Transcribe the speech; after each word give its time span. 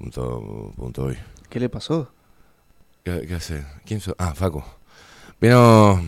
Punto, 0.00 0.72
punto 0.76 1.04
hoy. 1.04 1.18
¿Qué 1.50 1.60
le 1.60 1.68
pasó? 1.68 2.10
¿Qué, 3.04 3.26
qué 3.28 3.34
hace? 3.34 3.66
¿Quién? 3.84 4.00
Ah, 4.16 4.34
Facu. 4.34 4.64
Vino. 5.38 6.02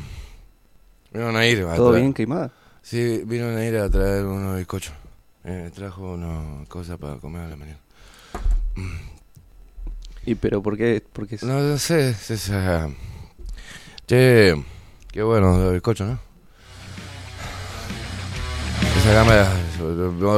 Vino 1.12 1.28
a 1.28 1.46
ir. 1.46 1.62
a 1.66 1.76
¿Todo 1.76 1.92
bien, 1.92 2.14
queimada? 2.14 2.50
Sí, 2.80 3.22
vino 3.26 3.48
a 3.48 3.62
ir 3.62 3.76
a 3.76 3.90
traer 3.90 4.24
unos 4.24 4.56
bizcochos. 4.56 4.94
Eh, 5.44 5.70
trajo 5.74 6.14
unas 6.14 6.66
cosas 6.68 6.96
para 6.96 7.16
comer 7.16 7.42
a 7.42 7.48
la 7.48 7.56
mañana. 7.56 7.78
¿Y 10.24 10.36
pero 10.36 10.62
por 10.62 10.78
qué? 10.78 11.04
Por 11.12 11.28
qué 11.28 11.36
No, 11.42 11.60
no 11.60 11.76
sé, 11.76 12.10
es 12.10 12.30
esa. 12.30 12.88
Che, 14.06 14.54
qué 15.10 15.22
bueno 15.22 15.58
los 15.58 15.72
bizcochos, 15.74 16.08
¿no? 16.08 16.18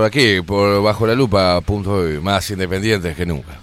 Aquí, 0.04 0.40
por 0.42 0.82
bajo 0.82 1.06
la 1.06 1.14
lupa, 1.14 1.60
punto 1.60 2.02
más 2.22 2.50
independientes 2.50 3.16
que 3.16 3.26
nunca. 3.26 3.58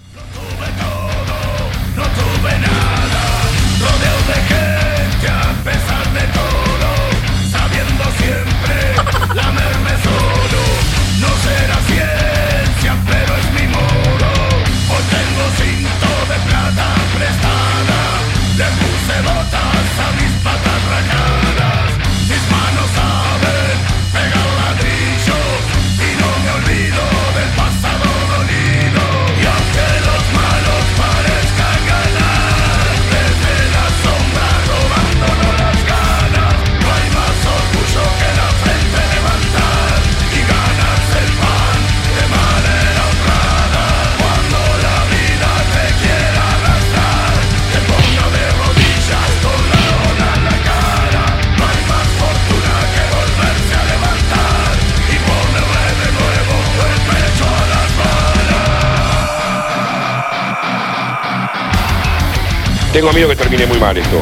Tengo 62.94 63.14
miedo 63.14 63.30
que 63.30 63.38
termine 63.38 63.66
muy 63.68 63.80
mal 63.80 63.98
esto. 63.98 64.22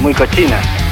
muy 0.00 0.12
cochina. 0.12 0.83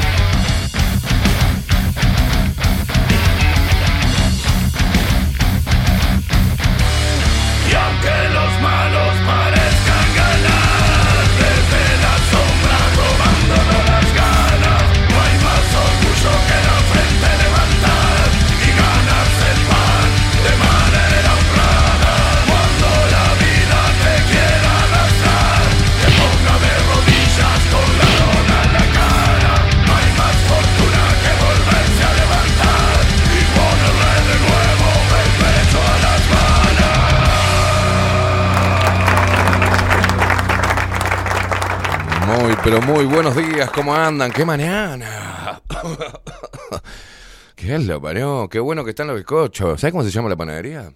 Pero 42.65 42.81
muy 42.83 43.05
buenos 43.05 43.35
días, 43.37 43.71
¿cómo 43.71 43.95
andan? 43.95 44.31
¡Qué 44.33 44.45
mañana! 44.45 45.61
¿Qué 47.57 47.75
es 47.77 47.87
lo 47.87 48.01
parió? 48.01 48.49
Qué 48.49 48.61
bueno 48.61 48.85
que 48.85 48.91
están 48.91 49.07
los 49.09 49.17
bizcochos. 49.17 49.81
¿Sabes 49.81 49.93
cómo 49.93 50.05
se 50.05 50.11
llama 50.11 50.29
la 50.29 50.37
panadería? 50.37 50.93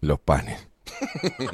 Los 0.00 0.20
panes. 0.20 0.66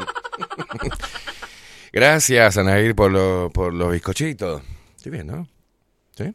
Gracias, 1.93 2.57
Anair, 2.59 2.95
por, 2.95 3.11
lo- 3.11 3.51
por 3.53 3.73
los 3.73 3.93
bizcochitos. 3.93 4.63
Estoy 4.97 5.13
bien, 5.13 5.27
¿no? 5.27 5.49
¿Sí? 6.17 6.35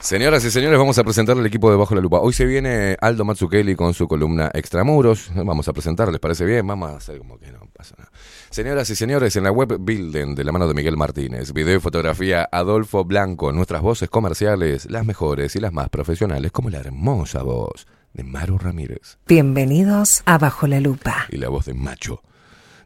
Señoras 0.00 0.44
y 0.44 0.50
señores, 0.50 0.78
vamos 0.78 0.98
a 0.98 1.04
presentar 1.04 1.36
al 1.36 1.46
equipo 1.46 1.70
de 1.70 1.76
Bajo 1.76 1.94
la 1.94 2.00
Lupa. 2.00 2.18
Hoy 2.20 2.32
se 2.32 2.44
viene 2.44 2.96
Aldo 3.00 3.24
Matsukeli 3.24 3.74
con 3.76 3.92
su 3.94 4.06
columna 4.08 4.50
Extramuros. 4.54 5.30
Vamos 5.34 5.66
a 5.68 5.72
presentar, 5.72 6.08
¿les 6.10 6.20
parece 6.20 6.44
bien? 6.44 6.66
Vamos 6.66 6.90
a 6.90 6.96
hacer 6.96 7.18
como 7.18 7.38
que 7.38 7.50
no 7.52 7.60
pasa 7.72 7.94
nada. 7.98 8.10
Señoras 8.50 8.88
y 8.90 8.96
señores, 8.96 9.36
en 9.36 9.44
la 9.44 9.50
web 9.50 9.76
Builden 9.78 10.34
de 10.34 10.44
la 10.44 10.52
mano 10.52 10.66
de 10.68 10.74
Miguel 10.74 10.96
Martínez, 10.96 11.52
video 11.52 11.76
y 11.76 11.80
fotografía 11.80 12.48
Adolfo 12.50 13.04
Blanco, 13.04 13.52
nuestras 13.52 13.82
voces 13.82 14.08
comerciales, 14.08 14.88
las 14.90 15.04
mejores 15.04 15.56
y 15.56 15.60
las 15.60 15.72
más 15.72 15.88
profesionales, 15.90 16.52
como 16.52 16.70
la 16.70 16.78
hermosa 16.78 17.42
voz 17.42 17.86
de 18.14 18.24
Maru 18.24 18.56
Ramírez 18.58 19.18
Bienvenidos 19.26 20.22
a 20.24 20.38
Bajo 20.38 20.66
la 20.66 20.80
Lupa. 20.80 21.26
y 21.30 21.36
la 21.36 21.48
voz 21.48 21.66
de 21.66 21.74
Macho, 21.74 22.22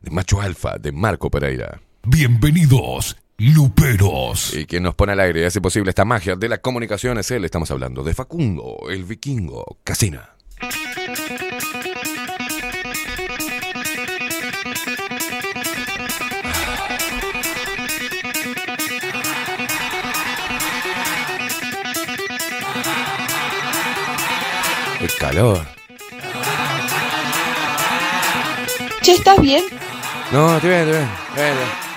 de 0.02 0.10
Macho 0.10 0.40
Alfa, 0.40 0.76
de 0.78 0.92
Marco 0.92 1.30
Pereira. 1.30 1.80
Bienvenidos, 2.02 3.16
Luperos. 3.38 4.54
Y 4.54 4.66
quien 4.66 4.82
nos 4.82 4.94
pone 4.94 5.12
al 5.12 5.20
aire 5.20 5.42
y 5.42 5.44
hace 5.44 5.60
posible 5.60 5.90
esta 5.90 6.04
magia 6.04 6.34
de 6.34 6.48
la 6.48 6.58
comunicación 6.58 7.18
es 7.18 7.30
él. 7.30 7.44
Estamos 7.44 7.70
hablando 7.70 8.02
de 8.02 8.14
Facundo, 8.14 8.78
el 8.90 9.04
vikingo, 9.04 9.78
Casina. 9.84 10.30
Calor. 25.20 25.66
Che, 29.02 29.12
¿estás 29.12 29.38
bien? 29.40 29.62
No, 30.32 30.56
estoy 30.56 30.70
bien, 30.70 30.80
estoy 30.80 30.96
bien. 30.96 31.10
Bien, 31.36 31.56
bien. 31.56 31.89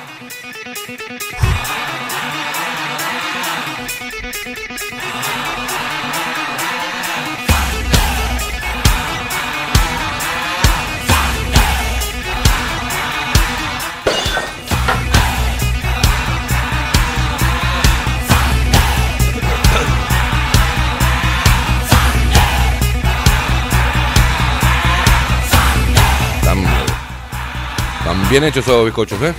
Bien 28.34 28.46
hechos 28.46 28.66
esos 28.66 28.86
bizcochos, 28.86 29.22
¿eh? 29.22 29.34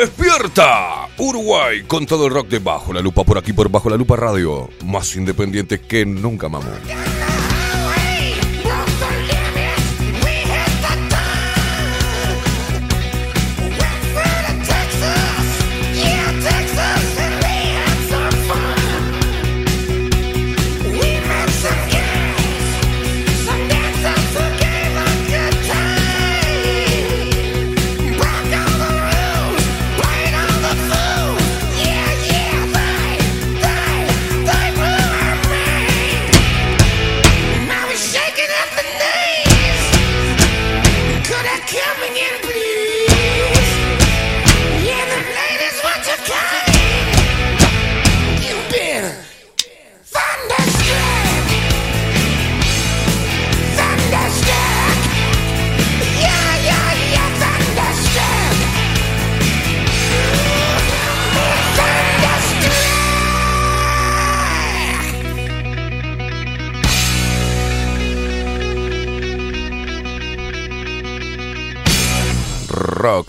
¡Despierta! 0.00 1.08
Uruguay 1.16 1.84
con 1.86 2.04
todo 2.04 2.26
el 2.26 2.34
rock 2.34 2.48
de 2.48 2.58
Bajo 2.58 2.92
la 2.92 3.00
Lupa 3.00 3.24
por 3.24 3.38
aquí 3.38 3.54
por 3.54 3.70
Bajo 3.70 3.88
la 3.88 3.96
Lupa 3.96 4.16
Radio. 4.16 4.68
Más 4.84 5.16
independiente 5.16 5.80
que 5.80 6.04
nunca, 6.04 6.50
mamá. 6.50 6.68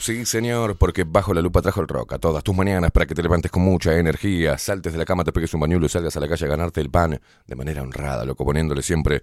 Sí 0.04 0.26
señor, 0.26 0.76
porque 0.78 1.06
bajo 1.06 1.34
la 1.34 1.42
lupa 1.42 1.62
trajo 1.62 1.80
el 1.80 1.88
rock 1.88 2.14
a 2.14 2.20
todas 2.20 2.44
tus 2.44 2.54
mañanas 2.54 2.92
para 2.92 3.06
que 3.06 3.16
te 3.16 3.24
levantes 3.24 3.50
con 3.50 3.64
mucha 3.64 3.98
energía, 3.98 4.58
saltes 4.58 4.92
de 4.92 5.00
la 5.00 5.06
cama, 5.06 5.24
te 5.24 5.32
pegues 5.32 5.54
un 5.54 5.62
bañuelo 5.62 5.86
y 5.86 5.90
salgas 5.90 6.18
a 6.18 6.20
la 6.20 6.28
calle 6.28 6.46
a 6.46 6.50
ganarte 6.50 6.82
el 6.82 6.90
pan 6.90 7.22
de 7.48 7.56
manera 7.56 7.82
honrada, 7.82 8.26
loco, 8.26 8.44
poniéndole 8.44 8.82
siempre 8.82 9.22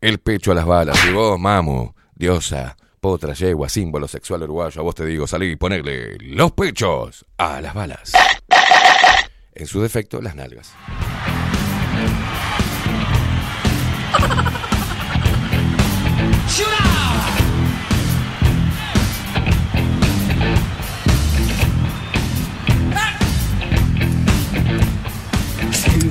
el 0.00 0.20
pecho 0.20 0.52
a 0.52 0.54
las 0.54 0.64
balas. 0.64 0.98
Y 1.04 1.12
vos, 1.12 1.38
mamu, 1.38 1.92
diosa, 2.14 2.76
potra, 2.98 3.34
yegua, 3.34 3.68
símbolo 3.68 4.08
sexual 4.08 4.44
uruguayo, 4.44 4.80
a 4.80 4.84
vos 4.84 4.94
te 4.94 5.04
digo, 5.04 5.26
salí 5.26 5.50
y 5.50 5.56
ponele 5.56 6.16
los 6.18 6.52
pechos 6.52 7.26
a 7.36 7.60
las 7.60 7.74
balas. 7.74 8.12
En 9.52 9.66
su 9.66 9.82
defecto, 9.82 10.22
las 10.22 10.34
nalgas. 10.34 10.72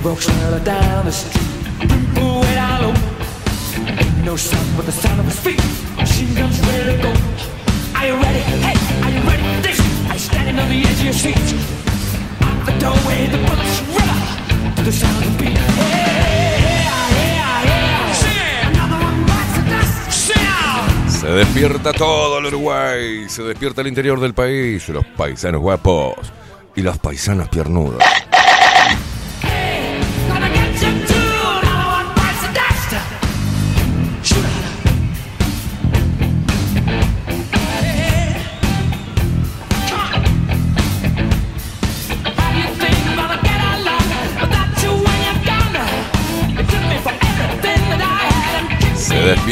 Walks 0.03 0.25
slowly 0.25 0.63
down 0.63 1.05
the 1.05 1.11
street, 1.11 1.63
down 1.79 2.81
low. 2.81 2.93
Ain't 3.87 4.25
no 4.25 4.35
sound 4.35 4.75
but 4.75 4.85
the 4.85 4.91
sound 4.91 5.19
of 5.19 5.25
his 5.25 5.39
feet. 5.39 5.61
Machine 5.95 6.33
guns 6.35 6.59
ready 6.67 6.91
to 6.91 7.03
go. 7.03 7.11
Are 7.95 8.07
you 8.07 8.15
ready? 8.21 8.39
Hey, 8.65 8.75
are 9.03 9.11
you 9.11 9.21
ready 9.29 9.43
for 9.55 9.61
this? 9.67 9.79
Are 10.09 10.13
you 10.13 10.19
standing 10.19 10.59
on 10.59 10.67
the 10.69 10.79
edge 10.81 10.99
of 10.99 11.05
your 11.05 11.13
seat? 11.13 11.37
Out 12.41 12.65
the 12.65 12.73
doorway, 12.79 13.27
the 13.27 13.37
bullets 13.47 13.79
river 13.95 14.75
to 14.75 14.81
the 14.83 14.91
sound 14.91 15.23
of 15.23 15.37
the 15.37 15.43
beat. 15.43 15.57
Hey. 15.57 16.13
Se 21.07 21.29
despierta 21.29 21.93
todo 21.93 22.39
el 22.39 22.47
Uruguay, 22.47 23.29
se 23.29 23.43
despierta 23.43 23.79
el 23.79 23.87
interior 23.87 24.19
del 24.19 24.33
país, 24.33 24.89
los 24.89 25.05
paisanos 25.05 25.61
guapos 25.61 26.17
y 26.75 26.81
los 26.81 26.97
paisanos 26.97 27.47
piernudos. 27.47 28.03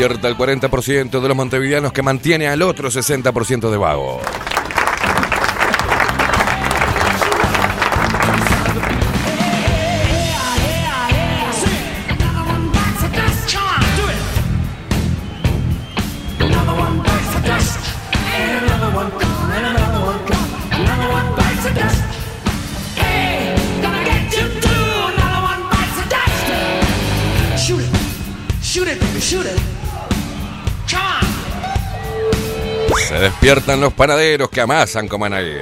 Despierta 0.07 0.27
el 0.27 0.35
40% 0.35 1.21
de 1.21 1.27
los 1.27 1.37
montevideanos 1.37 1.93
que 1.93 2.01
mantiene 2.01 2.47
al 2.47 2.63
otro 2.63 2.89
60% 2.89 3.69
de 3.69 3.77
vago. 3.77 4.19
Se 33.11 33.19
despiertan 33.19 33.81
los 33.81 33.91
panaderos 33.91 34.49
que 34.49 34.61
amasan 34.61 35.09
como 35.09 35.25
aire. 35.25 35.59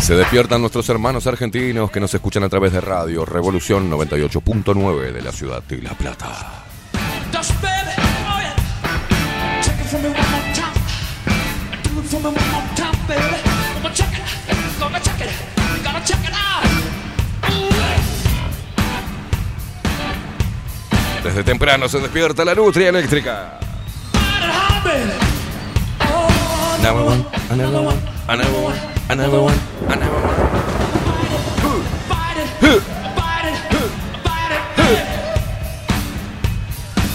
Se 0.00 0.14
despiertan 0.14 0.62
nuestros 0.62 0.88
hermanos 0.88 1.26
argentinos 1.26 1.90
que 1.90 2.00
nos 2.00 2.14
escuchan 2.14 2.44
a 2.44 2.48
través 2.48 2.72
de 2.72 2.80
radio 2.80 3.26
Revolución 3.26 3.90
98.9 3.90 5.12
de 5.12 5.20
la 5.20 5.32
ciudad 5.32 5.62
de 5.64 5.82
La 5.82 5.90
Plata. 5.90 6.73
Desde 21.34 21.50
temprano 21.50 21.88
se 21.88 21.98
despierta 21.98 22.44
la 22.44 22.54
nutria 22.54 22.90
eléctrica. 22.90 23.58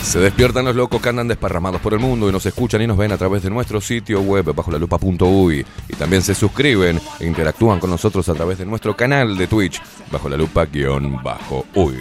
Se 0.03 0.19
despiertan 0.19 0.65
los 0.65 0.75
locos 0.75 1.01
que 1.01 1.07
andan 1.07 1.29
desparramados 1.29 1.79
por 1.79 1.93
el 1.93 1.99
mundo 1.99 2.27
y 2.27 2.33
nos 2.33 2.45
escuchan 2.45 2.81
y 2.81 2.87
nos 2.87 2.97
ven 2.97 3.13
a 3.13 3.17
través 3.17 3.41
de 3.41 3.49
nuestro 3.49 3.79
sitio 3.79 4.19
web 4.19 4.53
bajo 4.53 4.69
la 4.69 4.79
lupa.uy 4.79 5.65
y 5.87 5.95
también 5.95 6.23
se 6.23 6.35
suscriben 6.35 6.99
e 7.21 7.25
interactúan 7.25 7.79
con 7.79 7.89
nosotros 7.89 8.27
a 8.27 8.33
través 8.33 8.57
de 8.57 8.65
nuestro 8.65 8.97
canal 8.97 9.37
de 9.37 9.47
Twitch 9.47 9.81
bajo 10.11 10.27
la 10.27 10.35
lupa 10.35 10.65
guion 10.65 11.23
bajo 11.23 11.65
uy. 11.73 11.95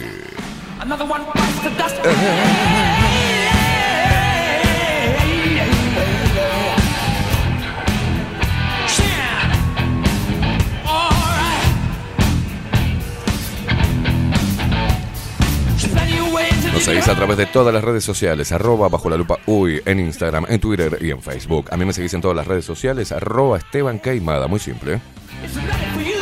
Another 0.79 1.05
one 1.05 1.25
bites 1.25 1.59
the 1.61 1.69
dust. 1.71 1.95
Nos 16.73 16.83
seguís 16.83 17.07
a 17.09 17.15
través 17.15 17.35
de 17.35 17.45
todas 17.45 17.73
las 17.73 17.83
redes 17.83 18.05
sociales, 18.05 18.53
arroba 18.53 18.87
bajo 18.87 19.09
la 19.09 19.17
lupa 19.17 19.37
uy, 19.47 19.81
en 19.85 19.99
Instagram, 19.99 20.45
en 20.47 20.61
Twitter 20.61 20.97
y 21.01 21.11
en 21.11 21.21
Facebook. 21.21 21.65
A 21.71 21.77
mí 21.77 21.83
me 21.83 21.91
seguís 21.91 22.13
en 22.13 22.21
todas 22.21 22.37
las 22.37 22.47
redes 22.47 22.63
sociales, 22.63 23.11
arroba 23.11 23.57
Esteban 23.57 23.99
Queimada, 23.99 24.47
muy 24.47 24.59
simple. 24.59 24.93
¿Eh? 24.93 26.18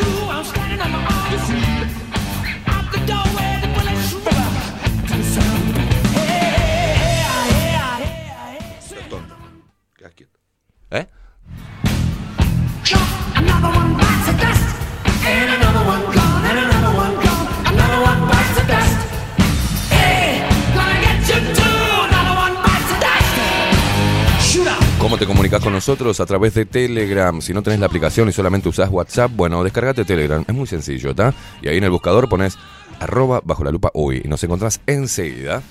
¿Cómo 25.17 25.25
te 25.25 25.33
comunicas 25.33 25.63
con 25.63 25.73
nosotros? 25.73 26.19
A 26.19 26.27
través 26.27 26.53
de 26.53 26.67
Telegram. 26.67 27.41
Si 27.41 27.51
no 27.51 27.63
tenés 27.63 27.79
la 27.79 27.87
aplicación 27.87 28.29
y 28.29 28.31
solamente 28.31 28.69
usás 28.69 28.91
WhatsApp, 28.91 29.31
bueno, 29.35 29.63
descargate 29.63 30.05
Telegram. 30.05 30.45
Es 30.47 30.53
muy 30.53 30.67
sencillo, 30.67 31.09
¿está? 31.09 31.33
Y 31.59 31.69
ahí 31.69 31.79
en 31.79 31.85
el 31.85 31.89
buscador 31.89 32.29
pones 32.29 32.55
arroba 32.99 33.41
bajo 33.43 33.63
la 33.63 33.71
lupa 33.71 33.89
uy 33.95 34.21
y 34.23 34.27
nos 34.27 34.43
encontrás 34.43 34.79
enseguida. 34.85 35.63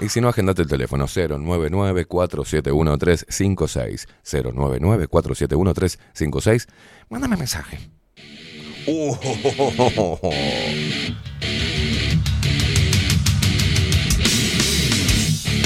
Y 0.00 0.08
si 0.08 0.20
no, 0.20 0.28
agendate 0.28 0.62
el 0.62 0.68
teléfono 0.68 1.08
099-471-356. 1.08 4.06
099-471-356. 4.24 6.68
Mándame 7.08 7.36
mensaje. 7.36 7.90
Uh, 8.86 9.16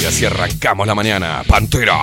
Y 0.05 0.07
así 0.07 0.27
arrancamos 0.27 0.87
la 0.87 0.95
mañana. 0.95 1.43
Pantera. 1.49 1.97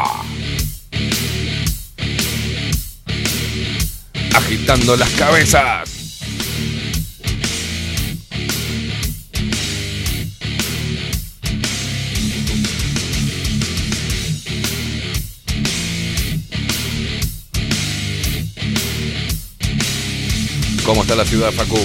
Agitando 4.33 4.97
las 4.97 5.09
cabezas. 5.11 5.87
¿Cómo 20.83 21.03
está 21.03 21.15
la 21.15 21.25
ciudad, 21.25 21.51
Facu? 21.51 21.77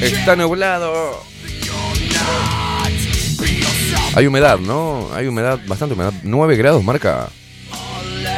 Está 0.00 0.36
nublado. 0.36 1.22
Hay 4.14 4.26
humedad, 4.26 4.58
¿no? 4.58 5.08
Hay 5.12 5.26
humedad, 5.26 5.58
bastante 5.66 5.94
humedad. 5.94 6.12
9 6.22 6.56
grados 6.56 6.84
marca. 6.84 7.28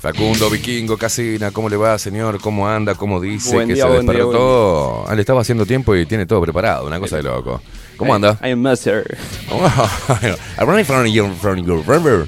Facundo 0.00 0.48
Vikingo 0.48 0.96
Casina, 0.96 1.50
¿cómo 1.50 1.68
le 1.68 1.76
va, 1.76 1.98
señor? 1.98 2.40
¿Cómo 2.40 2.66
anda? 2.66 2.94
¿Cómo 2.94 3.20
dice? 3.20 3.52
Buen 3.54 3.68
que 3.68 3.74
día, 3.74 3.84
se 3.84 3.90
buen 3.90 4.06
día, 4.06 4.14
despertó. 4.14 5.04
Ah, 5.06 5.14
le 5.14 5.20
estaba 5.20 5.42
haciendo 5.42 5.66
tiempo 5.66 5.94
y 5.94 6.06
tiene 6.06 6.24
todo 6.24 6.40
preparado, 6.40 6.86
una 6.86 6.98
cosa 6.98 7.16
de 7.16 7.22
loco. 7.24 7.60
¿Cómo 7.98 8.14
anda? 8.14 8.38
I 8.42 8.52
am 8.52 8.60
master. 8.62 9.18
I'm 10.58 10.66
running 10.66 10.86
from 10.86 11.04
your, 11.06 11.30
from 11.34 11.58
your 11.66 11.80
river. 11.86 12.26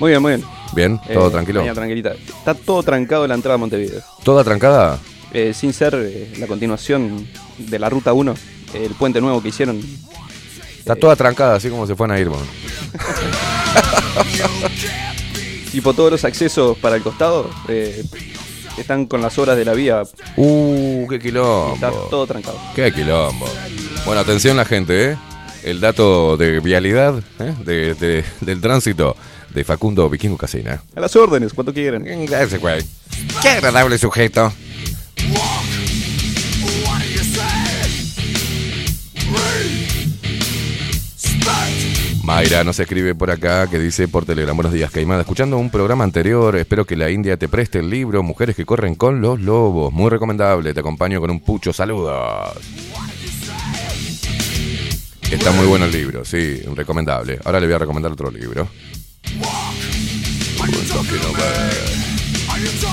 Muy 0.00 0.10
bien, 0.10 0.22
muy 0.22 0.32
bien. 0.32 0.44
Bien, 0.74 1.00
todo 1.12 1.28
Eh, 1.28 1.30
tranquilo. 1.30 1.62
tranquilita. 1.72 2.14
Está 2.14 2.52
todo 2.54 2.82
trancado 2.82 3.28
la 3.28 3.34
entrada 3.36 3.54
a 3.54 3.58
Montevideo. 3.58 4.02
¿Toda 4.24 4.42
trancada? 4.42 4.98
Eh, 5.32 5.52
sin 5.54 5.72
ser 5.72 5.94
eh, 5.96 6.32
la 6.38 6.48
continuación 6.48 7.28
de 7.58 7.78
la 7.78 7.88
ruta 7.90 8.12
1, 8.12 8.34
el 8.74 8.90
puente 8.94 9.20
nuevo 9.20 9.40
que 9.40 9.50
hicieron. 9.50 9.80
Está 10.80 10.96
toda 10.96 11.14
trancada, 11.14 11.54
así 11.54 11.70
como 11.70 11.86
se 11.86 11.94
fueron 11.94 12.16
a 12.16 12.20
ir. 12.20 12.28
Tipo 15.74 15.92
todos 15.92 16.12
los 16.12 16.24
accesos 16.24 16.78
para 16.78 16.94
el 16.94 17.02
costado 17.02 17.50
eh, 17.68 18.04
están 18.78 19.06
con 19.06 19.20
las 19.20 19.36
obras 19.38 19.56
de 19.56 19.64
la 19.64 19.72
vía. 19.72 20.02
Uh, 20.36 21.08
qué 21.08 21.16
Está 21.16 21.28
quilombo. 21.28 22.06
todo 22.10 22.26
trancado. 22.28 22.56
Qué 22.76 22.92
quilombo. 22.92 23.44
Bueno, 24.06 24.20
atención 24.20 24.56
la 24.56 24.64
gente, 24.64 25.10
¿eh? 25.10 25.16
El 25.64 25.80
dato 25.80 26.36
de 26.36 26.60
vialidad 26.60 27.18
¿eh? 27.40 27.54
de- 27.64 27.94
de- 27.94 28.24
del 28.40 28.60
tránsito 28.60 29.16
de 29.52 29.64
Facundo 29.64 30.08
Vikingo 30.08 30.36
Casina. 30.36 30.80
A 30.94 31.00
las 31.00 31.16
órdenes, 31.16 31.52
cuanto 31.52 31.74
quieran. 31.74 32.06
Ese 32.06 32.58
güey. 32.58 32.84
Qué 33.42 33.48
agradable 33.48 33.98
sujeto. 33.98 34.52
Mayra 42.24 42.64
nos 42.64 42.80
escribe 42.80 43.14
por 43.14 43.30
acá 43.30 43.66
que 43.68 43.78
dice 43.78 44.08
por 44.08 44.24
Telegram, 44.24 44.56
buenos 44.56 44.72
días 44.72 44.90
Caimada, 44.90 45.20
escuchando 45.20 45.58
un 45.58 45.68
programa 45.68 46.04
anterior, 46.04 46.56
espero 46.56 46.86
que 46.86 46.96
la 46.96 47.10
India 47.10 47.36
te 47.36 47.50
preste 47.50 47.80
el 47.80 47.90
libro 47.90 48.22
Mujeres 48.22 48.56
que 48.56 48.64
corren 48.64 48.94
con 48.94 49.20
los 49.20 49.38
lobos, 49.40 49.92
muy 49.92 50.08
recomendable, 50.08 50.72
te 50.72 50.80
acompaño 50.80 51.20
con 51.20 51.30
un 51.30 51.40
pucho, 51.40 51.74
saludos. 51.74 52.58
Está 55.30 55.50
muy 55.50 55.66
bueno 55.66 55.84
el 55.84 55.92
libro, 55.92 56.24
sí, 56.24 56.62
recomendable. 56.74 57.40
Ahora 57.44 57.60
le 57.60 57.66
voy 57.66 57.74
a 57.74 57.78
recomendar 57.80 58.12
otro 58.12 58.30
libro. 58.30 58.68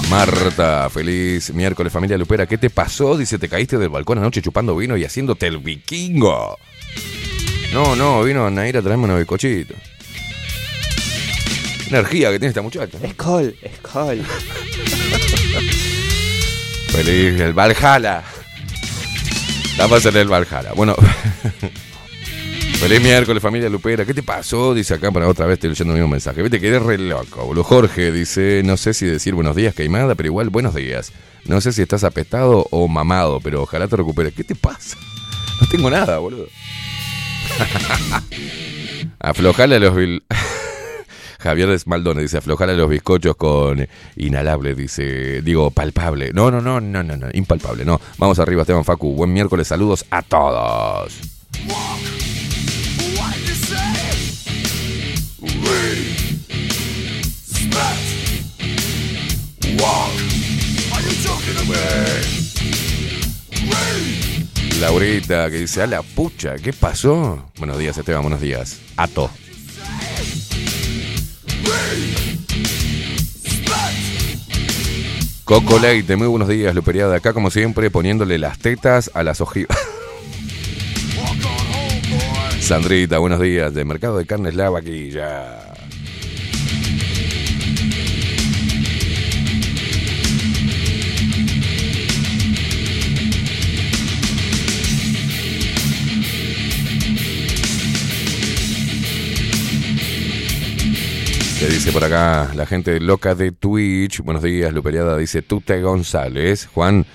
Marta, 0.10 0.90
feliz 0.90 1.54
miércoles 1.54 1.94
familia 1.94 2.18
Lupera. 2.18 2.48
¿Qué 2.48 2.58
te 2.58 2.70
pasó? 2.70 3.16
Dice, 3.16 3.40
te 3.40 3.48
caíste 3.48 3.78
del 3.78 3.90
balcón 3.90 4.18
anoche 4.18 4.42
chupando 4.42 4.76
vino 4.76 4.98
y 4.98 5.06
haciéndote 5.06 5.48
el 5.48 5.60
vikingo. 5.60 6.58
No, 7.74 7.96
no, 7.96 8.24
vino 8.24 8.50
Naira 8.52 8.80
a 8.80 8.82
traerme 8.84 9.06
unos 9.06 9.20
bizcochitos. 9.20 9.78
Energía 11.88 12.32
que 12.32 12.40
tiene 12.40 12.50
esta 12.50 12.62
muchacha. 12.62 12.98
¿no? 13.02 13.10
Skull, 13.10 13.56
Skull. 13.78 14.24
Feliz 16.88 17.40
el 17.40 17.54
Valhalla. 17.54 18.24
Estamos 19.72 20.06
en 20.06 20.18
el 20.18 20.28
Valhalla. 20.28 20.74
Bueno. 20.74 20.96
Feliz 22.82 23.02
miércoles, 23.02 23.42
familia 23.44 23.70
Lupera. 23.70 24.06
¿Qué 24.06 24.14
te 24.14 24.24
pasó? 24.24 24.74
Dice 24.74 24.96
acá 24.96 25.12
para 25.12 25.28
otra 25.28 25.46
vez, 25.46 25.54
estoy 25.54 25.70
leyendo 25.70 25.94
el 25.94 26.00
mismo 26.00 26.12
mensaje. 26.12 26.42
Viste 26.42 26.60
que 26.60 26.68
eres 26.68 26.82
re 26.82 26.98
loco, 26.98 27.46
boludo. 27.46 27.64
Jorge 27.64 28.12
dice, 28.12 28.64
no 28.66 28.76
sé 28.76 28.94
si 28.94 29.06
decir 29.06 29.36
buenos 29.36 29.56
días, 29.56 29.76
Caimada, 29.76 30.16
pero 30.16 30.28
igual 30.28 30.50
buenos 30.50 30.74
días. 30.74 31.14
No 31.46 31.62
sé 31.62 31.74
si 31.74 31.84
estás 31.84 32.04
apestado 32.04 32.68
o 32.72 32.88
mamado, 32.88 33.40
pero 33.40 33.62
ojalá 33.62 33.88
te 33.88 33.96
recuperes. 33.96 34.34
¿Qué 34.34 34.44
te 34.44 34.56
pasa? 34.56 34.98
No 35.62 35.68
tengo 35.68 35.90
nada, 35.90 36.18
boludo. 36.18 36.48
Aflojale 39.20 39.76
a 39.76 39.80
los... 39.80 39.94
Javier 41.40 41.70
Desmaldones 41.70 42.24
dice, 42.24 42.38
aflojale 42.38 42.76
los 42.76 42.88
bizcochos 42.88 43.36
con 43.36 43.88
inhalable, 44.16 44.76
dice, 44.76 45.42
digo, 45.42 45.72
palpable. 45.72 46.32
No, 46.34 46.52
no, 46.52 46.62
no, 46.62 46.80
no, 46.80 47.02
no, 47.02 47.18
no, 47.18 47.28
impalpable, 47.34 47.84
no. 47.84 48.00
Vamos 48.20 48.38
arriba, 48.38 48.62
Esteban 48.62 48.86
Facu. 48.86 49.16
Buen 49.16 49.34
miércoles, 49.34 49.68
saludos 49.68 50.06
a 50.12 50.22
todos. 50.22 51.20
Laurita 64.82 65.50
que 65.52 65.58
dice, 65.58 65.84
a 65.84 65.86
la 65.86 66.02
pucha, 66.02 66.56
¿qué 66.56 66.74
pasó? 66.74 67.46
Buenos 67.60 67.78
días, 67.78 67.96
Esteban, 68.00 68.24
buenos 68.24 68.42
días. 68.42 68.82
Ato. 68.98 69.30
Coco 75.44 75.78
Leite, 75.78 76.16
muy 76.16 76.26
buenos 76.26 76.48
días, 76.48 76.74
Luperiada. 76.74 77.18
Acá, 77.18 77.32
como 77.32 77.52
siempre, 77.52 77.92
poniéndole 77.92 78.40
las 78.40 78.58
tetas 78.58 79.12
a 79.14 79.22
las 79.22 79.40
ojivas. 79.40 79.78
Sandrita, 82.60 83.20
buenos 83.20 83.40
días. 83.40 83.76
De 83.76 83.86
Mercado 83.86 84.18
de 84.18 84.26
Carnes 84.26 84.56
La 84.56 84.72
Vaquilla. 84.72 85.71
Que 101.62 101.68
dice 101.68 101.92
por 101.92 102.04
acá 102.04 102.50
la 102.56 102.66
gente 102.66 103.00
loca 103.00 103.36
de 103.36 103.52
Twitch. 103.52 104.22
Buenos 104.22 104.42
días, 104.42 104.74
Luperiada. 104.74 105.16
Dice 105.16 105.44
Tute 105.44 105.80
González. 105.80 106.68
Juan, 106.74 107.06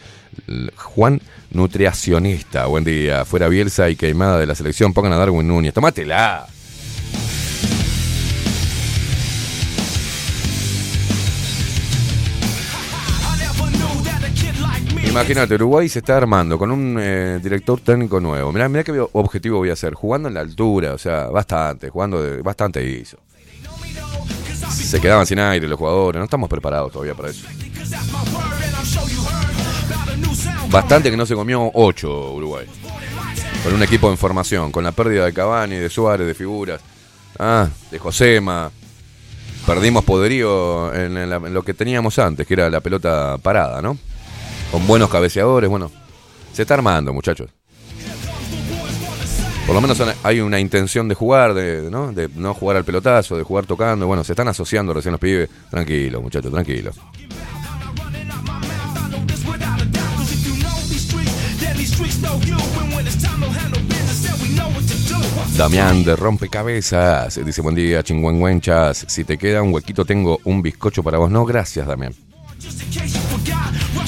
Juan 0.77 1.21
Nutriacionista. 1.51 2.67
Buen 2.67 2.85
día. 2.85 3.25
Fuera 3.25 3.49
Bielsa 3.49 3.91
y 3.91 3.97
queimada 3.97 4.39
de 4.39 4.47
la 4.47 4.55
selección. 4.55 4.95
Pongan 4.95 5.15
a 5.15 5.17
Darwin 5.17 5.49
Núñez. 5.49 5.75
Tómatela. 5.75 6.47
Imagínate, 15.09 15.55
Uruguay 15.57 15.89
se 15.89 15.99
está 15.99 16.19
armando 16.19 16.57
con 16.57 16.71
un 16.71 16.97
eh, 17.01 17.41
director 17.43 17.81
técnico 17.81 18.21
nuevo. 18.21 18.53
Mirá, 18.53 18.69
mirá 18.69 18.85
qué 18.85 19.05
objetivo 19.13 19.59
voy 19.59 19.71
a 19.71 19.73
hacer. 19.73 19.95
Jugando 19.95 20.29
en 20.29 20.35
la 20.35 20.41
altura, 20.41 20.93
o 20.93 20.99
sea, 20.99 21.31
bastante, 21.31 21.89
jugando 21.89 22.23
de, 22.23 22.43
bastante 22.43 22.85
hizo. 22.89 23.19
Se 24.85 25.01
quedaban 25.01 25.27
sin 25.27 25.39
aire 25.39 25.67
los 25.67 25.79
jugadores, 25.79 26.19
no 26.19 26.25
estamos 26.25 26.49
preparados 26.49 26.93
todavía 26.93 27.15
para 27.15 27.31
eso. 27.31 27.47
Bastante 30.71 31.11
que 31.11 31.17
no 31.17 31.27
se 31.27 31.35
comió 31.35 31.71
8 31.73 32.33
Uruguay. 32.35 32.67
Con 33.65 33.75
un 33.75 33.83
equipo 33.83 34.11
en 34.11 34.19
formación, 34.19 34.71
con 34.71 34.85
la 34.85 34.93
pérdida 34.93 35.25
de 35.25 35.33
Cavani, 35.33 35.77
de 35.77 35.91
Suárez, 35.91 36.27
de 36.27 36.35
figuras. 36.35 36.81
Ah, 37.39 37.69
de 37.91 37.99
Josema. 37.99 38.71
Perdimos 39.67 40.05
poderío 40.05 40.95
en, 40.95 41.17
en 41.17 41.55
lo 41.55 41.63
que 41.63 41.75
teníamos 41.75 42.19
antes, 42.19 42.47
que 42.47 42.55
era 42.55 42.71
la 42.71 42.81
pelota 42.81 43.39
parada, 43.39 43.83
¿no? 43.83 43.99
Con 44.71 44.87
buenos 44.87 45.11
cabeceadores, 45.11 45.69
bueno. 45.69 45.91
Se 46.53 46.63
está 46.63 46.75
armando, 46.75 47.13
muchachos. 47.13 47.51
Por 49.67 49.75
lo 49.75 49.81
menos 49.81 50.01
hay 50.23 50.41
una 50.41 50.61
intención 50.61 51.09
de 51.09 51.17
jugar, 51.17 51.53
de, 51.53 51.91
¿no? 51.91 52.13
de 52.13 52.29
no 52.37 52.55
jugar 52.55 52.77
al 52.77 52.85
pelotazo, 52.85 53.37
de 53.37 53.43
jugar 53.43 53.67
tocando. 53.67 54.07
Bueno, 54.07 54.23
se 54.23 54.33
están 54.33 54.47
asociando 54.47 54.95
recién 54.95 55.11
los 55.11 55.21
pibes. 55.21 55.51
Tranquilo, 55.69 56.23
muchachos, 56.23 56.53
tranquilo. 56.53 56.93
Damián 65.57 66.05
de 66.05 66.15
Rompecabezas 66.15 67.45
dice: 67.45 67.61
Buen 67.61 67.75
día, 67.75 68.05
chingüengüenchas. 68.05 69.07
Si 69.09 69.25
te 69.25 69.37
queda 69.37 69.63
un 69.63 69.73
huequito, 69.73 70.05
tengo 70.05 70.39
un 70.45 70.63
bizcocho 70.63 71.03
para 71.03 71.19
vos. 71.19 71.31
No, 71.31 71.45
gracias, 71.45 71.89
Damián. 71.89 72.15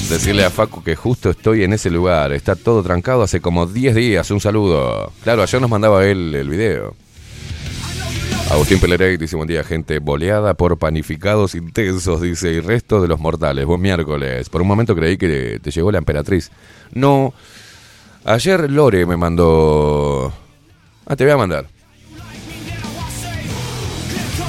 Decirle 0.09 0.43
a 0.43 0.49
Facu 0.49 0.83
que 0.83 0.95
justo 0.95 1.29
estoy 1.29 1.63
en 1.63 1.73
ese 1.73 1.89
lugar. 1.89 2.33
Está 2.33 2.55
todo 2.55 2.81
trancado 2.81 3.21
hace 3.21 3.41
como 3.41 3.67
10 3.67 3.95
días. 3.95 4.31
Un 4.31 4.41
saludo. 4.41 5.11
Claro, 5.23 5.43
ayer 5.43 5.61
nos 5.61 5.69
mandaba 5.69 6.05
él 6.05 6.33
el 6.33 6.49
video. 6.49 6.95
Agustín 8.49 8.79
Pelerey 8.79 9.17
dice, 9.17 9.35
buen 9.35 9.47
día, 9.47 9.63
gente 9.63 9.99
boleada 9.99 10.55
por 10.55 10.79
panificados 10.79 11.53
intensos, 11.53 12.19
dice, 12.19 12.51
y 12.51 12.59
resto 12.59 12.99
de 12.99 13.07
los 13.07 13.19
mortales. 13.19 13.63
Buen 13.67 13.79
miércoles. 13.79 14.49
Por 14.49 14.63
un 14.63 14.67
momento 14.67 14.95
creí 14.95 15.17
que 15.17 15.59
te 15.61 15.69
llegó 15.69 15.91
la 15.91 15.99
emperatriz. 15.99 16.49
No. 16.91 17.33
Ayer 18.25 18.71
Lore 18.71 19.05
me 19.05 19.17
mandó... 19.17 20.33
Ah, 21.05 21.15
te 21.15 21.23
voy 21.23 21.33
a 21.33 21.37
mandar. 21.37 21.67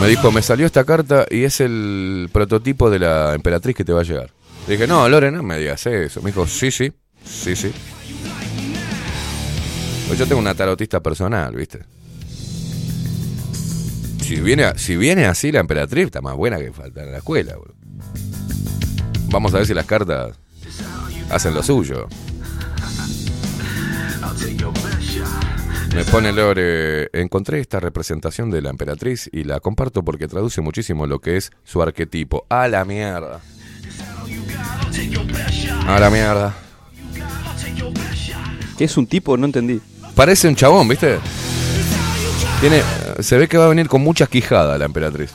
Me 0.00 0.08
dijo, 0.08 0.32
me 0.32 0.40
salió 0.40 0.64
esta 0.64 0.84
carta 0.84 1.26
y 1.30 1.44
es 1.44 1.60
el 1.60 2.30
prototipo 2.32 2.88
de 2.88 2.98
la 2.98 3.34
emperatriz 3.34 3.76
que 3.76 3.84
te 3.84 3.92
va 3.92 4.00
a 4.00 4.04
llegar. 4.04 4.30
Le 4.66 4.74
dije, 4.74 4.86
no, 4.86 5.06
Lore, 5.08 5.30
no 5.30 5.42
me 5.42 5.58
digas 5.58 5.84
eso. 5.86 6.22
Me 6.22 6.30
dijo, 6.30 6.46
sí, 6.46 6.70
sí, 6.70 6.90
sí, 7.22 7.54
sí. 7.54 7.70
Pues 10.06 10.18
yo 10.18 10.26
tengo 10.26 10.40
una 10.40 10.54
tarotista 10.54 11.00
personal, 11.00 11.54
¿viste? 11.54 11.80
Si 14.22 14.40
viene, 14.40 14.72
si 14.78 14.96
viene 14.96 15.26
así 15.26 15.52
la 15.52 15.60
emperatriz, 15.60 16.06
está 16.06 16.22
más 16.22 16.34
buena 16.34 16.58
que 16.58 16.72
falta 16.72 17.02
en 17.02 17.12
la 17.12 17.18
escuela, 17.18 17.56
bro. 17.56 17.74
Vamos 19.26 19.52
a 19.52 19.58
ver 19.58 19.66
si 19.66 19.74
las 19.74 19.86
cartas 19.86 20.34
hacen 21.30 21.52
lo 21.52 21.62
suyo. 21.62 22.08
Me 25.94 26.04
pone 26.04 26.32
Lore, 26.32 27.10
encontré 27.12 27.60
esta 27.60 27.80
representación 27.80 28.50
de 28.50 28.62
la 28.62 28.70
emperatriz 28.70 29.28
y 29.32 29.44
la 29.44 29.60
comparto 29.60 30.02
porque 30.04 30.28
traduce 30.28 30.60
muchísimo 30.60 31.06
lo 31.06 31.18
que 31.18 31.36
es 31.36 31.50
su 31.64 31.82
arquetipo. 31.82 32.46
A 32.48 32.68
la 32.68 32.84
mierda. 32.84 33.40
A 35.86 35.98
la 35.98 36.10
mierda. 36.10 36.54
¿Qué 38.78 38.84
es 38.84 38.96
un 38.96 39.06
tipo? 39.06 39.36
No 39.36 39.46
entendí. 39.46 39.80
Parece 40.14 40.48
un 40.48 40.54
chabón, 40.54 40.88
¿viste? 40.88 41.18
Tiene, 42.60 42.82
se 43.18 43.36
ve 43.36 43.48
que 43.48 43.58
va 43.58 43.66
a 43.66 43.68
venir 43.68 43.88
con 43.88 44.00
muchas 44.00 44.28
quijadas 44.28 44.78
la 44.78 44.84
emperatriz. 44.84 45.32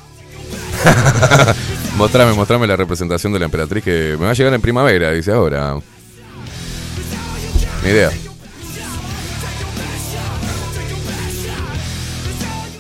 mostrame, 1.98 2.34
mostrame 2.34 2.66
la 2.66 2.76
representación 2.76 3.34
de 3.34 3.40
la 3.40 3.46
emperatriz 3.46 3.84
que 3.84 4.16
me 4.18 4.26
va 4.26 4.32
a 4.32 4.34
llegar 4.34 4.54
en 4.54 4.62
primavera, 4.62 5.12
dice 5.12 5.32
ahora. 5.32 5.76
Ni 7.84 7.90
idea. 7.90 8.12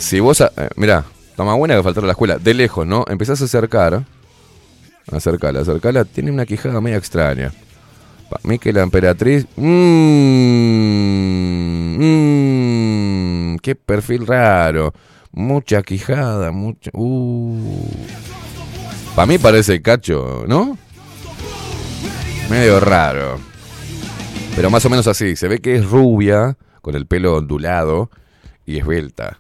Si 0.06 0.20
vos, 0.20 0.40
a- 0.40 0.52
eh, 0.56 0.70
mirá, 0.76 1.04
más 1.36 1.58
buena 1.58 1.76
que 1.76 1.82
faltar 1.82 2.04
a 2.04 2.06
la 2.08 2.12
escuela. 2.14 2.38
De 2.38 2.54
lejos, 2.54 2.86
¿no? 2.86 3.06
Empezás 3.08 3.42
a 3.42 3.46
acercar. 3.46 4.06
Acercala, 5.12 5.62
acercala. 5.62 6.06
Tiene 6.06 6.30
una 6.30 6.46
quijada 6.46 6.80
media 6.80 6.98
extraña. 6.98 7.52
Para 8.30 8.42
mí 8.44 8.60
que 8.60 8.72
la 8.72 8.84
emperatriz... 8.84 9.48
Mmm, 9.56 9.64
mmm, 11.98 13.58
qué 13.64 13.74
perfil 13.74 14.28
raro. 14.28 14.94
Mucha 15.32 15.82
quijada, 15.82 16.52
mucha... 16.52 16.92
Uh. 16.94 17.88
Para 19.16 19.26
mí 19.26 19.40
parece 19.40 19.82
cacho, 19.82 20.46
¿no? 20.48 20.78
Medio 22.52 22.80
raro. 22.80 23.40
Pero 24.56 24.70
más 24.70 24.86
o 24.86 24.90
menos 24.92 25.08
así. 25.08 25.36
Se 25.36 25.48
ve 25.48 25.62
que 25.62 25.78
es 25.78 25.90
rubia, 25.90 26.58
con 26.84 26.94
el 26.96 27.08
pelo 27.08 27.38
ondulado 27.38 28.12
y 28.68 28.78
esbelta. 28.78 29.40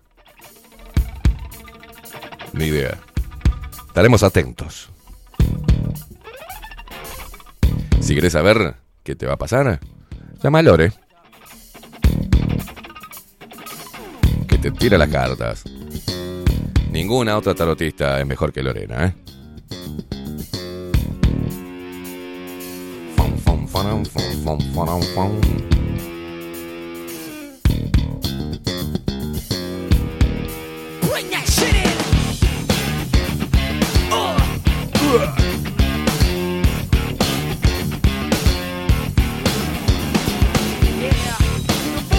Ni 2.56 2.65
idea. 2.65 2.98
Estaremos 3.88 4.24
atentos. 4.24 4.89
Si 8.00 8.15
querés 8.15 8.34
saber 8.34 8.76
qué 9.04 9.15
te 9.15 9.26
va 9.26 9.34
a 9.34 9.38
pasar, 9.38 9.80
llama 10.41 10.60
a 10.60 10.62
Lore. 10.62 10.94
Que 14.48 14.58
te 14.58 14.72
tira 14.72 14.98
las 14.98 15.10
cartas. 15.10 15.63
Ninguna 16.91 17.38
otra 17.38 17.54
tarotista 17.56 18.20
es 18.20 18.26
mejor 18.26 18.54
que 18.54 18.63
Lorena, 18.63 19.08
¿eh? 19.08 19.15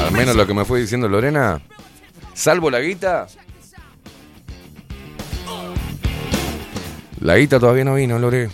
Al 0.04 0.12
menos 0.12 0.36
lo 0.36 0.46
que 0.46 0.54
me 0.54 0.64
fue 0.64 0.80
diciendo 0.80 1.08
Lorena, 1.08 1.60
salvo 2.34 2.70
la 2.70 2.80
guita. 2.80 3.26
La 7.20 7.36
guita 7.36 7.58
todavía 7.58 7.84
no 7.84 7.94
vino, 7.94 8.18
Lore. 8.18 8.48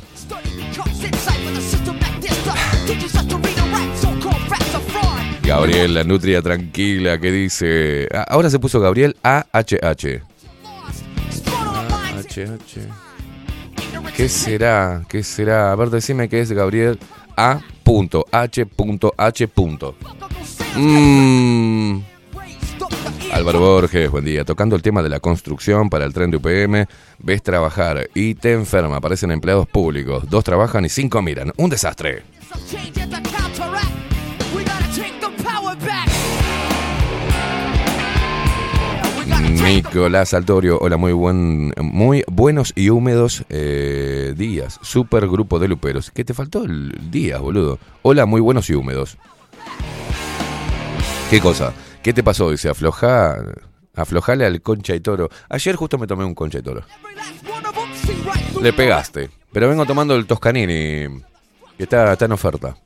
Gabriel, 5.42 5.94
la 5.94 6.04
nutria 6.04 6.40
tranquila, 6.40 7.18
que 7.18 7.30
dice. 7.30 8.08
Ah, 8.14 8.24
Ahora 8.28 8.48
se 8.48 8.58
puso 8.58 8.80
Gabriel 8.80 9.16
AHH. 9.22 10.22
AHH. 12.14 13.11
¿Qué 14.16 14.28
será? 14.28 15.04
¿Qué 15.08 15.22
será? 15.22 15.72
A 15.72 15.76
ver, 15.76 15.90
decime 15.90 16.28
qué 16.28 16.40
es 16.40 16.52
Gabriel 16.52 16.98
A.H.H. 17.36 18.66
Mm. 20.76 22.00
Álvaro 23.32 23.60
Borges, 23.60 24.10
buen 24.10 24.24
día. 24.24 24.44
Tocando 24.44 24.76
el 24.76 24.82
tema 24.82 25.02
de 25.02 25.08
la 25.08 25.20
construcción 25.20 25.88
para 25.88 26.04
el 26.04 26.12
tren 26.12 26.30
de 26.30 26.36
UPM, 26.36 26.86
ves 27.18 27.42
trabajar 27.42 28.08
y 28.14 28.34
te 28.34 28.52
enferma. 28.52 28.96
Aparecen 28.96 29.30
empleados 29.30 29.66
públicos. 29.66 30.28
Dos 30.28 30.44
trabajan 30.44 30.84
y 30.84 30.88
cinco 30.88 31.22
miran. 31.22 31.52
Un 31.56 31.70
desastre. 31.70 32.22
Nicolás 39.52 40.32
Altorio, 40.32 40.78
hola, 40.80 40.96
muy 40.96 41.12
buen, 41.12 41.72
muy 41.80 42.24
buenos 42.26 42.72
y 42.74 42.88
húmedos 42.88 43.44
eh, 43.50 44.34
días. 44.36 44.78
Super 44.82 45.28
grupo 45.28 45.58
de 45.58 45.68
luperos. 45.68 46.10
¿Qué 46.10 46.24
te 46.24 46.32
faltó 46.32 46.64
el 46.64 47.10
día, 47.10 47.38
boludo? 47.38 47.78
Hola, 48.02 48.24
muy 48.24 48.40
buenos 48.40 48.70
y 48.70 48.74
húmedos. 48.74 49.18
¿Qué 51.30 51.40
cosa? 51.40 51.72
¿Qué 52.02 52.12
te 52.12 52.22
pasó? 52.22 52.50
Dice, 52.50 52.68
afloja, 52.68 53.36
aflojale 53.94 54.46
al 54.46 54.62
concha 54.62 54.94
y 54.94 55.00
toro. 55.00 55.28
Ayer 55.48 55.76
justo 55.76 55.98
me 55.98 56.06
tomé 56.06 56.24
un 56.24 56.34
concha 56.34 56.58
y 56.58 56.62
toro. 56.62 56.82
Le 58.60 58.72
pegaste. 58.72 59.30
Pero 59.52 59.68
vengo 59.68 59.84
tomando 59.84 60.14
el 60.14 60.26
Toscanini, 60.26 61.08
que 61.76 61.82
está, 61.84 62.12
está 62.12 62.24
en 62.24 62.32
oferta. 62.32 62.76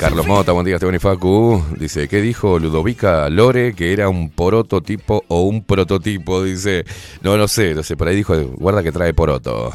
Carlos 0.00 0.26
Mota, 0.26 0.52
buen 0.52 0.64
día, 0.64 0.76
Esteban 0.76 0.98
Facu. 0.98 1.62
Dice, 1.78 2.08
¿qué 2.08 2.22
dijo 2.22 2.58
Ludovica 2.58 3.28
Lore? 3.28 3.74
Que 3.74 3.92
era 3.92 4.08
un 4.08 4.30
porototipo 4.30 5.24
o 5.28 5.42
un 5.42 5.62
prototipo. 5.62 6.42
Dice, 6.42 6.86
no 7.20 7.36
lo 7.36 7.46
sé, 7.46 7.74
no 7.74 7.82
sé, 7.82 7.98
por 7.98 8.08
ahí 8.08 8.16
dijo, 8.16 8.34
guarda 8.56 8.82
que 8.82 8.92
trae 8.92 9.12
poroto. 9.12 9.70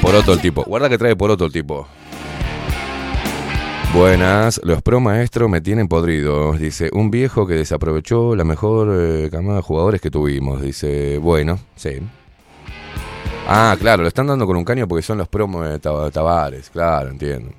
Poroto 0.00 0.32
el 0.32 0.40
tipo, 0.40 0.62
guarda 0.64 0.88
que 0.88 0.96
trae 0.96 1.14
poroto 1.16 1.44
el 1.44 1.52
tipo. 1.52 1.86
Buenas, 3.92 4.58
los 4.64 4.80
pro 4.80 5.00
maestros 5.00 5.50
me 5.50 5.60
tienen 5.60 5.86
podridos. 5.86 6.58
Dice, 6.58 6.88
un 6.94 7.10
viejo 7.10 7.46
que 7.46 7.54
desaprovechó 7.54 8.34
la 8.34 8.44
mejor 8.44 8.88
eh, 8.98 9.28
camada 9.30 9.56
de 9.56 9.62
jugadores 9.62 10.00
que 10.00 10.10
tuvimos. 10.10 10.62
Dice, 10.62 11.18
bueno, 11.18 11.58
sí. 11.76 11.98
Ah, 13.46 13.76
claro, 13.78 14.00
lo 14.02 14.08
están 14.08 14.28
dando 14.28 14.46
con 14.46 14.56
un 14.56 14.64
caño 14.64 14.88
porque 14.88 15.02
son 15.02 15.18
los 15.18 15.28
promos 15.28 15.68
de 15.68 15.78
Tab- 15.78 16.10
Tavares. 16.10 16.70
Claro, 16.70 17.10
entiendo. 17.10 17.50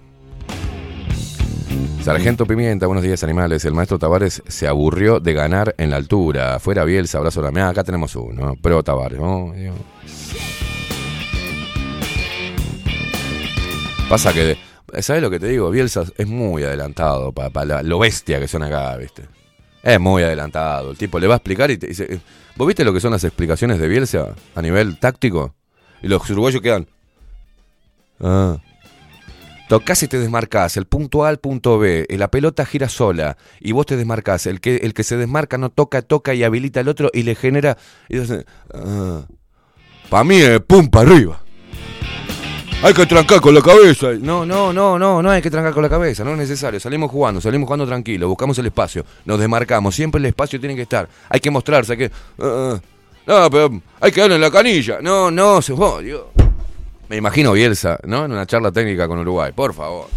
Sargento 2.03 2.45
Pimienta, 2.45 2.87
buenos 2.87 3.03
días 3.03 3.23
animales. 3.23 3.63
El 3.65 3.73
maestro 3.73 3.99
Tavares 3.99 4.41
se 4.47 4.67
aburrió 4.67 5.19
de 5.19 5.33
ganar 5.33 5.75
en 5.77 5.91
la 5.91 5.97
altura. 5.97 6.59
Fuera 6.59 6.83
Bielsa, 6.83 7.19
abrazo 7.19 7.41
la 7.41 7.51
mía. 7.51 7.69
Acá 7.69 7.83
tenemos 7.83 8.15
uno. 8.15 8.55
Pro 8.61 8.81
Tavares. 8.81 9.19
Digo. 9.19 9.75
Pasa 14.09 14.33
que, 14.33 14.57
¿sabes 14.99 15.21
lo 15.21 15.29
que 15.29 15.39
te 15.39 15.47
digo? 15.47 15.69
Bielsa 15.69 16.03
es 16.17 16.27
muy 16.27 16.63
adelantado 16.63 17.31
para 17.31 17.83
lo 17.83 17.99
bestia 17.99 18.39
que 18.39 18.47
son 18.47 18.63
acá, 18.63 18.97
¿viste? 18.97 19.23
Es 19.83 19.99
muy 19.99 20.23
adelantado. 20.23 20.91
El 20.91 20.97
tipo 20.97 21.19
le 21.19 21.27
va 21.27 21.35
a 21.35 21.37
explicar 21.37 21.69
y 21.71 21.77
te 21.77 21.87
dice. 21.87 22.19
¿Vos 22.55 22.67
viste 22.67 22.83
lo 22.83 22.93
que 22.93 22.99
son 22.99 23.11
las 23.11 23.23
explicaciones 23.23 23.79
de 23.79 23.87
Bielsa 23.87 24.35
a 24.55 24.61
nivel 24.61 24.97
táctico? 24.97 25.53
Y 26.01 26.07
los 26.07 26.27
uruguayos 26.29 26.61
quedan. 26.61 26.87
Ah. 28.19 28.57
Tocás 29.71 30.03
y 30.03 30.09
te 30.09 30.19
desmarcás, 30.19 30.75
el 30.75 30.85
punto 30.85 31.23
A 31.23 31.29
al 31.29 31.39
punto 31.39 31.79
B, 31.79 32.05
y 32.09 32.17
la 32.17 32.29
pelota 32.29 32.65
gira 32.65 32.89
sola, 32.89 33.37
y 33.61 33.71
vos 33.71 33.85
te 33.85 33.95
desmarcás, 33.95 34.45
el 34.45 34.59
que, 34.59 34.75
el 34.75 34.93
que 34.93 35.05
se 35.05 35.15
desmarca 35.15 35.57
no 35.57 35.69
toca, 35.69 36.01
toca 36.01 36.33
y 36.33 36.43
habilita 36.43 36.81
al 36.81 36.89
otro 36.89 37.09
y 37.13 37.23
le 37.23 37.35
genera. 37.35 37.77
entonces, 38.09 38.43
ah. 38.73 39.21
Para 40.09 40.25
mí 40.25 40.35
es 40.35 40.59
pum 40.59 40.89
para 40.89 41.09
arriba. 41.09 41.41
Hay 42.83 42.93
que 42.93 43.05
trancar 43.05 43.39
con 43.39 43.55
la 43.55 43.61
cabeza. 43.61 44.07
No, 44.19 44.45
no, 44.45 44.73
no, 44.73 44.99
no, 44.99 45.21
no 45.21 45.31
hay 45.31 45.41
que 45.41 45.49
trancar 45.49 45.73
con 45.73 45.83
la 45.83 45.89
cabeza, 45.89 46.25
no 46.25 46.31
es 46.31 46.37
necesario. 46.37 46.77
Salimos 46.77 47.09
jugando, 47.09 47.39
salimos 47.39 47.65
jugando 47.65 47.87
tranquilo, 47.87 48.27
buscamos 48.27 48.59
el 48.59 48.65
espacio, 48.65 49.05
nos 49.23 49.39
desmarcamos. 49.39 49.95
Siempre 49.95 50.19
el 50.19 50.25
espacio 50.25 50.59
tiene 50.59 50.75
que 50.75 50.81
estar. 50.81 51.07
Hay 51.29 51.39
que 51.39 51.49
mostrarse, 51.49 51.93
hay 51.93 51.97
que. 51.97 52.11
ah, 52.39 52.75
ah. 52.75 52.81
no, 53.25 53.49
pero 53.49 53.81
hay 54.01 54.11
que 54.11 54.19
darle 54.19 54.35
en 54.35 54.41
la 54.41 54.51
canilla. 54.51 54.99
No, 55.01 55.31
no, 55.31 55.61
se 55.61 55.73
Dios. 56.03 56.23
Me 57.11 57.17
imagino 57.17 57.51
Bielsa, 57.51 57.99
¿no? 58.05 58.23
En 58.23 58.31
una 58.31 58.45
charla 58.45 58.71
técnica 58.71 59.05
con 59.05 59.19
Uruguay, 59.19 59.51
por 59.53 59.73
favor. 59.73 60.07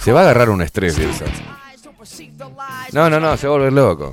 Se 0.00 0.10
va 0.10 0.18
a 0.18 0.22
agarrar 0.24 0.50
un 0.50 0.60
estrés, 0.60 0.98
Bielsa. 0.98 1.26
No, 2.92 3.08
no, 3.08 3.20
no, 3.20 3.36
se 3.36 3.46
va 3.46 3.54
a 3.54 3.58
volver 3.58 3.72
loco. 3.72 4.12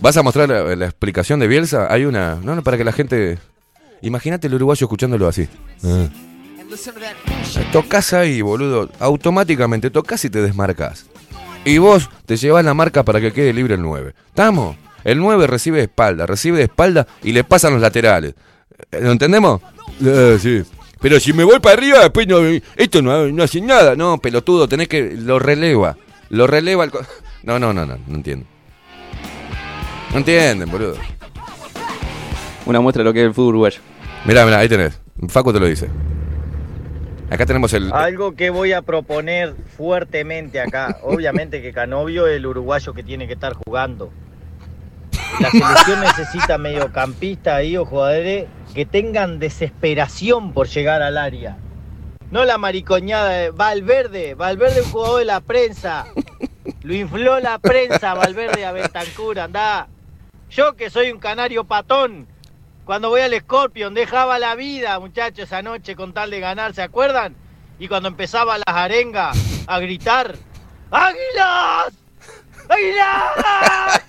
¿Vas 0.00 0.16
a 0.16 0.22
mostrar 0.22 0.48
la, 0.48 0.76
la 0.76 0.84
explicación 0.84 1.40
de 1.40 1.48
Bielsa? 1.48 1.92
Hay 1.92 2.04
una. 2.04 2.36
No, 2.36 2.54
no, 2.54 2.62
para 2.62 2.76
que 2.76 2.84
la 2.84 2.92
gente. 2.92 3.40
Imagínate 4.00 4.46
el 4.46 4.54
uruguayo 4.54 4.84
escuchándolo 4.84 5.26
así. 5.26 5.48
Ah. 5.82 6.06
Tocas 7.72 8.12
ahí, 8.12 8.42
boludo. 8.42 8.90
Automáticamente 9.00 9.90
tocas 9.90 10.24
y 10.24 10.30
te 10.30 10.40
desmarcas. 10.40 11.06
Y 11.64 11.78
vos 11.78 12.08
te 12.26 12.36
llevas 12.36 12.64
la 12.64 12.74
marca 12.74 13.02
para 13.02 13.20
que 13.20 13.32
quede 13.32 13.52
libre 13.52 13.74
el 13.74 13.82
9. 13.82 14.14
¿Estamos? 14.28 14.76
El 15.04 15.18
9 15.18 15.46
recibe 15.46 15.78
de 15.78 15.84
espalda, 15.84 16.26
recibe 16.26 16.58
de 16.58 16.64
espalda 16.64 17.06
y 17.22 17.32
le 17.32 17.44
pasan 17.44 17.72
los 17.72 17.82
laterales. 17.82 18.34
Eh, 18.92 19.00
¿Lo 19.00 19.12
entendemos? 19.12 19.60
Eh, 20.04 20.38
sí. 20.40 20.62
Pero 21.00 21.18
si 21.18 21.32
me 21.32 21.44
voy 21.44 21.60
para 21.60 21.74
arriba, 21.76 22.00
después 22.00 22.26
no, 22.28 22.38
esto 22.76 23.00
no, 23.02 23.26
no 23.28 23.42
hace 23.42 23.60
nada. 23.60 23.96
No, 23.96 24.18
pelotudo, 24.18 24.68
tenés 24.68 24.88
que. 24.88 25.14
Lo 25.16 25.38
releva. 25.38 25.96
Lo 26.28 26.46
releva 26.46 26.84
el. 26.84 26.90
co- 26.90 27.00
No, 27.42 27.58
no, 27.58 27.72
no, 27.72 27.86
no, 27.86 27.96
no 28.06 28.14
entiendo. 28.14 28.46
No 30.12 30.18
entienden, 30.18 30.70
boludo. 30.70 30.96
Una 32.66 32.80
muestra 32.80 33.02
de 33.02 33.08
lo 33.08 33.12
que 33.14 33.20
es 33.20 33.26
el 33.26 33.34
fútbol 33.34 33.48
uruguayo. 33.50 33.80
Mirá, 34.24 34.44
mirá, 34.44 34.58
ahí 34.58 34.68
tenés. 34.68 35.00
Facu 35.28 35.52
te 35.52 35.60
lo 35.60 35.66
dice. 35.66 35.88
Acá 37.30 37.46
tenemos 37.46 37.72
el. 37.72 37.92
Algo 37.92 38.34
que 38.34 38.50
voy 38.50 38.72
a 38.72 38.82
proponer 38.82 39.54
fuertemente 39.76 40.60
acá. 40.60 40.98
Obviamente 41.02 41.62
que 41.62 41.72
Canovio 41.72 42.26
es 42.26 42.36
el 42.36 42.46
uruguayo 42.46 42.92
que 42.92 43.02
tiene 43.02 43.26
que 43.26 43.32
estar 43.34 43.54
jugando. 43.54 44.12
La 45.38 45.50
selección 45.50 46.00
necesita 46.00 46.58
mediocampistas 46.58 47.54
ahí 47.54 47.76
o 47.76 47.84
jugadores 47.84 48.46
que 48.74 48.84
tengan 48.84 49.38
desesperación 49.38 50.52
por 50.52 50.68
llegar 50.68 51.02
al 51.02 51.18
área. 51.18 51.56
No 52.30 52.44
la 52.44 52.58
maricoñada 52.58 53.30
de 53.30 53.50
Valverde. 53.50 54.34
Valverde 54.34 54.82
un 54.82 54.90
jugador 54.90 55.18
de 55.20 55.24
la 55.24 55.40
prensa. 55.40 56.06
Lo 56.82 56.94
infló 56.94 57.40
la 57.40 57.58
prensa 57.58 58.14
Valverde 58.14 58.64
a 58.64 58.72
Bentancur, 58.72 59.38
andá. 59.40 59.88
Yo 60.50 60.74
que 60.76 60.90
soy 60.90 61.10
un 61.10 61.18
canario 61.18 61.64
patón. 61.64 62.26
Cuando 62.84 63.08
voy 63.08 63.20
al 63.20 63.38
Scorpion 63.38 63.94
dejaba 63.94 64.38
la 64.38 64.54
vida, 64.56 64.98
muchachos, 64.98 65.44
esa 65.44 65.62
noche 65.62 65.94
con 65.94 66.12
tal 66.12 66.30
de 66.30 66.40
ganar, 66.40 66.74
¿se 66.74 66.82
acuerdan? 66.82 67.36
Y 67.78 67.88
cuando 67.88 68.08
empezaba 68.08 68.58
las 68.58 68.76
arengas 68.76 69.64
a 69.66 69.78
gritar, 69.78 70.34
¡Águilas! 70.90 71.92
¡Águilas! 72.68 74.02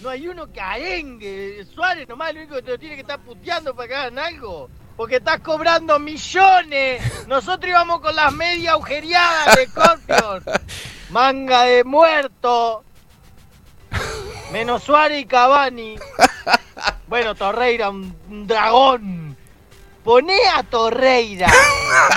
No 0.00 0.10
hay 0.10 0.28
uno 0.28 0.50
que 0.52 0.60
arengue. 0.60 1.66
Suárez 1.74 2.08
nomás 2.08 2.32
lo 2.32 2.40
único 2.40 2.56
que 2.56 2.62
te 2.62 2.70
lo 2.70 2.78
tiene 2.78 2.94
que 2.94 3.00
estar 3.00 3.18
puteando 3.20 3.74
para 3.74 3.88
que 3.88 3.94
hagan 3.94 4.18
algo. 4.18 4.70
Porque 4.96 5.16
estás 5.16 5.40
cobrando 5.40 5.98
millones. 5.98 7.26
Nosotros 7.26 7.68
íbamos 7.68 8.00
con 8.00 8.14
las 8.14 8.32
medias 8.32 8.74
agujereadas 8.74 9.56
de 9.56 9.66
Scorpion. 9.66 10.44
Manga 11.10 11.62
de 11.62 11.84
muerto. 11.84 12.84
Menos 14.52 14.82
Suárez 14.82 15.22
y 15.22 15.26
Cavani. 15.26 15.96
Bueno, 17.06 17.34
Torreira, 17.34 17.90
un, 17.90 18.14
un 18.30 18.46
dragón. 18.46 19.36
Poné 20.04 20.38
a 20.54 20.62
Torreira 20.62 21.48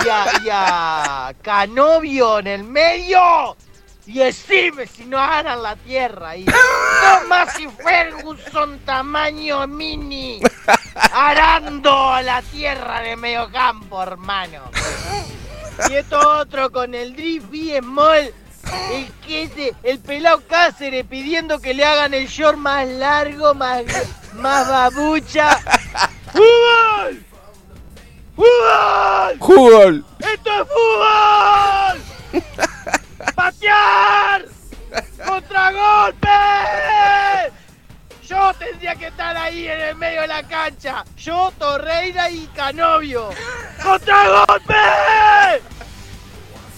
y 0.06 0.10
a, 0.10 0.26
y 0.44 0.50
a 0.52 1.34
Canovio 1.42 2.40
en 2.40 2.48
el 2.48 2.64
medio 2.64 3.58
y 4.12 4.20
decime 4.20 4.86
si 4.88 5.06
no 5.06 5.18
ganan 5.18 5.64
la 5.64 5.78
tierra 5.78 6.32
ahí. 6.32 6.44
Tomás 6.46 7.58
y 7.60 7.68
Ferguson 7.84 8.80
tamaño 8.80 9.66
mini 9.68 10.42
arando 11.14 12.10
a 12.10 12.22
la 12.22 12.42
tierra 12.42 13.00
de 13.00 13.16
medio 13.16 13.50
campo, 13.52 14.04
hermano. 14.04 14.64
Y 15.90 15.94
esto 15.94 16.20
otro 16.40 16.70
con 16.72 16.94
el 16.94 17.16
drift 17.16 17.54
y 17.54 17.78
small. 17.78 18.34
El 18.92 19.10
que 19.26 19.44
ese, 19.44 19.74
el 19.84 20.00
pelado 20.00 20.44
Cáceres 20.48 21.06
pidiendo 21.06 21.60
que 21.60 21.74
le 21.74 21.86
hagan 21.86 22.14
el 22.14 22.28
short 22.28 22.58
más 22.58 22.86
largo, 22.88 23.54
más, 23.54 23.84
más 24.34 24.68
babucha. 24.68 25.58
¡Fútbol! 26.34 27.24
¡Fútbol! 28.36 29.40
¡Jugol! 29.40 30.06
¡Esto 30.20 30.50
es 30.62 30.68
fútbol! 30.68 32.02
¡Patear! 33.36 34.46
¡Contragolpe! 35.26 36.28
Yo 38.28 38.54
tendría 38.58 38.96
que 38.96 39.08
estar 39.08 39.36
ahí 39.36 39.68
en 39.68 39.80
el 39.82 39.96
medio 39.96 40.22
de 40.22 40.28
la 40.28 40.44
cancha. 40.44 41.04
Yo, 41.18 41.52
Torreira 41.58 42.30
y 42.30 42.48
Canovio. 42.56 43.30
¡Contragolpe! 43.84 44.74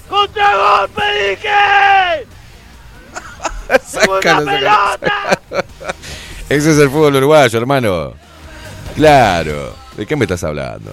¡Contragolpe 0.10 1.02
dije! 1.30 2.28
Sácalo, 3.82 3.82
¡Segunda 3.86 4.22
sácalo. 4.22 4.46
pelota! 4.52 5.40
Ese 6.50 6.72
es 6.72 6.78
el 6.78 6.90
fútbol 6.90 7.16
uruguayo, 7.16 7.58
hermano. 7.60 8.14
Claro. 8.96 9.76
¿De 9.96 10.06
qué 10.06 10.16
me 10.16 10.26
estás 10.26 10.44
hablando? 10.44 10.92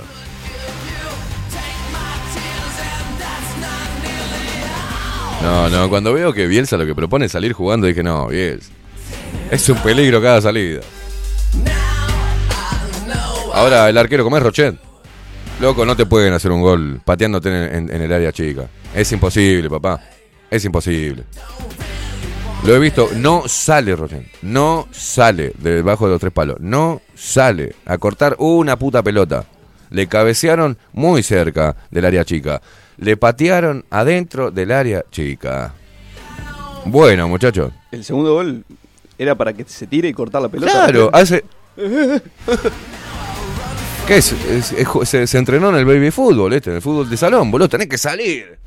No, 5.43 5.71
no, 5.71 5.89
cuando 5.89 6.13
veo 6.13 6.33
que 6.33 6.47
Bielsa 6.47 6.77
lo 6.77 6.87
que 6.87 6.95
propone 6.95 7.27
es 7.27 7.33
salir 7.33 7.53
jugando, 7.53 7.87
dije, 7.87 8.03
no, 8.03 8.29
Bielsa. 8.29 8.71
Es 9.51 9.69
un 9.69 9.79
peligro 9.79 10.21
cada 10.23 10.41
salida. 10.41 10.81
Ahora 13.53 13.89
el 13.89 13.99
arquero, 13.99 14.23
¿cómo 14.23 14.37
es 14.37 14.43
Rochet? 14.43 14.77
Loco, 15.61 15.85
no 15.85 15.97
te 15.97 16.07
pueden 16.07 16.33
hacer 16.33 16.53
un 16.53 16.63
gol 16.63 17.01
pateándote 17.05 17.77
en, 17.77 17.91
el 17.91 18.13
área 18.13 18.33
chica. 18.33 18.69
Es 18.95 19.13
imposible, 19.13 19.69
papá. 19.69 20.01
Es 20.51 20.65
imposible. 20.65 21.25
Lo 22.65 22.75
he 22.75 22.79
visto, 22.79 23.11
no 23.17 23.45
sale 23.47 23.97
Rochet. 23.97 24.27
No 24.43 24.89
sale 24.91 25.53
de 25.59 25.75
debajo 25.75 26.07
de 26.07 26.13
los 26.13 26.21
tres 26.21 26.33
palos. 26.33 26.57
No 26.61 27.03
sale 27.15 27.75
a 27.85 27.99
cortar 27.99 28.37
una 28.39 28.79
puta 28.79 29.03
pelota. 29.03 29.45
Le 29.91 30.07
cabecearon 30.07 30.79
muy 30.93 31.23
cerca 31.23 31.77
del 31.91 32.05
área 32.05 32.25
chica. 32.25 32.63
Le 33.01 33.17
patearon 33.17 33.85
adentro 33.91 34.51
del 34.51 34.71
área 34.73 35.05
chica. 35.11 35.73
Bueno, 36.85 37.29
muchachos. 37.29 37.73
El 37.91 38.05
segundo 38.05 38.35
gol 38.35 38.65
era 39.19 39.35
para 39.35 39.53
que 39.53 39.65
se 39.65 39.87
tire 39.87 40.09
y 40.09 40.13
cortar 40.13 40.41
la 40.43 40.49
pelota. 40.49 40.71
Claro, 40.73 41.11
hace. 41.13 41.45
¿Qué 44.07 44.17
es? 44.17 44.33
Es- 44.33 44.73
es 44.73 44.87
ju- 44.87 45.05
se, 45.05 45.27
se 45.27 45.39
entrenó 45.39 45.69
en 45.71 45.77
el 45.77 45.85
baby 45.85 46.11
fútbol, 46.11 46.53
este, 46.53 46.71
en 46.71 46.77
el 46.77 46.83
fútbol 46.83 47.09
de 47.09 47.17
salón, 47.17 47.51
boludo, 47.51 47.69
tenés 47.69 47.89
que 47.89 47.99
salir. 47.99 48.59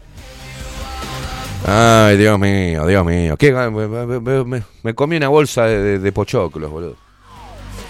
Ay, 1.66 2.18
Dios 2.18 2.38
mío, 2.40 2.86
Dios 2.88 3.06
mío. 3.06 3.38
¿Qué, 3.38 3.52
me, 3.54 3.70
me- 3.88 4.20
me- 4.20 4.44
me- 4.44 4.64
me 4.84 4.94
comí 4.96 5.18
una 5.18 5.28
bolsa 5.30 5.66
de, 5.66 5.78
de- 5.82 6.00
de 6.00 6.12
pochoclos, 6.12 6.70
boludo. 6.72 6.96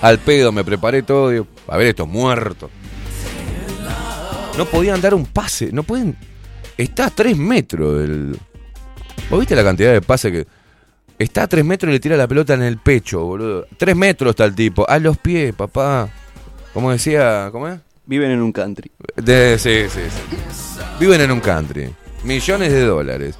Al 0.01 0.19
pedo 0.19 0.51
me 0.51 0.63
preparé 0.63 1.03
todo. 1.03 1.29
digo, 1.29 1.47
a 1.67 1.77
ver, 1.77 1.87
estos 1.87 2.07
muertos. 2.07 2.69
No 4.57 4.65
podían 4.65 5.01
dar 5.01 5.13
un 5.13 5.25
pase, 5.25 5.69
no 5.71 5.83
pueden. 5.83 6.15
Está 6.77 7.07
a 7.07 7.09
tres 7.09 7.37
metros 7.37 7.99
del. 7.99 8.37
¿Vos 9.29 9.39
viste 9.39 9.55
la 9.55 9.63
cantidad 9.63 9.91
de 9.93 10.01
pases 10.01 10.31
que.? 10.31 10.47
Está 11.19 11.43
a 11.43 11.47
tres 11.47 11.63
metros 11.63 11.89
y 11.89 11.93
le 11.93 11.99
tira 11.99 12.17
la 12.17 12.27
pelota 12.27 12.55
en 12.55 12.63
el 12.63 12.77
pecho, 12.77 13.23
boludo. 13.23 13.67
Tres 13.77 13.95
metros 13.95 14.31
está 14.31 14.45
el 14.45 14.55
tipo. 14.55 14.89
A 14.89 14.97
los 14.99 15.17
pies, 15.17 15.53
papá. 15.53 16.09
Como 16.73 16.91
decía, 16.91 17.49
¿cómo 17.51 17.67
es? 17.67 17.79
Viven 18.05 18.31
en 18.31 18.41
un 18.41 18.51
country. 18.51 18.91
De, 19.15 19.57
sí, 19.59 19.83
sí, 19.89 20.01
sí. 20.09 20.81
Viven 20.99 21.21
en 21.21 21.31
un 21.31 21.39
country. 21.39 21.93
Millones 22.23 22.71
de 22.71 22.81
dólares. 22.81 23.35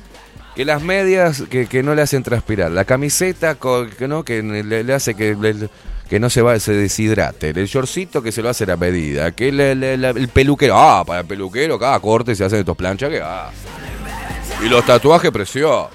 Que 0.56 0.66
las 0.66 0.84
medias 0.84 1.44
que, 1.50 1.66
que 1.66 1.82
no 1.82 1.96
le 1.96 2.04
hacen 2.04 2.22
transpirar. 2.22 2.72
La 2.72 2.86
camiseta 2.86 3.56
co- 3.56 3.88
que 3.98 4.08
no 4.08 4.24
que 4.24 4.44
le, 4.44 4.84
le 4.84 4.94
hace 4.94 5.16
que, 5.16 5.36
le- 5.36 5.68
que 6.10 6.20
no 6.20 6.30
se 6.30 6.42
va 6.42 6.60
se 6.60 6.74
deshidrate. 6.74 7.50
El 7.50 7.66
shortcito 7.68 8.22
que 8.22 8.32
se 8.32 8.42
lo 8.42 8.50
hace 8.50 8.66
a 8.66 8.68
la 8.68 8.78
medida. 8.78 9.32
Que 9.32 9.52
le- 9.52 9.76
le- 9.76 9.98
la- 9.98 10.10
el 10.10 10.28
peluquero. 10.28 10.78
Ah, 10.78 11.04
para 11.06 11.22
el 11.22 11.26
peluquero 11.26 11.80
cada 11.80 12.00
corte 12.00 12.36
se 12.36 12.44
hacen 12.44 12.60
estos 12.60 12.76
planchas 12.78 13.10
que 13.10 13.22
ah. 13.24 13.50
Y 14.64 14.70
los 14.70 14.86
tatuajes 14.86 15.32
preciosos. 15.32 15.90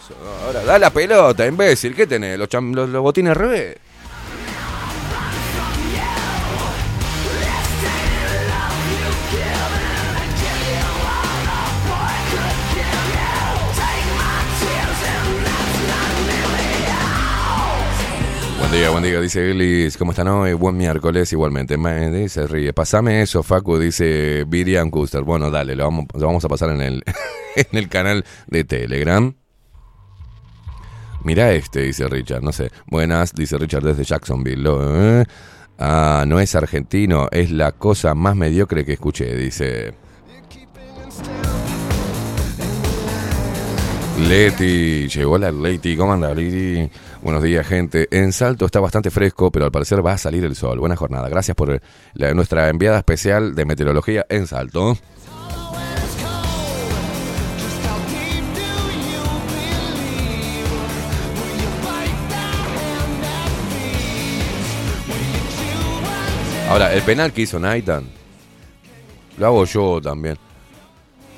Ahora, 0.44 0.62
da 0.64 0.78
la 0.78 0.90
pelota, 0.90 1.46
imbécil. 1.46 1.94
¿Qué 1.94 2.06
tenés? 2.06 2.38
Los, 2.38 2.48
los, 2.52 2.88
los 2.88 3.02
botines 3.02 3.30
al 3.30 3.36
revés. 3.36 3.76
Buen 18.86 19.02
día, 19.02 19.20
dice 19.20 19.50
Elis. 19.50 19.96
¿Cómo 19.96 20.12
están 20.12 20.28
hoy? 20.28 20.52
Buen 20.52 20.76
miércoles 20.76 21.32
igualmente. 21.32 21.76
Me 21.76 22.10
dice, 22.10 22.46
ríe. 22.46 22.72
Pasame 22.72 23.22
eso, 23.22 23.42
Facu, 23.42 23.76
dice 23.76 24.44
Virian 24.46 24.90
Custer. 24.90 25.22
Bueno, 25.22 25.50
dale, 25.50 25.74
lo 25.74 25.90
vamos, 26.14 26.44
a 26.44 26.48
pasar 26.48 26.70
en 26.70 26.80
el, 26.80 27.04
en 27.56 27.76
el 27.76 27.88
canal 27.88 28.24
de 28.46 28.64
Telegram. 28.64 29.34
Mira 31.24 31.52
este, 31.52 31.82
dice 31.82 32.08
Richard, 32.08 32.42
no 32.42 32.52
sé. 32.52 32.70
Buenas, 32.86 33.34
dice 33.34 33.58
Richard 33.58 33.82
desde 33.82 34.04
Jacksonville. 34.04 34.68
¿eh? 34.70 35.24
Ah, 35.78 36.24
no 36.26 36.38
es 36.38 36.54
argentino, 36.54 37.28
es 37.32 37.50
la 37.50 37.72
cosa 37.72 38.14
más 38.14 38.36
mediocre 38.36 38.84
que 38.84 38.92
escuché, 38.92 39.34
dice. 39.34 39.94
Leti, 44.28 45.08
llegó 45.08 45.36
la 45.38 45.50
Leti, 45.50 45.96
¿cómo 45.96 46.12
anda 46.12 46.32
Leti? 46.32 46.90
Buenos 47.22 47.42
días, 47.42 47.66
gente. 47.66 48.08
En 48.10 48.32
Salto 48.32 48.64
está 48.66 48.80
bastante 48.80 49.10
fresco, 49.10 49.50
pero 49.50 49.64
al 49.64 49.72
parecer 49.72 50.04
va 50.06 50.12
a 50.12 50.18
salir 50.18 50.44
el 50.44 50.54
sol. 50.54 50.78
Buena 50.78 50.96
jornada. 50.96 51.28
Gracias 51.28 51.54
por 51.56 51.80
la- 52.14 52.34
nuestra 52.34 52.68
enviada 52.68 52.98
especial 52.98 53.54
de 53.54 53.64
meteorología 53.64 54.24
en 54.28 54.46
Salto. 54.46 54.96
Ahora, 66.68 66.92
el 66.92 67.02
penal 67.02 67.32
que 67.32 67.42
hizo 67.42 67.58
Naitan, 67.58 68.04
lo 69.38 69.46
hago 69.46 69.64
yo 69.64 70.00
también. 70.02 70.36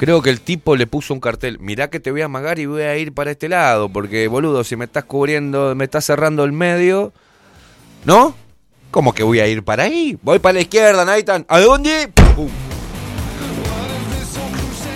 Creo 0.01 0.23
que 0.23 0.31
el 0.31 0.41
tipo 0.41 0.77
le 0.77 0.87
puso 0.87 1.13
un 1.13 1.21
cartel, 1.21 1.59
mirá 1.61 1.91
que 1.91 2.01
te 2.01 2.11
voy 2.11 2.23
a 2.23 2.25
amagar 2.25 2.59
y 2.59 2.65
voy 2.65 2.81
a 2.81 2.97
ir 2.97 3.13
para 3.13 3.33
este 3.33 3.51
lado, 3.51 3.91
porque 3.91 4.29
boludo, 4.29 4.65
si 4.65 4.75
me 4.75 4.87
estás 4.87 5.05
cubriendo, 5.05 5.75
me 5.75 5.85
estás 5.85 6.07
cerrando 6.07 6.43
el 6.45 6.53
medio, 6.53 7.13
¿no? 8.07 8.35
¿Cómo 8.91 9.13
que 9.13 9.23
voy 9.23 9.41
a 9.41 9.47
ir 9.47 9.63
para 9.63 9.83
ahí? 9.83 10.17
Voy 10.23 10.39
para 10.39 10.55
la 10.55 10.61
izquierda, 10.63 11.05
Naitan. 11.05 11.45
¿A 11.51 11.61
dónde? 11.61 12.11
Pum. 12.35 12.49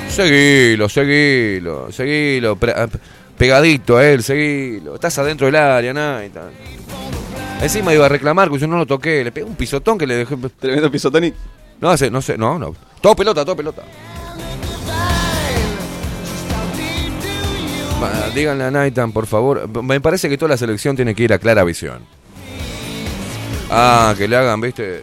Seguilo, 0.09 0.89
seguilo, 0.89 1.93
seguilo. 1.93 2.59
ah, 2.75 2.89
Pegadito 3.37 3.99
a 3.99 4.07
él, 4.07 4.23
seguilo. 4.23 4.95
Estás 4.95 5.19
adentro 5.19 5.45
del 5.45 5.57
área, 5.57 5.93
Naitan. 5.93 6.49
Encima 7.61 7.93
iba 7.93 8.07
a 8.07 8.09
reclamar 8.09 8.51
que 8.51 8.59
yo 8.59 8.67
no 8.67 8.79
lo 8.79 8.87
toqué. 8.87 9.23
Le 9.23 9.33
pegué 9.33 9.45
un 9.45 9.55
pisotón 9.55 9.99
que 9.99 10.07
le 10.07 10.15
dejé. 10.17 10.35
Tremendo 10.59 10.91
pisotón 10.91 11.25
y 11.25 11.35
No 11.79 11.91
hace, 11.91 12.11
no 12.11 12.23
sé, 12.23 12.39
no, 12.39 12.59
no. 12.59 12.75
Todo 13.03 13.15
pelota, 13.15 13.45
todo 13.45 13.55
pelota. 13.55 13.83
Díganle 18.35 18.65
a 18.65 18.71
Naitan, 18.71 19.13
por 19.13 19.27
favor. 19.27 19.69
Me 19.83 20.01
parece 20.01 20.29
que 20.29 20.37
toda 20.37 20.51
la 20.51 20.57
selección 20.57 20.97
tiene 20.97 21.15
que 21.15 21.23
ir 21.23 21.33
a 21.33 21.39
clara 21.39 21.65
visión. 21.65 22.01
Ah, 23.71 24.15
que 24.17 24.29
le 24.29 24.37
hagan, 24.37 24.61
viste, 24.61 25.03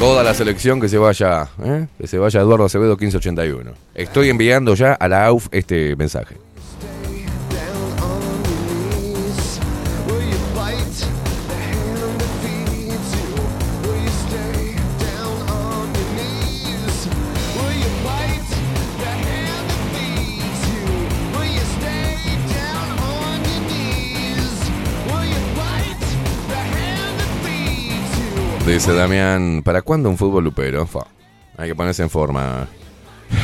Toda 0.00 0.22
la 0.22 0.32
selección 0.32 0.80
que 0.80 0.88
se 0.88 0.96
vaya, 0.96 1.50
¿eh? 1.62 1.86
que 1.98 2.06
se 2.06 2.16
vaya 2.16 2.40
Eduardo 2.40 2.64
Acevedo 2.64 2.96
1581. 2.96 3.72
Estoy 3.94 4.30
enviando 4.30 4.74
ya 4.74 4.94
a 4.94 5.08
la 5.08 5.26
AUF 5.26 5.48
este 5.50 5.94
mensaje. 5.94 6.38
Dice 28.70 28.94
Damián, 28.94 29.62
¿para 29.64 29.82
cuándo 29.82 30.08
un 30.08 30.16
fútbol 30.16 30.44
lupero? 30.44 30.88
Hay 31.56 31.70
que 31.70 31.74
ponerse 31.74 32.04
en 32.04 32.08
forma. 32.08 32.68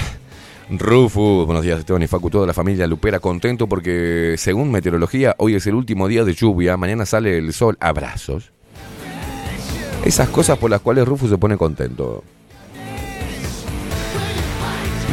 Rufus, 0.70 1.44
buenos 1.44 1.64
días 1.64 1.80
Esteban 1.80 2.00
y 2.04 2.06
Facu, 2.06 2.30
toda 2.30 2.46
la 2.46 2.52
familia 2.52 2.86
Lupera 2.86 3.18
contento 3.18 3.66
porque 3.66 4.36
según 4.38 4.70
meteorología 4.70 5.34
hoy 5.38 5.56
es 5.56 5.66
el 5.66 5.74
último 5.74 6.06
día 6.06 6.22
de 6.22 6.32
lluvia, 6.32 6.76
mañana 6.76 7.04
sale 7.06 7.38
el 7.38 7.52
sol, 7.52 7.76
abrazos. 7.80 8.52
Esas 10.04 10.28
cosas 10.28 10.58
por 10.58 10.70
las 10.70 10.80
cuales 10.80 11.08
Rufus 11.08 11.30
se 11.30 11.38
pone 11.38 11.56
contento. 11.56 12.22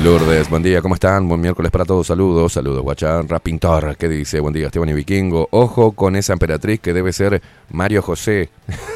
Lourdes, 0.03 0.47
buen 0.47 0.61
día, 0.61 0.83
¿cómo 0.83 0.93
están? 0.93 1.27
Buen 1.27 1.41
miércoles 1.41 1.71
para 1.71 1.85
todos, 1.85 2.05
saludos, 2.05 2.53
saludos, 2.53 2.83
Guachán, 2.83 3.27
Rapintor, 3.27 3.97
¿qué 3.97 4.07
dice? 4.07 4.39
Buen 4.39 4.53
día, 4.53 4.67
Esteban 4.67 4.89
y 4.89 4.93
Vikingo. 4.93 5.47
Ojo 5.49 5.93
con 5.93 6.15
esa 6.15 6.33
emperatriz 6.33 6.79
que 6.79 6.93
debe 6.93 7.11
ser 7.13 7.41
Mario 7.71 8.03
José. 8.03 8.51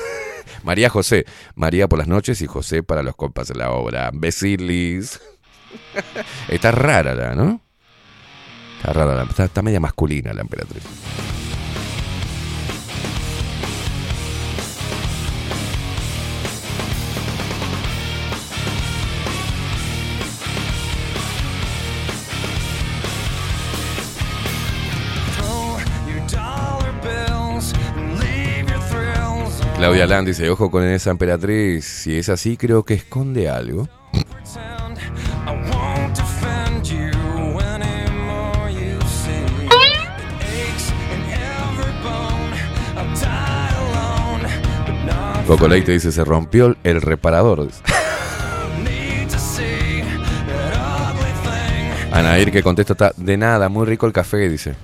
María 0.68 0.90
José. 0.90 1.26
María 1.56 1.88
por 1.88 1.98
las 1.98 2.10
noches 2.10 2.42
y 2.42 2.46
José 2.46 2.84
para 2.84 3.02
los 3.02 3.16
compas 3.16 3.48
de 3.48 3.56
la 3.56 3.72
obra. 3.72 4.12
Besilis. 4.14 5.22
Está 6.50 6.72
rara 6.72 7.16
la, 7.16 7.36
¿no? 7.36 7.62
Está 8.76 8.92
rara 8.92 9.16
la, 9.16 9.24
está, 9.24 9.46
está 9.46 9.62
media 9.62 9.80
masculina 9.80 10.34
la 10.34 10.42
emperatriz. 10.42 10.84
Claudia 29.78 30.08
Land 30.08 30.28
dice, 30.28 30.50
ojo 30.50 30.72
con 30.72 30.84
esa 30.84 31.12
emperatriz. 31.12 31.86
Si 31.86 32.18
es 32.18 32.30
así, 32.30 32.58
creo 32.58 32.84
que 32.84 32.96
esconde 32.96 33.48
algo. 33.48 33.88
Coco 45.46 45.68
Leite 45.68 45.92
dice, 45.92 46.12
se 46.12 46.26
rompió 46.26 46.76
el 46.84 47.00
reparador. 47.00 47.70
Anair 52.12 52.52
que 52.52 52.64
contesta, 52.64 52.94
está 52.94 53.14
de 53.16 53.38
nada, 53.38 53.70
muy 53.70 53.86
rico 53.86 54.08
el 54.08 54.12
café, 54.12 54.50
dice. 54.50 54.76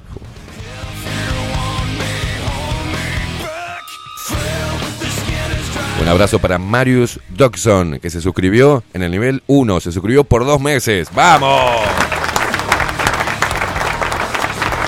Un 6.03 6.09
abrazo 6.09 6.37
para 6.37 6.57
Marius 6.57 7.17
Dodson, 7.29 7.97
que 8.01 8.09
se 8.09 8.19
suscribió 8.19 8.83
en 8.93 9.03
el 9.03 9.11
nivel 9.11 9.41
1, 9.47 9.79
se 9.79 9.93
suscribió 9.93 10.25
por 10.25 10.45
dos 10.45 10.59
meses. 10.59 11.07
¡Vamos! 11.15 11.79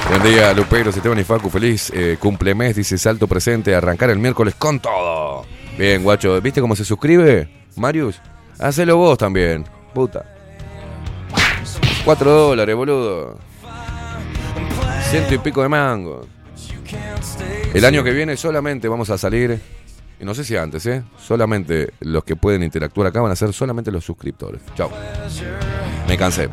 Buen 0.09 0.23
día, 0.23 0.53
Luperos, 0.53 0.93
Esteban 0.97 1.17
y 1.17 1.23
Facu, 1.23 1.49
feliz 1.49 1.89
eh, 1.95 2.17
cumplemes, 2.19 2.75
dice 2.75 2.97
Salto 2.97 3.29
Presente, 3.29 3.73
arrancar 3.73 4.09
el 4.09 4.19
miércoles 4.19 4.55
con 4.55 4.81
todo. 4.81 5.45
Bien, 5.77 6.03
guacho, 6.03 6.41
¿viste 6.41 6.59
cómo 6.59 6.75
se 6.75 6.83
suscribe, 6.83 7.47
Marius? 7.77 8.19
Hacelo 8.59 8.97
vos 8.97 9.17
también, 9.17 9.63
puta. 9.93 10.25
Cuatro 12.03 12.29
dólares, 12.29 12.75
boludo. 12.75 13.39
Ciento 15.09 15.33
y 15.33 15.37
pico 15.37 15.61
de 15.61 15.69
mango. 15.69 16.27
El 17.73 17.85
año 17.85 18.03
que 18.03 18.11
viene 18.11 18.35
solamente 18.35 18.89
vamos 18.89 19.09
a 19.09 19.17
salir, 19.17 19.61
y 20.19 20.25
no 20.25 20.33
sé 20.33 20.43
si 20.43 20.55
antes, 20.55 20.85
¿eh? 20.85 21.03
Solamente 21.17 21.93
los 21.99 22.23
que 22.23 22.35
pueden 22.35 22.63
interactuar 22.63 23.07
acá 23.07 23.21
van 23.21 23.31
a 23.31 23.35
ser 23.35 23.53
solamente 23.53 23.91
los 23.91 24.03
suscriptores. 24.05 24.61
Chao. 24.75 24.91
Me 26.07 26.17
cansé. 26.17 26.49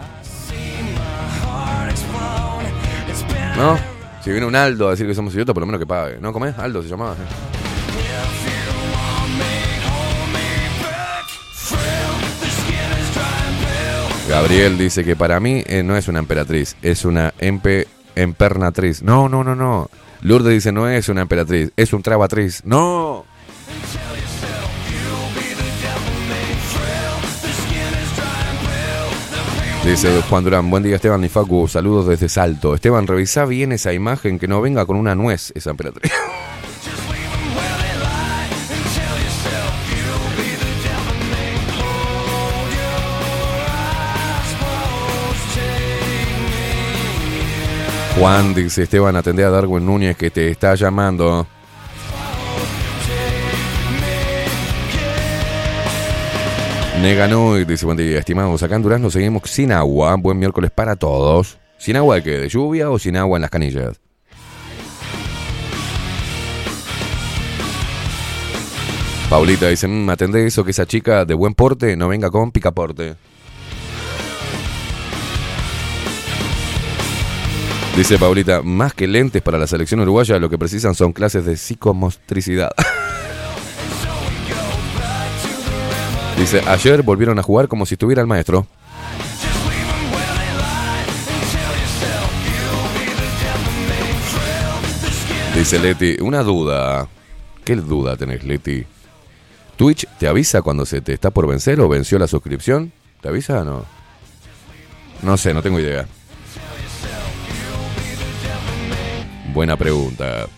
¿No? 3.57 3.79
Si 4.23 4.31
viene 4.31 4.47
un 4.47 4.57
Aldo 4.57 4.89
a 4.89 4.91
decir 4.93 5.07
que 5.07 5.15
somos 5.15 5.35
idiotas, 5.35 5.53
por 5.53 5.61
lo 5.61 5.67
menos 5.67 5.81
que 5.81 5.87
pague. 5.87 6.19
¿No 6.21 6.33
comés? 6.33 6.57
Aldo 6.59 6.83
se 6.83 6.89
llamaba. 6.89 7.15
¿eh? 7.15 7.53
Gabriel 14.29 14.79
dice 14.79 15.05
que 15.05 15.15
para 15.15 15.41
mí 15.41 15.63
eh, 15.67 15.83
no 15.83 15.95
es 15.97 16.09
una 16.09 16.19
emperatriz, 16.19 16.77
es 16.81 17.05
una 17.05 17.35
empe, 17.39 17.87
empernatriz. 18.15 19.03
No, 19.03 19.29
no, 19.29 19.45
no, 19.45 19.55
no. 19.55 19.91
Lourdes 20.23 20.55
dice 20.55 20.73
no 20.73 20.89
es 20.89 21.09
una 21.09 21.23
emperatriz, 21.23 21.71
es 21.77 21.93
un 21.93 22.03
trabatriz. 22.03 22.63
No. 22.65 23.27
Dice 29.85 30.23
Juan 30.23 30.45
Durán, 30.45 30.71
buen 30.71 30.85
día 30.85 30.95
Esteban 30.95 31.25
y 31.25 31.29
Facu, 31.29 31.67
saludos 31.67 32.07
desde 32.07 32.29
Salto. 32.29 32.75
Esteban, 32.75 33.09
revisa 33.09 33.45
bien 33.47 33.73
esa 33.73 33.93
imagen, 33.93 34.39
que 34.39 34.47
no 34.47 34.61
venga 34.61 34.87
con 34.87 34.97
una 34.97 35.17
nuez 35.17 35.53
esa 35.57 35.71
emperatriz. 35.71 36.13
Juan 48.19 48.55
dice, 48.55 48.85
Esteban, 48.85 49.17
atendé 49.17 49.43
a 49.43 49.51
Darwin 49.51 49.85
Núñez 49.85 50.17
que 50.17 50.31
te 50.31 50.49
está 50.49 50.77
llamando. 50.77 51.49
Neganui 57.03 57.65
dice, 57.65 57.85
buen 57.85 57.99
día, 57.99 58.21
estimados. 58.21 58.63
Acá 58.63 58.77
en 58.77 58.83
Durazno 58.83 59.11
seguimos 59.11 59.43
sin 59.51 59.73
agua. 59.73 60.15
Buen 60.15 60.39
miércoles 60.39 60.71
para 60.71 60.95
todos. 60.95 61.59
¿Sin 61.77 61.97
agua 61.97 62.15
de 62.15 62.23
qué? 62.23 62.39
¿De 62.39 62.49
lluvia 62.49 62.91
o 62.91 62.99
sin 63.01 63.17
agua 63.17 63.39
en 63.39 63.43
las 63.43 63.51
canillas? 63.51 64.01
Paulita 69.29 69.67
dice, 69.67 69.89
"Mm, 69.89 70.11
atendé 70.11 70.47
eso 70.47 70.63
que 70.63 70.71
esa 70.71 70.87
chica 70.87 71.25
de 71.25 71.35
buen 71.35 71.55
porte 71.55 71.97
no 71.97 72.07
venga 72.07 72.31
con 72.31 72.53
picaporte. 72.53 73.17
Dice 77.97 78.17
Paulita, 78.17 78.63
más 78.63 78.95
que 78.95 79.09
lentes 79.09 79.43
para 79.43 79.59
la 79.59 79.67
selección 79.67 79.99
uruguaya, 79.99 80.39
lo 80.39 80.49
que 80.49 80.57
precisan 80.57 80.95
son 80.95 81.13
clases 81.13 81.45
de 81.47 81.57
psicomotricidad. 81.57 82.71
Dice, 86.43 86.61
ayer 86.67 87.05
volvieron 87.05 87.39
a 87.39 87.43
jugar 87.45 87.69
como 87.69 87.87
si 87.87 87.95
estuviera 87.95 88.21
el 88.21 88.27
maestro. 88.27 88.67
Dice 95.55 95.79
Leti, 95.79 96.17
una 96.21 96.43
duda. 96.43 97.07
¿Qué 97.65 97.77
duda 97.77 98.17
tenés, 98.17 98.43
Leti? 98.43 98.85
¿Twitch 99.77 100.09
te 100.19 100.27
avisa 100.27 100.63
cuando 100.63 100.85
se 100.85 101.01
te 101.01 101.13
está 101.13 101.31
por 101.31 101.47
vencer 101.47 101.81
o 101.81 101.89
venció 101.89 102.19
la 102.19 102.27
suscripción? 102.27 102.91
¿Te 103.21 103.29
avisa 103.29 103.61
o 103.61 103.65
no? 103.65 103.85
No 105.23 105.37
sé, 105.37 105.55
no 105.55 105.63
tengo 105.63 105.79
idea. 105.79 106.09
Buena 109.55 109.77
pregunta. 109.77 110.49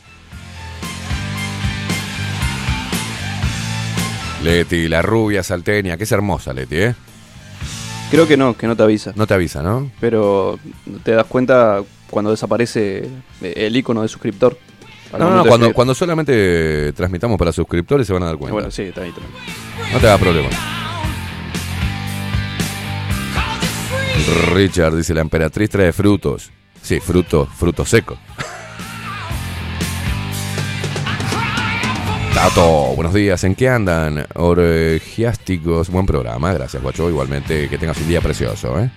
Leti, 4.45 4.88
la 4.88 5.01
rubia 5.01 5.42
salteña, 5.42 5.97
que 5.97 6.05
es 6.05 6.12
hermosa, 6.12 6.53
Leti, 6.53 6.76
¿eh? 6.76 6.95
Creo 8.11 8.28
que 8.28 8.36
no, 8.36 8.55
que 8.57 8.66
no 8.66 8.76
te 8.76 8.82
avisa. 8.82 9.12
No 9.16 9.26
te 9.26 9.32
avisa, 9.32 9.62
¿no? 9.62 9.90
Pero 10.01 10.59
te 11.03 11.12
das 11.12 11.26
cuenta 11.26 11.82
cuando 12.11 12.30
desaparece 12.30 13.09
el 13.40 13.74
icono 13.74 14.03
de 14.03 14.09
suscriptor. 14.09 14.59
No, 15.18 15.45
no, 15.45 15.72
cuando, 15.72 15.95
solamente 15.95 16.92
transmitamos 16.92 17.38
para 17.38 17.53
suscriptores 17.53 18.07
se 18.07 18.12
van 18.12 18.24
a 18.24 18.26
dar 18.26 18.36
cuenta. 18.36 18.53
Bueno, 18.53 18.70
sí, 18.70 18.82
está 18.82 19.01
ahí 19.03 19.12
también. 19.12 19.32
No 19.92 19.99
te 19.99 20.07
da 20.07 20.18
problema. 20.18 20.49
Richard 24.53 24.97
dice, 24.97 25.14
la 25.14 25.22
emperatriz 25.22 25.70
trae 25.70 25.92
frutos. 25.92 26.51
Sí, 26.82 27.01
frutos, 27.01 27.49
frutos 27.57 27.88
secos. 27.88 28.18
Tato, 32.35 32.95
buenos 32.97 33.14
días, 33.14 33.45
¿en 33.45 33.55
qué 33.55 33.68
andan? 33.68 34.26
Orgiásticos, 34.35 35.89
buen 35.89 36.05
programa, 36.05 36.53
gracias 36.53 36.82
guacho, 36.82 37.09
igualmente 37.09 37.68
que 37.68 37.78
tengas 37.78 37.97
un 37.99 38.09
día 38.09 38.20
precioso, 38.20 38.80
¿eh? 38.80 38.91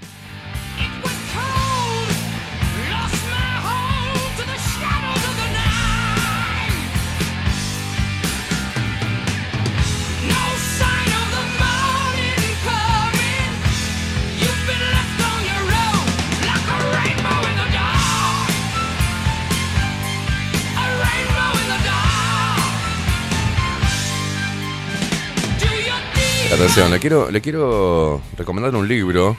Le 26.78 26.99
quiero, 26.99 27.32
le 27.32 27.41
quiero 27.41 28.21
recomendar 28.38 28.73
un 28.75 28.88
libro. 28.88 29.36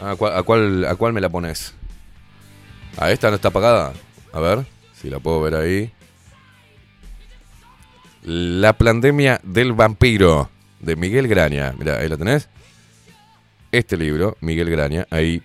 ¿A 0.00 0.14
cuál, 0.14 0.36
a, 0.36 0.42
cuál, 0.44 0.84
¿A 0.84 0.94
cuál 0.94 1.12
me 1.12 1.20
la 1.20 1.28
pones? 1.28 1.74
¿A 2.96 3.10
esta 3.10 3.28
no 3.28 3.34
está 3.34 3.48
apagada? 3.48 3.92
A 4.32 4.38
ver, 4.38 4.64
si 4.94 5.10
la 5.10 5.18
puedo 5.18 5.40
ver 5.40 5.56
ahí. 5.56 5.92
La 8.22 8.72
pandemia 8.72 9.40
del 9.42 9.72
vampiro, 9.72 10.48
de 10.78 10.94
Miguel 10.94 11.26
Graña. 11.26 11.74
Mira, 11.76 11.98
ahí 11.98 12.08
la 12.08 12.16
tenés. 12.16 12.48
Este 13.72 13.96
libro, 13.96 14.36
Miguel 14.40 14.70
Graña, 14.70 15.08
ahí 15.10 15.42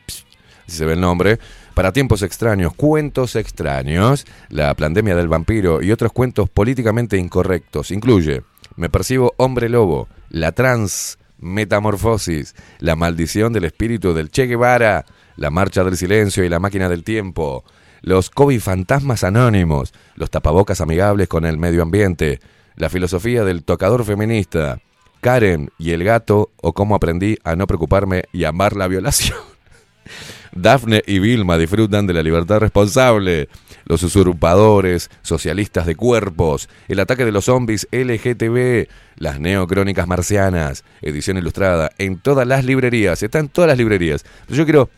se 0.68 0.86
ve 0.86 0.94
el 0.94 1.02
nombre. 1.02 1.40
Para 1.74 1.92
tiempos 1.92 2.22
extraños, 2.22 2.76
cuentos 2.76 3.36
extraños, 3.36 4.26
la 4.50 4.76
pandemia 4.76 5.16
del 5.16 5.28
vampiro 5.28 5.82
y 5.82 5.92
otros 5.92 6.14
cuentos 6.14 6.52
políticamente 6.52 7.18
incorrectos. 7.18 7.90
Incluye 7.90 8.44
Me 8.76 8.90
percibo 8.90 9.34
hombre 9.38 9.70
lobo, 9.70 10.08
la 10.30 10.52
trans 10.52 11.18
metamorfosis, 11.42 12.56
la 12.80 12.96
maldición 12.96 13.54
del 13.54 13.66
espíritu 13.66 14.14
del 14.14 14.30
Che 14.30 14.46
Guevara, 14.46 15.06
la 15.36 15.50
marcha 15.50 15.84
del 15.84 15.98
silencio 15.98 16.44
y 16.44 16.50
la 16.50 16.60
máquina 16.60 16.88
del 16.88 17.04
tiempo, 17.04 17.64
los 18.02 18.30
COVID 18.30 18.60
fantasmas 18.60 19.24
anónimos, 19.24 19.94
los 20.16 20.30
tapabocas 20.30 20.82
amigables 20.82 21.28
con 21.28 21.46
el 21.46 21.58
medio 21.58 21.82
ambiente, 21.82 22.40
la 22.76 22.90
filosofía 22.90 23.44
del 23.44 23.64
tocador 23.64 24.06
feminista, 24.06 24.80
Karen 25.22 25.70
y 25.78 25.92
el 25.92 26.04
gato 26.04 26.52
o 26.62 26.74
cómo 26.74 26.96
aprendí 26.96 27.38
a 27.44 27.56
no 27.56 27.68
preocuparme 27.68 28.24
y 28.34 28.44
amar 28.46 28.76
la 28.76 28.88
violación. 28.88 29.38
Dafne 30.52 31.02
y 31.06 31.20
Vilma 31.20 31.58
disfrutan 31.58 32.08
de 32.08 32.14
la 32.14 32.24
libertad 32.24 32.60
responsable. 32.60 33.50
Los 33.86 34.04
usurpadores, 34.04 35.10
socialistas 35.22 35.86
de 35.86 35.96
cuerpos, 35.96 36.70
el 36.88 37.00
ataque 37.00 37.26
de 37.26 37.32
los 37.32 37.46
zombies 37.46 37.88
LGTB, 37.92 38.88
las 39.18 39.40
neocrónicas 39.40 40.08
marcianas, 40.08 40.84
edición 41.02 41.38
ilustrada, 41.38 41.92
en 41.98 42.20
todas 42.20 42.48
las 42.48 42.64
librerías, 42.64 43.24
está 43.24 43.40
en 43.40 43.50
todas 43.50 43.70
las 43.70 43.78
librerías. 43.78 44.24
Yo 44.48 44.66
quiero 44.66 44.90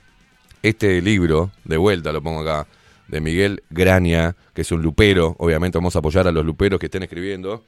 este 0.62 1.02
libro, 1.02 1.52
de 1.64 1.78
vuelta 1.78 2.12
lo 2.12 2.22
pongo 2.22 2.42
acá, 2.42 2.68
de 3.08 3.22
Miguel 3.22 3.64
Graña, 3.70 4.36
que 4.54 4.62
es 4.62 4.72
un 4.72 4.82
lupero, 4.82 5.36
obviamente 5.40 5.78
vamos 5.78 5.96
a 5.96 6.00
apoyar 6.00 6.28
a 6.28 6.32
los 6.32 6.46
luperos 6.46 6.80
que 6.80 6.88
estén 6.88 7.04
escribiendo. 7.04 7.64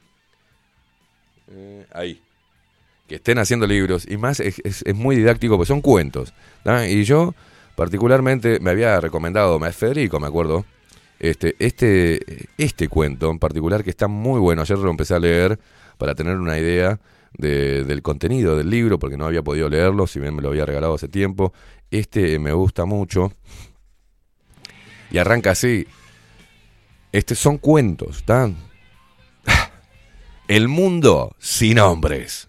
Eh, 1.50 1.86
ahí 1.92 2.20
que 3.06 3.16
estén 3.16 3.38
haciendo 3.38 3.66
libros 3.66 4.06
y 4.08 4.16
más 4.16 4.40
es, 4.40 4.62
muy 4.94 5.16
didáctico 5.16 5.56
porque 5.56 5.68
son 5.68 5.80
cuentos. 5.80 6.32
Y 6.88 7.04
yo 7.04 7.34
particularmente 7.76 8.58
me 8.60 8.70
había 8.70 9.00
recomendado, 9.00 9.58
me 9.60 9.72
Federico 9.72 10.18
me 10.18 10.26
acuerdo, 10.26 10.64
este, 11.20 11.54
este, 11.58 12.48
este 12.58 12.88
cuento 12.88 13.30
en 13.30 13.38
particular 13.38 13.84
que 13.84 13.90
está 13.90 14.08
muy 14.08 14.40
bueno. 14.40 14.62
Ayer 14.62 14.78
lo 14.78 14.90
empecé 14.90 15.14
a 15.14 15.18
leer 15.20 15.58
para 15.98 16.14
tener 16.14 16.36
una 16.36 16.58
idea 16.58 16.98
de- 17.38 17.84
del 17.84 18.02
contenido 18.02 18.56
del 18.56 18.68
libro 18.70 18.98
porque 18.98 19.16
no 19.16 19.26
había 19.26 19.42
podido 19.42 19.68
leerlo, 19.68 20.06
si 20.06 20.18
bien 20.20 20.34
me 20.34 20.42
lo 20.42 20.48
había 20.48 20.66
regalado 20.66 20.94
hace 20.94 21.08
tiempo. 21.08 21.52
Este 21.90 22.38
me 22.38 22.52
gusta 22.52 22.84
mucho. 22.84 23.32
Y 25.10 25.18
arranca 25.18 25.52
así. 25.52 25.86
Este 27.12 27.34
son 27.34 27.58
cuentos, 27.58 28.24
¿tá? 28.24 28.50
El 30.48 30.68
mundo 30.68 31.34
sin 31.38 31.78
hombres. 31.78 32.48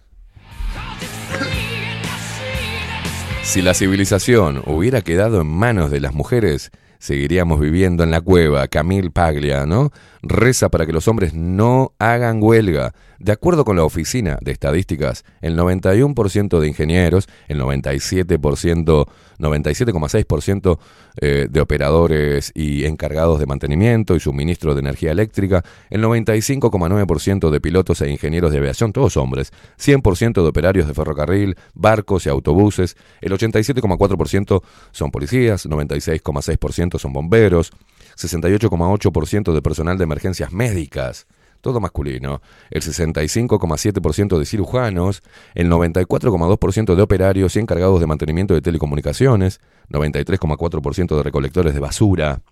Si 3.48 3.62
la 3.62 3.72
civilización 3.72 4.62
hubiera 4.66 5.00
quedado 5.00 5.40
en 5.40 5.46
manos 5.46 5.90
de 5.90 6.00
las 6.00 6.12
mujeres, 6.12 6.70
seguiríamos 6.98 7.58
viviendo 7.58 8.04
en 8.04 8.10
la 8.10 8.20
cueva, 8.20 8.68
Camille 8.68 9.10
Paglia, 9.10 9.64
¿no? 9.64 9.90
Reza 10.22 10.68
para 10.68 10.86
que 10.86 10.92
los 10.92 11.08
hombres 11.08 11.34
no 11.34 11.92
hagan 11.98 12.42
huelga. 12.42 12.94
De 13.18 13.32
acuerdo 13.32 13.64
con 13.64 13.76
la 13.76 13.82
Oficina 13.82 14.38
de 14.40 14.52
Estadísticas, 14.52 15.24
el 15.40 15.56
91% 15.56 16.60
de 16.60 16.68
ingenieros, 16.68 17.28
el 17.48 17.60
97%, 17.60 19.08
97,6% 19.38 20.78
eh, 21.20 21.46
de 21.50 21.60
operadores 21.60 22.52
y 22.54 22.84
encargados 22.84 23.40
de 23.40 23.46
mantenimiento 23.46 24.14
y 24.14 24.20
suministro 24.20 24.74
de 24.74 24.80
energía 24.80 25.10
eléctrica, 25.10 25.64
el 25.90 26.02
95,9% 26.02 27.50
de 27.50 27.60
pilotos 27.60 28.00
e 28.02 28.10
ingenieros 28.10 28.52
de 28.52 28.58
aviación, 28.58 28.92
todos 28.92 29.16
hombres, 29.16 29.52
100% 29.80 30.42
de 30.42 30.48
operarios 30.48 30.86
de 30.86 30.94
ferrocarril, 30.94 31.56
barcos 31.74 32.26
y 32.26 32.28
autobuses, 32.28 32.96
el 33.20 33.32
87,4% 33.32 34.62
son 34.92 35.10
policías, 35.10 35.66
96,6% 35.66 36.98
son 36.98 37.12
bomberos, 37.12 37.72
68,8% 38.18 39.52
de 39.54 39.62
personal 39.62 39.96
de 39.96 40.04
emergencias 40.04 40.52
médicas, 40.52 41.26
todo 41.60 41.80
masculino, 41.80 42.40
el 42.70 42.82
65,7% 42.82 44.38
de 44.38 44.46
cirujanos, 44.46 45.22
el 45.54 45.70
94,2% 45.70 46.94
de 46.94 47.02
operarios 47.02 47.56
y 47.56 47.58
encargados 47.60 48.00
de 48.00 48.06
mantenimiento 48.06 48.54
de 48.54 48.62
telecomunicaciones, 48.62 49.60
93,4% 49.90 51.16
de 51.16 51.22
recolectores 51.22 51.74
de 51.74 51.80
basura, 51.80 52.42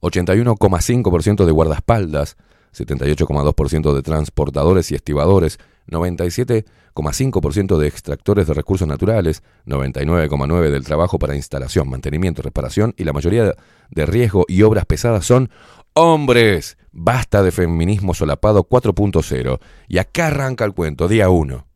81,5% 0.00 1.44
de 1.44 1.52
guardaespaldas, 1.52 2.36
78,2% 2.74 3.94
de 3.94 4.02
transportadores 4.02 4.90
y 4.90 4.94
estibadores, 4.94 5.58
97,5% 5.88 7.78
de 7.78 7.86
extractores 7.86 8.46
de 8.46 8.54
recursos 8.54 8.86
naturales, 8.88 9.42
99,9% 9.66 10.70
del 10.70 10.84
trabajo 10.84 11.18
para 11.18 11.36
instalación, 11.36 11.88
mantenimiento, 11.88 12.42
reparación 12.42 12.94
y 12.96 13.04
la 13.04 13.12
mayoría 13.12 13.54
de 13.90 14.06
riesgo 14.06 14.44
y 14.48 14.62
obras 14.62 14.84
pesadas 14.86 15.24
son 15.24 15.50
hombres. 15.94 16.76
Basta 16.92 17.42
de 17.42 17.52
feminismo 17.52 18.14
solapado 18.14 18.68
4.0. 18.68 19.60
Y 19.88 19.98
acá 19.98 20.28
arranca 20.28 20.64
el 20.64 20.72
cuento, 20.72 21.08
día 21.08 21.28
1. 21.28 21.66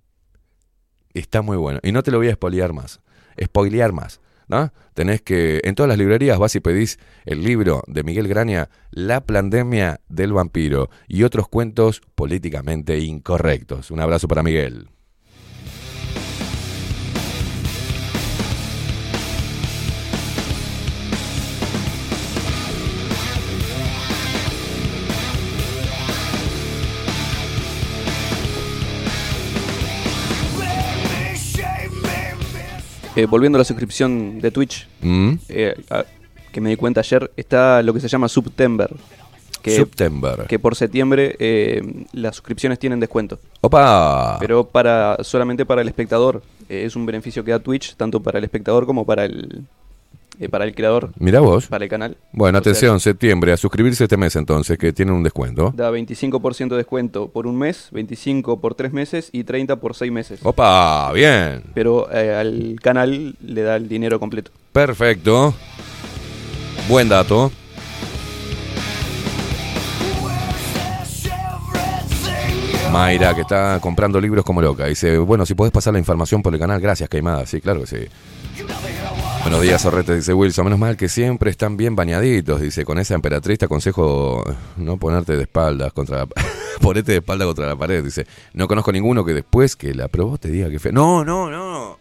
Está 1.14 1.42
muy 1.42 1.56
bueno. 1.56 1.80
Y 1.82 1.92
no 1.92 2.02
te 2.02 2.10
lo 2.10 2.18
voy 2.18 2.28
a 2.28 2.34
spoilear 2.34 2.72
más. 2.72 3.00
Spoilear 3.42 3.92
más. 3.92 4.20
¿No? 4.50 4.72
Tenés 4.94 5.22
que, 5.22 5.60
en 5.64 5.74
todas 5.74 5.88
las 5.88 5.96
librerías 5.96 6.38
vas 6.38 6.54
y 6.56 6.60
pedís 6.60 6.98
el 7.24 7.42
libro 7.42 7.82
de 7.86 8.02
Miguel 8.02 8.28
Graña, 8.28 8.68
La 8.90 9.24
pandemia 9.24 10.00
del 10.08 10.32
vampiro 10.32 10.90
y 11.08 11.22
otros 11.22 11.48
cuentos 11.48 12.02
políticamente 12.14 12.98
incorrectos. 12.98 13.90
Un 13.90 14.00
abrazo 14.00 14.28
para 14.28 14.42
Miguel. 14.42 14.88
Eh, 33.20 33.26
volviendo 33.26 33.56
a 33.56 33.60
la 33.60 33.64
suscripción 33.64 34.40
de 34.40 34.50
Twitch, 34.50 34.88
¿Mm? 35.02 35.32
eh, 35.50 35.74
a- 35.90 36.04
que 36.52 36.60
me 36.60 36.70
di 36.70 36.76
cuenta 36.76 37.00
ayer, 37.00 37.30
está 37.36 37.82
lo 37.82 37.92
que 37.92 38.00
se 38.00 38.08
llama 38.08 38.28
September. 38.28 38.90
Que, 39.62 39.72
September. 39.76 40.46
que 40.48 40.58
por 40.58 40.74
septiembre 40.74 41.36
eh, 41.38 41.82
las 42.12 42.36
suscripciones 42.36 42.78
tienen 42.78 42.98
descuento. 42.98 43.38
Opa. 43.60 44.38
Pero 44.40 44.64
para 44.66 45.18
solamente 45.22 45.66
para 45.66 45.82
el 45.82 45.88
espectador. 45.88 46.42
Es 46.68 46.96
un 46.96 47.04
beneficio 47.04 47.44
que 47.44 47.50
da 47.50 47.58
Twitch, 47.58 47.94
tanto 47.96 48.20
para 48.22 48.38
el 48.38 48.44
espectador 48.44 48.86
como 48.86 49.04
para 49.04 49.26
el, 49.26 49.64
eh, 50.40 50.48
para 50.48 50.64
el 50.64 50.74
creador, 50.74 51.12
Mira 51.18 51.40
vos. 51.40 51.66
para 51.66 51.84
el 51.84 51.90
canal. 51.90 52.16
Bueno, 52.32 52.58
O 52.58 52.62
sea, 52.62 52.70
atención, 52.72 52.98
septiembre, 52.98 53.52
a 53.52 53.56
suscribirse 53.56 54.04
este 54.04 54.16
mes 54.16 54.34
entonces, 54.36 54.78
que 54.78 54.92
tienen 54.92 55.14
un 55.14 55.22
descuento. 55.22 55.72
Da 55.76 55.90
25% 55.90 56.70
de 56.70 56.76
descuento 56.78 57.28
por 57.28 57.46
un 57.46 57.56
mes, 57.58 57.88
25 57.92 58.60
por 58.60 58.74
tres 58.74 58.92
meses 58.92 59.28
y 59.32 59.44
30 59.44 59.76
por 59.76 59.94
seis 59.94 60.10
meses. 60.10 60.40
Opa, 60.42 61.12
bien. 61.12 61.62
Pero 61.74 62.10
eh, 62.12 62.34
al 62.34 62.76
canal 62.82 63.36
le 63.40 63.62
da 63.62 63.76
el 63.76 63.88
dinero 63.88 64.18
completo. 64.18 64.50
Perfecto. 64.72 65.54
Buen 66.88 67.08
dato. 67.08 67.52
Mayra, 72.92 73.34
que 73.34 73.42
está 73.42 73.78
comprando 73.80 74.20
libros 74.20 74.44
como 74.44 74.60
loca. 74.60 74.86
Dice, 74.86 75.18
bueno, 75.18 75.46
si 75.46 75.54
podés 75.54 75.72
pasar 75.72 75.92
la 75.92 76.00
información 76.00 76.42
por 76.42 76.52
el 76.52 76.58
canal, 76.58 76.80
gracias, 76.80 77.08
Caimada. 77.08 77.46
Sí, 77.46 77.60
claro 77.60 77.80
que 77.80 77.86
sí. 77.86 77.96
Buenos 79.42 79.62
días, 79.62 79.80
Sorrete, 79.82 80.14
dice 80.16 80.34
Wilson. 80.34 80.64
Menos 80.64 80.78
mal 80.78 80.96
que 80.96 81.08
siempre 81.08 81.50
están 81.50 81.76
bien 81.76 81.96
bañaditos. 81.96 82.60
Dice, 82.60 82.84
con 82.84 82.98
esa 82.98 83.14
emperatriz 83.14 83.58
te 83.58 83.64
aconsejo 83.64 84.44
no 84.76 84.96
ponerte 84.98 85.36
de 85.36 85.42
espaldas 85.42 85.92
contra 85.92 86.18
la... 86.18 86.26
Ponete 86.80 87.12
de 87.12 87.18
espalda 87.18 87.44
contra 87.46 87.66
la 87.66 87.76
pared. 87.76 88.04
Dice, 88.04 88.26
no 88.54 88.68
conozco 88.68 88.92
ninguno 88.92 89.24
que 89.24 89.34
después 89.34 89.76
que 89.76 89.94
la 89.94 90.08
probó 90.08 90.38
te 90.38 90.50
diga 90.50 90.68
que 90.70 90.78
fe... 90.78 90.92
No, 90.92 91.24
no, 91.24 91.50
no. 91.50 91.98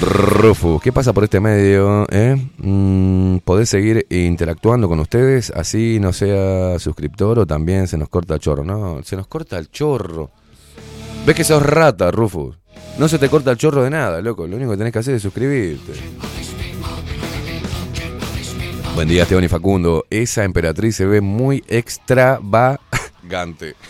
Rufus, 0.00 0.80
¿qué 0.80 0.92
pasa 0.92 1.12
por 1.12 1.24
este 1.24 1.40
medio? 1.40 2.06
eh? 2.10 2.36
Mm, 2.58 3.38
¿Podés 3.38 3.68
seguir 3.68 4.06
interactuando 4.10 4.88
con 4.88 5.00
ustedes? 5.00 5.50
Así 5.50 5.98
no 6.00 6.12
sea 6.12 6.78
suscriptor 6.78 7.40
o 7.40 7.46
también 7.46 7.88
se 7.88 7.98
nos 7.98 8.08
corta 8.08 8.34
el 8.34 8.40
chorro. 8.40 8.64
No, 8.64 9.02
se 9.02 9.16
nos 9.16 9.26
corta 9.26 9.58
el 9.58 9.70
chorro. 9.70 10.30
¿Ves 11.28 11.36
que 11.36 11.44
sos 11.44 11.62
rata, 11.62 12.10
Rufus? 12.10 12.56
No 12.96 13.06
se 13.06 13.18
te 13.18 13.28
corta 13.28 13.50
el 13.50 13.58
chorro 13.58 13.82
de 13.82 13.90
nada, 13.90 14.22
loco. 14.22 14.46
Lo 14.46 14.56
único 14.56 14.70
que 14.70 14.78
tenés 14.78 14.94
que 14.94 15.00
hacer 15.00 15.14
es 15.14 15.20
suscribirte. 15.20 15.92
Buen 18.94 19.08
día, 19.08 19.24
Esteban 19.24 19.44
y 19.44 19.48
Facundo. 19.48 20.06
Esa 20.08 20.44
emperatriz 20.44 20.96
se 20.96 21.04
ve 21.04 21.20
muy 21.20 21.62
extravagante. 21.68 22.78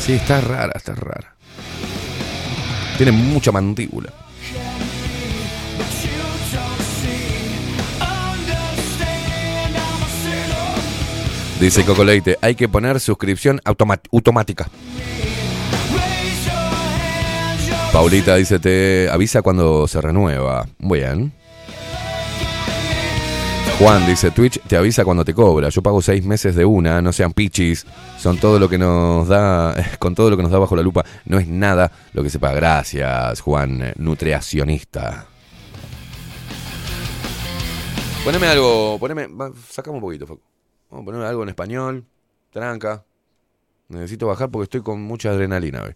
Sí, 0.00 0.14
está 0.14 0.40
rara, 0.40 0.72
está 0.74 0.94
rara. 0.94 1.36
Tiene 2.96 3.12
mucha 3.12 3.52
mandíbula. 3.52 4.10
Dice 11.60 11.84
Coco 11.84 12.04
Leite, 12.04 12.38
hay 12.40 12.54
que 12.54 12.68
poner 12.68 13.00
suscripción 13.00 13.60
automática. 13.64 14.70
Paulita 17.92 18.36
dice, 18.36 18.60
te 18.60 19.08
avisa 19.10 19.42
cuando 19.42 19.88
se 19.88 20.00
renueva. 20.00 20.66
Bien. 20.78 21.32
Juan 23.80 24.06
dice, 24.06 24.30
Twitch 24.30 24.60
te 24.68 24.76
avisa 24.76 25.04
cuando 25.04 25.24
te 25.24 25.34
cobra. 25.34 25.68
Yo 25.68 25.82
pago 25.82 26.00
seis 26.00 26.24
meses 26.24 26.54
de 26.54 26.64
una, 26.64 27.02
no 27.02 27.12
sean 27.12 27.32
pichis. 27.32 27.86
Son 28.18 28.38
todo 28.38 28.60
lo 28.60 28.68
que 28.68 28.78
nos 28.78 29.26
da, 29.26 29.74
con 29.98 30.14
todo 30.14 30.30
lo 30.30 30.36
que 30.36 30.44
nos 30.44 30.52
da 30.52 30.58
bajo 30.60 30.76
la 30.76 30.82
lupa, 30.82 31.04
no 31.24 31.40
es 31.40 31.48
nada 31.48 31.90
lo 32.12 32.22
que 32.22 32.30
se 32.30 32.38
paga. 32.38 32.54
Gracias, 32.54 33.40
Juan, 33.40 33.82
eh, 33.82 33.94
nutriacionista. 33.96 35.26
Poneme 38.24 38.46
algo, 38.46 38.96
poneme, 39.00 39.28
sacame 39.68 39.96
un 39.96 40.02
poquito, 40.02 40.26
Facu. 40.26 40.47
Vamos 40.90 41.02
a 41.02 41.04
poner 41.06 41.22
algo 41.22 41.42
en 41.42 41.48
español, 41.50 42.04
tranca. 42.50 43.04
Necesito 43.88 44.26
bajar 44.26 44.50
porque 44.50 44.64
estoy 44.64 44.82
con 44.82 45.00
mucha 45.02 45.30
adrenalina 45.30 45.82
hoy. 45.82 45.94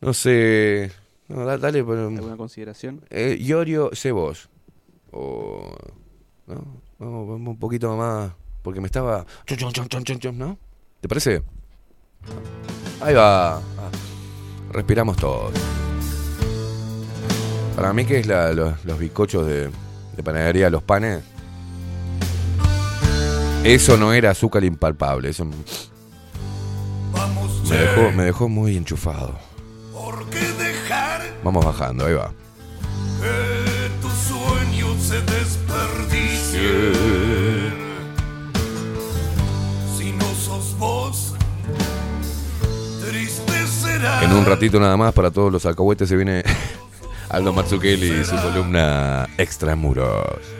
No 0.00 0.12
sé. 0.12 0.90
No, 1.28 1.44
da- 1.44 1.56
dale, 1.58 1.82
pero- 1.84 2.08
¿Alguna 2.08 2.36
consideración? 2.36 3.02
eh, 3.10 3.36
Iorio, 3.40 3.90
sé 3.94 4.12
vos. 4.12 4.48
O. 5.10 5.74
¿No? 6.46 6.54
Vamos, 6.98 7.28
vamos 7.28 7.48
un 7.48 7.58
poquito 7.58 7.96
más. 7.96 8.32
Porque 8.62 8.80
me 8.80 8.86
estaba. 8.86 9.24
¿No? 10.38 10.58
¿Te 11.00 11.08
parece? 11.08 11.42
Ahí 13.00 13.14
va. 13.14 13.56
Ah, 13.58 13.62
Respiramos 14.72 15.16
todos. 15.16 15.52
Para 17.76 17.92
mí, 17.92 18.04
que 18.04 18.18
es 18.20 18.26
la- 18.26 18.52
los, 18.52 18.84
los 18.84 18.98
bizcochos 18.98 19.46
de, 19.46 19.70
de 20.16 20.22
panadería, 20.22 20.70
los 20.70 20.82
panes? 20.82 21.22
Eso 23.64 23.96
no 23.96 24.12
era 24.12 24.30
azúcar 24.30 24.62
impalpable. 24.64 25.30
Eso 25.30 25.46
me 25.46 25.54
dejó, 27.76 28.10
me 28.12 28.24
dejó 28.24 28.48
muy 28.48 28.76
enchufado. 28.76 29.38
¿Por 29.92 30.26
qué 30.28 30.38
dejar 30.38 31.22
Vamos 31.42 31.64
bajando, 31.64 32.06
ahí 32.06 32.12
va. 32.14 32.30
que 33.20 33.90
tus 34.02 34.12
sueños 34.12 35.02
se 35.02 35.20
desperdicien? 35.22 36.92
Si 39.96 40.12
no 40.12 40.26
sos 40.34 40.76
vos, 40.78 41.34
triste 43.08 43.66
será. 43.66 44.22
En 44.24 44.32
un 44.32 44.44
ratito 44.44 44.78
nada 44.78 44.96
más 44.98 45.12
para 45.14 45.30
todos 45.30 45.50
los 45.50 45.64
alcahuetes 45.64 46.08
se 46.08 46.16
viene 46.16 46.42
Aldo 47.30 47.52
Mazzukeli 47.54 48.20
y 48.20 48.24
su 48.24 48.36
columna 48.36 49.26
Extramuros. 49.38 50.53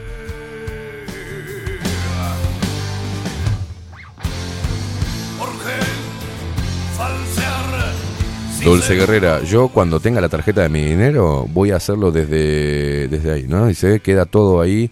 Dulce 8.65 8.95
Guerrera, 8.95 9.43
yo 9.43 9.67
cuando 9.67 9.99
tenga 9.99 10.19
la 10.19 10.27
tarjeta 10.27 10.63
de 10.63 10.69
mi 10.69 10.83
dinero 10.83 11.45
voy 11.47 11.69
a 11.69 11.75
hacerlo 11.75 12.11
desde, 12.11 13.07
desde 13.07 13.31
ahí, 13.31 13.45
¿no? 13.47 13.67
Dice, 13.67 13.99
queda 13.99 14.25
todo 14.25 14.59
ahí 14.59 14.89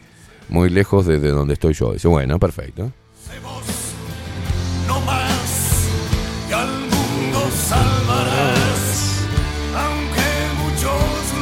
muy 0.48 0.70
lejos 0.70 1.08
desde 1.08 1.30
donde 1.30 1.56
estoy 1.56 1.74
yo. 1.74 1.94
Dice, 1.94 2.08
bueno, 2.08 2.38
perfecto. 2.38 2.92
no 4.88 5.02
más 5.02 5.88
y 6.48 6.54
al 6.54 6.70
mundo 6.70 7.50
salvarás 7.68 9.26
aunque 9.76 10.30
muchos 10.62 10.94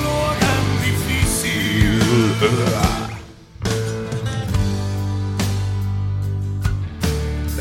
lo 0.02 0.12
hagan 0.30 0.66
difícil 0.86 2.00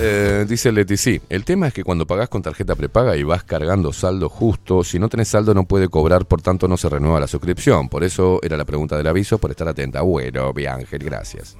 Eh, 0.03 0.47
dice 0.49 0.73
Leti, 0.73 0.97
sí, 0.97 1.21
el 1.29 1.45
tema 1.45 1.69
es 1.69 1.75
que 1.75 1.85
cuando 1.85 2.07
pagás 2.07 2.31
con 2.31 2.41
tarjeta 2.41 2.75
prepaga 2.75 3.17
y 3.17 3.23
vas 3.23 3.45
cargando 3.45 3.93
saldo 3.93 4.31
justo, 4.31 4.83
si 4.83 4.99
no 4.99 5.11
tenés 5.11 5.29
saldo 5.29 5.53
no 5.53 5.65
puede 5.65 5.89
cobrar, 5.89 6.25
por 6.25 6.41
tanto 6.41 6.69
no 6.69 6.79
se 6.79 6.89
renueva 6.89 7.21
la 7.21 7.27
suscripción. 7.27 7.91
Por 7.91 8.03
eso 8.03 8.41
era 8.43 8.57
la 8.57 8.65
pregunta 8.65 8.97
del 8.97 9.07
aviso, 9.07 9.37
por 9.39 9.51
estar 9.51 9.69
atenta. 9.69 10.01
Bueno, 10.01 10.55
bien 10.55 10.73
Ángel, 10.73 11.05
gracias. 11.05 11.55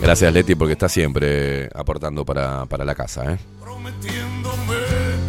Gracias 0.00 0.32
Leti 0.32 0.54
porque 0.54 0.72
está 0.72 0.88
siempre 0.88 1.68
aportando 1.74 2.24
para, 2.24 2.64
para 2.66 2.84
la 2.84 2.94
casa. 2.94 3.32
¿eh? 3.32 3.38
prometiéndome 3.60 4.76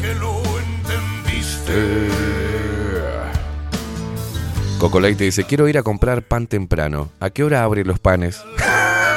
que 0.02 0.16
lo 0.16 0.42
entendiste 0.60 2.08
Coco 4.80 5.00
Leite 5.00 5.24
dice, 5.26 5.44
quiero 5.46 5.68
ir 5.68 5.78
a 5.78 5.84
comprar 5.84 6.24
pan 6.24 6.48
temprano. 6.48 7.10
¿A 7.20 7.30
qué 7.30 7.44
hora 7.44 7.64
abren 7.64 7.88
los 7.88 8.00
panes? 8.00 8.42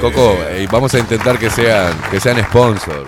Coco, 0.00 0.36
eh, 0.48 0.68
vamos 0.70 0.94
a 0.94 0.98
intentar 0.98 1.38
que 1.38 1.50
sean, 1.50 1.92
que 2.10 2.20
sean 2.20 2.42
sponsor. 2.44 3.06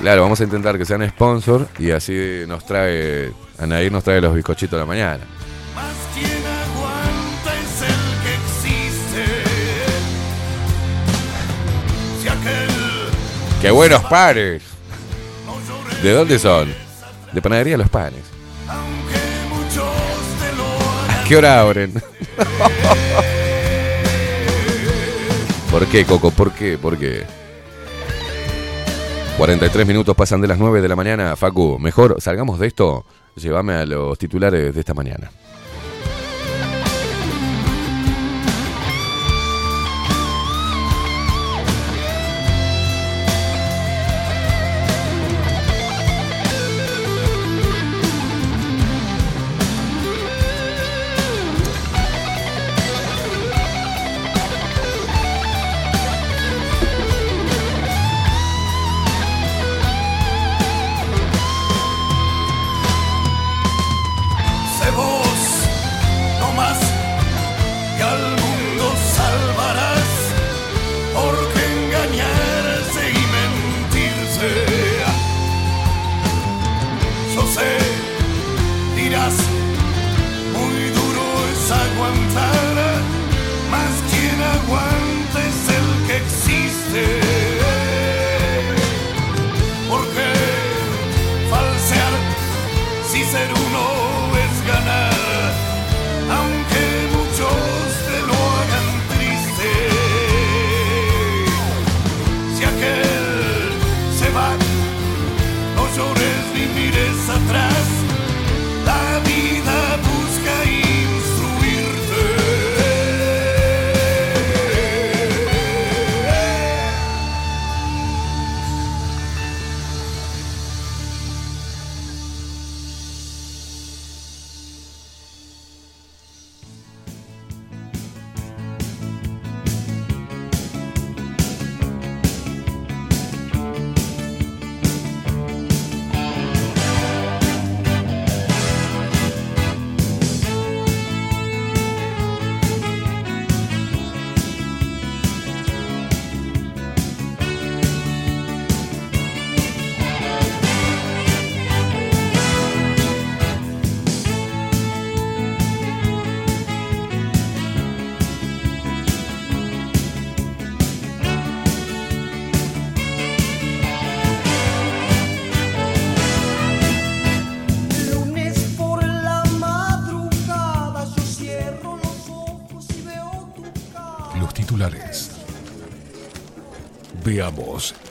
Claro, 0.00 0.22
vamos 0.22 0.40
a 0.40 0.44
intentar 0.44 0.76
que 0.76 0.84
sean 0.84 1.08
sponsor 1.08 1.68
y 1.78 1.90
así 1.92 2.44
nos 2.46 2.64
trae, 2.66 3.32
Anaí 3.58 3.90
nos 3.90 4.02
trae 4.04 4.20
los 4.20 4.34
bizcochitos 4.34 4.72
de 4.72 4.78
la 4.78 4.86
mañana. 4.86 5.24
¡Qué 13.60 13.70
buenos 13.72 14.04
panes! 14.04 14.62
¿De 16.02 16.12
dónde 16.12 16.38
son? 16.38 16.72
De 17.32 17.42
panadería 17.42 17.76
Los 17.76 17.88
Panes. 17.88 18.22
muchos 19.48 19.84
te 20.40 20.56
lo 20.56 21.20
¿A 21.20 21.24
qué 21.26 21.36
hora 21.36 21.60
abren? 21.60 21.92
¿Por 25.70 25.86
qué, 25.86 26.04
Coco? 26.04 26.30
¿Por 26.30 26.52
qué? 26.52 26.78
¿Por 26.78 26.98
qué? 26.98 27.24
43 29.36 29.86
minutos 29.86 30.16
pasan 30.16 30.40
de 30.40 30.48
las 30.48 30.58
9 30.58 30.80
de 30.80 30.88
la 30.88 30.96
mañana. 30.96 31.36
Facu, 31.36 31.78
mejor 31.78 32.20
salgamos 32.20 32.58
de 32.58 32.66
esto. 32.66 33.04
Llévame 33.36 33.74
a 33.74 33.86
los 33.86 34.18
titulares 34.18 34.74
de 34.74 34.80
esta 34.80 34.94
mañana. 34.94 35.30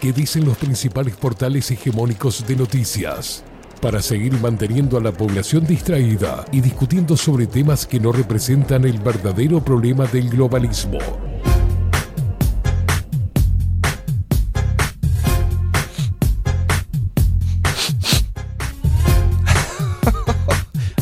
Qué 0.08 0.14
dicen 0.14 0.46
los 0.46 0.58
principales 0.58 1.18
portales 1.18 1.70
hegemónicos 1.70 2.48
de 2.48 2.56
noticias. 2.56 3.44
Para 3.82 4.02
seguir 4.02 4.32
manteniendo 4.40 4.98
a 4.98 5.02
la 5.02 5.12
población 5.12 5.68
distraída 5.68 6.46
y 6.54 6.62
discutiendo 6.62 7.18
sobre 7.18 7.46
temas 7.46 7.86
que 7.86 8.00
no 8.00 8.14
representan 8.14 8.86
el 8.86 9.00
verdadero 9.00 9.62
problema 9.62 10.06
del 10.06 10.30
globalismo. 10.30 11.00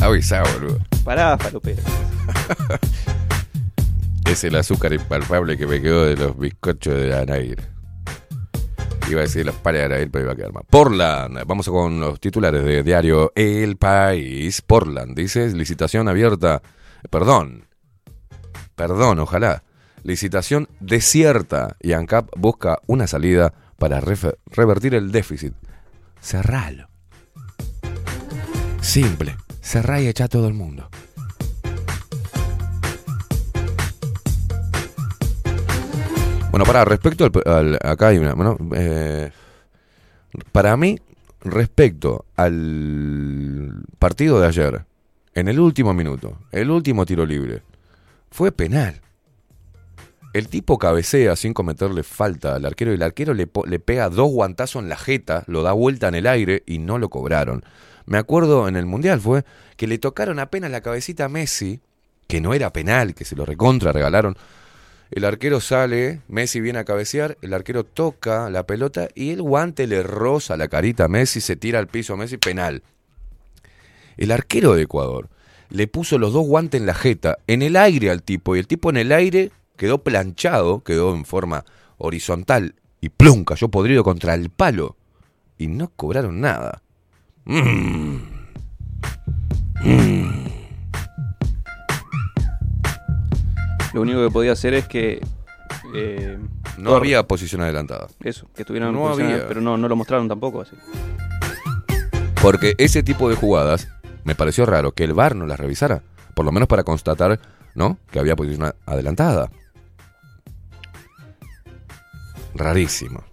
Avisa, 0.00 0.42
boludo. 0.42 0.80
Pará, 1.04 1.38
falopero. 1.38 1.82
Es 4.28 4.42
el 4.42 4.56
azúcar 4.56 4.92
impalpable 4.92 5.56
que 5.56 5.68
me 5.68 5.80
quedó 5.80 6.04
de 6.04 6.16
los 6.16 6.36
bizcochos 6.36 6.96
de 6.96 7.16
Anair. 7.16 7.75
Iba 9.08 9.20
a 9.20 9.22
decir 9.22 9.50
pares 9.62 9.80
de 9.80 9.86
Anair, 9.86 10.10
pero 10.10 10.24
iba 10.24 10.32
a 10.32 10.36
quedar 10.36 10.52
mal. 10.52 10.64
Portland. 10.68 11.44
Vamos 11.46 11.68
con 11.68 12.00
los 12.00 12.18
titulares 12.18 12.64
de 12.64 12.82
diario 12.82 13.32
El 13.36 13.76
País. 13.76 14.62
Portland. 14.62 15.16
Dice 15.16 15.48
licitación 15.54 16.08
abierta. 16.08 16.60
Perdón. 17.08 17.66
Perdón, 18.74 19.20
ojalá. 19.20 19.62
Licitación 20.02 20.68
desierta. 20.80 21.76
Y 21.80 21.92
ANCAP 21.92 22.30
busca 22.36 22.80
una 22.86 23.06
salida 23.06 23.54
para 23.78 24.00
revertir 24.00 24.94
el 24.94 25.12
déficit. 25.12 25.54
Cerralo. 26.20 26.88
Simple. 28.80 29.36
Cerrá 29.60 30.00
y 30.00 30.08
echa 30.08 30.24
a 30.24 30.28
todo 30.28 30.48
el 30.48 30.54
mundo. 30.54 30.88
Bueno, 36.56 36.72
para 36.72 36.86
respecto 36.86 37.30
al, 37.44 37.78
acá 37.82 38.08
hay 38.08 38.16
una, 38.16 38.32
bueno, 38.32 38.56
eh, 38.74 39.30
para 40.52 40.74
mí 40.78 40.98
respecto 41.42 42.24
al 42.34 43.84
partido 43.98 44.40
de 44.40 44.46
ayer, 44.46 44.86
en 45.34 45.48
el 45.48 45.60
último 45.60 45.92
minuto, 45.92 46.38
el 46.52 46.70
último 46.70 47.04
tiro 47.04 47.26
libre, 47.26 47.60
fue 48.30 48.52
penal. 48.52 49.02
El 50.32 50.48
tipo 50.48 50.78
cabecea 50.78 51.36
sin 51.36 51.52
cometerle 51.52 52.02
falta 52.02 52.54
al 52.54 52.64
arquero 52.64 52.92
y 52.92 52.94
el 52.94 53.02
arquero 53.02 53.34
le, 53.34 53.50
le 53.66 53.78
pega 53.78 54.08
dos 54.08 54.30
guantazos 54.30 54.82
en 54.82 54.88
la 54.88 54.96
jeta, 54.96 55.44
lo 55.48 55.62
da 55.62 55.72
vuelta 55.72 56.08
en 56.08 56.14
el 56.14 56.26
aire 56.26 56.62
y 56.64 56.78
no 56.78 56.96
lo 56.96 57.10
cobraron. 57.10 57.66
Me 58.06 58.16
acuerdo 58.16 58.66
en 58.66 58.76
el 58.76 58.86
Mundial 58.86 59.20
fue 59.20 59.44
que 59.76 59.86
le 59.86 59.98
tocaron 59.98 60.38
apenas 60.38 60.70
la 60.70 60.80
cabecita 60.80 61.26
a 61.26 61.28
Messi, 61.28 61.80
que 62.26 62.40
no 62.40 62.54
era 62.54 62.72
penal, 62.72 63.14
que 63.14 63.26
se 63.26 63.36
lo 63.36 63.44
recontra 63.44 63.92
regalaron. 63.92 64.38
El 65.10 65.24
arquero 65.24 65.60
sale, 65.60 66.20
Messi 66.28 66.60
viene 66.60 66.80
a 66.80 66.84
cabecear, 66.84 67.38
el 67.40 67.54
arquero 67.54 67.84
toca 67.84 68.50
la 68.50 68.66
pelota 68.66 69.08
y 69.14 69.30
el 69.30 69.42
guante 69.42 69.86
le 69.86 70.02
roza 70.02 70.56
la 70.56 70.68
carita 70.68 71.04
a 71.04 71.08
Messi, 71.08 71.40
se 71.40 71.56
tira 71.56 71.78
al 71.78 71.86
piso 71.86 72.14
a 72.14 72.16
Messi, 72.16 72.38
penal. 72.38 72.82
El 74.16 74.32
arquero 74.32 74.74
de 74.74 74.82
Ecuador 74.82 75.28
le 75.70 75.86
puso 75.86 76.18
los 76.18 76.32
dos 76.32 76.46
guantes 76.46 76.80
en 76.80 76.86
la 76.86 76.94
jeta, 76.94 77.38
en 77.46 77.62
el 77.62 77.76
aire 77.76 78.10
al 78.10 78.22
tipo, 78.22 78.56
y 78.56 78.58
el 78.58 78.66
tipo 78.66 78.90
en 78.90 78.96
el 78.96 79.12
aire 79.12 79.50
quedó 79.76 80.02
planchado, 80.02 80.82
quedó 80.82 81.14
en 81.14 81.24
forma 81.24 81.64
horizontal, 81.98 82.74
y 83.00 83.08
plum, 83.08 83.44
cayó 83.44 83.68
podrido 83.68 84.04
contra 84.04 84.34
el 84.34 84.50
palo. 84.50 84.96
Y 85.58 85.68
no 85.68 85.90
cobraron 85.94 86.40
nada. 86.40 86.82
Mm. 87.44 88.16
Mm. 89.84 90.45
Lo 93.96 94.02
único 94.02 94.22
que 94.22 94.30
podía 94.30 94.52
hacer 94.52 94.74
es 94.74 94.86
que. 94.86 95.20
eh, 95.94 96.38
No 96.76 96.94
había 96.94 97.22
posición 97.22 97.62
adelantada. 97.62 98.08
Eso, 98.22 98.46
que 98.54 98.60
estuvieran 98.60 98.92
No 98.92 99.08
había. 99.08 99.48
pero 99.48 99.62
no, 99.62 99.78
no 99.78 99.88
lo 99.88 99.96
mostraron 99.96 100.28
tampoco 100.28 100.60
así. 100.60 100.76
Porque 102.42 102.74
ese 102.76 103.02
tipo 103.02 103.30
de 103.30 103.36
jugadas 103.36 103.88
me 104.24 104.34
pareció 104.34 104.66
raro 104.66 104.92
que 104.92 105.04
el 105.04 105.14
VAR 105.14 105.34
no 105.34 105.46
las 105.46 105.58
revisara. 105.58 106.02
Por 106.34 106.44
lo 106.44 106.52
menos 106.52 106.68
para 106.68 106.84
constatar, 106.84 107.40
¿no? 107.74 107.96
Que 108.10 108.18
había 108.18 108.36
posición 108.36 108.70
adelantada. 108.84 109.48
Rarísimo. 112.54 113.24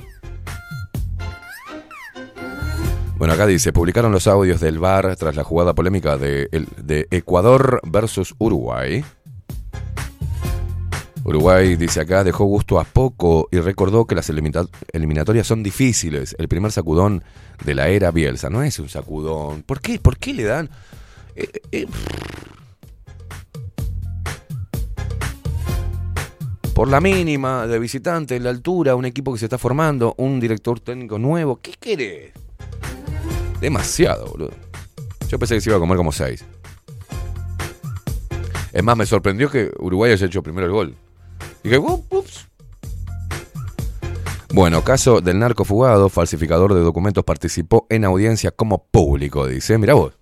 Bueno, 3.18 3.34
acá 3.34 3.46
dice, 3.46 3.74
publicaron 3.74 4.14
los 4.14 4.28
audios 4.28 4.62
del 4.62 4.80
VAR 4.80 5.18
tras 5.18 5.36
la 5.36 5.44
jugada 5.44 5.74
polémica 5.74 6.18
de, 6.18 6.48
de 6.78 7.08
Ecuador 7.12 7.82
versus 7.84 8.34
Uruguay. 8.38 9.04
Uruguay, 11.26 11.76
dice 11.78 12.02
acá, 12.02 12.24
dejó 12.24 12.44
gusto 12.46 12.80
a 12.80 12.84
poco 12.84 13.48
y 13.52 13.60
recordó 13.60 14.06
que 14.06 14.16
las 14.16 14.30
elimina- 14.30 14.68
eliminatorias 14.92 15.48
son 15.48 15.64
difíciles. 15.64 16.36
El 16.38 16.48
primer 16.50 16.72
sacudón 16.72 17.24
de 17.64 17.76
la 17.76 17.88
era 17.88 18.12
Bielsa 18.12 18.50
no 18.50 18.62
es 18.62 18.78
un 18.80 18.90
sacudón. 18.90 19.64
¿Por 19.64 19.80
qué? 19.80 20.00
¿Por 20.00 20.18
qué 20.18 20.34
le 20.34 20.44
dan? 20.44 20.70
Eh, 21.36 21.48
eh, 21.72 21.88
por 26.74 26.88
la 26.90 27.00
mínima 27.00 27.68
de 27.68 27.80
visitante, 27.80 28.40
la 28.40 28.50
altura, 28.50 28.96
un 28.96 29.06
equipo 29.06 29.32
que 29.32 29.40
se 29.40 29.46
está 29.46 29.58
formando, 29.58 30.16
un 30.18 30.40
director 30.40 30.80
técnico 30.80 31.20
nuevo. 31.20 31.60
¿Qué 31.62 31.74
querés? 31.80 32.32
Demasiado, 33.62 34.26
boludo. 34.26 34.52
Yo 35.30 35.40
pensé 35.40 35.56
que 35.56 35.62
se 35.62 35.70
iba 35.70 35.78
a 35.78 35.80
comer 35.80 35.98
como 35.98 36.12
seis. 36.12 36.44
Es 38.74 38.84
más, 38.84 38.98
me 38.98 39.06
sorprendió 39.06 39.50
que 39.50 39.72
Uruguay 39.80 40.12
haya 40.12 40.26
hecho 40.26 40.42
primero 40.44 40.66
el 40.66 40.74
gol. 40.74 40.96
Dije, 41.64 41.78
"Up, 41.78 42.06
ups". 42.10 42.48
Bueno, 44.54 44.84
caso 44.84 45.20
del 45.20 45.40
narco 45.40 45.66
fugado, 45.66 46.10
falsificador 46.10 46.76
de 46.76 46.82
documentos, 46.82 47.24
participó 47.24 47.88
en 47.90 48.06
audiencia 48.06 48.52
como 48.52 48.86
público, 48.86 49.48
dice. 49.48 49.80
Mira 49.80 49.96
vos. 49.96 50.14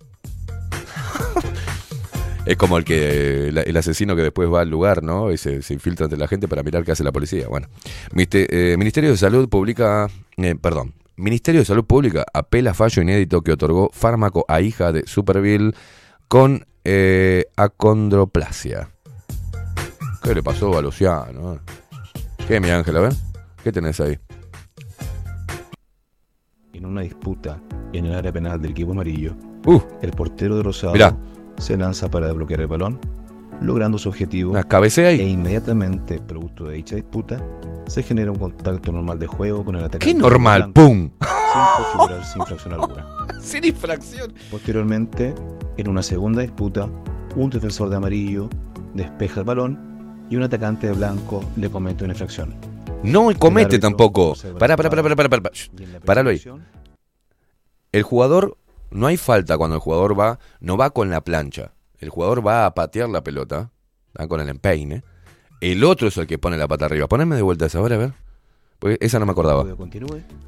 es 2.46 2.56
como 2.56 2.78
el 2.78 2.84
que 2.84 3.48
el, 3.48 3.76
asesino 3.76 4.16
que 4.16 4.22
después 4.22 4.50
va 4.50 4.62
al 4.62 4.70
lugar, 4.70 5.02
¿no? 5.02 5.30
Y 5.30 5.36
se, 5.36 5.56
infiltra 5.68 6.04
entre 6.04 6.18
la 6.18 6.28
gente 6.28 6.48
para 6.48 6.62
mirar 6.62 6.82
qué 6.82 6.92
hace 6.92 7.04
la 7.04 7.12
policía. 7.12 7.46
Bueno, 7.48 7.68
eh, 8.16 8.76
Ministerio 8.78 9.10
de 9.10 9.18
Salud 9.18 9.50
publica, 9.50 10.08
eh, 10.38 10.54
perdón, 10.54 10.94
Ministerio 11.16 11.60
de 11.60 11.66
Salud 11.66 11.84
Pública 11.84 12.24
apela 12.32 12.72
fallo 12.72 13.02
inédito 13.02 13.42
que 13.42 13.52
otorgó 13.52 13.90
fármaco 13.92 14.46
a 14.48 14.62
hija 14.62 14.92
de 14.92 15.06
Superville 15.06 15.74
con 16.28 16.64
eh, 16.84 17.44
acondroplasia. 17.56 18.91
¿Qué 20.22 20.34
le 20.34 20.42
pasó 20.42 20.76
a 20.78 20.82
Luciano? 20.82 21.58
¿Qué, 22.46 22.60
mi 22.60 22.70
ángel? 22.70 22.96
A 22.96 23.00
ver, 23.00 23.12
¿qué 23.62 23.72
tenés 23.72 24.00
ahí? 24.00 24.18
En 26.72 26.86
una 26.86 27.02
disputa 27.02 27.60
en 27.92 28.06
el 28.06 28.14
área 28.14 28.32
penal 28.32 28.60
del 28.60 28.70
equipo 28.72 28.92
amarillo, 28.92 29.34
Uh, 29.64 29.80
el 30.00 30.10
portero 30.10 30.56
de 30.56 30.64
Rosado 30.64 30.92
Mirá. 30.94 31.16
se 31.56 31.76
lanza 31.76 32.10
para 32.10 32.26
desbloquear 32.26 32.62
el 32.62 32.66
balón, 32.66 32.98
logrando 33.60 33.96
su 33.96 34.08
objetivo 34.08 34.50
una 34.50 34.64
cabecea 34.64 35.12
e 35.12 35.20
ahí. 35.20 35.30
inmediatamente, 35.30 36.18
producto 36.18 36.64
de 36.64 36.74
dicha 36.74 36.96
disputa, 36.96 37.40
se 37.86 38.02
genera 38.02 38.32
un 38.32 38.38
contacto 38.38 38.90
normal 38.90 39.20
de 39.20 39.28
juego 39.28 39.64
con 39.64 39.76
el 39.76 39.82
atacante. 39.84 40.06
¿Qué 40.06 40.14
normal? 40.14 40.72
blanco, 40.72 40.80
¡Pum! 40.80 41.10
Sin 41.20 41.84
configurarse 41.84 42.38
infracción 42.40 42.74
alguna. 42.74 43.06
Sin 43.40 43.64
infracción. 43.64 44.34
Posteriormente, 44.50 45.32
en 45.76 45.88
una 45.88 46.02
segunda 46.02 46.42
disputa, 46.42 46.88
un 47.36 47.50
defensor 47.50 47.88
de 47.88 47.96
amarillo 47.96 48.48
despeja 48.94 49.40
el 49.40 49.46
balón 49.46 49.91
y 50.30 50.36
un 50.36 50.42
atacante 50.42 50.86
de 50.86 50.92
blanco 50.92 51.44
le 51.56 51.70
comete 51.70 52.04
una 52.04 52.12
infracción. 52.12 52.54
No 53.02 53.30
El 53.30 53.38
comete 53.38 53.78
tampoco. 53.78 54.34
Pará, 54.58 54.76
pará, 54.76 54.90
pará, 54.90 55.02
pará, 55.02 55.16
pará, 55.16 55.28
pará. 55.28 55.50
Y 55.78 55.84
Paralo 56.04 56.30
ahí. 56.30 56.42
El 57.90 58.02
jugador, 58.02 58.56
no 58.90 59.06
hay 59.06 59.16
falta 59.16 59.58
cuando 59.58 59.76
el 59.76 59.80
jugador 59.80 60.18
va, 60.18 60.38
no 60.60 60.76
va 60.76 60.90
con 60.90 61.10
la 61.10 61.20
plancha. 61.20 61.72
El 61.98 62.08
jugador 62.08 62.46
va 62.46 62.66
a 62.66 62.74
patear 62.74 63.08
la 63.08 63.22
pelota, 63.22 63.70
¿ah? 64.16 64.26
con 64.26 64.40
el 64.40 64.48
empeine. 64.48 65.02
El 65.60 65.84
otro 65.84 66.08
es 66.08 66.16
el 66.16 66.26
que 66.26 66.38
pone 66.38 66.56
la 66.56 66.66
pata 66.66 66.86
arriba. 66.86 67.06
Poneme 67.06 67.36
de 67.36 67.42
vuelta 67.42 67.66
esa 67.66 67.78
ahora, 67.78 67.96
a 67.96 67.98
ver. 67.98 68.12
Porque 68.78 68.98
esa 69.00 69.20
no 69.20 69.26
me 69.26 69.32
acordaba. 69.32 69.64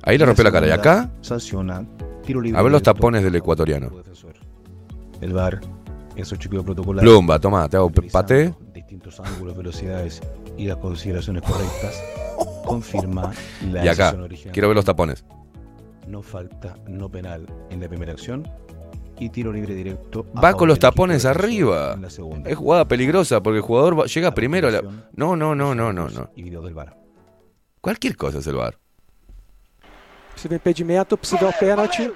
Ahí 0.03 0.19
le 0.19 0.25
Y 0.25 0.27
rompió 0.27 0.43
la 0.43 0.51
cara. 0.51 0.67
¿Y 0.67 0.71
acá? 0.71 1.11
Sanciona 1.21 1.87
A 2.55 2.63
ver 2.63 2.73
los 2.73 2.83
tapones 2.83 3.23
del 3.23 3.37
ecuatoriano. 3.37 3.93
El 5.21 5.33
VAR, 5.33 5.61
en 6.17 6.25
su 6.25 6.37
chequeo 6.37 6.65
protocolar, 6.65 7.05
Plumba, 7.05 7.39
toma, 7.39 7.69
te 7.69 7.77
hago 7.77 7.91
pate. 7.91 8.53
Distintos 8.95 9.19
ángulos, 9.21 9.57
velocidades 9.57 10.21
y 10.57 10.67
las 10.67 10.77
consideraciones 10.77 11.43
correctas, 11.43 12.01
confirma 12.65 13.33
la 13.73 13.85
Y 13.85 13.89
acá, 13.89 14.05
decisión 14.05 14.23
original. 14.23 14.53
quiero 14.53 14.69
ver 14.69 14.77
los 14.77 14.85
tapones. 14.85 15.25
No 16.07 16.23
falta, 16.23 16.77
no 16.87 17.09
penal 17.11 17.47
en 17.71 17.81
la 17.81 17.89
primera 17.89 18.13
acción 18.13 18.49
y 19.19 19.31
tiro 19.31 19.53
libre 19.53 19.75
directo. 19.75 20.27
Va 20.43 20.53
con 20.55 20.69
los 20.69 20.79
tapones 20.79 21.25
arriba. 21.25 21.95
en 21.95 22.03
la 22.03 22.11
segunda. 22.11 22.49
Es 22.49 22.57
jugada 22.57 22.87
peligrosa 22.87 23.43
porque 23.43 23.57
el 23.59 23.63
jugador 23.63 23.99
va- 24.01 24.07
llega 24.07 24.29
A 24.29 24.35
primero 24.35 24.69
a 24.69 24.71
la... 24.71 24.83
No, 25.13 25.35
no, 25.35 25.55
no, 25.55 25.75
no, 25.75 25.93
no, 25.93 26.09
no. 26.09 26.31
Y 26.37 26.43
video 26.43 26.63
del 26.63 26.75
VAR. 26.75 26.97
Cualquier 27.81 28.17
cosa 28.17 28.39
es 28.39 28.47
el 28.47 28.55
bar. 28.57 28.79
Possível 30.35 30.57
impedimento, 30.57 31.17
possível 31.17 31.53
pênalti. 31.59 32.11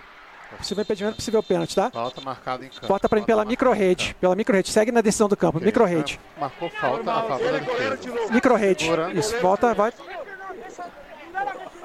Possível 0.57 0.83
impedimento, 0.83 1.17
possível 1.17 1.43
pênalti, 1.43 1.75
tá? 1.75 1.91
Falta 1.91 2.21
marcada 2.21 2.65
em 2.65 2.69
campo. 2.69 2.87
Bota 2.87 3.09
pra 3.09 3.21
mim 3.21 3.27
pela 3.27 3.45
micro-rede. 3.45 4.17
Pela 4.21 4.35
micro-rede. 4.35 4.71
Segue 4.71 4.91
na 4.91 5.01
decisão 5.01 5.29
do 5.29 5.37
campo. 5.37 5.61
Micro-rede. 5.61 6.19
Marcou 6.39 6.71
falta 6.71 7.13
a 7.13 7.23
favor 7.23 7.53
da 7.53 7.59
defesa. 7.59 8.33
Micro-rede. 8.33 8.91
Isso. 9.15 9.39
Volta, 9.41 9.75
vai. 9.75 9.93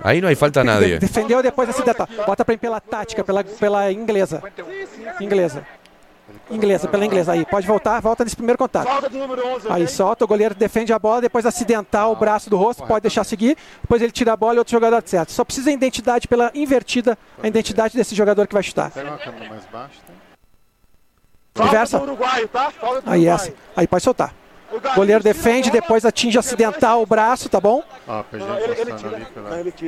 Ahí 0.01 0.19
no 0.21 0.27
hay 0.27 0.35
falta 0.35 0.61
a 0.61 0.63
nadie. 0.63 0.97
Defendeu 0.97 1.41
depois 1.43 1.69
acidental. 1.69 2.07
Bota 2.25 2.43
pra 2.43 2.53
mim 2.53 2.57
pela 2.57 2.79
tática, 2.79 3.23
pela, 3.23 3.43
pela 3.43 3.91
inglesa. 3.91 4.41
Inglesa. 5.19 5.65
Inglesa, 6.49 6.87
pela 6.87 7.05
inglesa. 7.05 7.31
Aí, 7.31 7.45
pode 7.45 7.65
voltar, 7.67 7.99
volta 8.01 8.23
nesse 8.23 8.35
primeiro 8.35 8.57
contato. 8.57 8.87
Aí, 9.69 9.87
solta, 9.87 10.25
o 10.25 10.27
goleiro 10.27 10.53
defende 10.55 10.93
a 10.93 10.99
bola, 10.99 11.21
depois 11.21 11.45
acidentar 11.45 12.09
o 12.09 12.15
braço 12.15 12.49
do 12.49 12.57
rosto, 12.57 12.85
pode 12.85 13.01
deixar 13.01 13.23
seguir. 13.23 13.57
Depois 13.81 14.01
ele 14.01 14.11
tira 14.11 14.33
a 14.33 14.37
bola 14.37 14.55
e 14.55 14.57
outro 14.59 14.71
jogador 14.71 14.97
acerta. 15.03 15.31
Só 15.31 15.43
precisa 15.43 15.69
a 15.69 15.73
identidade 15.73 16.27
pela 16.27 16.51
invertida, 16.53 17.17
a 17.41 17.47
identidade 17.47 17.95
desse 17.97 18.15
jogador 18.15 18.47
que 18.47 18.53
vai 18.53 18.63
chutar. 18.63 18.91
Pega 18.91 19.09
uma 19.09 19.17
câmera 19.17 19.49
mais 19.49 19.65
baixa. 19.71 19.99
tá? 21.53 21.65
Inversa. 21.65 22.01
Aí, 23.05 23.27
essa. 23.27 23.53
Aí, 23.75 23.87
pode 23.87 24.03
soltar. 24.03 24.33
Goleiro 24.95 25.23
defende, 25.23 25.69
depois 25.69 26.03
atinge 26.03 26.37
acidental 26.37 27.01
o 27.01 27.05
braço, 27.05 27.47
tá 27.47 27.59
bom? 27.59 27.83
Pela... 28.31 28.57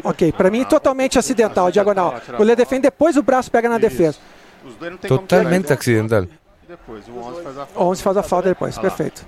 Ok, 0.04 0.32
pra 0.32 0.52
mim 0.52 0.64
totalmente 0.64 1.18
acidental, 1.18 1.72
diagonal. 1.72 2.16
Goleiro 2.38 2.58
defende, 2.58 2.84
depois 2.84 3.18
o 3.18 3.24
braço 3.24 3.50
pega 3.50 3.68
na 3.68 3.78
defesa. 3.80 4.20
Os 4.66 4.76
dois 4.76 4.92
não 4.92 4.98
tem 4.98 5.08
Totalmente 5.10 5.64
tirar, 5.64 5.74
accidental. 5.76 6.24
então, 6.24 6.38
E 6.64 6.68
depois, 6.68 7.08
o 7.08 7.18
11 7.18 7.44
faz 7.44 7.58
a 7.58 7.66
falta. 7.66 7.84
11 7.84 8.04
faz 8.04 8.18
a 8.18 8.24
falta 8.24 8.50
depois, 8.50 8.78
Ah 8.78 8.82
perfeito. 8.82 9.26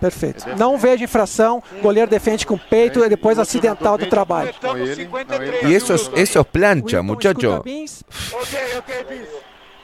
Perfeito. 0.00 0.44
Não 0.58 0.76
vejo 0.76 1.04
infração, 1.04 1.62
goleiro 1.80 2.10
defende 2.10 2.44
com 2.46 2.54
o 2.54 2.58
peito 2.58 3.02
e 3.04 3.08
depois 3.08 3.38
acidental 3.38 3.96
do 3.96 4.06
trabalho. 4.06 4.52
Com 4.60 4.76
ele, 4.76 5.06
não, 5.06 5.18
ele 5.18 5.24
tá 5.24 5.68
Y 5.68 5.74
eso 5.74 5.94
es, 5.94 6.10
eso 6.14 6.40
es 6.40 6.46
plancha, 6.46 7.02
muchacho. 7.02 7.62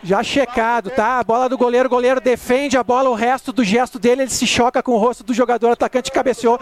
Já 0.03 0.22
checado, 0.22 0.91
tá? 0.91 1.18
A 1.18 1.24
bola 1.24 1.49
do 1.49 1.59
goleiro, 1.59 1.87
o 1.87 1.91
goleiro 1.91 2.20
defende 2.20 2.76
a 2.76 2.83
bola, 2.83 3.11
o 3.11 3.14
resto 3.14 3.53
do 3.53 3.62
gesto 3.62 3.99
dele, 3.99 4.22
ele 4.22 4.31
se 4.31 4.47
choca 4.47 4.83
com 4.83 4.93
o 4.93 4.99
rosto 4.99 5.22
do 5.22 5.35
jogador, 5.35 5.68
o 5.68 5.72
atacante 5.72 6.11
cabeceou 6.11 6.59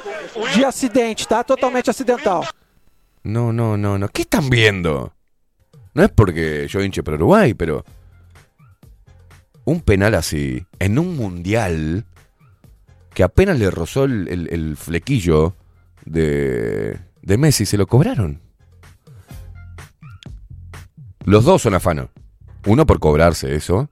de 0.55 0.64
acidente, 0.64 1.27
tá? 1.27 1.45
Totalmente 1.45 1.89
acidental. 1.89 2.45
No, 3.23 3.53
no, 3.53 3.77
no, 3.77 3.97
no. 3.99 4.09
¿Qué 4.09 4.23
están 4.23 4.49
viendo? 4.51 5.12
No 5.95 6.03
es 6.03 6.11
porque 6.11 6.66
yo 6.69 6.81
hinche 6.81 7.03
por 7.03 7.14
Uruguay, 7.14 7.55
pero. 7.55 7.85
Un 9.69 9.83
penal 9.83 10.14
así, 10.14 10.64
en 10.79 10.99
un 10.99 11.14
mundial, 11.14 12.07
que 13.12 13.23
apenas 13.23 13.59
le 13.59 13.71
rozó 13.71 14.05
el, 14.05 14.77
flequillo 14.79 15.57
de, 16.07 16.99
de 17.21 17.37
Messi, 17.37 17.66
se 17.66 17.77
lo 17.77 17.87
cobraron. 17.87 18.41
Los 21.27 21.45
dos 21.45 21.61
son 21.61 21.75
afanos. 21.75 22.09
Uno 22.64 22.87
por 22.87 22.99
cobrarse 22.99 23.55
eso, 23.55 23.91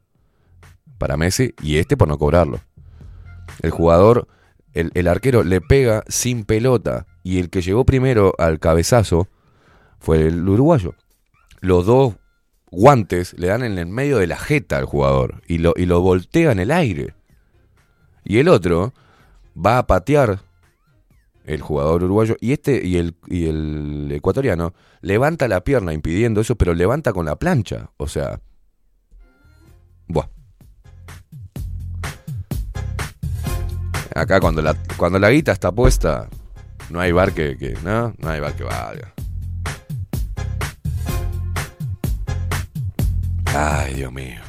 para 0.97 1.19
Messi, 1.19 1.55
y 1.61 1.77
este 1.77 1.95
por 1.95 2.09
no 2.09 2.17
cobrarlo. 2.17 2.59
El 3.61 3.71
jugador, 3.71 4.29
el, 4.73 4.91
el 4.95 5.09
arquero 5.09 5.45
le 5.45 5.61
pega 5.61 6.05
sin 6.09 6.47
pelota, 6.47 7.07
y 7.23 7.39
el 7.39 7.51
que 7.51 7.61
llegó 7.61 7.85
primero 7.85 8.33
al 8.39 8.61
cabezazo 8.61 9.29
fue 9.99 10.27
el 10.27 10.49
uruguayo. 10.49 10.95
Los 11.61 11.85
dos 11.85 12.15
guantes 12.71 13.35
le 13.39 13.49
dan 13.49 13.63
en 13.63 13.79
el 13.79 13.87
medio 13.87 14.19
de 14.19 14.27
la 14.27 14.37
jeta 14.37 14.79
al 14.79 14.85
jugador 14.85 15.43
y 15.47 15.59
lo, 15.59 15.75
y 15.77 15.87
lo 15.87 16.01
voltea 16.01 16.53
en 16.53 16.59
el 16.59 16.71
aire. 16.71 17.15
Y 18.25 18.39
el 18.39 18.49
otro 18.49 18.93
va 19.57 19.79
a 19.79 19.87
patear 19.87 20.41
el 21.45 21.61
jugador 21.61 22.03
uruguayo 22.03 22.37
y 22.41 22.53
este 22.53 22.85
y 22.85 22.97
el, 22.97 23.15
y 23.29 23.47
el 23.47 24.11
ecuatoriano 24.13 24.75
levanta 25.01 25.47
la 25.47 25.63
pierna 25.63 25.93
impidiendo 25.93 26.41
eso, 26.41 26.57
pero 26.57 26.75
levanta 26.75 27.13
con 27.13 27.27
la 27.27 27.37
plancha. 27.37 27.91
O 27.97 28.09
sea, 28.09 28.41
buah. 30.09 30.27
Acá 34.15 34.41
cuando 34.41 34.63
la, 34.63 34.75
cuando 34.97 35.19
la 35.19 35.31
guita 35.31 35.53
está 35.53 35.71
puesta, 35.71 36.29
no 36.91 37.01
hay 37.01 37.13
bar 37.13 37.33
que, 37.33 37.77
no, 37.85 38.15
no 38.19 38.29
hay 38.29 38.41
bar 38.41 38.55
que. 38.55 38.65
Ay, 43.59 43.95
Dios 43.95 44.13
mío. 44.13 44.41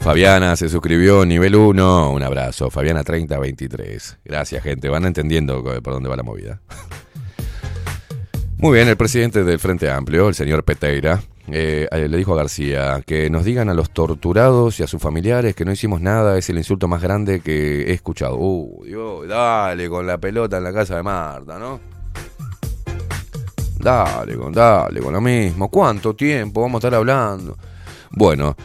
Fabiana 0.00 0.54
se 0.54 0.68
suscribió, 0.68 1.24
nivel 1.24 1.56
1. 1.56 2.12
Un 2.12 2.22
abrazo. 2.22 2.70
Fabiana 2.70 3.02
3023. 3.02 4.18
Gracias, 4.22 4.62
gente. 4.62 4.90
Van 4.90 5.06
entendiendo 5.06 5.64
por 5.64 5.94
dónde 5.94 6.10
va 6.10 6.16
la 6.16 6.22
movida. 6.22 6.60
Muy 8.58 8.74
bien, 8.74 8.88
el 8.88 8.98
presidente 8.98 9.44
del 9.44 9.58
Frente 9.58 9.90
Amplio, 9.90 10.28
el 10.28 10.34
señor 10.34 10.62
Peteira, 10.62 11.22
eh, 11.46 11.88
eh, 11.90 12.08
le 12.08 12.16
dijo 12.18 12.34
a 12.34 12.36
García 12.36 13.02
que 13.06 13.30
nos 13.30 13.44
digan 13.44 13.70
a 13.70 13.74
los 13.74 13.92
torturados 13.92 14.78
y 14.80 14.82
a 14.82 14.86
sus 14.86 15.00
familiares 15.00 15.54
que 15.54 15.64
no 15.64 15.72
hicimos 15.72 16.02
nada, 16.02 16.36
es 16.36 16.50
el 16.50 16.58
insulto 16.58 16.86
más 16.86 17.00
grande 17.00 17.40
que 17.40 17.84
he 17.84 17.92
escuchado. 17.92 18.36
Uh, 18.36 18.84
Dios, 18.84 19.28
dale 19.28 19.88
con 19.88 20.06
la 20.06 20.18
pelota 20.18 20.58
en 20.58 20.64
la 20.64 20.72
casa 20.72 20.96
de 20.96 21.02
Marta, 21.02 21.58
¿no? 21.58 21.97
Dale, 23.78 24.36
con, 24.36 24.52
dale, 24.52 25.00
con 25.00 25.12
lo 25.12 25.20
mismo. 25.20 25.68
¿Cuánto 25.68 26.14
tiempo 26.14 26.62
vamos 26.62 26.76
a 26.76 26.86
estar 26.86 26.94
hablando? 26.94 27.56
Bueno, 28.10 28.56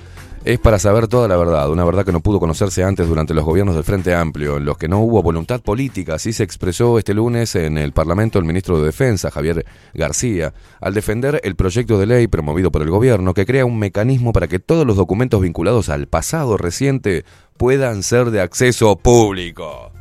es 0.45 0.59
para 0.59 0.77
saber 0.77 1.07
toda 1.07 1.29
la 1.29 1.37
verdad, 1.37 1.69
una 1.69 1.85
verdad 1.85 2.03
que 2.03 2.11
no 2.11 2.19
pudo 2.19 2.37
conocerse 2.37 2.83
antes 2.83 3.07
durante 3.07 3.33
los 3.33 3.45
gobiernos 3.45 3.75
del 3.75 3.85
Frente 3.85 4.13
Amplio, 4.13 4.57
en 4.57 4.65
los 4.65 4.77
que 4.77 4.89
no 4.89 4.99
hubo 4.99 5.23
voluntad 5.23 5.61
política. 5.61 6.15
Así 6.15 6.33
se 6.33 6.43
expresó 6.43 6.97
este 6.97 7.13
lunes 7.13 7.55
en 7.55 7.77
el 7.77 7.93
Parlamento 7.93 8.39
el 8.39 8.45
ministro 8.45 8.79
de 8.79 8.87
Defensa, 8.87 9.31
Javier 9.31 9.65
García, 9.93 10.53
al 10.81 10.93
defender 10.93 11.39
el 11.45 11.55
proyecto 11.55 11.97
de 11.97 12.07
ley 12.07 12.27
promovido 12.27 12.71
por 12.71 12.81
el 12.81 12.89
gobierno 12.89 13.33
que 13.33 13.45
crea 13.45 13.63
un 13.65 13.79
mecanismo 13.79 14.33
para 14.33 14.49
que 14.49 14.59
todos 14.59 14.85
los 14.85 14.97
documentos 14.97 15.39
vinculados 15.39 15.87
al 15.87 16.07
pasado 16.07 16.57
reciente 16.57 17.23
puedan 17.55 18.03
ser 18.03 18.31
de 18.31 18.41
acceso 18.41 18.97
público. 18.97 19.93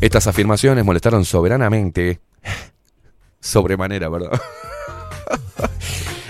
Estas 0.00 0.28
afirmaciones 0.28 0.84
molestaron 0.84 1.24
soberanamente 1.24 2.20
sobremanera, 3.40 4.08
¿verdad? 4.08 4.40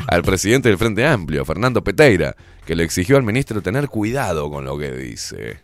al 0.07 0.23
presidente 0.23 0.69
del 0.69 0.79
Frente 0.79 1.07
Amplio, 1.07 1.45
Fernando 1.45 1.85
Peteira, 1.85 2.35
que 2.67 2.75
le 2.75 2.85
exigió 2.85 3.17
al 3.17 3.23
ministro 3.23 3.63
tener 3.63 3.89
cuidado 3.89 4.51
con 4.51 4.65
lo 4.65 4.79
que 4.79 4.91
dice. 4.93 5.61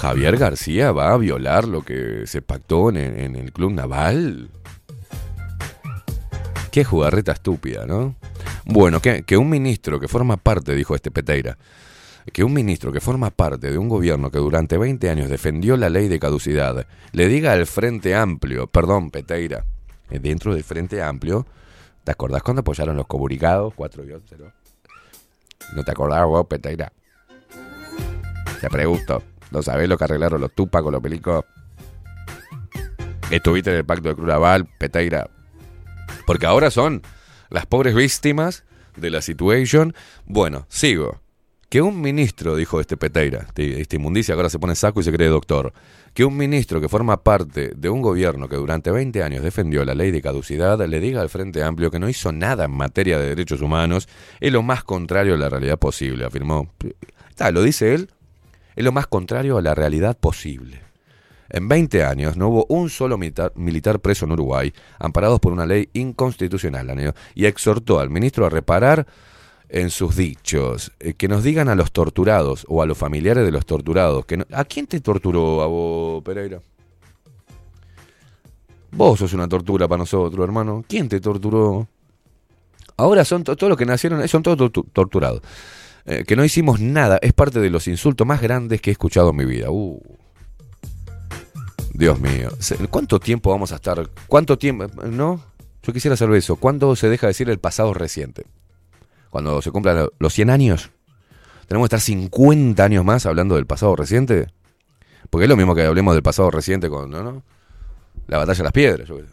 Javier 0.00 0.38
García 0.38 0.92
va 0.92 1.12
a 1.12 1.16
violar 1.18 1.68
lo 1.68 1.82
que 1.82 2.22
se 2.26 2.40
pactó 2.40 2.88
en, 2.90 3.36
el 3.36 3.52
Club 3.52 3.72
Naval. 3.72 4.48
Qué 6.70 6.84
jugarreta 6.84 7.32
estúpida, 7.32 7.84
¿no? 7.84 8.14
Bueno, 8.64 9.02
que, 9.02 9.24
que 9.24 9.36
un 9.36 9.50
ministro 9.50 10.00
que 10.00 10.08
forma 10.08 10.36
parte, 10.36 10.74
dijo 10.74 10.94
este 10.94 11.10
Peteira, 11.10 11.58
que 12.32 12.44
un 12.44 12.52
ministro 12.52 12.92
que 12.92 13.00
forma 13.00 13.30
parte 13.30 13.70
de 13.70 13.78
un 13.78 13.88
gobierno 13.88 14.30
que 14.30 14.38
durante 14.38 14.78
20 14.78 15.10
años 15.10 15.30
defendió 15.30 15.76
la 15.76 15.88
ley 15.88 16.08
de 16.08 16.20
caducidad 16.20 16.86
le 17.12 17.28
diga 17.28 17.52
al 17.52 17.66
Frente 17.66 18.14
Amplio, 18.14 18.66
perdón, 18.66 19.10
Peteira, 19.10 19.64
eh, 20.10 20.18
dentro 20.18 20.54
del 20.54 20.64
Frente 20.64 21.02
Amplio, 21.02 21.46
¿te 22.04 22.12
acordás 22.12 22.42
cuando 22.42 22.60
apoyaron 22.60 22.96
los 22.96 23.06
comunicados 23.06 23.74
4 23.74 24.04
y 24.04 24.12
11? 24.12 24.36
¿no? 24.38 24.52
¿No 25.74 25.84
te 25.84 25.90
acordás 25.90 26.24
vos, 26.26 26.46
Peteira? 26.46 26.92
Te 28.60 28.68
pregunto, 28.68 29.22
¿no 29.50 29.62
sabés 29.62 29.88
lo 29.88 29.96
que 29.96 30.04
arreglaron 30.04 30.40
los 30.40 30.52
Tupac 30.52 30.82
con 30.82 30.92
los 30.92 31.02
pelicos? 31.02 31.44
Estuviste 33.30 33.70
en 33.70 33.76
el 33.76 33.84
pacto 33.84 34.08
de 34.08 34.14
Cruz 34.14 34.26
Naval, 34.26 34.66
Peteira. 34.78 35.30
Porque 36.26 36.46
ahora 36.46 36.70
son 36.70 37.02
las 37.48 37.66
pobres 37.66 37.94
víctimas 37.94 38.64
de 38.96 39.10
la 39.10 39.22
situation. 39.22 39.94
Bueno, 40.26 40.66
sigo. 40.68 41.20
Que 41.70 41.80
un 41.80 42.00
ministro, 42.00 42.56
dijo 42.56 42.80
este 42.80 42.96
Peteira, 42.96 43.44
este, 43.46 43.80
este 43.80 43.94
inmundicia 43.94 44.34
ahora 44.34 44.50
se 44.50 44.58
pone 44.58 44.74
saco 44.74 45.00
y 45.00 45.04
se 45.04 45.12
cree 45.12 45.28
doctor, 45.28 45.72
que 46.12 46.24
un 46.24 46.36
ministro 46.36 46.80
que 46.80 46.88
forma 46.88 47.22
parte 47.22 47.70
de 47.76 47.88
un 47.88 48.02
gobierno 48.02 48.48
que 48.48 48.56
durante 48.56 48.90
20 48.90 49.22
años 49.22 49.44
defendió 49.44 49.84
la 49.84 49.94
ley 49.94 50.10
de 50.10 50.20
caducidad 50.20 50.84
le 50.84 50.98
diga 50.98 51.20
al 51.20 51.28
Frente 51.28 51.62
Amplio 51.62 51.92
que 51.92 52.00
no 52.00 52.08
hizo 52.08 52.32
nada 52.32 52.64
en 52.64 52.72
materia 52.72 53.20
de 53.20 53.28
derechos 53.28 53.60
humanos 53.60 54.08
es 54.40 54.52
lo 54.52 54.64
más 54.64 54.82
contrario 54.82 55.34
a 55.34 55.38
la 55.38 55.48
realidad 55.48 55.78
posible, 55.78 56.24
afirmó. 56.24 56.68
Está, 57.28 57.52
lo 57.52 57.62
dice 57.62 57.94
él, 57.94 58.10
es 58.74 58.84
lo 58.84 58.90
más 58.90 59.06
contrario 59.06 59.56
a 59.56 59.62
la 59.62 59.76
realidad 59.76 60.18
posible. 60.18 60.80
En 61.50 61.68
20 61.68 62.02
años 62.02 62.36
no 62.36 62.48
hubo 62.48 62.66
un 62.68 62.90
solo 62.90 63.16
militar, 63.16 63.52
militar 63.54 64.00
preso 64.00 64.24
en 64.24 64.32
Uruguay, 64.32 64.72
amparados 64.98 65.38
por 65.38 65.52
una 65.52 65.66
ley 65.66 65.88
inconstitucional, 65.92 67.14
y 67.36 67.46
exhortó 67.46 68.00
al 68.00 68.10
ministro 68.10 68.44
a 68.44 68.50
reparar 68.50 69.06
en 69.72 69.90
sus 69.90 70.16
dichos, 70.16 70.92
eh, 71.00 71.14
que 71.14 71.28
nos 71.28 71.44
digan 71.44 71.68
a 71.68 71.74
los 71.74 71.92
torturados 71.92 72.64
o 72.68 72.82
a 72.82 72.86
los 72.86 72.98
familiares 72.98 73.44
de 73.44 73.52
los 73.52 73.64
torturados, 73.66 74.24
que 74.26 74.36
no- 74.38 74.46
¿a 74.52 74.64
quién 74.64 74.86
te 74.86 75.00
torturó 75.00 75.62
a 75.62 75.66
vos, 75.66 76.22
Pereira? 76.24 76.60
Vos 78.92 79.20
sos 79.20 79.32
una 79.32 79.48
tortura 79.48 79.86
para 79.86 79.98
nosotros, 80.00 80.42
hermano. 80.44 80.84
¿Quién 80.88 81.08
te 81.08 81.20
torturó? 81.20 81.86
Ahora 82.96 83.24
son 83.24 83.44
to- 83.44 83.54
todos 83.56 83.68
los 83.68 83.78
que 83.78 83.86
nacieron, 83.86 84.20
eh, 84.22 84.28
son 84.28 84.42
todos 84.42 84.58
tortu- 84.58 84.86
torturados. 84.92 85.42
Eh, 86.06 86.24
que 86.26 86.34
no 86.34 86.44
hicimos 86.44 86.80
nada, 86.80 87.18
es 87.22 87.32
parte 87.32 87.60
de 87.60 87.70
los 87.70 87.86
insultos 87.86 88.26
más 88.26 88.40
grandes 88.40 88.80
que 88.80 88.90
he 88.90 88.92
escuchado 88.92 89.30
en 89.30 89.36
mi 89.36 89.44
vida. 89.44 89.70
Uh. 89.70 90.00
Dios 91.94 92.18
mío. 92.18 92.48
¿Cuánto 92.90 93.20
tiempo 93.20 93.50
vamos 93.50 93.72
a 93.72 93.76
estar? 93.76 94.08
¿Cuánto 94.26 94.58
tiempo? 94.58 94.86
¿No? 95.06 95.40
Yo 95.82 95.92
quisiera 95.92 96.16
saber 96.16 96.36
eso. 96.38 96.56
¿Cuándo 96.56 96.96
se 96.96 97.08
deja 97.08 97.26
decir 97.26 97.48
el 97.50 97.58
pasado 97.58 97.94
reciente? 97.94 98.44
Cuando 99.30 99.62
se 99.62 99.70
cumplan 99.70 99.96
lo- 99.96 100.12
los 100.18 100.32
100 100.34 100.50
años. 100.50 100.90
¿Tenemos 101.66 101.88
que 101.88 101.96
estar 101.96 102.00
50 102.04 102.82
años 102.84 103.04
más 103.04 103.26
hablando 103.26 103.54
del 103.54 103.66
pasado 103.66 103.94
reciente? 103.96 104.48
Porque 105.30 105.44
es 105.44 105.48
lo 105.48 105.56
mismo 105.56 105.74
que 105.74 105.84
hablemos 105.84 106.14
del 106.14 106.22
pasado 106.22 106.50
reciente 106.50 106.90
con 106.90 107.10
la 108.26 108.38
batalla 108.38 108.58
de 108.58 108.64
las 108.64 108.72
piedras. 108.72 109.08
yo 109.08 109.18
sé. 109.18 109.24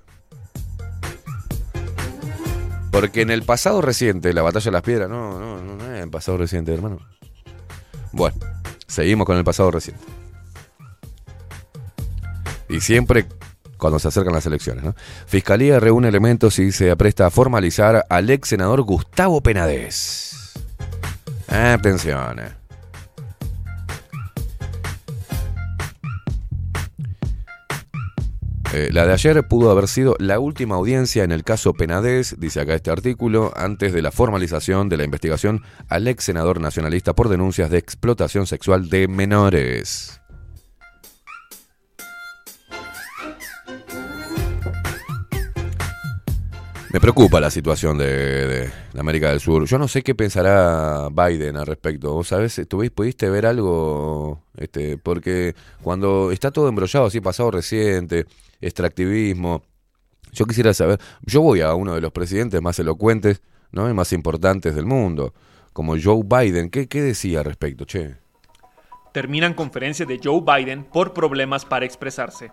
Porque 2.91 3.21
en 3.21 3.29
el 3.31 3.43
pasado 3.43 3.81
reciente, 3.81 4.33
la 4.33 4.41
batalla 4.41 4.65
de 4.65 4.71
las 4.71 4.81
piedras, 4.81 5.09
no, 5.09 5.39
no, 5.39 5.61
no, 5.61 5.75
no 5.75 5.93
es 5.95 6.03
el 6.03 6.09
pasado 6.09 6.37
reciente, 6.37 6.73
hermano. 6.73 6.99
Bueno, 8.11 8.37
seguimos 8.87 9.25
con 9.25 9.37
el 9.37 9.43
pasado 9.43 9.69
reciente. 9.71 10.03
Y 12.69 12.81
siempre 12.81 13.25
cuando 13.77 13.99
se 13.99 14.07
acercan 14.07 14.33
las 14.33 14.45
elecciones. 14.45 14.83
¿no? 14.83 14.95
Fiscalía 15.25 15.79
reúne 15.79 16.07
elementos 16.07 16.59
y 16.59 16.71
se 16.71 16.91
apresta 16.91 17.25
a 17.25 17.31
formalizar 17.31 18.05
al 18.09 18.29
ex 18.29 18.49
senador 18.49 18.81
Gustavo 18.81 19.41
Penades. 19.41 20.53
Atención. 21.47 22.39
eh. 22.39 22.67
Eh, 28.73 28.89
la 28.91 29.05
de 29.05 29.13
ayer 29.13 29.47
pudo 29.47 29.71
haber 29.71 29.87
sido 29.87 30.15
la 30.19 30.39
última 30.39 30.75
audiencia 30.75 31.23
en 31.23 31.31
el 31.31 31.45
caso 31.45 31.73
Penades, 31.73 32.35
dice 32.37 32.59
acá 32.59 32.75
este 32.75 32.91
artículo, 32.91 33.53
antes 33.55 33.93
de 33.93 34.01
la 34.01 34.11
formalización 34.11 34.89
de 34.89 34.97
la 34.97 35.05
investigación 35.05 35.63
al 35.87 36.07
ex 36.07 36.25
senador 36.25 36.59
nacionalista 36.59 37.13
por 37.15 37.29
denuncias 37.29 37.69
de 37.69 37.77
explotación 37.77 38.45
sexual 38.45 38.89
de 38.89 39.07
menores. 39.07 40.16
Me 46.93 47.01
preocupa 47.01 47.41
la 47.41 47.51
situación 47.51 47.97
de, 47.97 48.71
América 48.97 49.29
del 49.29 49.41
Sur. 49.41 49.65
Yo 49.65 49.77
no 49.77 49.89
sé 49.89 50.03
qué 50.03 50.15
pensará 50.15 51.09
Biden 51.09 51.57
al 51.57 51.65
respecto. 51.65 52.13
¿Vos 52.13 52.29
sabés, 52.29 52.61
pudiste 52.93 53.29
ver 53.29 53.45
algo? 53.45 54.41
Este, 54.55 54.97
porque 54.97 55.53
cuando 55.81 56.31
está 56.31 56.51
todo 56.51 56.69
embrollado, 56.69 57.07
así 57.07 57.19
pasado 57.19 57.51
reciente, 57.51 58.25
extractivismo, 58.61 59.63
yo 60.31 60.45
quisiera 60.45 60.73
saber, 60.73 60.99
yo 61.23 61.41
voy 61.41 61.59
a 61.59 61.73
uno 61.73 61.93
de 61.93 62.01
los 62.01 62.11
presidentes 62.13 62.61
más 62.61 62.79
elocuentes 62.79 63.41
¿no? 63.71 63.89
y 63.89 63.93
más 63.93 64.13
importantes 64.13 64.73
del 64.73 64.85
mundo, 64.85 65.33
como 65.73 65.95
Joe 66.01 66.23
Biden. 66.23 66.69
¿Qué, 66.69 66.87
qué 66.87 67.01
decía 67.01 67.39
al 67.39 67.45
respecto, 67.45 67.83
che? 67.85 68.15
Terminan 69.11 69.55
conferencia 69.55 70.05
de 70.05 70.21
Joe 70.23 70.41
Biden 70.41 70.85
por 70.85 71.13
problemas 71.13 71.65
para 71.65 71.85
expresarse. 71.85 72.51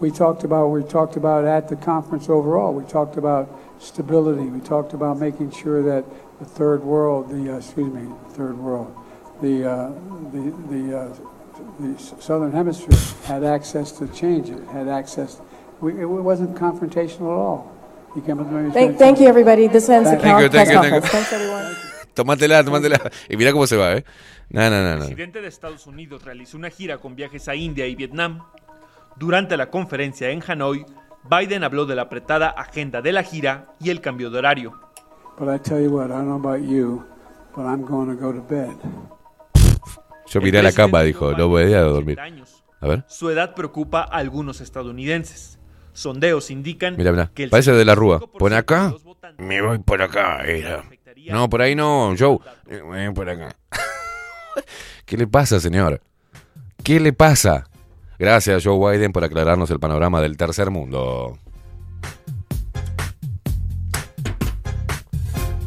We 0.00 0.10
talked 0.10 0.44
about 0.44 0.68
we 0.68 0.82
talked 0.82 1.16
about 1.16 1.44
at 1.44 1.68
the 1.68 1.76
conference 1.76 2.28
overall. 2.30 2.72
We 2.74 2.84
talked 2.84 3.16
about 3.18 3.48
stability. 3.78 4.44
We 4.48 4.60
talked 4.60 4.94
about 4.94 5.18
making 5.18 5.50
sure 5.52 5.82
that 5.82 6.04
the 6.38 6.46
third 6.46 6.82
world, 6.82 7.28
the 7.28 7.54
uh, 7.54 7.58
excuse 7.58 7.92
me, 7.92 8.08
third 8.30 8.56
world, 8.58 8.94
the 9.42 9.70
uh, 9.70 9.90
the 10.32 10.54
the, 10.70 10.98
uh, 10.98 11.14
the 11.80 11.98
southern 12.20 12.52
hemisphere 12.52 12.96
had 13.26 13.44
access 13.44 13.92
to 13.92 14.08
change 14.08 14.48
it. 14.48 14.62
Had 14.68 14.88
access. 14.88 15.40
We, 15.82 16.00
it 16.00 16.06
wasn't 16.06 16.54
confrontational 16.56 17.28
at 17.32 17.38
all. 17.44 17.72
He 18.14 18.20
came 18.22 18.38
up 18.40 18.48
to 18.48 18.52
me 18.52 18.64
and 18.64 18.72
Thank, 18.72 18.92
said- 18.92 18.98
thank 18.98 19.20
you, 19.20 19.26
everybody. 19.28 19.66
This 19.68 19.88
ends 19.88 20.10
the 20.10 20.16
Thank 20.16 20.40
you, 20.42 20.48
count- 20.48 20.52
thank 20.52 20.68
press 20.68 20.68
you, 20.70 20.80
thank 20.90 20.94
you. 20.94 21.00
conference. 21.00 21.28
Thanks, 21.28 21.32
everyone. 21.32 21.76
Tomátela, 22.14 22.64
tomátela. 22.64 22.98
Y 23.28 23.36
mira 23.36 23.52
cómo 23.52 23.66
se 23.68 23.76
va, 23.76 23.94
¿eh? 23.96 24.04
No, 24.50 24.68
no, 24.68 24.82
no, 24.82 24.92
El 24.94 24.98
no. 24.98 25.04
presidente 25.06 25.40
de 25.40 25.46
Estados 25.48 25.86
Unidos 25.86 26.24
realizó 26.24 26.56
una 26.56 26.68
gira 26.70 26.98
con 26.98 27.14
viajes 27.14 27.46
a 27.48 27.54
India 27.54 27.86
y 27.86 27.94
Vietnam. 27.94 28.42
Durante 29.16 29.56
la 29.56 29.70
conferencia 29.70 30.30
en 30.30 30.42
Hanoi, 30.46 30.86
Biden 31.28 31.64
habló 31.64 31.84
de 31.86 31.94
la 31.94 32.02
apretada 32.02 32.48
agenda 32.48 33.02
de 33.02 33.12
la 33.12 33.22
gira 33.22 33.68
y 33.80 33.90
el 33.90 34.00
cambio 34.00 34.30
de 34.30 34.38
horario. 34.38 34.80
Yo 40.26 40.40
miré 40.40 40.58
a 40.58 40.62
la 40.62 40.72
cama, 40.72 41.02
dijo, 41.02 41.32
no 41.32 41.48
voy 41.48 41.72
a 41.74 41.80
dormir. 41.82 42.18
A 42.80 42.86
ver, 42.86 43.04
Su 43.08 43.28
edad 43.30 43.54
preocupa 43.54 44.00
a 44.02 44.16
algunos 44.16 44.60
estadounidenses. 44.60 45.58
Sondeos 45.92 46.50
indican 46.50 46.96
mira, 46.96 47.10
mira. 47.10 47.30
que 47.34 47.44
el 47.44 47.50
Parece 47.50 47.72
de 47.72 47.84
la 47.84 47.94
Rúa. 47.94 48.20
Pon 48.20 48.52
acá. 48.52 48.94
Me 49.38 49.60
voy 49.60 49.78
por 49.78 50.00
acá. 50.00 50.42
era. 50.44 50.84
No, 51.30 51.50
por 51.50 51.60
ahí 51.60 51.74
no, 51.74 52.14
Joe. 52.18 52.38
Eh, 52.68 52.80
voy 52.80 53.12
por 53.12 53.28
acá. 53.28 53.54
¿Qué 55.04 55.16
le 55.16 55.26
pasa, 55.26 55.60
señor? 55.60 56.00
¿Qué 56.82 57.00
le 57.00 57.12
pasa? 57.12 57.68
Gracias, 58.20 58.62
Joe 58.62 58.92
Biden, 58.92 59.12
por 59.12 59.24
aclararnos 59.24 59.70
el 59.70 59.80
panorama 59.80 60.20
del 60.20 60.36
tercer 60.36 60.70
mundo. 60.70 61.38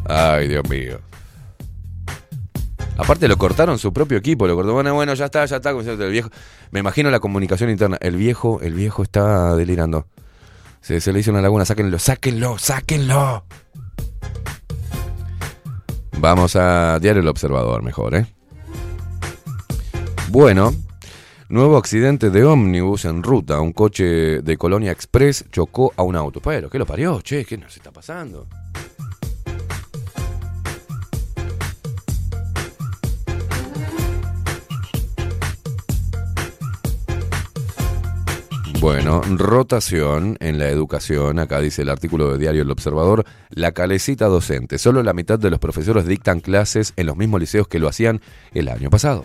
Ay, 0.05 0.49
Dios 0.49 0.69
mío. 0.69 0.99
Aparte 2.95 3.27
lo 3.27 3.37
cortaron 3.37 3.79
su 3.79 3.91
propio 3.91 4.19
equipo, 4.19 4.45
lo 4.45 4.53
cortó. 4.53 4.71
Bueno, 4.73 4.93
bueno, 4.93 5.15
ya 5.15 5.25
está, 5.25 5.43
ya 5.45 5.55
está. 5.55 5.71
El 5.71 6.11
viejo, 6.11 6.29
me 6.69 6.79
imagino 6.79 7.09
la 7.09 7.19
comunicación 7.19 7.71
interna. 7.71 7.97
El 7.99 8.17
viejo, 8.17 8.61
el 8.61 8.75
viejo 8.75 9.01
está 9.01 9.55
delirando. 9.55 10.05
Se, 10.79 11.01
se 11.01 11.11
le 11.11 11.21
hizo 11.21 11.31
una 11.31 11.41
laguna, 11.41 11.65
sáquenlo, 11.65 11.97
sáquenlo, 11.97 12.59
sáquenlo. 12.59 13.45
Vamos 16.19 16.55
a 16.55 16.99
Diario 16.99 17.23
El 17.23 17.27
Observador, 17.29 17.81
mejor, 17.81 18.13
¿eh? 18.13 18.27
Bueno, 20.29 20.71
nuevo 21.53 21.77
accidente 21.77 22.31
de 22.31 22.43
ómnibus 22.45 23.05
en 23.05 23.21
ruta. 23.21 23.61
Un 23.61 23.73
coche 23.73 24.41
de 24.41 24.57
Colonia 24.57 24.91
Express 24.91 25.45
chocó 25.51 25.93
a 25.95 26.01
un 26.01 26.15
auto. 26.15 26.39
Pero, 26.39 26.67
¿qué 26.67 26.79
lo 26.79 26.85
parió? 26.87 27.21
Che, 27.21 27.45
¿qué 27.45 27.59
nos 27.59 27.77
está 27.77 27.91
pasando? 27.91 28.47
Bueno, 38.81 39.21
rotación 39.21 40.35
en 40.39 40.57
la 40.57 40.69
educación, 40.69 41.37
acá 41.37 41.59
dice 41.61 41.83
el 41.83 41.89
artículo 41.89 42.31
de 42.31 42.39
Diario 42.39 42.63
El 42.63 42.71
Observador, 42.71 43.25
la 43.51 43.71
calecita 43.73 44.25
docente. 44.25 44.79
Solo 44.79 45.03
la 45.03 45.13
mitad 45.13 45.37
de 45.37 45.51
los 45.51 45.59
profesores 45.59 46.07
dictan 46.07 46.39
clases 46.39 46.93
en 46.97 47.05
los 47.05 47.15
mismos 47.15 47.39
liceos 47.39 47.67
que 47.67 47.77
lo 47.77 47.87
hacían 47.87 48.21
el 48.55 48.69
año 48.69 48.89
pasado. 48.89 49.23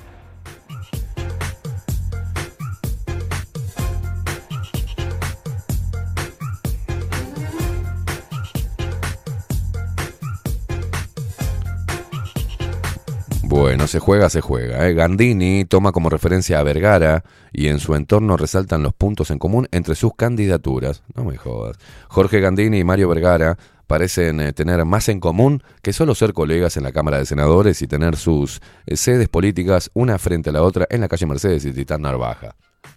Bueno, 13.49 13.87
se 13.87 13.99
juega, 13.99 14.29
se 14.29 14.43
juega. 14.43 14.87
¿eh? 14.87 14.93
Gandini 14.93 15.65
toma 15.65 15.91
como 15.91 16.11
referencia 16.11 16.59
a 16.59 16.63
Vergara 16.63 17.25
y 17.51 17.69
en 17.69 17.81
su 17.81 17.95
entorno 17.95 18.37
resaltan 18.37 18.83
los 18.83 18.93
puntos 18.93 19.31
en 19.31 19.39
común 19.39 19.67
entre 19.71 19.95
sus 19.95 20.15
candidaturas. 20.15 21.03
No 21.15 21.25
me 21.25 21.39
jodas. 21.39 21.79
Jorge 22.09 22.41
Gandini 22.41 22.81
y 22.81 22.85
Mario 22.85 23.09
Vergara 23.09 23.57
parecen 23.87 24.43
eh, 24.43 24.53
tener 24.53 24.85
más 24.85 25.09
en 25.09 25.19
común 25.19 25.63
que 25.81 25.95
solo 25.95 26.15
ser 26.15 26.35
colegas 26.35 26.77
en 26.77 26.83
la 26.83 26.93
Cámara 26.93 27.17
de 27.17 27.25
Senadores 27.25 27.81
y 27.81 27.87
tener 27.87 28.17
sus 28.17 28.61
eh, 28.85 28.99
sedes 28.99 29.31
políticas 29.31 29.91
una 29.95 30.19
frente 30.19 30.51
a 30.51 30.53
la 30.53 30.63
otra 30.63 30.87
en 30.91 31.01
la 31.01 31.09
calle 31.09 31.25
Mercedes 31.25 31.65
y 31.65 31.73
Titán 31.73 32.03
Narvaja. 32.03 32.55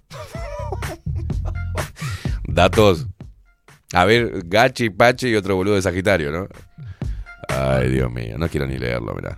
Datos. 2.45 3.07
A 3.93 4.03
ver, 4.03 4.43
Gachi, 4.43 4.89
Pachi 4.89 5.29
y 5.29 5.35
otro 5.35 5.55
boludo 5.55 5.75
de 5.75 5.81
Sagitario, 5.81 6.29
¿no? 6.29 6.49
Ay, 7.47 7.89
Dios 7.89 8.11
mío, 8.11 8.37
no 8.37 8.49
quiero 8.49 8.67
ni 8.67 8.77
leerlo, 8.77 9.15
mirá. 9.15 9.37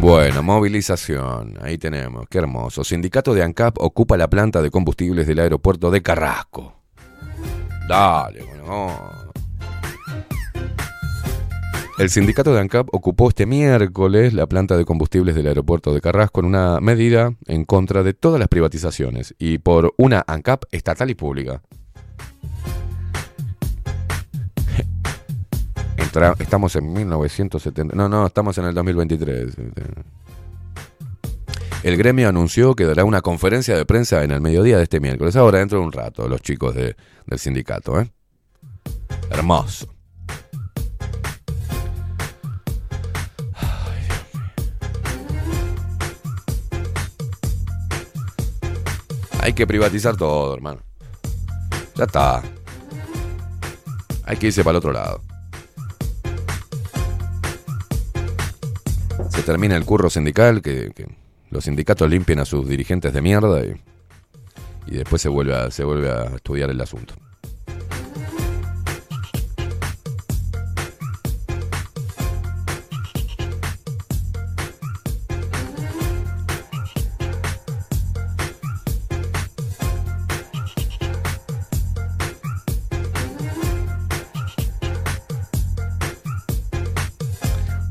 Bueno, 0.00 0.42
movilización. 0.42 1.58
Ahí 1.60 1.76
tenemos. 1.76 2.26
Qué 2.30 2.38
hermoso. 2.38 2.82
Sindicato 2.84 3.34
de 3.34 3.42
ANCAP 3.42 3.76
ocupa 3.80 4.16
la 4.16 4.30
planta 4.30 4.62
de 4.62 4.70
combustibles 4.70 5.26
del 5.26 5.40
aeropuerto 5.40 5.90
de 5.90 6.00
Carrasco. 6.00 6.72
Dale, 7.86 8.42
bueno. 8.44 8.96
El 11.98 12.08
sindicato 12.08 12.54
de 12.54 12.60
ANCAP 12.60 12.88
ocupó 12.94 13.28
este 13.28 13.44
miércoles 13.44 14.32
la 14.32 14.46
planta 14.46 14.78
de 14.78 14.86
combustibles 14.86 15.34
del 15.34 15.48
aeropuerto 15.48 15.92
de 15.92 16.00
Carrasco 16.00 16.40
en 16.40 16.46
una 16.46 16.80
medida 16.80 17.34
en 17.46 17.66
contra 17.66 18.02
de 18.02 18.14
todas 18.14 18.40
las 18.40 18.48
privatizaciones 18.48 19.34
y 19.38 19.58
por 19.58 19.92
una 19.98 20.24
ANCAP 20.26 20.64
estatal 20.70 21.10
y 21.10 21.14
pública. 21.14 21.60
Estamos 26.38 26.74
en 26.76 26.92
1970. 26.92 27.94
No, 27.94 28.08
no, 28.08 28.26
estamos 28.26 28.56
en 28.58 28.64
el 28.64 28.74
2023. 28.74 29.54
El 31.82 31.96
gremio 31.96 32.28
anunció 32.28 32.74
que 32.74 32.84
dará 32.84 33.04
una 33.04 33.20
conferencia 33.22 33.76
de 33.76 33.86
prensa 33.86 34.22
en 34.24 34.32
el 34.32 34.40
mediodía 34.40 34.76
de 34.76 34.82
este 34.84 35.00
miércoles. 35.00 35.36
Ahora, 35.36 35.58
dentro 35.58 35.78
de 35.78 35.84
un 35.84 35.92
rato, 35.92 36.28
los 36.28 36.42
chicos 36.42 36.74
de- 36.74 36.96
del 37.26 37.38
sindicato. 37.38 38.00
¿eh? 38.00 38.10
Hermoso. 39.30 39.86
Hay 49.40 49.52
que 49.54 49.66
privatizar 49.66 50.16
todo, 50.16 50.54
hermano. 50.54 50.80
Ya 51.96 52.04
está. 52.04 52.42
Hay 54.24 54.36
que 54.36 54.46
irse 54.48 54.62
para 54.62 54.72
el 54.72 54.76
otro 54.76 54.92
lado. 54.92 55.22
Se 59.50 59.54
termina 59.54 59.74
el 59.74 59.84
curro 59.84 60.08
sindical, 60.08 60.62
que, 60.62 60.92
que 60.94 61.08
los 61.50 61.64
sindicatos 61.64 62.08
limpien 62.08 62.38
a 62.38 62.44
sus 62.44 62.68
dirigentes 62.68 63.12
de 63.12 63.20
mierda 63.20 63.64
y, 63.64 63.74
y 64.86 64.94
después 64.94 65.20
se 65.20 65.28
vuelve, 65.28 65.56
a, 65.56 65.72
se 65.72 65.82
vuelve 65.82 66.08
a 66.08 66.36
estudiar 66.36 66.70
el 66.70 66.80
asunto. 66.80 67.14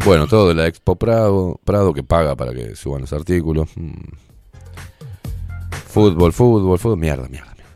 Bueno, 0.10 0.26
todo 0.26 0.48
de 0.48 0.56
la 0.56 0.66
Expo 0.66 0.96
Prado, 0.96 1.60
Prado 1.64 1.94
que 1.94 2.02
paga 2.02 2.36
para 2.36 2.52
que 2.52 2.76
suban 2.76 3.02
los 3.02 3.14
artículos. 3.14 3.70
Mm. 3.76 3.92
Fútbol, 5.86 6.34
fútbol, 6.34 6.80
fútbol, 6.80 6.98
mierda, 6.98 7.28
mierda, 7.30 7.54
mierda. 7.54 7.76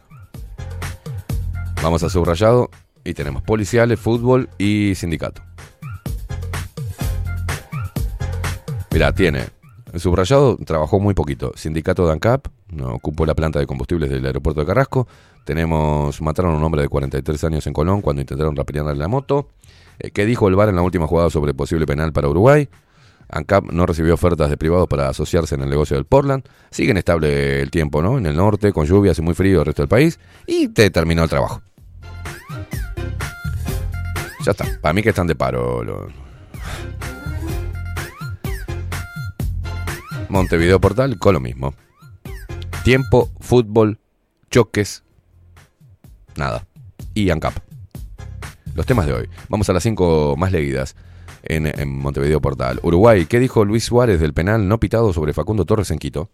Vamos 1.84 2.02
a 2.02 2.10
subrayado 2.10 2.72
y 3.04 3.14
tenemos 3.14 3.44
policiales, 3.44 4.00
fútbol 4.00 4.50
y 4.58 4.96
sindicato. 4.96 5.44
Mirá, 8.92 9.14
tiene 9.14 9.44
El 9.94 10.00
subrayado 10.00 10.58
trabajó 10.58 11.00
muy 11.00 11.14
poquito. 11.14 11.52
Sindicato 11.56 12.08
de 12.08 12.14
ANCAP 12.14 12.48
no 12.70 12.96
ocupó 12.96 13.28
la 13.28 13.36
planta 13.36 13.60
de 13.60 13.68
combustibles 13.68 14.10
del 14.10 14.26
aeropuerto 14.26 14.62
de 14.62 14.66
Carrasco. 14.66 15.08
Tenemos, 15.46 16.20
mataron 16.20 16.56
a 16.56 16.58
un 16.58 16.64
hombre 16.64 16.82
de 16.82 16.90
43 16.90 17.44
años 17.44 17.68
en 17.68 17.74
Colón 17.74 18.02
cuando 18.02 18.24
intentaron 18.24 18.56
rapearle 18.56 18.96
la 18.96 19.08
moto. 19.08 19.50
Eh, 20.04 20.12
¿Qué 20.12 20.26
dijo 20.26 20.48
el 20.48 20.56
VAR 20.56 20.70
en 20.70 20.76
la 20.76 20.84
última 20.84 21.08
jugada 21.08 21.30
sobre 21.32 21.54
posible 21.54 21.88
penal 21.88 22.14
para 22.14 22.28
Uruguay? 22.28 22.70
ANCAP 23.30 23.72
no 23.72 23.86
recibió 23.88 24.14
ofertas 24.14 24.50
de 24.50 24.58
privados 24.58 24.88
para 24.88 25.10
asociarse 25.10 25.56
en 25.56 25.64
el 25.64 25.70
negocio 25.70 25.96
del 25.96 26.06
Portland. 26.06 26.44
Sigue 26.70 26.92
inestable 26.92 27.62
el 27.62 27.72
tiempo, 27.72 28.04
¿no? 28.04 28.18
En 28.18 28.26
el 28.28 28.36
norte, 28.36 28.72
con 28.74 28.86
lluvias 28.86 29.18
y 29.18 29.22
muy 29.24 29.34
frío 29.34 29.62
el 29.62 29.66
resto 29.66 29.82
del 29.82 29.90
país. 29.90 30.20
Y 30.46 30.68
te 30.68 30.92
terminó 30.92 31.24
el 31.24 31.30
trabajo. 31.30 31.62
Ya 34.46 34.52
está. 34.52 34.66
Para 34.82 34.94
mí 34.94 35.02
que 35.02 35.10
están 35.10 35.26
de 35.26 35.36
paro. 35.36 36.10
Montevideo 40.30 40.80
Portal 40.82 41.18
con 41.18 41.34
lo 41.34 41.40
mismo. 41.40 41.74
Tiempo, 42.84 43.32
fútbol, 43.40 44.00
choques, 44.52 45.04
nada. 46.36 46.68
Y 47.14 47.30
ANCAP. 47.30 47.73
Los 48.76 48.86
temas 48.86 49.06
de 49.06 49.14
hoy. 49.14 49.30
Vamos 49.50 49.70
a 49.70 49.74
las 49.74 49.84
cinco 49.84 50.36
más 50.38 50.52
leídas 50.52 50.96
en, 51.44 51.68
en 51.68 51.98
Montevideo 51.98 52.42
Portal. 52.42 52.80
Uruguay, 52.84 53.26
¿qué 53.26 53.40
dijo 53.40 53.66
Luis 53.66 53.84
Suárez 53.84 54.20
del 54.20 54.34
penal 54.34 54.68
no 54.68 54.80
pitado 54.80 55.14
sobre 55.14 55.34
Facundo 55.34 55.66
Torres 55.66 55.92
en 55.92 56.00
Quito? 56.00 56.30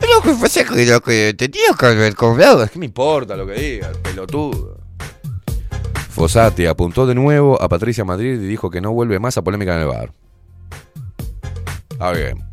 Lo 0.00 0.22
que 0.22 0.38
pasa 0.40 0.60
es 0.60 0.70
que 0.70 0.86
lo 0.86 1.00
que 1.00 1.34
tenía 1.34 1.74
que 1.78 1.86
haber 1.86 2.14
cobrado. 2.14 2.66
¿Qué 2.68 2.78
me 2.78 2.86
importa 2.86 3.36
lo 3.36 3.46
que 3.46 3.54
diga, 3.54 3.90
pelotudo? 4.02 4.78
Fossati 6.10 6.66
apuntó 6.66 7.06
de 7.06 7.14
nuevo 7.14 7.60
a 7.60 7.68
Patricia 7.68 8.04
Madrid 8.04 8.34
y 8.34 8.46
dijo 8.46 8.70
que 8.70 8.80
no 8.80 8.92
vuelve 8.92 9.18
más 9.18 9.38
a 9.38 9.42
polémica 9.42 9.74
en 9.74 9.80
el 9.80 9.88
bar. 9.88 10.12
Ah, 11.98 12.12
bien. 12.12 12.51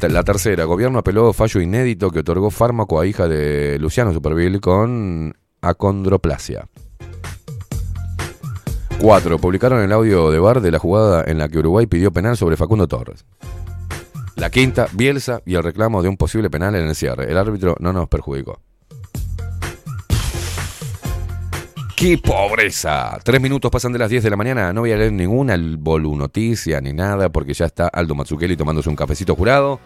La 0.00 0.22
tercera, 0.22 0.64
gobierno 0.64 0.98
apeló 0.98 1.32
fallo 1.32 1.60
inédito 1.60 2.10
que 2.10 2.20
otorgó 2.20 2.50
fármaco 2.50 3.00
a 3.00 3.06
hija 3.06 3.28
de 3.28 3.78
Luciano 3.80 4.12
Superville 4.12 4.60
con 4.60 5.34
acondroplasia. 5.60 6.68
4. 9.00 9.38
Publicaron 9.38 9.82
el 9.82 9.92
audio 9.92 10.30
de 10.30 10.38
bar 10.38 10.60
de 10.60 10.70
la 10.70 10.78
jugada 10.78 11.24
en 11.26 11.38
la 11.38 11.48
que 11.48 11.58
Uruguay 11.58 11.86
pidió 11.86 12.12
penal 12.12 12.36
sobre 12.36 12.56
Facundo 12.56 12.86
Torres. 12.86 13.24
La 14.36 14.50
quinta, 14.50 14.86
Bielsa 14.92 15.40
y 15.44 15.54
el 15.54 15.62
reclamo 15.62 16.02
de 16.02 16.08
un 16.08 16.16
posible 16.16 16.50
penal 16.50 16.74
en 16.76 16.86
el 16.86 16.94
cierre. 16.94 17.30
El 17.30 17.38
árbitro 17.38 17.74
no 17.80 17.92
nos 17.92 18.08
perjudicó. 18.08 18.60
¡Qué 21.96 22.18
pobreza! 22.18 23.18
Tres 23.24 23.40
minutos 23.40 23.70
pasan 23.70 23.90
de 23.90 23.98
las 23.98 24.10
10 24.10 24.22
de 24.24 24.28
la 24.28 24.36
mañana. 24.36 24.70
No 24.70 24.82
voy 24.82 24.92
a 24.92 24.98
leer 24.98 25.12
ninguna 25.12 25.56
Bolu 25.78 26.14
noticia 26.14 26.78
ni 26.82 26.92
nada 26.92 27.30
porque 27.30 27.54
ya 27.54 27.64
está 27.64 27.88
Aldo 27.88 28.14
Mazzucchelli 28.14 28.54
tomándose 28.54 28.90
un 28.90 28.96
cafecito 28.96 29.34
jurado. 29.34 29.80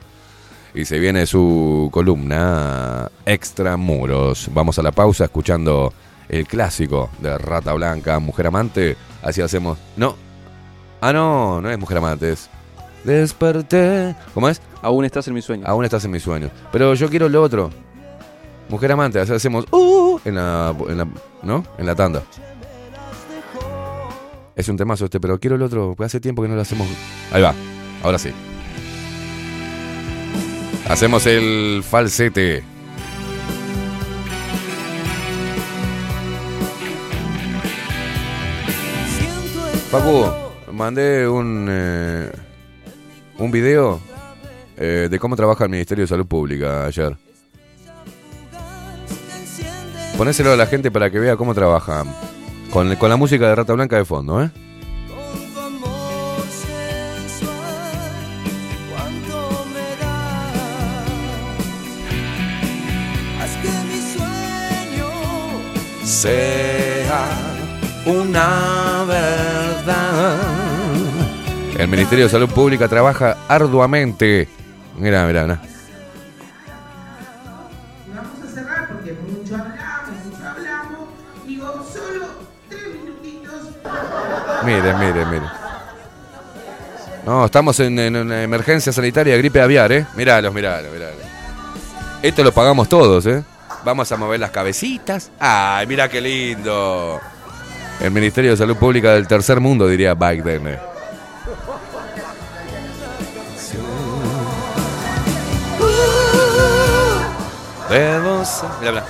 Y 0.74 0.86
se 0.86 0.98
viene 0.98 1.24
su 1.24 1.88
columna 1.92 3.08
Extra 3.24 3.76
Muros. 3.76 4.50
Vamos 4.52 4.76
a 4.80 4.82
la 4.82 4.90
pausa 4.90 5.26
escuchando 5.26 5.94
el 6.28 6.48
clásico 6.48 7.10
de 7.20 7.38
Rata 7.38 7.72
Blanca, 7.74 8.18
Mujer 8.18 8.48
Amante. 8.48 8.96
Así 9.22 9.40
hacemos. 9.40 9.78
No. 9.96 10.16
Ah, 11.00 11.12
no, 11.12 11.60
no 11.60 11.70
es 11.70 11.78
Mujer 11.78 11.98
Amante, 11.98 12.32
es. 12.32 12.50
Desperté. 13.04 14.16
¿Cómo 14.34 14.48
es? 14.48 14.60
Aún 14.82 15.04
estás 15.04 15.28
en 15.28 15.34
mis 15.34 15.44
sueños. 15.44 15.68
Aún 15.68 15.84
estás 15.84 16.04
en 16.04 16.10
mis 16.10 16.24
sueños. 16.24 16.50
Pero 16.72 16.92
yo 16.94 17.08
quiero 17.08 17.28
lo 17.28 17.40
otro. 17.40 17.70
Mujer 18.70 18.92
amante, 18.92 19.18
así 19.18 19.32
hacemos 19.32 19.66
uh, 19.72 20.20
en 20.24 20.36
la, 20.36 20.72
en 20.88 20.98
la- 20.98 21.08
¿no? 21.42 21.64
En 21.76 21.86
la 21.86 21.94
tanda. 21.96 22.22
Es 24.54 24.68
un 24.68 24.76
temazo 24.76 25.06
este, 25.06 25.18
pero 25.18 25.38
quiero 25.40 25.56
el 25.56 25.62
otro, 25.62 25.88
porque 25.88 26.04
hace 26.04 26.20
tiempo 26.20 26.42
que 26.42 26.48
no 26.48 26.54
lo 26.54 26.60
hacemos. 26.60 26.86
Ahí 27.32 27.42
va, 27.42 27.52
ahora 28.02 28.18
sí. 28.18 28.30
Hacemos 30.88 31.26
el 31.26 31.82
falsete. 31.82 32.62
Facu, 39.90 40.26
mandé 40.72 41.26
un, 41.28 41.66
eh, 41.68 42.30
un 43.38 43.50
video 43.50 44.00
eh, 44.76 45.08
de 45.10 45.18
cómo 45.18 45.34
trabaja 45.34 45.64
el 45.64 45.70
Ministerio 45.70 46.04
de 46.04 46.08
Salud 46.08 46.26
Pública 46.26 46.84
ayer. 46.86 47.16
Ponéselo 50.20 50.52
a 50.52 50.56
la 50.56 50.66
gente 50.66 50.90
para 50.90 51.10
que 51.10 51.18
vea 51.18 51.34
cómo 51.38 51.54
trabaja. 51.54 52.04
Con, 52.70 52.94
con 52.96 53.08
la 53.08 53.16
música 53.16 53.48
de 53.48 53.54
Rata 53.54 53.72
Blanca 53.72 53.96
de 53.96 54.04
fondo, 54.04 54.42
¿eh? 54.42 54.50
Sea 66.04 67.24
una 68.04 69.04
verdad. 69.08 70.36
El 71.78 71.88
Ministerio 71.88 72.26
de 72.26 72.30
Salud 72.30 72.50
Pública 72.50 72.88
trabaja 72.88 73.38
arduamente. 73.48 74.48
Mira, 74.98 75.26
mira, 75.26 75.44
mira. 75.44 75.69
Miren, 84.64 84.98
miren, 84.98 85.30
miren. 85.30 85.48
No, 87.24 87.44
estamos 87.44 87.78
en, 87.80 88.16
una 88.16 88.42
emergencia 88.42 88.92
sanitaria 88.92 89.34
de 89.34 89.38
gripe 89.38 89.60
aviar, 89.60 89.92
¿eh? 89.92 90.06
Miralos, 90.14 90.52
miralos, 90.52 90.92
miralos. 90.92 91.22
Esto 92.22 92.42
lo 92.42 92.52
pagamos 92.52 92.88
todos, 92.88 93.24
¿eh? 93.26 93.42
Vamos 93.84 94.10
a 94.12 94.16
mover 94.16 94.40
las 94.40 94.50
cabecitas. 94.50 95.30
¡Ay, 95.38 95.86
mira 95.86 96.08
qué 96.08 96.20
lindo! 96.20 97.20
El 98.00 98.10
Ministerio 98.10 98.50
de 98.50 98.56
Salud 98.56 98.76
Pública 98.76 99.12
del 99.12 99.26
Tercer 99.26 99.60
Mundo, 99.60 99.86
diría 99.86 100.14
Biden. 100.14 100.68
¿eh? 100.68 100.78
Mira, 107.90 108.64
mira. 108.80 109.04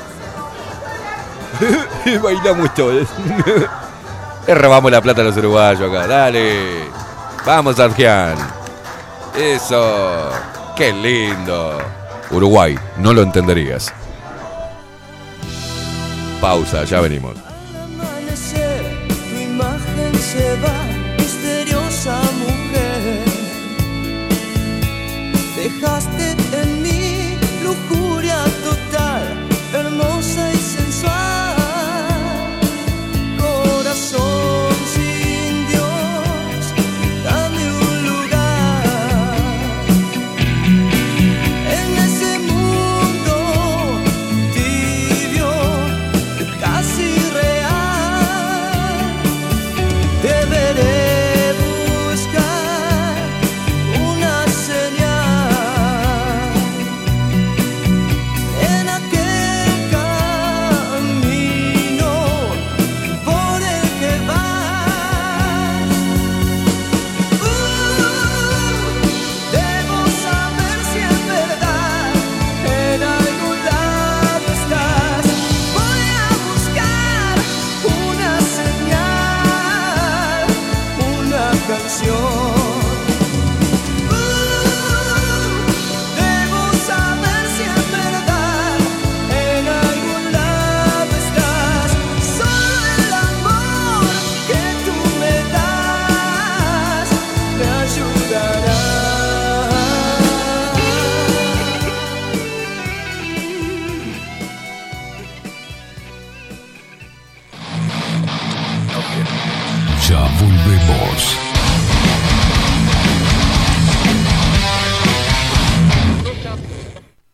Bailamos 2.22 2.74
todos. 2.74 3.08
Le 4.46 4.54
robamos 4.54 4.90
la 4.90 5.00
plata 5.00 5.20
a 5.20 5.24
los 5.24 5.36
uruguayos 5.36 5.90
acá. 5.90 6.06
Dale. 6.06 6.84
Vamos, 7.44 7.78
Argian. 7.78 8.36
Eso. 9.36 10.30
Qué 10.76 10.92
lindo. 10.92 11.78
Uruguay, 12.30 12.78
no 12.98 13.12
lo 13.12 13.22
entenderías. 13.22 13.92
Pausa, 16.40 16.84
ya 16.84 17.00
venimos. 17.00 17.36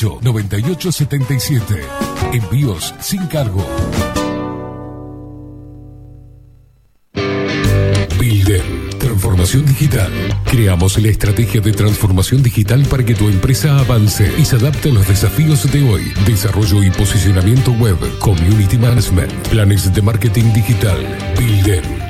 2-208-9877. 0.00 1.80
Envíos 2.32 2.94
sin 3.00 3.26
cargo. 3.26 3.64
Builder. 8.18 8.62
Transformación 8.98 9.64
digital. 9.66 10.12
Creamos 10.44 10.98
la 10.98 11.08
estrategia 11.08 11.60
de 11.60 11.72
transformación 11.72 12.42
digital 12.42 12.84
para 12.88 13.04
que 13.04 13.14
tu 13.14 13.28
empresa 13.28 13.78
avance 13.78 14.30
y 14.38 14.44
se 14.44 14.56
adapte 14.56 14.90
a 14.90 14.92
los 14.92 15.08
desafíos 15.08 15.70
de 15.72 15.88
hoy. 15.90 16.12
Desarrollo 16.26 16.82
y 16.82 16.90
posicionamiento 16.90 17.72
web, 17.72 17.96
community 18.18 18.76
management, 18.76 19.32
planes 19.48 19.92
de 19.92 20.02
marketing 20.02 20.52
digital. 20.52 20.98
Builder. 21.38 22.09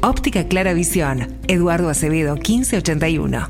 Óptica 0.01 0.47
Clara 0.47 0.73
Visión, 0.73 1.39
Eduardo 1.47 1.89
Acevedo 1.89 2.35
1581. 2.35 3.49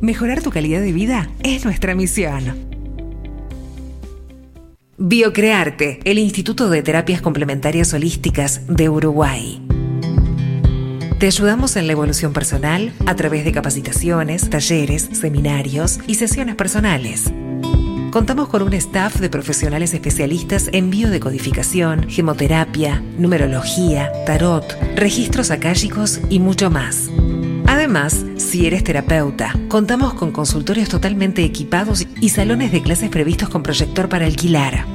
Mejorar 0.00 0.40
tu 0.40 0.50
calidad 0.50 0.80
de 0.80 0.92
vida 0.92 1.28
es 1.42 1.64
nuestra 1.64 1.96
misión. 1.96 2.67
Biocrearte, 5.00 6.00
el 6.02 6.18
Instituto 6.18 6.68
de 6.68 6.82
Terapias 6.82 7.22
Complementarias 7.22 7.94
Holísticas 7.94 8.66
de 8.66 8.88
Uruguay. 8.88 9.62
Te 11.20 11.26
ayudamos 11.26 11.76
en 11.76 11.86
la 11.86 11.92
evolución 11.92 12.32
personal 12.32 12.92
a 13.06 13.14
través 13.14 13.44
de 13.44 13.52
capacitaciones, 13.52 14.50
talleres, 14.50 15.08
seminarios 15.12 16.00
y 16.08 16.16
sesiones 16.16 16.56
personales. 16.56 17.32
Contamos 18.10 18.48
con 18.48 18.62
un 18.62 18.72
staff 18.72 19.20
de 19.20 19.30
profesionales 19.30 19.94
especialistas 19.94 20.68
en 20.72 20.90
biodecodificación, 20.90 22.08
gemoterapia, 22.08 23.00
numerología, 23.18 24.10
tarot, 24.26 24.64
registros 24.96 25.52
akáshicos 25.52 26.20
y 26.28 26.40
mucho 26.40 26.70
más. 26.70 27.08
Además, 27.68 28.24
si 28.38 28.66
eres 28.66 28.82
terapeuta, 28.82 29.54
contamos 29.68 30.14
con 30.14 30.32
consultorios 30.32 30.88
totalmente 30.88 31.44
equipados 31.44 32.06
y 32.18 32.30
salones 32.30 32.72
de 32.72 32.82
clases 32.82 33.10
previstos 33.10 33.50
con 33.50 33.62
proyector 33.62 34.08
para 34.08 34.24
alquilar. 34.24 34.86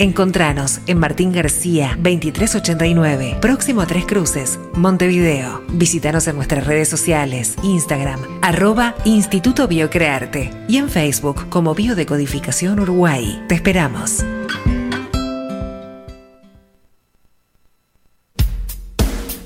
Encontranos 0.00 0.80
en 0.88 0.98
Martín 0.98 1.30
García 1.30 1.96
2389, 1.96 3.38
próximo 3.40 3.82
a 3.82 3.86
Tres 3.86 4.04
Cruces, 4.04 4.58
Montevideo. 4.74 5.62
Visítanos 5.68 6.26
en 6.26 6.34
nuestras 6.34 6.66
redes 6.66 6.88
sociales, 6.88 7.54
Instagram, 7.62 8.20
arroba 8.42 8.96
Instituto 9.04 9.68
Biocrearte 9.68 10.50
y 10.66 10.78
en 10.78 10.90
Facebook 10.90 11.48
como 11.50 11.76
Biodecodificación 11.76 12.80
Uruguay. 12.80 13.40
Te 13.48 13.54
esperamos. 13.54 14.24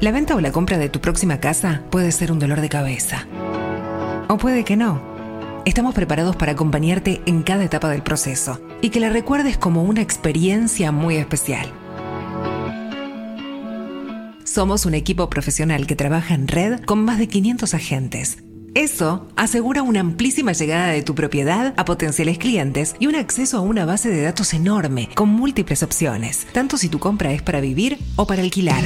La 0.00 0.12
venta 0.12 0.36
o 0.36 0.40
la 0.40 0.52
compra 0.52 0.78
de 0.78 0.88
tu 0.88 1.00
próxima 1.00 1.40
casa 1.40 1.82
puede 1.90 2.12
ser 2.12 2.30
un 2.30 2.38
dolor 2.38 2.60
de 2.60 2.68
cabeza. 2.68 3.26
O 4.28 4.36
puede 4.36 4.62
que 4.62 4.76
no. 4.76 5.02
Estamos 5.64 5.92
preparados 5.92 6.36
para 6.36 6.52
acompañarte 6.52 7.20
en 7.26 7.42
cada 7.42 7.64
etapa 7.64 7.88
del 7.88 8.04
proceso 8.04 8.60
y 8.80 8.90
que 8.90 9.00
la 9.00 9.10
recuerdes 9.10 9.58
como 9.58 9.82
una 9.82 10.00
experiencia 10.00 10.92
muy 10.92 11.16
especial. 11.16 11.66
Somos 14.44 14.86
un 14.86 14.94
equipo 14.94 15.28
profesional 15.28 15.88
que 15.88 15.96
trabaja 15.96 16.34
en 16.34 16.46
red 16.46 16.80
con 16.84 17.04
más 17.04 17.18
de 17.18 17.26
500 17.26 17.74
agentes. 17.74 18.38
Eso 18.78 19.26
asegura 19.34 19.82
una 19.82 19.98
amplísima 19.98 20.52
llegada 20.52 20.92
de 20.92 21.02
tu 21.02 21.16
propiedad 21.16 21.74
a 21.76 21.84
potenciales 21.84 22.38
clientes 22.38 22.94
y 23.00 23.08
un 23.08 23.16
acceso 23.16 23.56
a 23.56 23.60
una 23.60 23.84
base 23.84 24.08
de 24.08 24.22
datos 24.22 24.54
enorme 24.54 25.08
con 25.16 25.30
múltiples 25.30 25.82
opciones, 25.82 26.46
tanto 26.52 26.76
si 26.76 26.88
tu 26.88 27.00
compra 27.00 27.32
es 27.32 27.42
para 27.42 27.60
vivir 27.60 27.98
o 28.14 28.24
para 28.28 28.40
alquilar. 28.40 28.84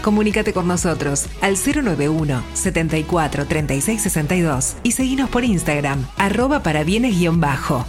Comunícate 0.00 0.54
con 0.54 0.66
nosotros 0.66 1.26
al 1.42 1.58
091 1.58 2.42
74 2.54 3.44
36 3.44 4.00
62 4.00 4.76
y 4.84 4.92
seguinos 4.92 5.28
por 5.28 5.44
Instagram, 5.44 6.06
arroba 6.16 6.62
para 6.62 6.82
bienes-bajo. 6.82 7.84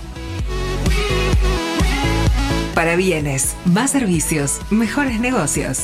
Para 2.74 2.98
bienes, 2.98 3.56
más 3.64 3.92
servicios, 3.92 4.60
mejores 4.70 5.22
negocios. 5.22 5.84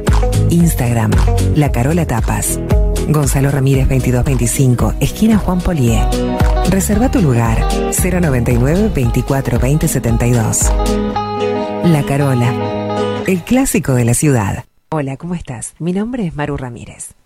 Instagram, 0.51 1.11
La 1.55 1.71
Carola 1.71 2.05
Tapas. 2.05 2.59
Gonzalo 3.07 3.49
Ramírez 3.49 3.87
2225, 3.87 4.95
esquina 4.99 5.37
Juan 5.37 5.59
Polié. 5.59 6.01
Reserva 6.69 7.09
tu 7.09 7.21
lugar 7.21 7.65
099 7.91 8.91
24 8.93 9.59
20 9.59 9.87
72. 9.87 10.71
La 11.85 12.03
Carola, 12.03 13.23
el 13.25 13.41
clásico 13.43 13.93
de 13.93 14.05
la 14.05 14.13
ciudad. 14.13 14.65
Hola, 14.89 15.15
¿cómo 15.17 15.35
estás? 15.35 15.73
Mi 15.79 15.93
nombre 15.93 16.27
es 16.27 16.35
Maru 16.35 16.57
Ramírez. 16.57 17.13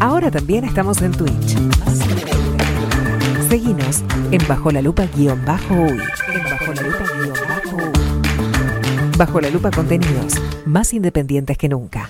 Ahora 0.00 0.30
también 0.30 0.64
estamos 0.64 1.02
en 1.02 1.10
Twitch. 1.10 1.56
Seguinos 3.48 4.04
en 4.30 4.46
Bajo 4.46 4.70
la 4.70 4.80
Lupa 4.80 5.06
guion 5.06 5.44
bajo 5.44 5.74
uy. 5.74 5.98
En 6.32 6.42
Bajo 6.44 6.72
la 6.72 6.82
Lupa 6.82 7.04
guion 7.14 7.36
bajo 7.48 7.76
uy. 7.76 9.10
Bajo 9.18 9.40
la 9.40 9.50
Lupa 9.50 9.70
contenidos 9.72 10.34
más 10.66 10.94
independientes 10.94 11.58
que 11.58 11.68
nunca. 11.68 12.08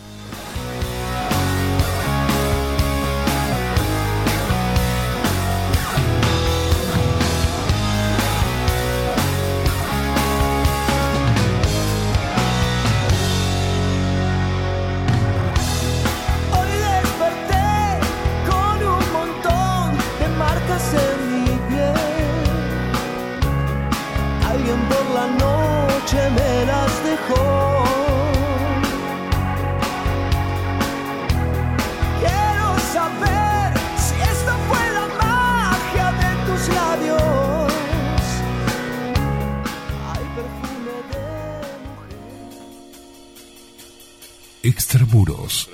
Extramuros. 44.68 45.70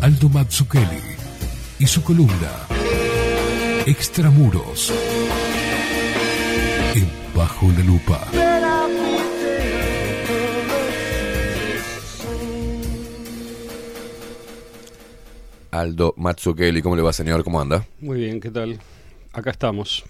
Aldo 0.00 0.28
Mazzucchelli 0.28 1.02
y 1.80 1.86
su 1.88 2.00
columna 2.04 2.52
Extramuros. 3.86 4.92
En 6.94 7.10
Bajo 7.34 7.66
la 7.72 7.82
Lupa. 7.82 8.20
Aldo 15.72 16.14
Mazzucchelli, 16.16 16.82
¿cómo 16.82 16.94
le 16.94 17.02
va, 17.02 17.12
señor? 17.12 17.42
¿Cómo 17.42 17.60
anda? 17.60 17.84
Muy 17.98 18.18
bien, 18.20 18.38
¿qué 18.38 18.52
tal? 18.52 18.78
Acá 19.32 19.50
estamos. 19.50 20.04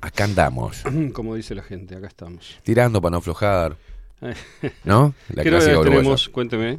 Acá 0.00 0.24
andamos. 0.24 0.84
Como 1.12 1.34
dice 1.34 1.56
la 1.56 1.64
gente, 1.64 1.96
acá 1.96 2.06
estamos. 2.06 2.60
Tirando 2.62 3.02
para 3.02 3.10
no 3.10 3.16
aflojar. 3.18 3.76
¿No? 4.84 5.14
La 5.34 5.42
¿Qué 5.42 5.50
novedades 5.50 5.82
tenemos? 5.82 6.28
Cuénteme. 6.28 6.78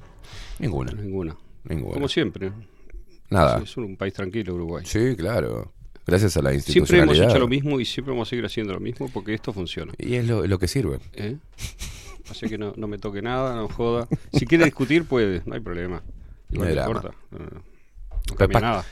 Ninguna. 0.60 0.92
Ninguna. 0.94 1.36
Ninguna. 1.66 1.94
Como 1.94 2.08
siempre. 2.08 2.52
Nada. 3.30 3.62
Es, 3.64 3.76
un 3.78 3.98
país 3.98 4.14
tranquilo, 4.14 4.54
Uruguay. 4.56 4.86
Sí, 4.86 5.16
claro. 5.16 5.72
Gracias 6.06 6.36
a 6.38 6.42
la 6.42 6.50
Siempre 6.52 6.72
institucionalidad. 6.74 7.16
hemos 7.16 7.32
hecho 7.32 7.40
lo 7.40 7.48
mismo 7.48 7.80
y 7.80 7.86
siempre 7.86 8.12
vamos 8.12 8.28
a 8.28 8.30
seguir 8.30 8.46
haciendo 8.46 8.74
lo 8.74 8.80
mismo 8.80 9.10
porque 9.14 9.34
esto 9.34 9.54
funciona. 9.54 9.94
Y 9.98 10.16
es 10.16 10.28
lo, 10.28 10.46
lo 10.46 10.60
que 10.60 10.68
sirve. 10.68 11.00
¿Eh? 11.14 11.38
Así 12.30 12.48
que 12.48 12.58
no, 12.58 12.74
no 12.76 12.88
me 12.88 12.98
toque 12.98 13.22
nada, 13.22 13.56
no 13.56 13.68
joda. 13.70 14.08
Si 14.34 14.46
quiere 14.46 14.66
discutir, 14.66 15.06
puede, 15.06 15.42
no 15.46 15.54
hay 15.56 15.62
problema. 15.62 16.04
No 16.50 16.66
Igual 16.66 16.70
no 16.70 16.76
drama. 16.76 16.90
importa. 16.96 17.18
No, 17.32 17.40
no. 17.40 17.64
No 18.30 18.36
cambia 18.36 18.60
nada. 18.60 18.86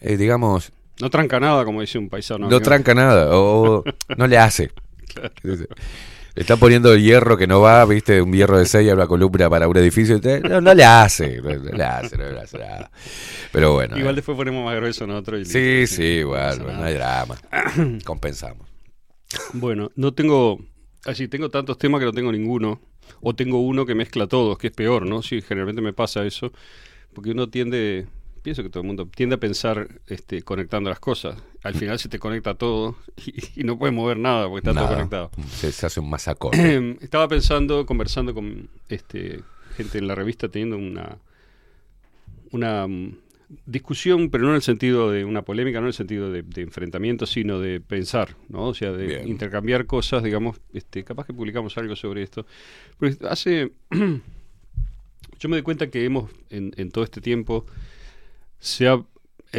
Eh, 0.00 0.16
digamos, 0.16 0.72
No 1.00 1.10
tranca 1.10 1.40
nada, 1.40 1.64
como 1.64 1.80
dice 1.80 1.98
un 1.98 2.08
paisano. 2.08 2.40
no 2.40 2.46
amigo. 2.46 2.60
tranca 2.60 2.94
nada. 2.94 3.28
O 3.36 3.82
no 4.16 4.26
le 4.26 4.38
hace. 4.38 4.70
Le 5.42 5.56
está 6.34 6.56
poniendo 6.56 6.96
hierro 6.96 7.36
que 7.36 7.46
no 7.46 7.60
va, 7.60 7.84
viste, 7.84 8.22
un 8.22 8.32
hierro 8.32 8.58
de 8.58 8.66
6 8.66 8.90
a 8.90 8.94
una 8.94 9.06
columna 9.06 9.50
para 9.50 9.68
un 9.68 9.76
edificio. 9.76 10.20
No, 10.48 10.60
no 10.60 10.74
le 10.74 10.84
hace. 10.84 11.40
No, 11.40 11.56
no 11.56 11.72
le 11.72 11.84
hace, 11.84 12.16
no 12.16 12.30
le 12.30 12.40
hace 12.40 12.58
nada. 12.58 12.90
Pero 13.52 13.74
bueno. 13.74 13.96
Igual 13.96 14.14
eh. 14.14 14.16
después 14.16 14.36
ponemos 14.36 14.64
más 14.64 14.76
grueso 14.76 15.06
nosotros. 15.06 15.40
y 15.40 15.44
Sí, 15.44 15.86
sí, 15.86 16.02
igual. 16.02 16.58
pasa 16.58 16.78
no 16.78 16.84
hay 16.84 16.94
drama. 16.94 17.36
Compensamos. 18.04 18.66
Bueno, 19.52 19.90
no 19.96 20.12
tengo. 20.14 20.58
Así, 21.04 21.28
tengo 21.28 21.50
tantos 21.50 21.78
temas 21.78 21.98
que 21.98 22.06
no 22.06 22.12
tengo 22.12 22.32
ninguno. 22.32 22.80
O 23.20 23.34
tengo 23.34 23.60
uno 23.60 23.84
que 23.84 23.94
mezcla 23.94 24.26
todos, 24.26 24.58
que 24.58 24.68
es 24.68 24.72
peor, 24.72 25.06
¿no? 25.06 25.22
Sí, 25.22 25.42
generalmente 25.42 25.82
me 25.82 25.92
pasa 25.92 26.24
eso. 26.24 26.52
Porque 27.12 27.30
uno 27.30 27.48
tiende. 27.48 28.06
Pienso 28.42 28.62
que 28.64 28.68
todo 28.70 28.80
el 28.80 28.86
mundo 28.88 29.06
tiende 29.06 29.36
a 29.36 29.38
pensar 29.38 29.88
este, 30.08 30.42
conectando 30.42 30.90
las 30.90 30.98
cosas. 30.98 31.40
Al 31.62 31.74
final 31.74 31.98
se 32.00 32.08
te 32.08 32.18
conecta 32.18 32.54
todo 32.54 32.96
y, 33.26 33.60
y 33.60 33.64
no 33.64 33.78
puedes 33.78 33.94
mover 33.94 34.18
nada 34.18 34.48
porque 34.48 34.68
está 34.68 34.72
Nada. 34.72 34.86
todo 34.88 34.96
conectado. 34.96 35.30
Se, 35.48 35.70
se 35.70 35.86
hace 35.86 36.00
un 36.00 36.10
masacón. 36.10 36.52
Estaba 37.00 37.28
pensando, 37.28 37.86
conversando 37.86 38.34
con 38.34 38.68
este, 38.88 39.40
gente 39.76 39.98
en 39.98 40.08
la 40.08 40.16
revista, 40.16 40.48
teniendo 40.48 40.76
una, 40.76 41.18
una 42.50 42.88
mm, 42.88 43.16
discusión, 43.66 44.28
pero 44.28 44.42
no 44.44 44.50
en 44.50 44.56
el 44.56 44.62
sentido 44.62 45.10
de 45.12 45.24
una 45.24 45.42
polémica, 45.42 45.78
no 45.78 45.84
en 45.86 45.88
el 45.88 45.94
sentido 45.94 46.32
de, 46.32 46.42
de 46.42 46.62
enfrentamiento, 46.62 47.26
sino 47.26 47.60
de 47.60 47.80
pensar, 47.80 48.34
¿no? 48.48 48.64
O 48.68 48.74
sea, 48.74 48.90
de 48.90 49.06
Bien. 49.06 49.28
intercambiar 49.28 49.86
cosas, 49.86 50.22
digamos, 50.24 50.60
este, 50.74 51.04
capaz 51.04 51.26
que 51.26 51.32
publicamos 51.32 51.78
algo 51.78 51.94
sobre 51.94 52.22
esto. 52.24 52.44
Porque 52.98 53.16
hace... 53.28 53.70
yo 55.38 55.48
me 55.48 55.56
doy 55.56 55.62
cuenta 55.62 55.90
que 55.90 56.04
hemos, 56.04 56.30
en, 56.50 56.72
en 56.76 56.90
todo 56.90 57.04
este 57.04 57.20
tiempo, 57.20 57.66
se 58.62 58.86
ha 58.86 59.04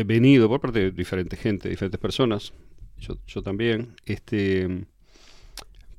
venido 0.06 0.48
por 0.48 0.62
parte 0.62 0.80
de 0.80 0.92
diferente 0.92 1.36
gente, 1.36 1.68
diferentes 1.68 2.00
personas, 2.00 2.54
yo, 2.98 3.18
yo 3.28 3.42
también, 3.42 3.96
este, 4.06 4.86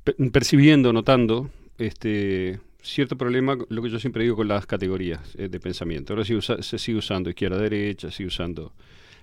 pe- 0.03 0.15
percibiendo, 0.31 0.91
notando 0.91 1.51
este 1.77 2.59
cierto 2.81 3.15
problema, 3.15 3.57
lo 3.69 3.81
que 3.83 3.91
yo 3.91 3.99
siempre 3.99 4.23
digo 4.23 4.35
con 4.35 4.47
las 4.47 4.65
categorías 4.65 5.21
eh, 5.35 5.49
de 5.49 5.59
pensamiento. 5.59 6.13
Ahora 6.13 6.25
se, 6.25 6.63
se 6.63 6.79
sigue 6.79 6.97
usando 6.97 7.29
izquierda-derecha, 7.29 8.09
sigue 8.09 8.27
usando 8.27 8.73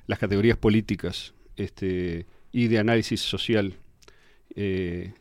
las 0.07 0.21
categorías 0.21 0.57
políticas 0.59 1.35
este, 1.57 2.27
y 2.53 2.69
de 2.69 2.79
análisis 2.79 3.21
social 3.21 3.75
eh, 4.55 5.13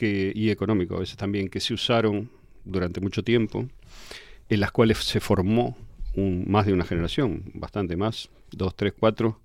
y 0.00 0.50
económico 0.50 0.96
a 0.96 1.00
veces 1.00 1.16
también, 1.16 1.48
que 1.48 1.60
se 1.60 1.72
usaron 1.72 2.30
durante 2.64 3.00
mucho 3.00 3.24
tiempo, 3.24 3.66
en 4.50 4.60
las 4.60 4.72
cuales 4.72 4.98
se 4.98 5.20
formó 5.20 5.76
un, 6.18 6.44
más 6.50 6.66
de 6.66 6.72
una 6.72 6.84
generación, 6.84 7.42
bastante 7.54 7.96
más, 7.96 8.28
dos, 8.52 8.74
tres, 8.76 8.92
cuatro. 8.98 9.40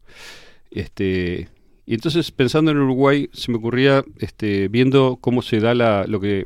Este, 0.71 1.49
y 1.85 1.93
entonces, 1.93 2.31
pensando 2.31 2.71
en 2.71 2.77
Uruguay, 2.77 3.29
se 3.33 3.51
me 3.51 3.57
ocurría, 3.57 4.03
este, 4.19 4.67
viendo 4.69 5.17
cómo 5.21 5.41
se 5.41 5.59
da 5.59 5.73
la, 5.73 6.05
lo 6.07 6.19
que... 6.19 6.45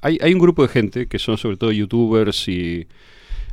Hay, 0.00 0.18
hay 0.20 0.32
un 0.32 0.38
grupo 0.38 0.62
de 0.62 0.68
gente, 0.68 1.06
que 1.08 1.18
son 1.18 1.36
sobre 1.36 1.56
todo 1.56 1.72
youtubers 1.72 2.48
y 2.48 2.86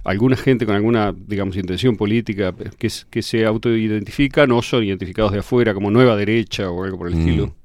alguna 0.04 0.36
gente 0.36 0.66
con 0.66 0.76
alguna, 0.76 1.14
digamos, 1.16 1.56
intención 1.56 1.96
política, 1.98 2.54
que, 2.78 2.88
es- 2.88 3.06
que 3.10 3.22
se 3.22 3.46
autoidentifican 3.46 4.52
o 4.52 4.62
son 4.62 4.84
identificados 4.84 5.32
de 5.32 5.40
afuera 5.40 5.74
como 5.74 5.90
nueva 5.90 6.16
derecha 6.16 6.70
o 6.70 6.84
algo 6.84 6.98
por 6.98 7.08
el 7.08 7.16
Mm. 7.16 7.20
estilo. 7.20 7.56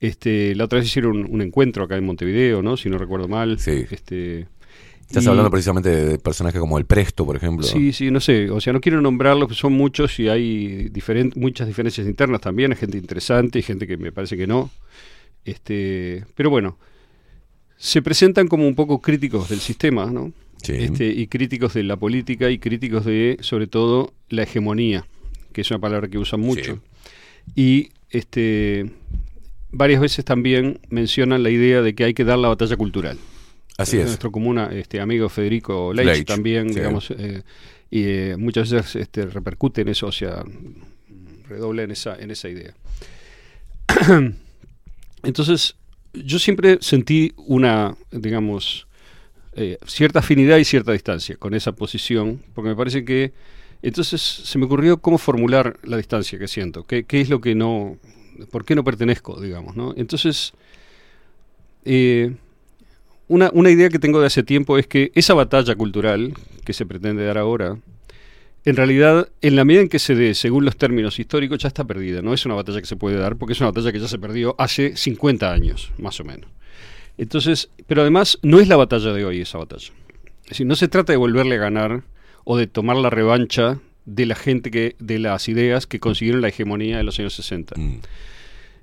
Este, 0.00 0.54
la 0.54 0.64
otra 0.64 0.78
vez 0.78 0.86
hicieron 0.86 1.16
un, 1.18 1.26
un 1.28 1.42
encuentro 1.42 1.84
acá 1.84 1.96
en 1.96 2.06
Montevideo, 2.06 2.62
¿no? 2.62 2.76
Si 2.76 2.88
no 2.88 2.98
recuerdo 2.98 3.26
mal. 3.28 3.58
Este, 3.90 4.46
Estás 5.08 5.24
y- 5.24 5.28
hablando 5.28 5.50
precisamente 5.50 5.88
de 5.88 6.18
personajes 6.18 6.60
como 6.60 6.76
el 6.76 6.84
Presto, 6.84 7.24
por 7.24 7.34
ejemplo. 7.34 7.66
Sí, 7.66 7.92
sí, 7.94 8.10
no 8.10 8.20
sé, 8.20 8.50
o 8.50 8.60
sea, 8.60 8.74
no 8.74 8.80
quiero 8.80 9.00
nombrarlos, 9.00 9.56
son 9.56 9.72
muchos 9.72 10.20
y 10.20 10.28
hay 10.28 10.92
muchas 11.34 11.66
diferencias 11.66 12.06
internas 12.06 12.42
también, 12.42 12.72
hay 12.72 12.78
gente 12.78 12.98
interesante 12.98 13.58
y 13.58 13.62
gente 13.62 13.86
que 13.86 13.96
me 13.96 14.12
parece 14.12 14.36
que 14.36 14.46
no. 14.46 14.70
Este, 15.46 16.26
pero 16.34 16.50
bueno, 16.50 16.76
se 17.78 18.02
presentan 18.02 18.48
como 18.48 18.68
un 18.68 18.74
poco 18.74 19.00
críticos 19.00 19.48
del 19.48 19.60
sistema, 19.60 20.06
¿no? 20.06 20.32
Sí. 20.62 20.74
Este, 20.74 21.06
y 21.06 21.26
críticos 21.28 21.72
de 21.72 21.84
la 21.84 21.96
política 21.96 22.50
y 22.50 22.58
críticos 22.58 23.06
de, 23.06 23.38
sobre 23.40 23.66
todo, 23.66 24.12
la 24.28 24.42
hegemonía, 24.42 25.06
que 25.54 25.62
es 25.62 25.70
una 25.70 25.80
palabra 25.80 26.08
que 26.08 26.18
usan 26.18 26.40
mucho. 26.40 26.80
Y 27.54 27.90
este, 28.10 28.90
varias 29.70 30.02
veces 30.02 30.24
también 30.24 30.80
mencionan 30.90 31.42
la 31.42 31.50
idea 31.50 31.80
de 31.80 31.94
que 31.94 32.04
hay 32.04 32.12
que 32.12 32.24
dar 32.24 32.38
la 32.38 32.48
batalla 32.48 32.76
cultural. 32.76 33.16
Así 33.78 33.96
es. 33.96 34.06
Nuestro 34.06 34.32
común 34.32 34.58
este, 34.58 35.00
amigo 35.00 35.28
Federico 35.28 35.92
Leitch, 35.94 36.06
Leitch, 36.06 36.26
también, 36.26 36.68
sí. 36.68 36.74
digamos, 36.80 37.10
eh, 37.12 37.42
y 37.90 38.02
eh, 38.04 38.36
muchas 38.36 38.70
veces 38.70 38.96
este, 38.96 39.24
repercute 39.26 39.82
en 39.82 39.88
eso, 39.88 40.08
o 40.08 40.12
sea, 40.12 40.44
redobla 41.48 41.84
en 41.84 41.92
esa, 41.92 42.16
en 42.16 42.30
esa 42.32 42.48
idea. 42.48 42.74
Entonces, 45.22 45.76
yo 46.12 46.40
siempre 46.40 46.78
sentí 46.80 47.32
una, 47.36 47.96
digamos, 48.10 48.88
eh, 49.54 49.78
cierta 49.86 50.18
afinidad 50.18 50.58
y 50.58 50.64
cierta 50.64 50.92
distancia 50.92 51.36
con 51.36 51.54
esa 51.54 51.72
posición, 51.72 52.42
porque 52.54 52.70
me 52.70 52.76
parece 52.76 53.04
que 53.04 53.32
entonces 53.80 54.20
se 54.20 54.58
me 54.58 54.64
ocurrió 54.64 54.98
cómo 54.98 55.18
formular 55.18 55.78
la 55.84 55.96
distancia 55.96 56.36
que 56.38 56.48
siento, 56.48 56.84
qué, 56.84 57.04
qué 57.04 57.20
es 57.20 57.28
lo 57.28 57.40
que 57.40 57.54
no, 57.54 57.96
por 58.50 58.64
qué 58.64 58.74
no 58.74 58.82
pertenezco, 58.82 59.40
digamos, 59.40 59.76
¿no? 59.76 59.94
Entonces, 59.96 60.52
eh, 61.84 62.34
una, 63.28 63.50
una 63.52 63.70
idea 63.70 63.88
que 63.88 63.98
tengo 63.98 64.20
de 64.20 64.26
hace 64.26 64.42
tiempo 64.42 64.78
es 64.78 64.86
que 64.86 65.12
esa 65.14 65.34
batalla 65.34 65.74
cultural 65.74 66.34
que 66.64 66.72
se 66.72 66.86
pretende 66.86 67.24
dar 67.24 67.38
ahora, 67.38 67.78
en 68.64 68.76
realidad, 68.76 69.28
en 69.40 69.56
la 69.56 69.64
medida 69.64 69.82
en 69.82 69.88
que 69.88 69.98
se 69.98 70.14
dé, 70.14 70.34
según 70.34 70.64
los 70.64 70.76
términos 70.76 71.18
históricos, 71.18 71.58
ya 71.58 71.68
está 71.68 71.84
perdida. 71.84 72.22
No 72.22 72.34
es 72.34 72.44
una 72.44 72.54
batalla 72.54 72.80
que 72.80 72.86
se 72.86 72.96
puede 72.96 73.16
dar, 73.16 73.36
porque 73.36 73.52
es 73.52 73.60
una 73.60 73.70
batalla 73.70 73.92
que 73.92 74.00
ya 74.00 74.08
se 74.08 74.18
perdió 74.18 74.54
hace 74.58 74.96
50 74.96 75.50
años, 75.50 75.92
más 75.98 76.20
o 76.20 76.24
menos. 76.24 76.50
Entonces, 77.16 77.70
pero 77.86 78.02
además 78.02 78.38
no 78.42 78.60
es 78.60 78.68
la 78.68 78.76
batalla 78.76 79.12
de 79.12 79.24
hoy 79.24 79.40
esa 79.40 79.58
batalla. 79.58 79.90
Es 80.48 80.60
no 80.60 80.76
se 80.76 80.88
trata 80.88 81.12
de 81.12 81.16
volverle 81.16 81.56
a 81.56 81.58
ganar 81.58 82.02
o 82.44 82.56
de 82.56 82.66
tomar 82.66 82.96
la 82.96 83.10
revancha 83.10 83.80
de 84.04 84.24
la 84.24 84.34
gente 84.34 84.70
que, 84.70 84.96
de 84.98 85.18
las 85.18 85.48
ideas 85.48 85.86
que 85.86 86.00
consiguieron 86.00 86.40
la 86.40 86.48
hegemonía 86.48 86.96
de 86.96 87.02
los 87.02 87.18
años 87.18 87.34
60. 87.34 87.74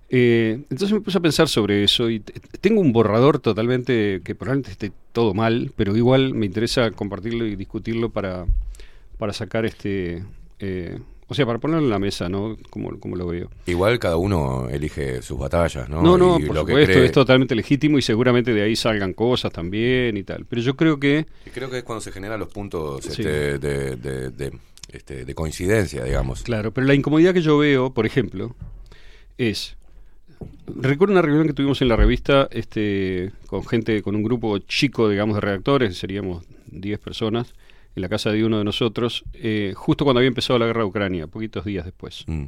Eh, 0.10 0.60
entonces 0.70 0.92
me 0.94 1.02
puse 1.02 1.18
a 1.18 1.22
pensar 1.22 1.48
sobre 1.50 1.84
eso 1.84 2.10
y 2.10 2.20
tengo 2.20 2.80
un 2.80 2.94
borrador 2.94 3.40
totalmente 3.40 4.22
que 4.24 4.36
probablemente 4.36 4.72
esté 4.72 4.92
todo 5.12 5.34
mal, 5.34 5.72
pero 5.76 5.96
igual 5.96 6.34
me 6.34 6.46
interesa 6.46 6.92
compartirlo 6.92 7.46
y 7.46 7.56
discutirlo 7.56 8.12
para, 8.12 8.46
para 9.18 9.34
sacar 9.34 9.66
este, 9.66 10.24
eh, 10.60 11.00
o 11.28 11.34
sea, 11.34 11.48
para 11.48 11.58
ponerlo 11.58 11.84
en 11.84 11.90
la 11.90 11.98
mesa, 11.98 12.30
¿no? 12.30 12.56
Como, 12.70 13.00
como 13.00 13.16
lo 13.16 13.26
veo. 13.26 13.50
Igual 13.66 13.98
cada 13.98 14.18
uno 14.18 14.70
elige 14.70 15.24
sus 15.24 15.40
batallas, 15.40 15.90
¿no? 15.90 16.04
No, 16.04 16.20
no, 16.20 16.38
Y 16.40 16.46
por 16.46 16.56
lo 16.56 16.66
que 16.66 16.74
supuesto, 16.74 16.94
cree- 16.94 17.06
es 17.06 17.12
totalmente 17.12 17.56
legítimo 17.56 17.98
y 17.98 18.04
seguramente 18.04 18.54
de 18.54 18.62
ahí 18.62 18.76
salgan 18.76 19.14
cosas 19.14 19.52
también 19.52 20.18
y 20.18 20.24
tal. 20.24 20.46
Pero 20.46 20.62
yo 20.62 20.76
creo 20.76 21.00
que 21.00 21.26
Y 21.48 21.50
creo 21.50 21.72
que 21.72 21.80
es 21.80 21.84
cuando 21.84 22.02
se 22.02 22.12
generan 22.12 22.40
los 22.40 22.50
puntos 22.50 23.04
Sí. 23.06 23.10
este, 23.24 23.58
de, 23.58 23.96
de- 23.96 24.30
de, 24.30 24.52
este, 24.92 25.26
de 25.26 25.34
coincidencia, 25.34 26.04
digamos. 26.04 26.44
Claro, 26.44 26.72
pero 26.72 26.86
la 26.86 26.94
incomodidad 26.94 27.34
que 27.34 27.42
yo 27.42 27.58
veo, 27.58 27.92
por 27.92 28.06
ejemplo, 28.06 28.56
es. 29.40 29.76
Recuerdo 30.68 31.14
una 31.14 31.22
reunión 31.22 31.48
que 31.48 31.54
tuvimos 31.54 31.82
en 31.82 31.88
la 31.88 31.96
revista 31.96 32.48
este, 32.52 33.32
con 33.48 33.66
gente, 33.66 34.02
con 34.02 34.16
un 34.16 34.24
grupo 34.24 34.58
chico, 34.60 35.08
digamos, 35.10 35.36
de 35.36 35.42
redactores, 35.42 35.98
seríamos 35.98 36.44
10 36.68 37.00
personas, 37.00 37.54
en 37.96 38.02
la 38.02 38.10
casa 38.10 38.32
de 38.32 38.44
uno 38.44 38.58
de 38.58 38.64
nosotros, 38.66 39.24
eh, 39.34 39.74
justo 39.76 40.04
cuando 40.04 40.20
había 40.20 40.28
empezado 40.28 40.60
la 40.60 40.66
guerra 40.66 40.82
de 40.82 40.88
Ucrania, 40.88 41.28
poquitos 41.28 41.64
días 41.66 41.86
después. 41.86 42.24
Mm. 42.28 42.46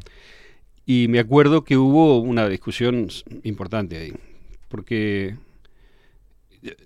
Y 0.86 1.08
me 1.10 1.20
acuerdo 1.20 1.64
que 1.64 1.78
hubo 1.78 2.20
una 2.20 2.50
discusión 2.50 3.08
importante 3.44 3.98
ahí, 3.98 4.14
porque 4.68 5.36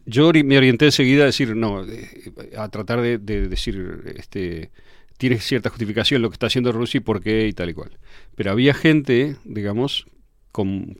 yo 0.05 0.29
ori- 0.31 0.43
me 0.43 0.57
orienté 0.57 0.85
enseguida 0.85 1.23
a 1.23 1.27
decir, 1.27 1.55
no, 1.55 1.83
eh, 1.85 2.31
a 2.57 2.67
tratar 2.69 3.01
de, 3.01 3.17
de 3.17 3.47
decir, 3.47 4.13
este, 4.17 4.69
tiene 5.17 5.39
cierta 5.39 5.69
justificación 5.69 6.21
lo 6.21 6.29
que 6.29 6.33
está 6.35 6.47
haciendo 6.47 6.71
Rusia 6.71 6.97
y 6.97 7.01
por 7.01 7.21
qué 7.21 7.47
y 7.47 7.53
tal 7.53 7.69
y 7.69 7.73
cual. 7.73 7.91
Pero 8.35 8.51
había 8.51 8.73
gente, 8.73 9.37
digamos, 9.45 10.05
con- 10.51 10.97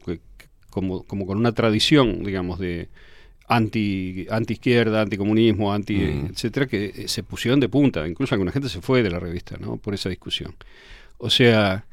como, 0.69 1.03
como 1.03 1.25
con 1.25 1.37
una 1.37 1.51
tradición, 1.51 2.23
digamos, 2.23 2.59
de 2.59 2.87
anti, 3.47 4.25
anti 4.29 4.53
izquierda, 4.53 5.01
anticomunismo, 5.01 5.73
anti, 5.73 5.95
Mm. 5.95 6.25
etcétera, 6.27 6.67
que 6.67 6.85
eh, 6.95 7.07
se 7.07 7.23
pusieron 7.23 7.59
de 7.59 7.67
punta. 7.67 8.07
Incluso 8.07 8.33
alguna 8.35 8.51
gente 8.51 8.69
se 8.69 8.81
fue 8.81 9.03
de 9.03 9.09
la 9.09 9.19
revista, 9.19 9.57
¿no? 9.59 9.77
Por 9.77 9.93
esa 9.93 10.07
discusión. 10.09 10.55
O 11.17 11.29
sea, 11.29 11.85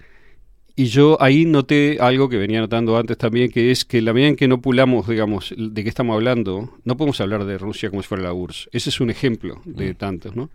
y 0.77 0.85
yo 0.87 1.21
ahí 1.21 1.45
noté 1.45 1.99
algo 2.01 2.29
que 2.29 2.37
venía 2.37 2.61
notando 2.61 2.97
antes 2.97 3.19
también, 3.19 3.51
que 3.51 3.73
es 3.73 3.85
que 3.85 4.01
la 4.01 4.13
medida 4.13 4.29
en 4.29 4.37
que 4.37 4.47
no 4.47 4.61
pulamos, 4.61 5.09
digamos, 5.09 5.53
de 5.59 5.83
qué 5.83 5.89
estamos 5.89 6.15
hablando, 6.15 6.73
no 6.85 6.97
podemos 6.97 7.21
hablar 7.21 7.45
de 7.45 7.59
Rusia 7.59 7.91
como 7.91 8.03
si 8.03 8.09
fuera 8.09 8.23
la 8.23 8.33
URSS. 8.33 8.69
Ese 8.71 8.91
es 8.91 9.01
un 9.01 9.11
ejemplo 9.11 9.61
de 9.65 9.95
tantos, 9.95 10.37
¿no? 10.37 10.51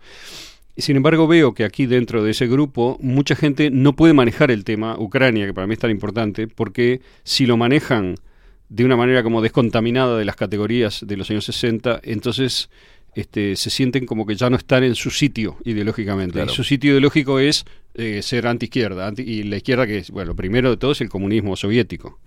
Sin 0.75 0.95
embargo, 0.95 1.27
veo 1.27 1.53
que 1.53 1.63
aquí 1.65 1.85
dentro 1.85 2.23
de 2.23 2.31
ese 2.31 2.47
grupo 2.47 2.97
mucha 2.99 3.35
gente 3.35 3.69
no 3.69 3.95
puede 3.95 4.13
manejar 4.13 4.49
el 4.49 4.63
tema 4.63 4.97
Ucrania, 4.97 5.45
que 5.45 5.53
para 5.53 5.67
mí 5.67 5.73
es 5.73 5.79
tan 5.79 5.91
importante, 5.91 6.47
porque 6.47 7.01
si 7.23 7.45
lo 7.45 7.57
manejan 7.57 8.15
de 8.69 8.83
una 8.85 8.95
manera 8.97 9.21
como 9.21 9.41
descontaminada 9.43 10.17
de 10.17 10.25
las 10.25 10.35
categorías 10.35 11.05
de 11.05 11.15
los 11.17 11.29
años 11.29 11.45
60, 11.45 11.99
entonces 12.03 12.69
este, 13.13 13.55
se 13.55 13.69
sienten 13.69 14.07
como 14.07 14.25
que 14.25 14.33
ya 14.33 14.49
no 14.49 14.55
están 14.57 14.83
en 14.83 14.95
su 14.95 15.11
sitio 15.11 15.57
ideológicamente. 15.63 16.33
Claro. 16.33 16.51
Y 16.51 16.55
su 16.55 16.63
sitio 16.63 16.89
ideológico 16.91 17.37
es 17.37 17.65
eh, 17.93 18.23
ser 18.23 18.47
anti-izquierda, 18.47 19.05
anti- 19.07 19.21
y 19.21 19.43
la 19.43 19.57
izquierda 19.57 19.85
que 19.85 19.99
es, 19.99 20.09
bueno, 20.09 20.35
primero 20.35 20.71
de 20.71 20.77
todo 20.77 20.93
es 20.93 21.01
el 21.01 21.09
comunismo 21.09 21.55
soviético. 21.55 22.19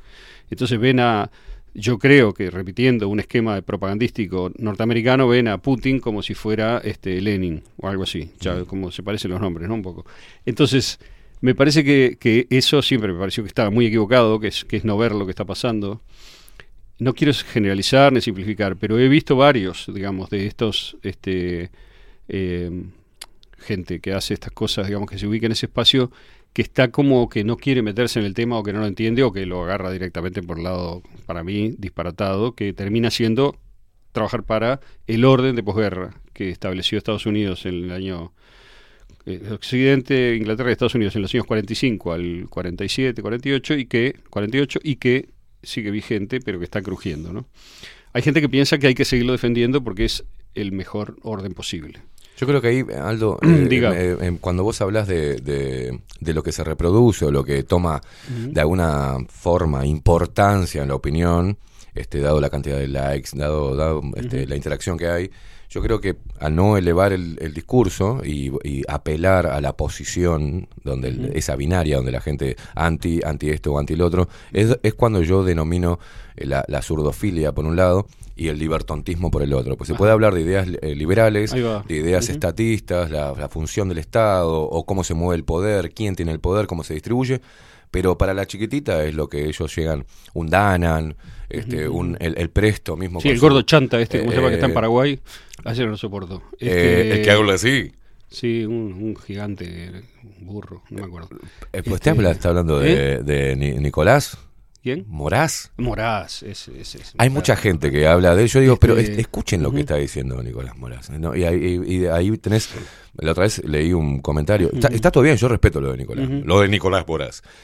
Entonces 0.49 0.79
ven 0.79 1.01
a, 1.01 1.33
yo 1.79 1.99
creo 1.99 2.33
que 2.33 2.51
repitiendo 2.51 3.07
un 3.09 3.21
esquema 3.21 3.61
propagandístico 3.61 4.51
norteamericano, 4.57 5.29
ven 5.29 5.47
a 5.47 5.59
Putin 5.59 6.01
como 6.01 6.23
si 6.23 6.33
fuera 6.33 6.81
este 6.83 7.21
Lenin 7.21 7.63
o 7.77 7.89
algo 7.89 8.05
así, 8.05 8.31
ya 8.41 8.65
como 8.65 8.91
se 8.91 9.03
parecen 9.03 9.31
los 9.31 9.41
nombres, 9.41 9.69
¿no? 9.69 9.75
Un 9.75 9.83
poco. 9.83 10.07
Entonces, 10.47 10.99
me 11.43 11.55
parece 11.55 11.85
que, 11.85 12.17
que 12.19 12.47
eso 12.49 12.81
siempre 12.81 13.13
me 13.13 13.19
pareció 13.19 13.45
que 13.45 13.49
estaba 13.49 13.69
muy 13.71 13.87
equivocado, 13.87 14.41
que 14.41 14.49
es, 14.49 14.65
que 14.65 14.79
es 14.79 14.85
no 14.87 14.97
ver 14.97 15.13
lo 15.13 15.27
que 15.27 15.31
está 15.33 15.45
pasando. 15.45 16.01
No 16.99 17.13
quiero 17.13 17.35
generalizar 17.35 18.11
ni 18.11 18.23
simplificar, 18.23 18.77
pero 18.77 18.99
he 18.99 19.09
visto 19.09 19.37
varios, 19.37 19.85
digamos, 19.93 20.31
de 20.31 20.47
estos 20.47 20.97
este, 21.03 21.71
eh, 22.29 22.71
gente 23.59 24.01
que 24.01 24.15
hace 24.15 24.33
estas 24.33 24.53
cosas, 24.53 24.87
digamos, 24.87 25.11
que 25.11 25.19
se 25.19 25.27
ubica 25.27 25.45
en 25.45 25.53
ese 25.53 25.67
espacio, 25.67 26.11
que 26.57 26.63
está 26.63 26.91
como 26.91 27.29
que 27.29 27.45
no 27.45 27.59
quiere 27.59 27.83
meterse 27.83 28.19
en 28.19 28.25
el 28.25 28.33
tema 28.33 28.59
o 28.59 28.63
que 28.63 28.73
no 28.73 28.81
lo 28.81 28.87
entiende 28.87 29.23
o 29.23 29.31
que 29.31 29.45
lo 29.45 29.65
agarra 29.65 29.91
directamente 29.91 30.43
por 30.43 30.57
el 30.57 30.65
lado, 30.65 31.03
para 31.27 31.45
mí, 31.45 31.75
disparatado, 31.77 32.55
que 32.55 32.73
termina 32.73 33.11
siendo 33.11 33.59
trabajar 34.13 34.43
para 34.43 34.81
el 35.07 35.27
orden 35.27 35.55
de 35.55 35.63
posguerra 35.63 36.15
que 36.33 36.49
estableció 36.49 36.97
Estados 36.97 37.27
Unidos 37.27 37.67
en 37.67 37.75
el 37.75 37.93
año 37.93 38.33
eh, 39.27 39.51
Occidente, 39.53 40.35
Inglaterra 40.35 40.71
y 40.71 40.73
Estados 40.73 40.95
Unidos 40.95 41.15
en 41.17 41.21
los 41.21 41.35
años 41.35 41.45
45 41.45 42.13
al 42.15 42.47
47, 42.49 43.21
48 43.21 43.75
y 43.75 43.85
que 43.85 44.17
48 44.31 44.81
y 44.83 44.97
que 44.97 45.29
sigue 45.63 45.91
vigente, 45.91 46.41
pero 46.41 46.59
que 46.59 46.65
está 46.65 46.81
crujiendo, 46.81 47.35
¿no? 47.35 47.47
Hay 48.15 48.23
gente 48.23 48.41
que 48.41 48.49
piensa 48.49 48.79
que 48.79 48.87
hay 48.87 48.95
que 48.95 49.05
seguirlo 49.05 49.33
defendiendo 49.33 49.85
porque 49.85 50.07
es 50.07 50.25
el 50.55 50.73
mejor 50.73 51.19
orden 51.21 51.53
posible. 51.53 52.01
Yo 52.37 52.47
creo 52.47 52.61
que 52.61 52.69
ahí, 52.69 52.85
Aldo, 53.03 53.39
eh, 53.43 53.67
Diga. 53.69 53.93
eh, 53.99 54.17
eh, 54.21 54.37
cuando 54.41 54.63
vos 54.63 54.81
hablas 54.81 55.09
de, 55.09 55.37
de- 55.37 56.01
de 56.21 56.35
lo 56.35 56.43
que 56.43 56.53
se 56.53 56.65
reproduce 56.65 57.25
o 57.27 57.31
lo 57.31 57.45
que 57.45 57.63
toma 57.63 58.01
de 58.53 58.61
alguna 58.61 59.17
forma 59.29 59.87
importancia 59.87 60.83
en 60.83 60.89
la 60.89 60.95
opinión, 60.95 61.59
este, 61.95 62.21
dado 62.21 62.41
la 62.41 62.51
cantidad 62.51 62.77
de 62.79 62.89
likes, 62.89 63.31
dado, 63.35 63.75
dado 63.77 64.03
este, 64.17 64.47
la 64.47 64.57
interacción 64.57 64.99
que 64.99 65.09
hay, 65.09 65.31
yo 65.69 65.83
creo 65.83 66.01
que 66.01 66.17
al 66.41 66.55
no 66.55 66.77
elevar 66.77 67.13
el, 67.13 67.37
el 67.41 67.53
discurso 67.55 68.21
y, 68.25 68.53
y 68.65 68.83
apelar 68.89 69.47
a 69.47 69.61
la 69.61 69.77
posición, 69.77 70.69
donde 70.85 71.09
el- 71.09 71.33
esa 71.37 71.57
binaria, 71.57 71.97
donde 71.97 72.13
la 72.13 72.21
gente 72.21 72.57
anti, 72.75 73.21
anti 73.25 73.51
esto 73.51 73.73
o 73.73 73.79
anti 73.79 73.97
lo 73.97 74.07
otro, 74.07 74.29
es, 74.53 74.79
es 74.83 74.95
cuando 74.95 75.23
yo 75.23 75.43
denomino 75.45 75.99
eh, 76.37 76.47
la, 76.47 76.65
la 76.69 76.83
zurdofilia 76.83 77.53
por 77.53 77.65
un 77.65 77.77
lado 77.77 78.07
y 78.37 78.49
el 78.49 78.59
libertontismo 78.59 79.31
por 79.31 79.43
el 79.43 79.55
otro. 79.55 79.77
Pues 79.77 79.89
se 79.89 79.95
puede 79.95 80.13
hablar 80.13 80.35
de 80.35 80.43
ideas 80.43 80.69
eh, 80.83 80.95
liberales, 80.95 81.53
de 81.89 81.97
ideas 81.97 82.29
estatistas, 82.29 83.11
la, 83.11 83.33
la 83.33 83.49
función 83.49 83.89
del 83.89 83.99
Estado, 83.99 84.63
o 84.63 84.85
cómo 84.85 85.05
se 85.05 85.15
mueve 85.15 85.37
el 85.37 85.45
poder, 85.45 85.91
quién 85.93 86.15
tiene 86.17 86.33
el 86.33 86.41
poder, 86.41 86.67
cómo 86.67 86.85
se 86.85 86.93
distribuye, 86.95 87.41
pero 87.91 88.17
para 88.19 88.35
la 88.35 88.47
chiquitita 88.47 89.05
es 89.05 89.15
lo 89.15 89.29
que 89.29 89.45
ellos 89.47 89.75
llegan, 89.75 90.05
un 90.35 90.49
Danan, 90.49 91.17
este, 91.49 91.89
un, 91.89 92.17
el, 92.21 92.37
el 92.39 92.51
Presto 92.51 92.97
mismo. 92.97 93.21
Sí, 93.21 93.29
el 93.29 93.39
gordo 93.39 93.63
chanta 93.63 94.01
este, 94.01 94.19
¿cómo 94.21 94.31
se 94.33 94.37
llama? 94.37 94.49
Que 94.49 94.55
está 94.55 94.67
en 94.67 94.73
Eh, 94.73 94.75
Paraguay. 94.75 95.21
Ayer 95.65 95.85
no 95.87 95.93
lo 95.93 95.97
soporto. 95.97 96.43
Eh, 96.61 97.11
el 97.15 97.23
que 97.23 97.31
habla 97.31 97.55
así. 97.55 97.93
Sí, 98.29 98.65
un, 98.65 98.93
un 98.93 99.17
gigante, 99.17 99.93
un 100.41 100.47
burro, 100.47 100.83
no 100.91 100.99
me 101.01 101.07
acuerdo. 101.07 101.29
Eh, 101.33 101.39
pues 101.39 101.51
Este, 101.73 101.93
usted 101.93 102.11
habla- 102.11 102.31
está 102.33 102.49
hablando 102.49 102.81
de, 102.81 103.23
de 103.23 103.55
Ni- 103.57 103.75
Nicolás. 103.79 104.37
¿Quién? 104.83 105.05
Morás. 105.09 105.73
Morás, 105.79 106.45
ese, 106.45 106.81
ese, 106.81 106.99
ese. 106.99 107.15
Hay 107.19 107.29
mucha 107.29 107.57
gente 107.57 107.91
que 107.91 108.07
habla 108.07 108.37
de 108.37 108.43
él. 108.43 108.49
Yo 108.49 108.61
digo, 108.61 108.77
pero 108.77 108.97
Este, 108.97 109.15
es- 109.15 109.19
escuchen 109.21 109.63
lo 109.63 109.73
que 109.73 109.81
está 109.81 109.97
diciendo 109.97 110.41
Nicolás 110.43 110.77
Morás. 110.77 111.11
¿no? 111.11 111.35
Y, 111.35 111.43
ahí, 111.45 111.81
y 111.87 112.07
ahí 112.07 112.37
tenés. 112.39 112.69
La 113.19 113.33
otra 113.33 113.45
vez 113.45 113.63
leí 113.65 113.93
un 113.93 114.21
comentario. 114.21 114.71
Está, 114.73 114.89
está 114.89 115.11
todo 115.11 115.23
bien, 115.25 115.37
yo 115.37 115.49
respeto 115.49 115.81
lo 115.81 115.93
de 115.93 115.99
Nicolás. 115.99 116.27
Ujú. 116.27 116.43
Lo 116.45 116.61
de 116.61 116.69
Nicolás. 116.69 117.05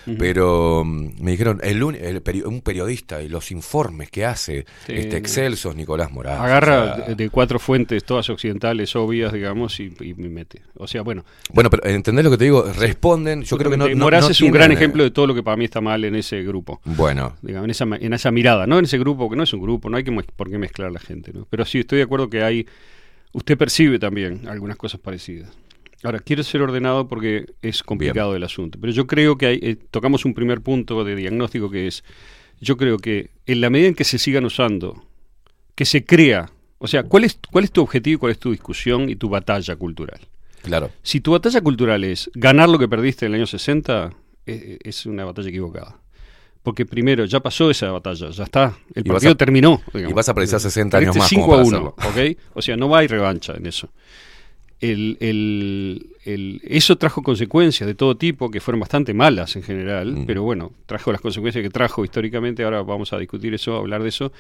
Ujú. 0.07 0.17
Pero 0.19 0.85
mm, 0.85 1.09
me 1.23 1.31
dijeron, 1.33 1.61
el, 1.63 1.83
el 1.97 2.23
peri- 2.25 2.45
un 2.45 2.61
periodista 2.61 3.23
y 3.23 3.29
los 3.29 3.51
informes 3.51 4.11
que 4.11 4.25
hace, 4.25 4.65
Sí. 4.87 4.93
este 4.95 5.17
excelsos, 5.17 5.75
Nicolás 5.77 6.11
Morás. 6.13 6.41
Agarra 6.41 6.83
O 6.83 6.97
sea, 7.07 7.15
de, 7.15 7.31
cuatro 7.31 7.59
fuentes, 7.59 8.05
todas 8.05 8.29
occidentales, 8.31 8.95
obvias, 8.97 9.33
digamos, 9.33 9.79
y, 9.81 9.93
y 10.01 10.15
me 10.15 10.29
mete. 10.29 10.63
O 10.77 10.87
sea, 10.87 11.03
bueno. 11.03 11.25
Bueno, 11.53 11.71
pero 11.71 11.85
¿entendés 11.87 12.25
lo 12.25 12.31
que 12.31 12.39
te 12.39 12.45
digo? 12.45 12.65
Responden. 12.73 13.43
Yo 13.43 13.57
creo 13.59 13.71
que 13.71 13.77
no. 13.77 13.89
no- 13.89 13.97
Morás 13.97 14.25
no 14.25 14.31
es 14.31 14.41
un 14.41 14.51
gran 14.53 14.71
eh, 14.71 14.75
ejemplo 14.75 15.03
de 15.05 15.11
todo 15.11 15.27
lo 15.27 15.35
que 15.35 15.43
para 15.43 15.57
mí 15.57 15.65
está 15.65 15.81
mal 15.81 16.05
en 16.05 16.15
ese 16.17 16.43
grupo. 16.43 16.81
Bueno. 16.85 17.37
Digamos, 17.43 17.65
en 17.65 17.71
esa, 17.71 17.85
en 17.85 18.13
esa 18.13 18.31
mirada, 18.31 18.67
no 18.67 18.79
en 18.79 18.85
ese 18.85 18.99
grupo, 18.99 19.29
que 19.31 19.37
no 19.37 19.43
es 19.43 19.53
un 19.53 19.61
grupo, 19.61 19.89
no 19.91 19.97
hay 19.97 20.05
que 20.05 20.13
por 20.13 20.51
qué 20.51 20.59
mezclar 20.59 20.89
a 20.89 20.91
la 20.93 21.01
gente, 21.01 21.33
¿no? 21.33 21.47
Pero 21.51 21.65
sí, 21.65 21.81
estoy 21.81 21.99
de 21.99 22.05
acuerdo 22.05 22.29
que 22.31 22.43
hay, 22.43 22.67
usted 23.33 23.57
percibe 23.57 23.99
también 23.99 24.49
algunas 24.49 24.77
cosas 24.77 25.01
parecidas. 25.01 25.51
Ahora, 26.03 26.19
quiero 26.19 26.43
ser 26.43 26.63
ordenado 26.63 27.07
porque 27.07 27.47
es 27.63 27.83
complicado 27.83 28.35
el 28.35 28.43
asunto, 28.43 28.79
pero 28.81 28.93
yo 28.93 29.07
creo 29.07 29.39
que 29.39 29.47
hay, 29.47 29.59
eh, 29.63 29.77
tocamos 29.91 30.25
un 30.25 30.35
primer 30.35 30.61
punto 30.61 31.05
de 31.05 31.15
diagnóstico 31.15 31.71
que 31.71 31.87
es, 31.87 32.03
yo 32.61 32.77
creo 32.77 32.99
que 32.99 33.31
en 33.47 33.61
la 33.61 33.71
medida 33.71 33.89
en 33.89 33.95
que 33.95 34.05
se 34.05 34.19
sigan 34.19 34.45
usando, 34.45 35.05
que 35.77 35.85
se 35.85 36.05
crea, 36.05 36.51
o 36.79 36.89
sea, 36.89 37.05
¿cuál 37.05 37.25
es, 37.25 37.39
cuál 37.51 37.65
es 37.65 37.71
tu 37.71 37.83
objetivo, 37.83 38.17
y 38.17 38.19
cuál 38.19 38.33
es 38.33 38.39
tu 38.41 38.51
discusión 38.51 39.09
y 39.09 39.15
tu 39.15 39.29
batalla 39.29 39.77
cultural? 39.77 40.21
Claro. 40.63 40.91
Si 41.05 41.21
tu 41.21 41.33
batalla 41.33 41.61
cultural 41.61 42.03
es 42.03 42.31
ganar 42.35 42.69
lo 42.69 42.79
que 42.79 42.89
perdiste 42.89 43.27
en 43.27 43.33
el 43.33 43.41
año 43.41 43.47
60, 43.47 44.13
eh, 44.47 44.79
es 44.83 45.07
una 45.07 45.25
batalla 45.25 45.49
equivocada. 45.49 46.02
Porque 46.63 46.87
primero, 46.87 47.25
ya 47.25 47.41
pasó 47.41 47.71
esa 47.71 47.91
batalla, 47.91 48.31
ya 48.31 48.45
está. 48.45 48.77
El 48.95 49.05
Y 49.05 49.09
partido 49.11 49.33
a- 49.33 49.35
terminó. 49.37 49.81
y 49.95 50.13
vas 50.13 50.29
a 50.29 50.35
precisar 50.35 50.61
60 50.61 50.97
años 50.99 51.07
Perdiste 51.17 51.19
más 51.19 51.29
5 51.29 51.43
como 51.43 51.55
a 51.55 51.65
para 51.65 51.79
1, 51.81 51.89
¿ok? 52.33 52.39
O 52.55 52.63
sea, 52.63 52.77
no 52.77 52.95
hay 52.95 53.09
revancha 53.09 53.55
en 53.57 53.67
eso. 53.67 53.89
El, 54.81 55.17
el- 55.21 56.07
el- 56.25 56.61
eso 56.65 56.97
trajo 56.99 57.23
consecuencias 57.23 57.87
de 57.87 57.95
todo 57.95 58.17
tipo 58.17 58.51
que 58.51 58.61
fueron 58.61 58.81
bastante 58.81 59.15
malas 59.15 59.55
en 59.57 59.63
general, 59.63 60.13
Mm. 60.13 60.27
pero 60.27 60.43
bueno, 60.43 60.73
trajo 60.87 61.13
las 61.13 61.21
consecuencias 61.21 61.63
que 61.63 61.71
trajo 61.71 62.05
históricamente. 62.05 62.65
Ahora 62.65 62.83
vamos 62.83 63.13
a 63.13 63.19
discutir 63.19 63.55
eso, 63.55 63.77
a 63.77 63.79
hablar 63.79 64.03
de 64.03 64.09
eso. 64.09 64.33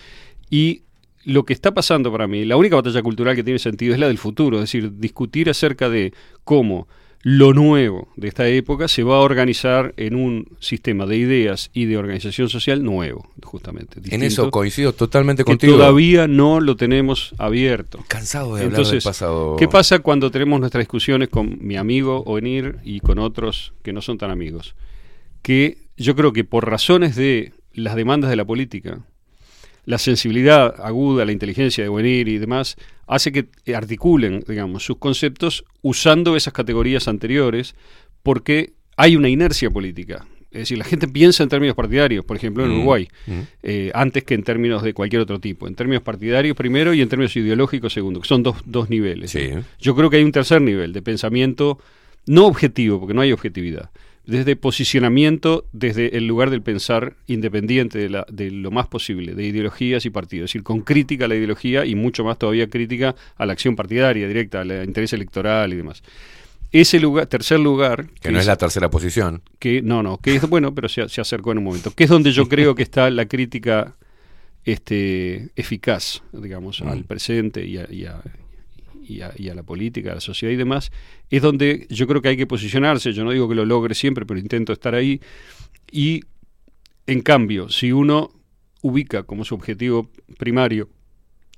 Y 0.51 0.82
lo 1.24 1.44
que 1.44 1.53
está 1.53 1.73
pasando 1.73 2.11
para 2.11 2.27
mí, 2.27 2.44
la 2.44 2.57
única 2.57 2.74
batalla 2.74 3.03
cultural 3.03 3.36
que 3.36 3.44
tiene 3.44 3.61
sentido 3.61 3.94
es 3.94 4.01
la 4.01 4.09
del 4.09 4.19
futuro, 4.19 4.57
es 4.59 4.62
decir, 4.62 4.93
discutir 4.99 5.49
acerca 5.49 5.89
de 5.89 6.12
cómo 6.43 6.89
lo 7.23 7.55
nuevo 7.55 8.09
de 8.16 8.28
esta 8.28 8.49
época 8.49 8.89
se 8.89 9.05
va 9.05 9.16
a 9.16 9.20
organizar 9.20 9.94
en 9.97 10.16
un 10.16 10.49
sistema 10.59 11.07
de 11.07 11.16
ideas 11.16 11.70
y 11.73 11.85
de 11.85 11.97
organización 11.97 12.49
social 12.49 12.82
nuevo, 12.82 13.31
justamente. 13.43 14.01
En 14.11 14.23
eso 14.24 14.51
coincido 14.51 14.93
totalmente 14.93 15.44
que 15.44 15.53
contigo. 15.53 15.77
todavía 15.77 16.27
no 16.27 16.61
lo 16.61 16.77
tenemos 16.77 17.35
abierto. 17.39 18.01
Cansado 18.09 18.57
de 18.57 18.65
hablar 18.65 18.81
Entonces, 18.81 19.05
del 19.05 19.11
pasado. 19.11 19.57
¿qué 19.57 19.69
pasa 19.69 20.01
cuando 20.01 20.32
tenemos 20.32 20.59
nuestras 20.59 20.82
discusiones 20.82 21.28
con 21.28 21.65
mi 21.65 21.77
amigo 21.77 22.23
Oenir 22.27 22.78
y 22.85 23.01
con 23.01 23.20
otros 23.20 23.73
que 23.82 23.93
no 23.93 24.03
son 24.03 24.19
tan 24.19 24.32
amigos? 24.32 24.74
Que 25.43 25.78
yo 25.97 26.16
creo 26.16 26.32
que 26.32 26.43
por 26.43 26.69
razones 26.69 27.15
de 27.15 27.53
las 27.73 27.94
demandas 27.94 28.31
de 28.31 28.36
la 28.36 28.44
política, 28.44 28.99
la 29.85 29.99
sensibilidad 29.99 30.75
aguda, 30.81 31.25
la 31.25 31.33
inteligencia 31.33 31.83
de 31.85 31.89
Oenir 31.89 32.29
y 32.29 32.39
demás, 32.39 32.77
hace 33.07 33.33
que 33.33 33.47
articulen, 33.75 34.45
digamos, 34.47 34.85
sus 34.85 34.99
conceptos 34.99 35.65
usando 35.83 36.37
esas 36.37 36.53
categorías 36.53 37.09
anteriores 37.09 37.75
porque 38.23 38.73
hay 38.97 39.17
una 39.17 39.29
inercia 39.29 39.71
política. 39.71 40.27
Es 40.53 40.61
decir, 40.61 40.79
la 40.79 40.85
gente 40.85 41.09
piensa 41.09 41.43
en 41.43 41.49
términos 41.49 41.75
partidarios, 41.75 42.27
por 42.27 42.37
ejemplo, 42.37 42.65
en 42.65 42.71
Mm, 42.71 42.75
Uruguay, 42.75 43.09
mm. 43.27 43.41
eh, 43.63 43.91
antes 43.95 44.23
que 44.23 44.35
en 44.35 44.43
términos 44.43 44.83
de 44.83 44.93
cualquier 44.93 45.23
otro 45.23 45.41
tipo. 45.41 45.67
En 45.67 45.75
términos 45.75 46.03
partidarios 46.03 46.55
primero 46.55 46.93
y 46.93 47.01
en 47.01 47.09
términos 47.09 47.35
ideológicos 47.37 47.93
segundo, 47.95 48.21
que 48.21 48.29
son 48.29 48.43
dos, 48.43 48.59
dos 48.67 48.91
niveles. 48.91 49.35
¿no? 49.35 49.65
Yo 49.81 49.97
creo 49.97 50.11
que 50.11 50.19
hay 50.19 50.25
un 50.25 50.33
tercer 50.33 50.61
nivel 50.61 50.93
de 50.93 51.01
pensamiento 51.01 51.79
no 52.27 52.47
objetivo, 52.47 53.01
porque 53.01 53.15
no 53.15 53.23
hay 53.23 53.33
objetividad, 53.33 53.91
desde 54.24 54.55
posicionamiento, 54.57 55.66
desde 55.73 56.16
el 56.16 56.27
lugar 56.27 56.51
del 56.51 56.62
pensar 56.62 57.15
independiente 57.27 57.99
de, 57.99 58.09
la- 58.09 58.27
de 58.31 58.51
lo 58.51 58.70
más 58.70 58.86
posible, 58.86 59.35
de 59.35 59.44
ideologías 59.44 60.05
y 60.07 60.11
partidos, 60.11 60.44
es 60.44 60.51
decir, 60.53 60.62
con 60.62 60.82
crítica 60.82 61.24
a 61.24 61.28
la 61.28 61.35
ideología 61.35 61.85
y 61.85 61.94
mucho 61.94 62.23
más 62.24 62.39
todavía 62.39 62.69
crítica 62.69 63.15
a 63.36 63.47
la 63.47 63.53
acción 63.53 63.74
partidaria 63.74 64.28
directa, 64.28 64.61
al 64.61 64.85
interés 64.85 65.12
electoral 65.12 65.73
y 65.73 65.77
demás. 65.77 66.03
Ese 66.70 67.01
lugar, 67.01 67.27
tercer 67.27 67.61
lugar, 67.61 68.07
Que 68.20 68.31
no 68.31 68.39
es 68.39 68.47
la 68.47 68.57
tercera 68.57 68.89
posición. 68.89 69.43
que 69.59 69.82
no, 69.82 70.03
no, 70.03 70.19
que 70.19 70.36
es 70.36 70.49
bueno, 70.49 70.74
pero 70.74 70.89
se, 70.89 71.09
se 71.09 71.20
acercó 71.20 71.53
en 71.53 71.59
un 71.59 71.65
momento, 71.65 71.90
que 71.90 72.05
es 72.05 72.11
donde 72.11 72.31
yo 72.32 72.49
creo 72.49 72.74
que 72.74 72.82
está 72.82 73.11
la 73.11 73.27
crítica 73.27 73.94
este, 74.65 75.51
eficaz, 75.57 76.23
digamos, 76.32 76.81
Mm. 76.81 76.89
al 76.89 77.05
presente 77.05 77.66
y 77.66 77.78
a, 77.78 77.86
y 77.93 78.05
a- 78.07 78.23
y 79.13 79.23
a- 79.23 79.33
y 79.37 79.49
a 79.49 79.55
la 79.55 79.63
política, 79.63 80.13
a 80.13 80.15
la 80.17 80.21
sociedad 80.21 80.53
y 80.53 80.57
demás, 80.57 80.91
es 81.31 81.43
donde 81.43 81.87
yo 81.91 82.07
creo 82.07 82.21
que 82.23 82.29
hay 82.31 82.37
que 82.37 82.47
posicionarse. 82.47 83.13
Yo 83.13 83.25
no 83.25 83.31
digo 83.33 83.49
que 83.49 83.55
lo 83.55 83.65
logre 83.65 83.95
siempre, 83.95 84.27
pero 84.27 84.39
intento 84.41 84.73
estar 84.73 84.95
ahí. 84.95 85.21
Y, 85.91 86.23
en 87.07 87.21
cambio, 87.21 87.69
si 87.69 87.93
uno 87.93 88.31
ubica 88.83 89.23
como 89.25 89.45
su 89.45 89.55
objetivo 89.55 90.11
primario 90.39 90.89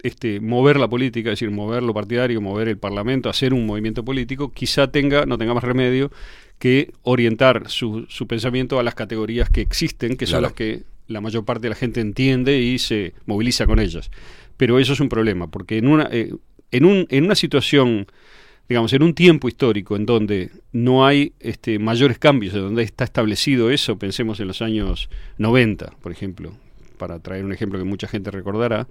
este, 0.03 0.41
mover 0.41 0.79
la 0.79 0.89
política, 0.89 1.31
es 1.31 1.39
decir, 1.41 1.51
mover 1.51 1.83
lo 1.83 1.95
partidario, 1.95 2.41
mover 2.41 2.69
el 2.69 2.77
Parlamento, 2.77 3.31
hacer 3.31 3.55
un 3.55 3.65
movimiento 3.65 4.05
político, 4.05 4.53
quizá 4.53 4.91
tenga, 4.91 5.25
no 5.25 5.39
tenga 5.39 5.55
más 5.55 5.65
remedio 5.65 6.11
que 6.59 6.93
orientar 7.03 7.71
su, 7.71 8.05
su 8.09 8.27
pensamiento 8.27 8.79
a 8.79 8.83
las 8.83 8.95
categorías 8.95 9.49
que 9.49 9.63
existen, 9.63 10.17
que 10.19 10.27
son 10.27 10.43
las 10.43 10.53
que 10.53 10.83
la 11.07 11.21
mayor 11.23 11.45
parte 11.47 11.63
de 11.63 11.69
la 11.71 11.75
gente 11.75 12.01
entiende 12.01 12.61
y 12.61 12.79
se 12.79 13.15
moviliza 13.25 13.67
con 13.67 13.79
ellas. 13.79 14.11
Pero 14.59 14.79
eso 14.79 14.93
es 14.93 15.01
un 15.01 15.09
problema, 15.09 15.51
porque 15.51 15.79
en 15.79 15.89
una, 15.89 16.09
eh, 16.13 16.35
en 16.77 16.85
un, 16.85 17.07
en 17.11 17.25
una 17.25 17.35
situación, 17.35 18.07
digamos, 18.69 18.93
en 18.93 19.03
un 19.03 19.15
tiempo 19.15 19.49
histórico 19.49 19.97
en 19.97 20.07
donde 20.07 20.51
no 20.73 21.07
hay 21.07 21.33
este, 21.41 21.79
mayores 21.79 22.19
cambios, 22.19 22.55
en 22.55 22.61
donde 22.63 22.83
está 22.83 23.05
establecido 23.05 23.71
eso, 23.71 23.99
pensemos 23.99 24.41
en 24.41 24.49
los 24.49 24.63
años 24.63 25.09
90, 25.39 25.93
por 26.03 26.13
ejemplo, 26.13 26.53
para 26.99 27.19
traer 27.19 27.45
un 27.45 27.53
ejemplo 27.53 27.79
que 27.79 27.85
mucha 27.85 28.09
gente 28.09 28.31
recordará, 28.31 28.87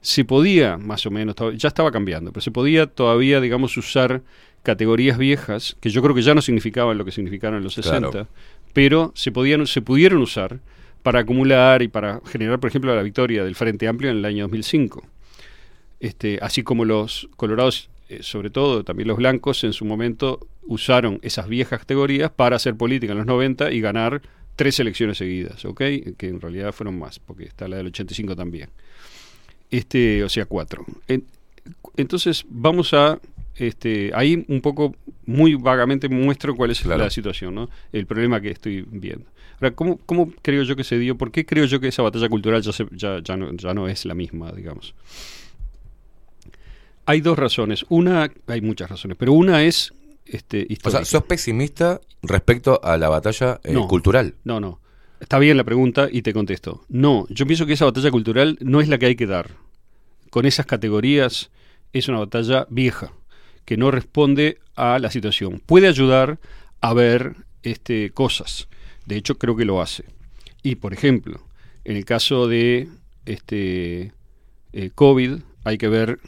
se 0.00 0.24
podía, 0.24 0.78
más 0.78 1.06
o 1.06 1.10
menos, 1.10 1.34
ya 1.56 1.68
estaba 1.68 1.90
cambiando, 1.90 2.30
pero 2.32 2.40
se 2.42 2.50
podía 2.50 2.86
todavía, 2.86 3.40
digamos, 3.40 3.76
usar 3.76 4.22
categorías 4.62 5.18
viejas, 5.18 5.76
que 5.80 5.90
yo 5.90 6.02
creo 6.02 6.14
que 6.14 6.22
ya 6.22 6.34
no 6.34 6.42
significaban 6.42 6.98
lo 6.98 7.04
que 7.04 7.10
significaron 7.10 7.58
en 7.58 7.64
los 7.64 7.74
60, 7.74 8.10
Claro. 8.10 8.28
pero 8.72 9.12
se, 9.14 9.32
podían, 9.32 9.66
se 9.66 9.82
pudieron 9.82 10.20
usar 10.20 10.60
para 11.02 11.20
acumular 11.20 11.82
y 11.82 11.88
para 11.88 12.20
generar, 12.26 12.58
por 12.60 12.68
ejemplo, 12.68 12.94
la 12.94 13.02
victoria 13.02 13.44
del 13.44 13.54
Frente 13.54 13.88
Amplio 13.88 14.10
en 14.10 14.18
el 14.18 14.24
año 14.24 14.44
2005. 14.44 15.04
Este, 16.00 16.38
así 16.42 16.62
como 16.62 16.84
los 16.84 17.28
colorados, 17.36 17.90
eh, 18.08 18.22
sobre 18.22 18.50
todo 18.50 18.84
también 18.84 19.08
los 19.08 19.16
blancos, 19.18 19.64
en 19.64 19.72
su 19.72 19.84
momento 19.84 20.46
usaron 20.66 21.18
esas 21.22 21.48
viejas 21.48 21.80
categorías 21.80 22.30
para 22.30 22.56
hacer 22.56 22.74
política 22.76 23.12
en 23.12 23.18
los 23.18 23.26
90 23.26 23.72
y 23.72 23.80
ganar 23.80 24.22
tres 24.56 24.78
elecciones 24.80 25.18
seguidas, 25.18 25.64
¿ok? 25.64 25.78
Que 26.16 26.28
en 26.28 26.40
realidad 26.40 26.72
fueron 26.72 26.98
más, 26.98 27.18
porque 27.18 27.44
está 27.44 27.68
la 27.68 27.76
del 27.78 27.86
85 27.88 28.34
también. 28.36 28.68
Este, 29.70 30.22
o 30.24 30.28
sea, 30.28 30.46
cuatro. 30.46 30.84
En- 31.08 31.24
entonces, 31.96 32.44
vamos 32.48 32.94
a. 32.94 33.18
Este, 33.56 34.12
ahí 34.14 34.44
un 34.48 34.60
poco, 34.60 34.94
muy 35.26 35.54
vagamente 35.56 36.08
muestro 36.08 36.54
cuál 36.54 36.70
es 36.70 36.80
Claro. 36.80 37.02
la 37.02 37.10
situación, 37.10 37.54
¿no? 37.56 37.68
El 37.92 38.06
problema 38.06 38.40
que 38.40 38.50
estoy 38.50 38.84
viendo. 38.88 39.24
Ahora, 39.60 39.72
¿cómo, 39.74 39.98
¿cómo 40.06 40.32
creo 40.42 40.62
yo 40.62 40.76
que 40.76 40.84
se 40.84 40.96
dio? 40.96 41.16
¿Por 41.18 41.32
qué 41.32 41.44
creo 41.44 41.64
yo 41.64 41.80
que 41.80 41.88
esa 41.88 42.02
batalla 42.02 42.28
cultural 42.28 42.62
ya, 42.62 42.72
se- 42.72 42.86
ya, 42.92 43.20
ya, 43.20 43.36
no, 43.36 43.52
ya 43.56 43.74
no 43.74 43.88
es 43.88 44.04
la 44.04 44.14
misma, 44.14 44.52
digamos? 44.52 44.94
Hay 47.08 47.22
dos 47.22 47.38
razones. 47.38 47.86
Una, 47.88 48.30
hay 48.46 48.60
muchas 48.60 48.90
razones, 48.90 49.16
pero 49.18 49.32
una 49.32 49.64
es 49.64 49.94
este, 50.26 50.58
O 50.58 50.66
sea, 50.66 50.72
histórica. 50.72 51.04
sos 51.06 51.22
pesimista 51.24 52.00
respecto 52.22 52.80
a 52.84 52.98
la 52.98 53.08
batalla 53.08 53.60
eh, 53.64 53.72
No. 53.72 53.88
cultural. 53.88 54.34
No, 54.44 54.60
no. 54.60 54.78
Está 55.20 55.38
bien 55.38 55.56
la 55.56 55.64
pregunta 55.64 56.08
y 56.12 56.20
te 56.20 56.34
contesto. 56.34 56.84
No, 56.88 57.26
yo 57.30 57.46
pienso 57.46 57.64
que 57.64 57.72
esa 57.72 57.86
batalla 57.86 58.10
cultural 58.10 58.58
no 58.60 58.82
es 58.82 58.88
la 58.88 58.98
que 58.98 59.06
hay 59.06 59.16
que 59.16 59.26
dar. 59.26 59.52
Con 60.30 60.44
esas 60.44 60.66
categorías 60.66 61.50
es 61.94 62.08
una 62.08 62.18
batalla 62.18 62.66
vieja, 62.68 63.12
que 63.64 63.78
no 63.78 63.90
responde 63.90 64.58
a 64.76 64.98
la 64.98 65.10
situación. 65.10 65.62
Puede 65.64 65.88
ayudar 65.88 66.38
a 66.82 66.92
ver 66.92 67.36
este, 67.62 68.10
cosas. 68.10 68.68
De 69.06 69.16
hecho, 69.16 69.38
creo 69.38 69.56
que 69.56 69.64
lo 69.64 69.80
hace. 69.80 70.04
Y, 70.62 70.74
por 70.74 70.92
ejemplo, 70.92 71.40
en 71.84 71.96
el 71.96 72.04
caso 72.04 72.46
de 72.46 72.88
este, 73.24 74.12
eh, 74.74 74.90
COVID, 74.94 75.38
hay 75.64 75.78
que 75.78 75.88
ver 75.88 76.20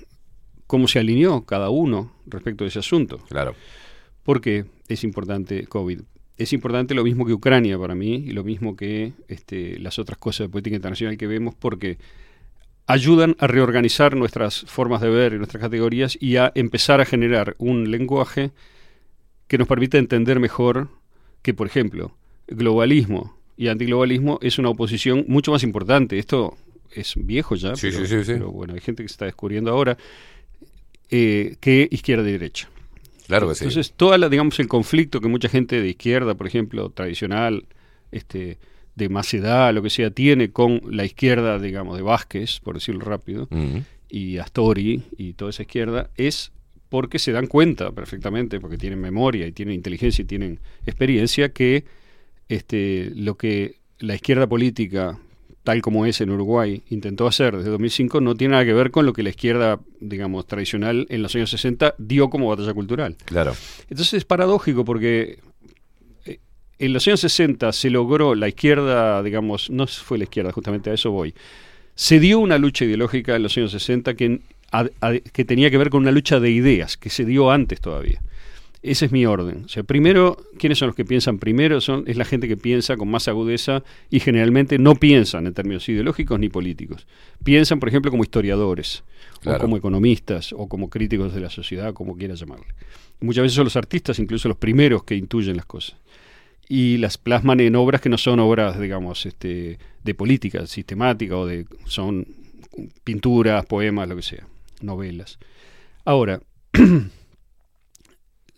cómo 0.71 0.87
se 0.87 1.01
alineó 1.01 1.45
cada 1.47 1.69
uno 1.69 2.13
respecto 2.27 2.63
de 2.63 2.69
ese 2.69 2.79
asunto. 2.79 3.19
Claro. 3.29 3.57
¿Por 4.23 4.41
qué 4.41 4.67
es 4.87 5.03
importante 5.03 5.67
COVID? 5.67 6.03
Es 6.37 6.53
importante 6.53 6.95
lo 6.95 7.03
mismo 7.03 7.27
que 7.27 7.33
Ucrania 7.33 7.77
para 7.77 7.97
mí 7.97 8.15
y 8.15 8.31
lo 8.31 8.45
mismo 8.45 8.77
que 8.77 9.13
este, 9.27 9.81
las 9.81 9.99
otras 9.99 10.17
cosas 10.17 10.47
de 10.47 10.49
política 10.49 10.77
internacional 10.77 11.19
que 11.19 11.27
vemos 11.27 11.57
porque 11.57 11.99
ayudan 12.87 13.35
a 13.41 13.49
reorganizar 13.49 14.15
nuestras 14.15 14.61
formas 14.61 15.01
de 15.01 15.11
ver 15.11 15.33
y 15.33 15.39
nuestras 15.39 15.61
categorías 15.61 16.17
y 16.21 16.37
a 16.37 16.53
empezar 16.55 17.01
a 17.01 17.05
generar 17.05 17.57
un 17.59 17.91
lenguaje 17.91 18.53
que 19.49 19.59
nos 19.59 19.67
permita 19.67 19.99
entender 19.99 20.39
mejor 20.39 20.87
que, 21.43 21.53
por 21.53 21.67
ejemplo, 21.67 22.15
globalismo 22.47 23.37
y 23.57 23.67
antiglobalismo 23.67 24.39
es 24.41 24.61
una 24.61 24.69
oposición 24.69 25.25
mucho 25.27 25.51
más 25.51 25.65
importante. 25.65 26.17
Esto 26.21 26.57
es 26.93 27.15
viejo 27.17 27.57
ya, 27.57 27.75
Sí, 27.75 27.89
pero, 27.91 28.07
sí, 28.07 28.19
sí, 28.19 28.25
sí. 28.25 28.33
pero 28.35 28.53
bueno, 28.53 28.75
hay 28.75 28.81
gente 28.81 29.03
que 29.03 29.09
se 29.09 29.15
está 29.15 29.25
descubriendo 29.25 29.73
ahora, 29.73 29.99
eh, 31.11 31.57
que 31.61 31.89
izquierda 31.91 32.29
y 32.29 32.33
derecha. 32.33 32.69
Claro 33.27 33.49
que 33.49 33.55
sí. 33.55 33.65
Entonces, 33.65 33.93
toda 33.97 34.19
la, 34.19 34.29
digamos, 34.29 34.59
el 34.59 34.69
conflicto 34.69 35.21
que 35.21 35.29
mucha 35.29 35.49
gente 35.49 35.81
de 35.81 35.89
izquierda, 35.89 36.35
por 36.35 36.47
ejemplo, 36.47 36.91
tradicional, 36.91 37.67
este, 38.11 38.59
de 38.95 39.09
más 39.09 39.33
edad, 39.35 39.73
lo 39.73 39.83
que 39.83 39.91
sea, 39.91 40.11
tiene 40.11 40.51
con 40.51 40.81
la 40.85 41.05
izquierda, 41.05 41.59
digamos, 41.59 41.97
de 41.97 42.03
Vázquez, 42.03 42.61
por 42.61 42.75
decirlo 42.75 43.05
rápido, 43.05 43.49
y 44.09 44.39
Astori 44.39 45.03
y 45.17 45.35
toda 45.35 45.51
esa 45.51 45.63
izquierda, 45.63 46.11
es 46.17 46.53
porque 46.89 47.21
se 47.21 47.33
dan 47.33 47.47
cuenta 47.47 47.93
perfectamente, 47.93 48.61
porque 48.61 48.77
tienen 48.77 49.01
memoria 49.01 49.47
y 49.47 49.53
tienen 49.53 49.77
inteligencia 49.77 50.23
y 50.23 50.27
tienen 50.27 50.59
experiencia, 50.85 51.53
que 51.53 51.85
este, 52.49 53.13
lo 53.15 53.37
que 53.37 53.77
la 54.01 54.17
izquierda 54.17 54.49
política, 54.49 55.19
tal 55.63 55.83
como 55.83 56.07
es 56.07 56.21
en 56.21 56.31
Uruguay, 56.31 56.83
intentó 56.89 57.27
hacer 57.27 57.57
desde 57.57 57.71
2005, 57.71 58.21
no 58.21 58.35
tiene 58.35 58.53
nada 58.53 58.65
que 58.65 58.73
ver 58.73 58.91
con 58.91 59.05
lo 59.07 59.13
que 59.13 59.23
la 59.23 59.29
izquierda, 59.31 59.79
digamos, 60.01 60.47
tradicional 60.47 61.07
en 61.11 61.23
los 61.23 61.35
años 61.35 61.51
60 61.51 61.95
dio 61.99 62.31
como 62.31 62.49
batalla 62.49 62.73
cultural. 62.73 63.17
Claro. 63.27 63.55
Entonces 63.91 64.15
es 64.15 64.25
paradójico 64.25 64.85
porque 64.85 65.39
eh, 66.25 66.39
en 66.79 66.93
los 66.95 67.07
años 67.07 67.21
60 67.21 67.73
se 67.73 67.91
logró 67.91 68.35
la 68.35 68.49
izquierda, 68.49 69.23
digamos, 69.23 69.69
no 69.71 69.87
fue 69.87 70.17
la 70.19 70.25
izquierda, 70.25 70.51
justamente 70.53 70.91
a 70.91 70.95
eso 70.95 71.11
voy. 71.11 71.35
Se 71.95 72.19
dio 72.21 72.39
una 72.39 72.57
lucha 72.57 72.87
ideológica 72.87 73.37
en 73.37 73.43
los 73.43 73.57
años 73.59 73.73
60 73.73 74.15
que, 74.15 74.41
a- 74.73 74.87
a- 75.03 75.13
que 75.19 75.45
tenía 75.45 75.71
que 75.71 75.77
ver 75.77 75.91
con 75.91 76.01
una 76.03 76.11
lucha 76.13 76.41
de 76.41 76.51
ideas, 76.51 76.97
que 76.97 77.11
se 77.11 77.27
dio 77.27 77.51
antes 77.51 77.81
todavía. 77.83 78.23
Ese 78.83 79.07
es 79.07 79.13
mi 79.13 79.27
orden. 79.27 79.65
O 79.67 79.69
sea, 79.69 79.83
primero, 79.83 80.39
¿quiénes 80.59 80.79
son 80.79 80.87
los 80.89 80.97
que 80.97 81.05
piensan 81.05 81.39
primero? 81.39 81.81
Son, 81.83 82.05
es 82.07 82.17
la 82.17 82.25
gente 82.25 82.49
que 82.49 82.57
piensa 82.57 82.97
con 82.97 83.11
más 83.11 83.29
agudeza 83.29 83.83
y 84.09 84.21
generalmente 84.21 84.79
no 84.79 84.95
piensan 84.95 85.47
en 85.47 85.53
términos 85.53 85.87
ideológicos 85.89 86.41
ni 86.41 86.49
políticos. 86.49 87.07
Piensan, 87.45 87.79
por 87.79 87.91
ejemplo, 87.91 88.11
como 88.11 88.23
historiadores, 88.23 89.05
Claro. 89.41 89.59
o 89.59 89.61
como 89.61 89.77
economistas, 89.77 90.53
o 90.55 90.67
como 90.69 90.89
críticos 90.91 91.35
de 91.35 91.41
la 91.41 91.51
sociedad, 91.51 91.93
como 91.95 92.17
quiera 92.17 92.35
llamarle. 92.35 92.67
Muchas 93.21 93.43
veces 93.43 93.57
son 93.57 93.65
los 93.65 93.77
artistas, 93.77 94.19
incluso 94.19 94.49
los 94.49 94.57
primeros 94.57 95.05
que 95.05 95.15
intuyen 95.15 95.57
las 95.57 95.67
cosas. 95.67 95.97
Y 96.69 96.97
las 96.99 97.19
plasman 97.19 97.61
en 97.61 97.75
obras 97.77 98.01
que 98.01 98.09
no 98.09 98.17
son 98.17 98.39
obras, 98.41 98.79
digamos, 98.81 99.27
este, 99.27 99.79
de 100.05 100.15
política 100.15 100.67
sistemática 100.67 101.37
o 101.37 101.45
de. 101.47 101.67
son 101.85 102.27
pinturas, 103.05 103.67
poemas, 103.67 104.09
lo 104.09 104.17
que 104.17 104.23
sea, 104.23 104.47
novelas. 104.81 105.39
Ahora, 106.05 106.41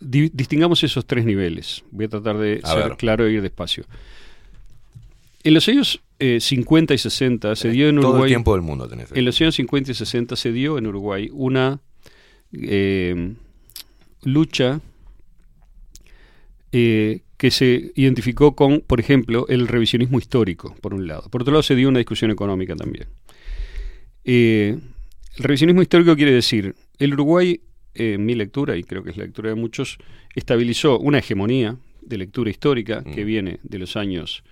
di- 0.02 0.30
distingamos 0.32 0.82
esos 0.84 1.06
tres 1.06 1.24
niveles. 1.24 1.82
Voy 1.90 2.04
a 2.06 2.08
tratar 2.08 2.38
de 2.38 2.60
A 2.62 2.72
ser 2.74 2.88
ver. 2.90 2.96
claro 2.96 3.26
e 3.26 3.32
ir 3.32 3.42
despacio. 3.42 3.84
En 5.44 5.54
los 5.54 5.66
años 5.68 6.00
eh, 6.18 6.38
50 6.40 6.94
y 6.94 6.98
60 6.98 7.56
se 7.56 7.62
Tenés 7.62 7.76
dio 7.76 7.88
en 7.88 7.96
todo 7.96 8.06
el 8.06 8.10
Uruguay. 8.12 8.30
tiempo 8.30 8.52
del 8.54 8.62
mundo 8.62 8.88
tenés. 8.88 9.10
En 9.12 9.24
los 9.24 9.40
años 9.40 9.54
50 9.56 9.90
y 9.90 9.94
60 9.94 10.36
se 10.36 10.52
dio 10.52 10.78
en 10.78 10.86
Uruguay 10.86 11.28
una 11.32 11.80
eh, 12.52 13.32
lucha 14.22 14.80
eh, 16.72 17.20
que 17.36 17.50
se 17.50 17.90
identificó 17.96 18.54
con, 18.54 18.80
por 18.80 19.00
ejemplo, 19.00 19.46
el 19.48 19.66
revisionismo 19.68 20.18
histórico, 20.18 20.74
por 20.80 20.94
un 20.94 21.06
lado. 21.08 21.28
Por 21.28 21.42
otro 21.42 21.52
lado, 21.52 21.62
se 21.62 21.74
dio 21.74 21.88
una 21.88 21.98
discusión 21.98 22.30
económica 22.30 22.76
también. 22.76 23.08
Eh, 24.24 24.78
el 25.36 25.42
revisionismo 25.44 25.82
histórico 25.82 26.14
quiere 26.14 26.30
decir, 26.32 26.74
el 26.98 27.14
Uruguay, 27.14 27.60
eh, 27.94 28.14
en 28.14 28.24
mi 28.24 28.34
lectura, 28.34 28.76
y 28.76 28.82
creo 28.82 29.02
que 29.02 29.10
es 29.10 29.16
la 29.16 29.24
lectura 29.24 29.50
de 29.50 29.54
muchos, 29.54 29.98
estabilizó 30.34 30.98
una 30.98 31.18
hegemonía 31.18 31.76
de 32.00 32.18
lectura 32.18 32.50
histórica 32.50 33.02
que 33.04 33.24
viene 33.24 33.60
de 33.62 33.78
los 33.78 33.96
años 33.96 34.42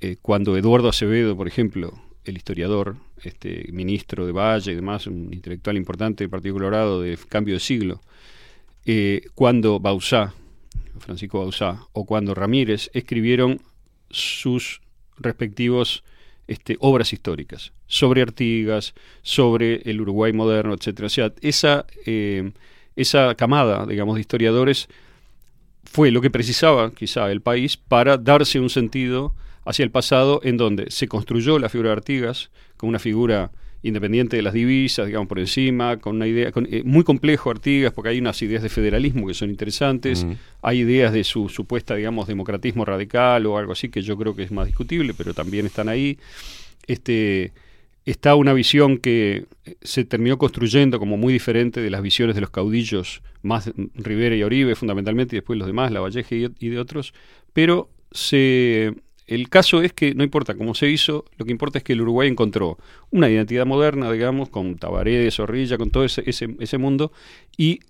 eh, 0.00 0.16
cuando 0.20 0.56
Eduardo 0.56 0.88
Acevedo, 0.88 1.36
por 1.36 1.48
ejemplo, 1.48 1.98
el 2.24 2.36
historiador, 2.36 2.96
este 3.22 3.66
ministro 3.72 4.26
de 4.26 4.32
Valle 4.32 4.72
y 4.72 4.74
demás, 4.74 5.06
un 5.06 5.32
intelectual 5.32 5.76
importante 5.76 6.24
del 6.24 6.30
Partido 6.30 6.54
Colorado 6.54 7.00
de 7.00 7.18
cambio 7.28 7.54
de 7.54 7.60
siglo, 7.60 8.02
eh, 8.84 9.22
cuando 9.34 9.80
Bausá, 9.80 10.34
Francisco 10.98 11.38
Bauzá, 11.38 11.86
o 11.92 12.04
cuando 12.04 12.34
Ramírez 12.34 12.90
escribieron 12.92 13.62
sus 14.10 14.82
respectivos 15.18 16.04
este, 16.48 16.76
obras 16.80 17.12
históricas 17.12 17.72
sobre 17.86 18.22
Artigas, 18.22 18.94
sobre 19.22 19.82
el 19.84 20.00
Uruguay 20.00 20.32
moderno, 20.32 20.74
etcétera. 20.74 21.06
O 21.06 21.10
sea, 21.10 21.32
esa, 21.40 21.86
eh, 22.04 22.52
esa 22.94 23.34
camada, 23.34 23.86
digamos, 23.86 24.14
de 24.14 24.20
historiadores 24.20 24.88
fue 25.84 26.10
lo 26.10 26.20
que 26.20 26.30
precisaba 26.30 26.92
quizá 26.92 27.30
el 27.30 27.40
país 27.40 27.76
para 27.76 28.16
darse 28.16 28.60
un 28.60 28.70
sentido 28.70 29.34
hacia 29.64 29.84
el 29.84 29.90
pasado 29.90 30.40
en 30.44 30.56
donde 30.56 30.90
se 30.90 31.08
construyó 31.08 31.58
la 31.58 31.68
figura 31.68 31.90
de 31.90 31.96
Artigas 31.96 32.50
como 32.76 32.90
una 32.90 32.98
figura 32.98 33.50
independiente 33.82 34.36
de 34.36 34.42
las 34.42 34.52
divisas, 34.54 35.06
digamos, 35.06 35.28
por 35.28 35.38
encima, 35.38 35.96
con 35.98 36.16
una 36.16 36.26
idea 36.26 36.50
con- 36.52 36.66
eh, 36.70 36.82
muy 36.84 37.04
complejo 37.04 37.50
Artigas, 37.50 37.92
porque 37.92 38.08
hay 38.10 38.18
unas 38.18 38.40
ideas 38.42 38.62
de 38.62 38.68
federalismo 38.68 39.26
que 39.28 39.34
son 39.34 39.50
interesantes, 39.50 40.24
Mm. 40.24 40.32
hay 40.62 40.78
ideas 40.80 41.12
de 41.12 41.22
su 41.24 41.48
supuesta, 41.48 41.94
digamos, 41.94 42.26
democratismo 42.26 42.84
radical 42.84 43.46
o 43.46 43.58
algo 43.58 43.72
así 43.72 43.88
que 43.88 44.02
yo 44.02 44.16
creo 44.16 44.34
que 44.34 44.42
es 44.42 44.50
más 44.50 44.66
discutible, 44.66 45.14
pero 45.16 45.34
también 45.34 45.66
están 45.66 45.88
ahí. 45.88 46.18
Este, 46.86 47.52
está 48.04 48.34
una 48.36 48.52
visión 48.52 48.98
que 48.98 49.46
se 49.82 50.04
terminó 50.04 50.38
construyendo 50.38 50.98
como 50.98 51.16
muy 51.16 51.32
diferente 51.32 51.80
de 51.80 51.90
las 51.90 52.02
visiones 52.02 52.34
de 52.34 52.40
los 52.40 52.50
caudillos, 52.50 53.22
más 53.42 53.72
Rivera 53.94 54.36
y 54.36 54.42
Oribe 54.42 54.74
fundamentalmente, 54.74 55.36
y 55.36 55.38
después 55.38 55.58
los 55.58 55.66
demás, 55.66 55.90
Lavalleje 55.92 56.36
y, 56.36 56.48
y 56.66 56.68
de 56.70 56.78
otros, 56.78 57.12
pero 57.52 57.90
se, 58.12 58.94
el 59.26 59.48
caso 59.48 59.82
es 59.82 59.92
que 59.92 60.14
no 60.14 60.22
importa 60.22 60.54
cómo 60.54 60.74
se 60.74 60.88
hizo, 60.88 61.24
lo 61.36 61.44
que 61.44 61.52
importa 61.52 61.78
es 61.78 61.84
que 61.84 61.94
el 61.94 62.00
Uruguay 62.00 62.28
encontró 62.28 62.78
una 63.10 63.28
identidad 63.28 63.66
moderna, 63.66 64.10
digamos, 64.10 64.48
con 64.48 64.76
Tabaré, 64.76 65.30
Zorrilla, 65.30 65.78
con 65.78 65.90
todo 65.90 66.04
ese, 66.04 66.22
ese, 66.26 66.56
ese 66.60 66.78
mundo, 66.78 67.12
y 67.56 67.80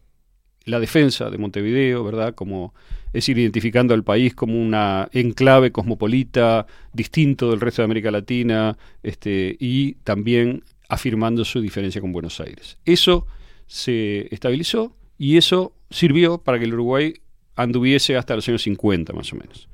la 0.65 0.81
defensa 0.81 1.31
de 1.31 1.39
Montevideo, 1.39 2.03
¿verdad? 2.05 2.35
Como, 2.35 2.75
es 3.09 3.13
decir, 3.13 3.39
identificando 3.39 3.95
al 3.95 4.03
país 4.03 4.35
como 4.35 4.61
una 4.61 5.09
enclave 5.13 5.71
cosmopolita, 5.73 6.67
distinto 6.93 7.51
del 7.51 7.61
resto 7.61 7.83
de 7.83 7.85
América 7.85 8.11
Latina, 8.11 8.77
este, 9.03 9.57
y 9.61 9.95
también 10.05 10.65
afirmando 10.89 11.45
su 11.45 11.61
diferencia 11.61 12.01
con 12.01 12.13
Buenos 12.13 12.41
Aires. 12.41 12.79
Eso 12.85 13.27
se 13.67 14.33
estabilizó 14.35 14.97
y 15.19 15.37
eso 15.37 15.73
sirvió 15.91 16.39
para 16.39 16.59
que 16.59 16.65
el 16.65 16.75
Uruguay 16.75 17.15
anduviese 17.55 18.17
hasta 18.17 18.35
los 18.37 18.49
años 18.49 18.63
50, 18.63 19.13
más 19.13 19.33
o 19.33 19.37
menos. 19.37 19.69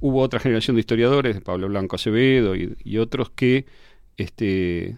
Hubo 0.00 0.20
otra 0.20 0.40
generación 0.40 0.76
de 0.76 0.80
historiadores, 0.80 1.40
Pablo 1.40 1.68
Blanco 1.68 1.96
Acevedo 1.96 2.54
y, 2.56 2.98
otros 2.98 3.30
que, 3.30 3.66
este, 4.16 4.96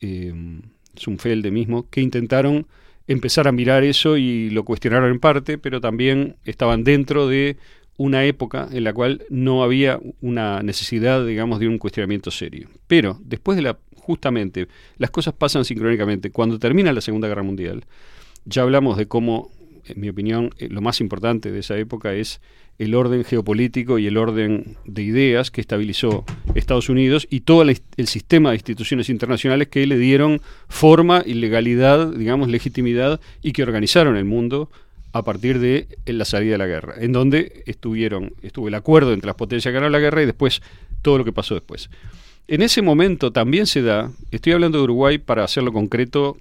eh, 0.00 0.34
Zumfelde 0.98 1.50
mismo, 1.50 1.88
que 1.90 2.00
intentaron 2.00 2.66
empezar 3.06 3.48
a 3.48 3.52
mirar 3.52 3.84
eso 3.84 4.16
y 4.16 4.50
lo 4.50 4.64
cuestionaron 4.64 5.10
en 5.10 5.20
parte, 5.20 5.58
pero 5.58 5.80
también 5.80 6.36
estaban 6.44 6.84
dentro 6.84 7.26
de 7.26 7.56
una 7.96 8.24
época 8.24 8.68
en 8.72 8.84
la 8.84 8.92
cual 8.92 9.24
no 9.28 9.62
había 9.62 10.00
una 10.20 10.62
necesidad, 10.62 11.24
digamos, 11.26 11.60
de 11.60 11.68
un 11.68 11.78
cuestionamiento 11.78 12.30
serio. 12.30 12.68
Pero 12.86 13.18
después 13.22 13.56
de 13.56 13.62
la, 13.62 13.78
justamente, 13.96 14.68
las 14.96 15.10
cosas 15.10 15.34
pasan 15.34 15.64
sincrónicamente. 15.64 16.30
Cuando 16.30 16.58
termina 16.58 16.92
la 16.92 17.00
Segunda 17.00 17.28
Guerra 17.28 17.42
Mundial, 17.42 17.84
ya 18.44 18.62
hablamos 18.62 18.96
de 18.96 19.06
cómo, 19.06 19.50
en 19.86 20.00
mi 20.00 20.08
opinión, 20.08 20.50
eh, 20.58 20.68
lo 20.68 20.80
más 20.80 21.00
importante 21.00 21.50
de 21.50 21.60
esa 21.60 21.76
época 21.76 22.14
es 22.14 22.40
el 22.78 22.94
orden 22.94 23.24
geopolítico 23.24 23.98
y 23.98 24.06
el 24.06 24.16
orden 24.16 24.76
de 24.84 25.02
ideas 25.02 25.50
que 25.50 25.60
estabilizó 25.60 26.24
Estados 26.54 26.88
Unidos 26.88 27.26
y 27.30 27.40
todo 27.40 27.62
el 27.62 28.06
sistema 28.06 28.50
de 28.50 28.56
instituciones 28.56 29.08
internacionales 29.08 29.68
que 29.68 29.86
le 29.86 29.98
dieron 29.98 30.40
forma 30.68 31.22
y 31.24 31.34
legalidad, 31.34 32.12
digamos, 32.12 32.48
legitimidad 32.48 33.20
y 33.42 33.52
que 33.52 33.62
organizaron 33.62 34.16
el 34.16 34.24
mundo 34.24 34.70
a 35.12 35.22
partir 35.22 35.58
de 35.58 35.86
la 36.06 36.24
salida 36.24 36.52
de 36.52 36.58
la 36.58 36.66
guerra, 36.66 36.94
en 36.98 37.12
donde 37.12 37.62
estuvieron, 37.66 38.32
estuvo 38.42 38.68
el 38.68 38.74
acuerdo 38.74 39.12
entre 39.12 39.26
las 39.26 39.36
potencias 39.36 39.70
que 39.70 39.74
ganaron 39.74 39.92
la 39.92 39.98
guerra 39.98 40.22
y 40.22 40.26
después 40.26 40.62
todo 41.02 41.18
lo 41.18 41.24
que 41.24 41.32
pasó 41.32 41.54
después. 41.54 41.90
En 42.48 42.62
ese 42.62 42.82
momento 42.82 43.30
también 43.30 43.66
se 43.66 43.82
da, 43.82 44.10
estoy 44.30 44.54
hablando 44.54 44.78
de 44.78 44.84
Uruguay 44.84 45.18
para 45.18 45.44
hacerlo 45.44 45.72
concreto, 45.72 46.38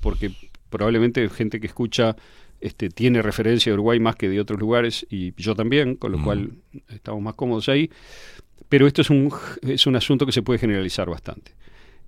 porque 0.00 0.32
probablemente 0.70 1.28
gente 1.28 1.60
que 1.60 1.66
escucha 1.66 2.16
este, 2.64 2.88
tiene 2.88 3.20
referencia 3.20 3.70
de 3.70 3.74
Uruguay 3.74 4.00
más 4.00 4.16
que 4.16 4.26
de 4.26 4.40
otros 4.40 4.58
lugares, 4.58 5.06
y 5.10 5.34
yo 5.36 5.54
también, 5.54 5.96
con 5.96 6.12
lo 6.12 6.22
cual 6.24 6.52
estamos 6.88 7.20
más 7.20 7.34
cómodos 7.34 7.68
ahí, 7.68 7.90
pero 8.70 8.86
esto 8.86 9.02
es 9.02 9.10
un, 9.10 9.30
es 9.60 9.86
un 9.86 9.96
asunto 9.96 10.24
que 10.24 10.32
se 10.32 10.40
puede 10.40 10.58
generalizar 10.58 11.10
bastante. 11.10 11.52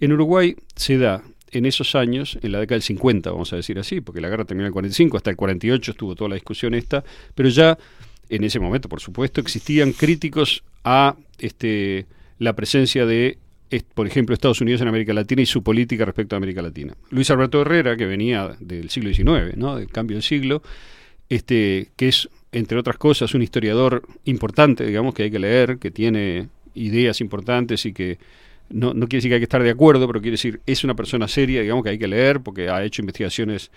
En 0.01 0.15
Uruguay 0.15 0.57
se 0.75 0.97
da 0.97 1.23
en 1.51 1.67
esos 1.67 1.95
años, 1.95 2.39
en 2.41 2.53
la 2.53 2.61
década 2.61 2.77
del 2.77 2.83
50, 2.83 3.31
vamos 3.31 3.53
a 3.53 3.57
decir 3.57 3.79
así, 3.79 4.01
porque 4.01 4.23
la 4.23 4.31
guerra 4.31 4.47
terminó 4.47 4.65
en 4.65 4.69
el 4.69 4.73
45, 4.73 5.19
hasta 5.19 5.29
el 5.29 5.37
48 5.37 5.91
estuvo 5.91 6.15
toda 6.15 6.31
la 6.31 6.37
discusión 6.37 6.73
esta, 6.73 7.05
pero 7.35 7.51
ya 7.51 7.77
en 8.31 8.43
ese 8.43 8.59
momento, 8.59 8.89
por 8.89 9.01
supuesto, 9.01 9.43
existían 9.43 9.93
críticos 9.93 10.65
a 10.85 11.17
este, 11.39 12.07
la 12.39 12.57
presencia 12.57 13.05
de, 13.05 13.37
por 13.95 14.07
ejemplo, 14.07 14.35
Estados 14.35 14.61
Unidos 14.61 14.81
en 14.81 14.89
América 14.89 15.13
Latina 15.13 15.43
y 15.43 15.47
su 15.47 15.63
política 15.63 16.05
respecto 16.05 16.37
a 16.37 16.39
América 16.39 16.63
Latina. 16.63 16.95
Luis 17.11 17.31
Alberto 17.31 17.63
Herrera, 17.63 17.97
que 17.97 18.07
venía 18.07 18.57
del 18.61 18.91
siglo 18.91 19.13
XIX, 19.13 19.57
¿no? 19.57 19.77
del 19.77 19.89
cambio 19.89 20.17
del 20.17 20.23
siglo, 20.23 20.63
este, 21.29 21.89
que 21.97 22.09
es, 22.09 22.29
entre 22.53 22.79
otras 22.79 22.97
cosas, 22.97 23.35
un 23.35 23.43
historiador 23.43 24.03
importante, 24.25 24.87
digamos, 24.87 25.15
que 25.15 25.25
hay 25.25 25.31
que 25.31 25.39
leer, 25.39 25.79
que 25.79 25.91
tiene 25.91 26.49
ideas 26.75 27.21
importantes 27.21 27.87
y 27.87 27.93
que 27.93 28.19
no, 28.69 28.95
no 28.95 29.07
quiere 29.07 29.19
decir 29.19 29.31
que 29.31 29.35
hay 29.35 29.41
que 29.41 29.45
estar 29.45 29.63
de 29.63 29.71
acuerdo, 29.71 30.07
pero 30.07 30.21
quiere 30.21 30.33
decir 30.33 30.61
es 30.67 30.85
una 30.85 30.95
persona 30.95 31.29
seria, 31.29 31.61
digamos, 31.63 31.83
que 31.85 31.91
hay 31.91 31.99
que 31.99 32.09
leer 32.09 32.41
porque 32.41 32.69
ha 32.69 32.85
hecho 32.85 33.03
investigaciones 33.03 33.71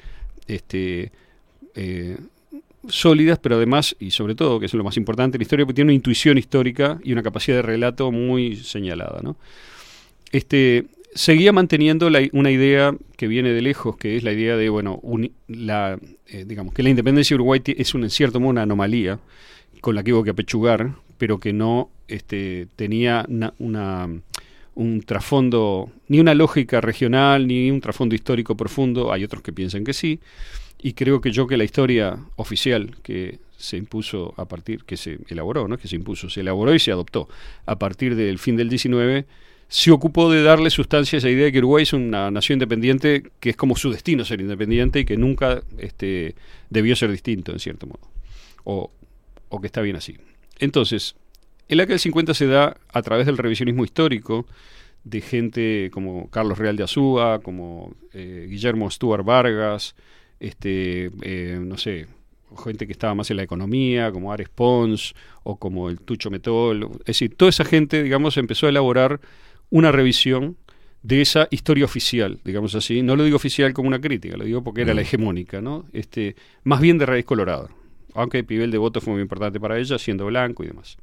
este, 0.48 1.12
eh, 1.76 2.18
sólidas, 2.88 3.40
pero 3.40 3.56
además, 3.56 3.96
y 4.00 4.12
sobre 4.12 4.36
todo, 4.36 4.60
que 4.60 4.66
es 4.66 4.74
lo 4.74 4.84
más 4.84 4.98
importante, 4.98 5.38
la 5.38 5.44
historia 5.44 5.66
porque 5.66 5.76
tiene 5.76 5.90
una 5.90 5.96
intuición 5.96 6.38
histórica 6.38 7.00
y 7.04 7.12
una 7.12 7.24
capacidad 7.24 7.58
de 7.58 7.62
relato 7.62 8.12
muy 8.12 8.56
señalada. 8.56 9.20
¿no? 9.22 9.38
Este, 10.32 10.86
seguía 11.16 11.52
manteniendo 11.52 12.10
la- 12.10 12.28
una 12.34 12.52
idea 12.52 12.96
que 13.18 13.28
viene 13.28 13.52
de 13.52 13.62
lejos, 13.62 13.98
que 13.98 14.16
es 14.16 14.24
la 14.24 14.32
idea 14.32 14.56
de, 14.58 14.70
bueno, 14.70 15.02
la, 15.48 16.00
eh, 16.28 16.46
digamos, 16.48 16.74
que 16.74 16.84
la 16.84 16.90
independencia 16.90 17.34
de 17.34 17.42
Uruguay 17.42 17.62
es 17.66 17.94
un, 17.94 18.04
en 18.04 18.10
cierto 18.10 18.40
modo 18.40 18.52
una 18.52 18.62
anomalía 18.64 19.20
con 19.82 19.96
la 19.96 20.04
que 20.04 20.14
hubo 20.14 20.24
que 20.24 20.32
apechugar, 20.32 20.94
pero 21.18 21.40
que 21.40 21.54
no 21.54 21.90
este, 22.08 22.68
tenía 22.76 23.26
na- 23.28 23.54
una, 23.60 24.08
un 24.76 25.02
trasfondo, 25.02 25.92
ni 26.08 26.20
una 26.20 26.34
lógica 26.34 26.80
regional, 26.82 27.48
ni 27.48 27.70
un 27.72 27.82
trasfondo 27.82 28.16
histórico 28.16 28.56
profundo. 28.56 29.12
Hay 29.12 29.24
otros 29.24 29.42
que 29.44 29.52
piensan 29.54 29.84
que 29.84 29.94
sí. 29.94 30.20
Y 30.82 30.94
creo 30.94 31.20
que 31.22 31.32
yo 31.32 31.46
que 31.48 31.58
la 31.58 31.66
historia 31.66 32.18
oficial 32.38 32.96
que 33.04 33.40
se 33.58 33.76
impuso 33.76 34.34
a 34.38 34.46
partir, 34.48 34.86
que 34.86 34.96
se 34.96 35.20
elaboró, 35.28 35.68
¿no? 35.68 35.78
que 35.78 35.90
se 35.90 35.98
impuso, 35.98 36.30
se 36.30 36.40
elaboró 36.40 36.74
y 36.74 36.80
se 36.80 36.92
adoptó 36.92 37.28
a 37.66 37.78
partir 37.78 38.16
del 38.16 38.40
fin 38.40 38.56
del 38.56 38.70
19, 38.70 39.26
se 39.70 39.92
ocupó 39.92 40.32
de 40.32 40.42
darle 40.42 40.72
sustancia 40.72 41.18
a 41.18 41.20
esa 41.20 41.30
idea 41.30 41.46
de 41.46 41.52
que 41.52 41.60
Uruguay 41.60 41.84
es 41.84 41.94
una 41.94 42.32
nación 42.32 42.58
independiente, 42.58 43.24
que 43.40 43.52
es 43.52 43.56
como 43.56 43.76
su 43.76 43.92
destino 43.92 44.26
ser 44.26 44.42
independiente 44.42 45.00
y 45.00 45.06
que 45.06 45.16
nunca 45.16 45.62
este, 45.78 46.36
debió 46.72 46.96
ser 46.96 47.12
distinto, 47.12 47.52
en 47.52 47.60
cierto 47.60 47.86
modo. 47.86 48.02
O, 48.64 48.92
o 49.50 49.62
que 49.62 49.68
está 49.68 49.82
bien 49.82 49.96
así. 49.96 50.18
Entonces, 50.58 51.16
el 51.68 51.78
década 51.78 51.94
del 51.94 52.00
50 52.00 52.34
se 52.34 52.48
da 52.48 52.78
a 52.92 53.02
través 53.04 53.28
del 53.28 53.38
revisionismo 53.38 53.86
histórico 53.86 54.48
de 55.04 55.22
gente 55.22 55.90
como 55.94 56.30
Carlos 56.32 56.58
Real 56.58 56.76
de 56.76 56.84
Azúa, 56.84 57.40
como 57.40 57.94
eh, 58.12 58.48
Guillermo 58.50 58.90
Stuart 58.90 59.24
Vargas, 59.24 59.96
este, 60.40 61.12
eh, 61.22 61.60
no 61.62 61.78
sé, 61.78 62.08
gente 62.64 62.88
que 62.88 62.94
estaba 62.94 63.14
más 63.14 63.30
en 63.30 63.38
la 63.38 63.44
economía, 63.44 64.12
como 64.12 64.34
Ares 64.34 64.50
Pons 64.50 65.14
o 65.44 65.58
como 65.58 65.90
el 65.90 66.00
Tucho 66.02 66.32
Metol. 66.32 66.90
Es 67.02 67.06
decir, 67.06 67.36
toda 67.36 67.50
esa 67.50 67.66
gente, 67.66 68.02
digamos, 68.02 68.38
empezó 68.38 68.66
a 68.66 68.70
elaborar 68.70 69.20
una 69.70 69.92
revisión 69.92 70.58
de 71.02 71.22
esa 71.22 71.48
historia 71.52 71.86
oficial, 71.86 72.40
digamos 72.44 72.76
así. 72.76 73.02
No 73.02 73.16
lo 73.16 73.24
digo 73.24 73.38
oficial 73.38 73.74
como 73.74 73.88
una 73.88 74.02
crítica, 74.02 74.36
lo 74.38 74.44
digo 74.44 74.64
porque 74.64 74.82
era 74.82 74.94
la 74.94 75.02
hegemónica, 75.02 75.62
¿no? 75.62 75.86
Este, 75.94 76.36
más 76.64 76.82
bien 76.82 76.98
de 76.98 77.06
raíz 77.06 77.26
colorada. 77.26 77.70
Aunque 78.14 78.44
Pibel 78.44 78.72
de 78.72 78.78
Voto 78.78 79.00
fue 79.02 79.14
muy 79.14 79.22
importante 79.22 79.60
para 79.60 79.78
ella, 79.78 79.98
siendo 79.98 80.26
blanco 80.26 80.64
y 80.64 80.68
demás. 80.68 80.98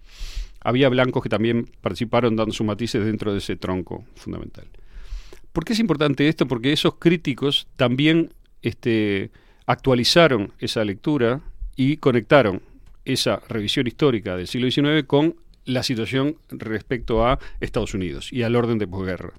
Había 0.61 0.89
blancos 0.89 1.23
que 1.23 1.29
también 1.29 1.71
participaron 1.81 2.37
dando 2.37 2.53
sus 2.53 2.67
matices 2.67 3.05
dentro 3.05 3.33
de 3.33 3.39
ese 3.39 3.57
tronco 3.57 4.05
fundamental. 4.17 4.67
¿Por 5.53 5.65
qué 5.65 5.73
es 5.73 5.79
importante 5.79 6.29
esto? 6.29 6.47
Porque 6.47 6.73
esos 6.73 6.97
críticos 6.97 7.69
también 7.77 8.35
este, 8.63 9.31
actualizaron 9.65 10.53
esa 10.59 10.85
lectura 10.85 11.41
y 11.77 11.99
conectaron 11.99 12.61
esa 13.05 13.41
revisión 13.49 13.87
histórica 13.87 14.37
del 14.37 14.49
siglo 14.49 14.71
XIX 14.71 15.05
con 15.07 15.37
la 15.67 15.83
situación 15.83 16.37
respecto 16.49 17.27
a 17.27 17.39
Estados 17.61 17.93
Unidos 17.95 18.33
y 18.33 18.43
al 18.43 18.57
orden 18.57 18.79
de 18.79 18.87
posguerra. 18.87 19.35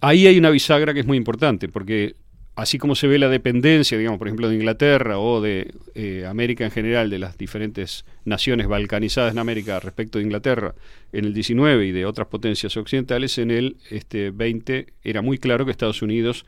Ahí 0.00 0.26
hay 0.26 0.38
una 0.38 0.50
bisagra 0.50 0.94
que 0.94 1.00
es 1.00 1.06
muy 1.06 1.16
importante, 1.16 1.68
porque 1.68 2.16
así 2.58 2.78
como 2.78 2.96
se 2.96 3.06
ve 3.06 3.18
la 3.18 3.28
dependencia, 3.28 3.96
digamos, 3.96 4.18
por 4.18 4.26
ejemplo, 4.26 4.48
de 4.48 4.56
Inglaterra 4.56 5.18
o 5.18 5.40
de 5.40 5.72
eh, 5.94 6.24
América 6.26 6.64
en 6.64 6.72
general, 6.72 7.08
de 7.08 7.18
las 7.18 7.38
diferentes 7.38 8.04
naciones 8.24 8.66
balcanizadas 8.66 9.32
en 9.32 9.38
América 9.38 9.78
respecto 9.78 10.18
de 10.18 10.24
Inglaterra 10.24 10.74
en 11.12 11.24
el 11.24 11.34
19 11.34 11.86
y 11.86 11.92
de 11.92 12.04
otras 12.04 12.26
potencias 12.26 12.76
occidentales, 12.76 13.38
en 13.38 13.52
el 13.52 13.76
este, 13.90 14.30
20 14.30 14.86
era 15.04 15.22
muy 15.22 15.38
claro 15.38 15.64
que 15.64 15.70
Estados 15.70 16.02
Unidos 16.02 16.46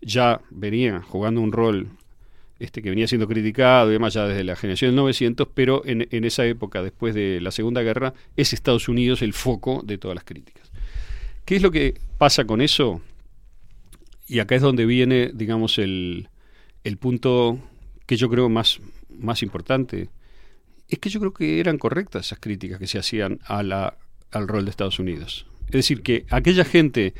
ya 0.00 0.40
venía 0.50 1.00
jugando 1.02 1.40
un 1.40 1.52
rol 1.52 1.90
este, 2.62 2.80
que 2.80 2.90
venía 2.90 3.08
siendo 3.08 3.26
criticado 3.26 3.90
y 3.90 3.94
demás 3.94 4.14
ya 4.14 4.26
desde 4.26 4.44
la 4.44 4.54
generación 4.54 4.90
del 4.90 4.96
900, 4.96 5.48
pero 5.52 5.82
en, 5.84 6.06
en 6.10 6.24
esa 6.24 6.46
época, 6.46 6.80
después 6.80 7.12
de 7.12 7.40
la 7.40 7.50
Segunda 7.50 7.82
Guerra, 7.82 8.14
es 8.36 8.52
Estados 8.52 8.88
Unidos 8.88 9.20
el 9.20 9.32
foco 9.32 9.82
de 9.84 9.98
todas 9.98 10.14
las 10.14 10.24
críticas. 10.24 10.70
¿Qué 11.44 11.56
es 11.56 11.62
lo 11.62 11.72
que 11.72 12.00
pasa 12.18 12.44
con 12.44 12.60
eso? 12.60 13.02
Y 14.28 14.38
acá 14.38 14.54
es 14.54 14.62
donde 14.62 14.86
viene, 14.86 15.32
digamos, 15.34 15.78
el, 15.78 16.28
el 16.84 16.96
punto 16.98 17.58
que 18.06 18.16
yo 18.16 18.30
creo 18.30 18.48
más, 18.48 18.80
más 19.10 19.42
importante. 19.42 20.08
Es 20.88 21.00
que 21.00 21.10
yo 21.10 21.18
creo 21.18 21.34
que 21.34 21.58
eran 21.58 21.78
correctas 21.78 22.26
esas 22.26 22.38
críticas 22.38 22.78
que 22.78 22.86
se 22.86 22.98
hacían 22.98 23.40
a 23.44 23.64
la, 23.64 23.96
al 24.30 24.46
rol 24.46 24.64
de 24.64 24.70
Estados 24.70 25.00
Unidos. 25.00 25.46
Es 25.66 25.72
decir, 25.72 26.02
que 26.02 26.26
aquella 26.30 26.64
gente, 26.64 27.14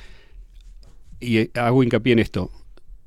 y 1.19 1.51
hago 1.59 1.83
hincapié 1.83 2.13
en 2.13 2.21
esto, 2.21 2.53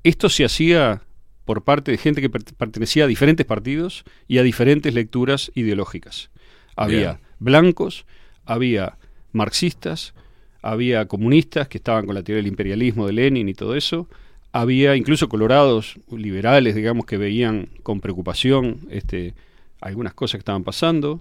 esto 0.03 0.27
se 0.27 0.43
hacía 0.43 1.01
por 1.45 1.63
parte 1.63 1.91
de 1.91 1.97
gente 1.97 2.21
que 2.21 2.29
per- 2.29 2.43
pertenecía 2.43 3.05
a 3.05 3.07
diferentes 3.07 3.45
partidos 3.45 4.03
y 4.27 4.39
a 4.39 4.43
diferentes 4.43 4.93
lecturas 4.93 5.51
ideológicas. 5.55 6.29
Había 6.75 7.13
Bien. 7.13 7.17
blancos, 7.39 8.05
había 8.45 8.97
marxistas, 9.31 10.13
había 10.61 11.05
comunistas 11.07 11.67
que 11.67 11.77
estaban 11.77 12.05
con 12.05 12.15
la 12.15 12.23
teoría 12.23 12.41
del 12.41 12.47
imperialismo 12.47 13.05
de 13.07 13.13
Lenin 13.13 13.47
y 13.47 13.53
todo 13.53 13.75
eso, 13.75 14.07
había 14.51 14.95
incluso 14.95 15.29
colorados 15.29 15.99
liberales, 16.11 16.75
digamos, 16.75 17.05
que 17.05 17.17
veían 17.17 17.67
con 17.83 17.99
preocupación 17.99 18.79
este, 18.89 19.33
algunas 19.81 20.13
cosas 20.13 20.33
que 20.37 20.39
estaban 20.39 20.63
pasando, 20.63 21.19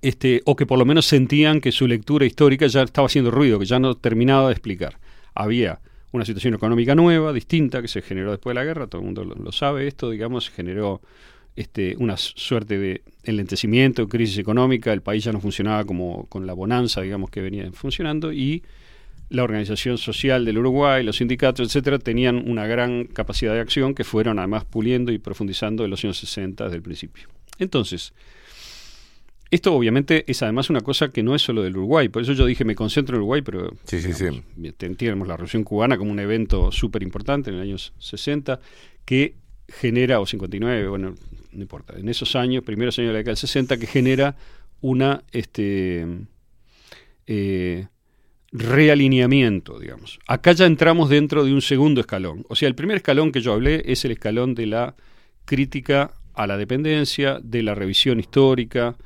este, 0.00 0.42
o 0.46 0.56
que 0.56 0.66
por 0.66 0.78
lo 0.78 0.84
menos 0.84 1.06
sentían 1.06 1.60
que 1.60 1.70
su 1.70 1.86
lectura 1.86 2.26
histórica 2.26 2.66
ya 2.66 2.82
estaba 2.82 3.06
haciendo 3.06 3.30
ruido, 3.30 3.58
que 3.58 3.66
ya 3.66 3.78
no 3.78 3.94
terminaba 3.94 4.48
de 4.48 4.52
explicar. 4.52 4.98
Había 5.34 5.80
una 6.12 6.24
situación 6.24 6.54
económica 6.54 6.94
nueva, 6.94 7.32
distinta, 7.32 7.82
que 7.82 7.88
se 7.88 8.02
generó 8.02 8.30
después 8.30 8.54
de 8.54 8.60
la 8.60 8.64
guerra, 8.64 8.86
todo 8.86 9.00
el 9.00 9.06
mundo 9.06 9.24
lo, 9.24 9.52
sabe 9.52 9.88
esto, 9.88 10.10
digamos, 10.10 10.44
se 10.46 10.52
generó 10.52 11.00
este, 11.56 11.96
una 11.98 12.16
suerte 12.16 12.78
de 12.78 13.02
enlentecimiento, 13.24 14.08
crisis 14.08 14.38
económica, 14.38 14.92
el 14.92 15.02
país 15.02 15.24
ya 15.24 15.32
no 15.32 15.40
funcionaba 15.40 15.84
como 15.84 16.26
con 16.26 16.46
la 16.46 16.52
bonanza, 16.52 17.00
digamos, 17.00 17.30
que 17.30 17.40
venía 17.40 17.70
funcionando, 17.72 18.32
y 18.32 18.62
la 19.30 19.42
organización 19.42 19.96
social 19.96 20.44
del 20.44 20.58
Uruguay, 20.58 21.02
los 21.02 21.16
sindicatos, 21.16 21.66
etcétera, 21.66 21.98
tenían 21.98 22.48
una 22.48 22.66
gran 22.66 23.04
capacidad 23.04 23.54
de 23.54 23.60
acción 23.60 23.94
que 23.94 24.04
fueron 24.04 24.38
además 24.38 24.66
puliendo 24.66 25.10
y 25.10 25.18
profundizando 25.18 25.84
en 25.84 25.90
los 25.90 26.04
años 26.04 26.18
60 26.18 26.64
desde 26.64 26.76
el 26.76 26.82
principio. 26.82 27.28
Entonces, 27.58 28.12
esto 29.52 29.74
obviamente 29.74 30.24
es 30.26 30.42
además 30.42 30.70
una 30.70 30.80
cosa 30.80 31.10
que 31.10 31.22
no 31.22 31.34
es 31.34 31.42
solo 31.42 31.62
del 31.62 31.76
Uruguay, 31.76 32.08
por 32.08 32.22
eso 32.22 32.32
yo 32.32 32.46
dije 32.46 32.64
me 32.64 32.74
concentro 32.74 33.16
en 33.16 33.20
Uruguay, 33.20 33.42
pero 33.42 33.70
Sí, 33.84 34.00
sí, 34.00 34.14
sí. 34.14 34.24
la 34.56 35.36
Revolución 35.36 35.62
Cubana 35.62 35.98
como 35.98 36.10
un 36.10 36.18
evento 36.18 36.72
súper 36.72 37.02
importante 37.02 37.50
en 37.50 37.56
los 37.56 37.62
años 37.62 37.92
60 37.98 38.60
que 39.04 39.34
genera, 39.68 40.20
o 40.20 40.26
59, 40.26 40.88
bueno, 40.88 41.14
no 41.52 41.60
importa, 41.60 41.98
en 41.98 42.08
esos 42.08 42.34
años, 42.34 42.64
primeros 42.64 42.98
años 42.98 43.10
de 43.10 43.12
la 43.12 43.18
década 43.18 43.32
del 43.32 43.36
60, 43.36 43.76
que 43.76 43.86
genera 43.86 44.36
una 44.80 45.22
este 45.32 46.06
eh, 47.26 47.86
realineamiento, 48.52 49.78
digamos. 49.78 50.18
Acá 50.26 50.52
ya 50.52 50.64
entramos 50.64 51.10
dentro 51.10 51.44
de 51.44 51.52
un 51.52 51.60
segundo 51.60 52.00
escalón. 52.00 52.44
O 52.48 52.56
sea, 52.56 52.68
el 52.68 52.74
primer 52.74 52.96
escalón 52.96 53.32
que 53.32 53.42
yo 53.42 53.52
hablé 53.52 53.82
es 53.84 54.04
el 54.06 54.12
escalón 54.12 54.54
de 54.54 54.66
la 54.66 54.94
crítica 55.44 56.12
a 56.34 56.46
la 56.46 56.56
dependencia, 56.56 57.38
de 57.42 57.62
la 57.62 57.74
revisión 57.74 58.18
histórica, 58.18 58.96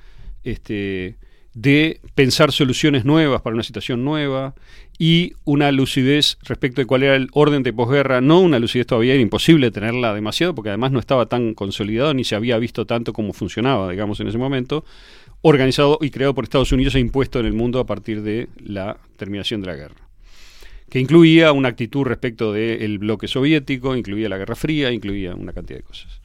este, 0.46 1.16
de 1.54 2.00
pensar 2.14 2.52
soluciones 2.52 3.04
nuevas 3.04 3.42
para 3.42 3.54
una 3.54 3.62
situación 3.62 4.04
nueva 4.04 4.54
y 4.98 5.32
una 5.44 5.72
lucidez 5.72 6.38
respecto 6.42 6.80
de 6.80 6.86
cuál 6.86 7.02
era 7.02 7.16
el 7.16 7.28
orden 7.32 7.62
de 7.62 7.72
posguerra, 7.72 8.20
no 8.20 8.40
una 8.40 8.58
lucidez 8.58 8.86
todavía 8.86 9.14
era 9.14 9.22
imposible 9.22 9.70
tenerla 9.70 10.14
demasiado 10.14 10.54
porque 10.54 10.70
además 10.70 10.92
no 10.92 11.00
estaba 11.00 11.26
tan 11.26 11.54
consolidado 11.54 12.14
ni 12.14 12.24
se 12.24 12.36
había 12.36 12.58
visto 12.58 12.86
tanto 12.86 13.12
cómo 13.12 13.32
funcionaba, 13.32 13.90
digamos, 13.90 14.20
en 14.20 14.28
ese 14.28 14.38
momento, 14.38 14.84
organizado 15.42 15.98
y 16.00 16.10
creado 16.10 16.34
por 16.34 16.44
Estados 16.44 16.72
Unidos 16.72 16.94
e 16.94 17.00
impuesto 17.00 17.40
en 17.40 17.46
el 17.46 17.52
mundo 17.52 17.80
a 17.80 17.86
partir 17.86 18.22
de 18.22 18.48
la 18.64 18.98
terminación 19.16 19.60
de 19.60 19.66
la 19.66 19.76
guerra 19.76 20.06
que 20.88 21.00
incluía 21.00 21.50
una 21.50 21.68
actitud 21.68 22.04
respecto 22.04 22.52
del 22.52 22.98
bloque 22.98 23.26
soviético, 23.26 23.96
incluía 23.96 24.28
la 24.28 24.38
Guerra 24.38 24.54
Fría, 24.54 24.92
incluía 24.92 25.34
una 25.34 25.52
cantidad 25.52 25.80
de 25.80 25.82
cosas. 25.82 26.20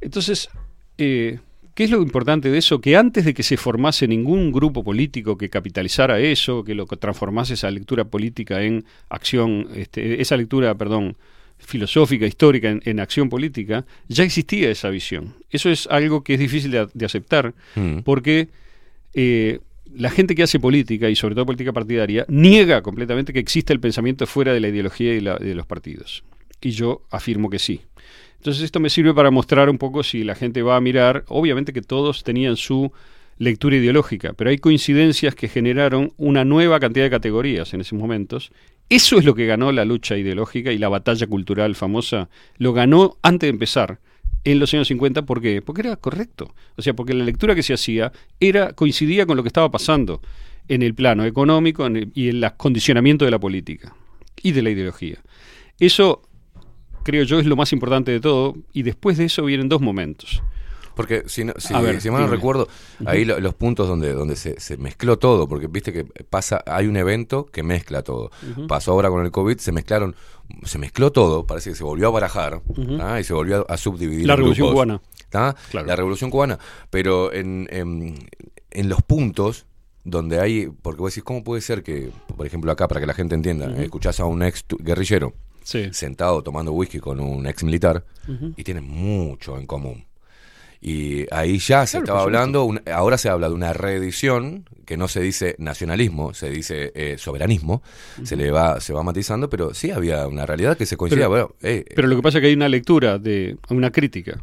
Entonces, 0.00 0.48
eh, 0.96 1.40
¿qué 1.74 1.84
es 1.84 1.90
lo 1.90 2.02
importante 2.02 2.50
de 2.50 2.58
eso? 2.58 2.80
Que 2.80 2.96
antes 2.96 3.24
de 3.24 3.34
que 3.34 3.42
se 3.42 3.56
formase 3.56 4.06
ningún 4.08 4.52
grupo 4.52 4.82
político 4.84 5.36
que 5.38 5.48
capitalizara 5.48 6.18
eso, 6.20 6.64
que 6.64 6.74
lo 6.74 6.86
transformase 6.86 7.54
esa 7.54 7.70
lectura 7.70 8.04
política 8.04 8.62
en 8.62 8.84
acción, 9.08 9.68
este, 9.74 10.20
esa 10.20 10.36
lectura, 10.36 10.74
perdón, 10.74 11.16
filosófica, 11.58 12.26
histórica 12.26 12.70
en, 12.70 12.82
en 12.84 12.98
acción 13.00 13.28
política, 13.28 13.84
ya 14.08 14.24
existía 14.24 14.70
esa 14.70 14.90
visión. 14.90 15.34
Eso 15.50 15.70
es 15.70 15.86
algo 15.88 16.24
que 16.24 16.34
es 16.34 16.40
difícil 16.40 16.70
de, 16.72 16.88
de 16.92 17.06
aceptar, 17.06 17.54
Mm. 17.76 17.98
porque 18.00 18.48
eh, 19.14 19.60
la 19.94 20.10
gente 20.10 20.34
que 20.34 20.42
hace 20.42 20.58
política, 20.58 21.08
y 21.10 21.16
sobre 21.16 21.34
todo 21.34 21.46
política 21.46 21.72
partidaria, 21.72 22.24
niega 22.28 22.82
completamente 22.82 23.32
que 23.32 23.38
exista 23.38 23.72
el 23.72 23.80
pensamiento 23.80 24.26
fuera 24.26 24.52
de 24.54 24.60
la 24.60 24.68
ideología 24.68 25.14
y 25.14 25.20
la- 25.20 25.36
de 25.36 25.54
los 25.54 25.66
partidos. 25.66 26.24
Y 26.60 26.70
yo 26.70 27.02
afirmo 27.10 27.50
que 27.50 27.58
sí. 27.58 27.80
Entonces 28.42 28.64
esto 28.64 28.80
me 28.80 28.90
sirve 28.90 29.14
para 29.14 29.30
mostrar 29.30 29.70
un 29.70 29.78
poco 29.78 30.02
si 30.02 30.24
la 30.24 30.34
gente 30.34 30.62
va 30.62 30.74
a 30.74 30.80
mirar, 30.80 31.24
obviamente 31.28 31.72
que 31.72 31.80
todos 31.80 32.24
tenían 32.24 32.56
su 32.56 32.90
lectura 33.38 33.76
ideológica, 33.76 34.32
pero 34.32 34.50
hay 34.50 34.58
coincidencias 34.58 35.36
que 35.36 35.46
generaron 35.46 36.12
una 36.16 36.44
nueva 36.44 36.80
cantidad 36.80 37.04
de 37.04 37.10
categorías 37.10 37.72
en 37.72 37.82
esos 37.82 37.96
momentos. 37.96 38.50
Eso 38.88 39.16
es 39.16 39.24
lo 39.24 39.36
que 39.36 39.46
ganó 39.46 39.70
la 39.70 39.84
lucha 39.84 40.16
ideológica 40.16 40.72
y 40.72 40.78
la 40.78 40.88
batalla 40.88 41.28
cultural 41.28 41.76
famosa, 41.76 42.30
lo 42.56 42.72
ganó 42.72 43.16
antes 43.22 43.46
de 43.46 43.50
empezar 43.50 44.00
en 44.42 44.58
los 44.58 44.74
años 44.74 44.88
50, 44.88 45.22
¿por 45.22 45.40
qué? 45.40 45.62
Porque 45.62 45.82
era 45.82 45.94
correcto. 45.94 46.52
O 46.76 46.82
sea, 46.82 46.94
porque 46.94 47.14
la 47.14 47.24
lectura 47.24 47.54
que 47.54 47.62
se 47.62 47.74
hacía 47.74 48.10
era 48.40 48.72
coincidía 48.72 49.24
con 49.24 49.36
lo 49.36 49.44
que 49.44 49.50
estaba 49.50 49.70
pasando 49.70 50.20
en 50.66 50.82
el 50.82 50.96
plano 50.96 51.24
económico 51.24 51.88
y 52.12 52.28
en 52.28 52.42
el 52.42 52.52
condicionamiento 52.56 53.24
de 53.24 53.30
la 53.30 53.38
política 53.38 53.94
y 54.42 54.50
de 54.50 54.62
la 54.62 54.70
ideología. 54.70 55.18
Eso, 55.78 56.22
creo 57.02 57.24
yo, 57.24 57.38
es 57.40 57.46
lo 57.46 57.56
más 57.56 57.72
importante 57.72 58.10
de 58.12 58.20
todo, 58.20 58.54
y 58.72 58.82
después 58.82 59.18
de 59.18 59.24
eso 59.24 59.44
vienen 59.44 59.68
dos 59.68 59.80
momentos. 59.80 60.42
Porque 60.94 61.22
si, 61.26 61.42
no, 61.44 61.54
si, 61.56 61.72
A 61.72 61.80
ver, 61.80 62.02
si 62.02 62.10
mal 62.10 62.20
no 62.20 62.28
recuerdo, 62.28 62.68
ahí 63.06 63.24
lo- 63.24 63.40
los 63.40 63.54
puntos 63.54 63.88
donde, 63.88 64.12
donde 64.12 64.36
se, 64.36 64.60
se 64.60 64.76
mezcló 64.76 65.18
todo, 65.18 65.48
porque 65.48 65.66
viste 65.66 65.90
que 65.90 66.04
pasa, 66.04 66.62
hay 66.66 66.86
un 66.86 66.98
evento 66.98 67.46
que 67.46 67.62
mezcla 67.62 68.02
todo. 68.02 68.30
Pasó 68.68 68.92
ahora 68.92 69.08
con 69.08 69.24
el 69.24 69.30
COVID, 69.30 69.56
se 69.56 69.72
mezclaron, 69.72 70.14
se 70.64 70.78
mezcló 70.78 71.10
todo, 71.10 71.46
parece 71.46 71.70
que 71.70 71.76
se 71.76 71.82
volvió 71.84 72.08
a 72.08 72.10
barajar 72.10 72.60
y 73.18 73.24
se 73.24 73.32
volvió 73.32 73.64
a 73.70 73.76
subdividir. 73.78 74.26
La 74.26 74.34
en 74.34 74.38
Revolución 74.40 74.66
grupos, 74.68 75.00
Cubana. 75.32 75.56
La 75.86 75.96
revolución 75.96 76.30
cubana. 76.30 76.58
Pero 76.90 77.32
en, 77.32 77.66
en, 77.70 78.28
en 78.70 78.88
los 78.90 79.00
puntos 79.00 79.64
donde 80.04 80.40
hay, 80.40 80.66
porque 80.82 81.00
vos 81.00 81.12
decís, 81.12 81.24
¿cómo 81.24 81.42
puede 81.42 81.62
ser 81.62 81.82
que, 81.82 82.10
por 82.36 82.46
ejemplo, 82.46 82.70
acá, 82.70 82.86
para 82.86 83.00
que 83.00 83.06
la 83.06 83.14
gente 83.14 83.34
entienda, 83.34 83.68
Ujú. 83.70 83.80
escuchás 83.80 84.20
a 84.20 84.26
un 84.26 84.42
ex 84.42 84.62
guerrillero 84.78 85.32
Sí. 85.64 85.88
sentado 85.92 86.42
tomando 86.42 86.72
whisky 86.72 86.98
con 87.00 87.20
un 87.20 87.46
ex 87.46 87.62
militar 87.64 88.04
y 88.56 88.64
tienen 88.64 88.84
mucho 88.84 89.58
en 89.58 89.66
común. 89.66 90.04
Y 90.84 91.26
ahí 91.32 91.58
ya 91.58 91.86
se 91.86 91.92
Claro, 91.98 92.04
estaba 92.04 92.22
hablando, 92.22 92.64
un- 92.64 92.82
ahora 92.92 93.16
se 93.16 93.28
habla 93.28 93.48
de 93.48 93.54
una 93.54 93.72
reedición, 93.72 94.64
que 94.84 94.96
no 94.96 95.06
se 95.06 95.20
dice 95.20 95.54
nacionalismo, 95.58 96.34
se 96.34 96.50
dice 96.50 96.90
eh, 96.96 97.16
soberanismo, 97.18 97.82
se 98.24 98.34
le 98.34 98.50
va 98.50 98.80
se 98.80 98.92
va 98.92 99.04
matizando, 99.04 99.48
pero 99.48 99.74
sí 99.74 99.92
había 99.92 100.26
una 100.26 100.44
realidad 100.44 100.76
que 100.76 100.86
se 100.86 100.96
coincidía. 100.96 101.26
Pero, 101.28 101.30
bueno, 101.30 101.54
eh, 101.62 101.84
pero 101.94 102.08
lo 102.08 102.16
que 102.16 102.22
pasa 102.22 102.38
es 102.38 102.42
que 102.42 102.48
hay 102.48 102.54
una 102.54 102.68
lectura, 102.68 103.18
de 103.18 103.56
una 103.70 103.92
crítica 103.92 104.42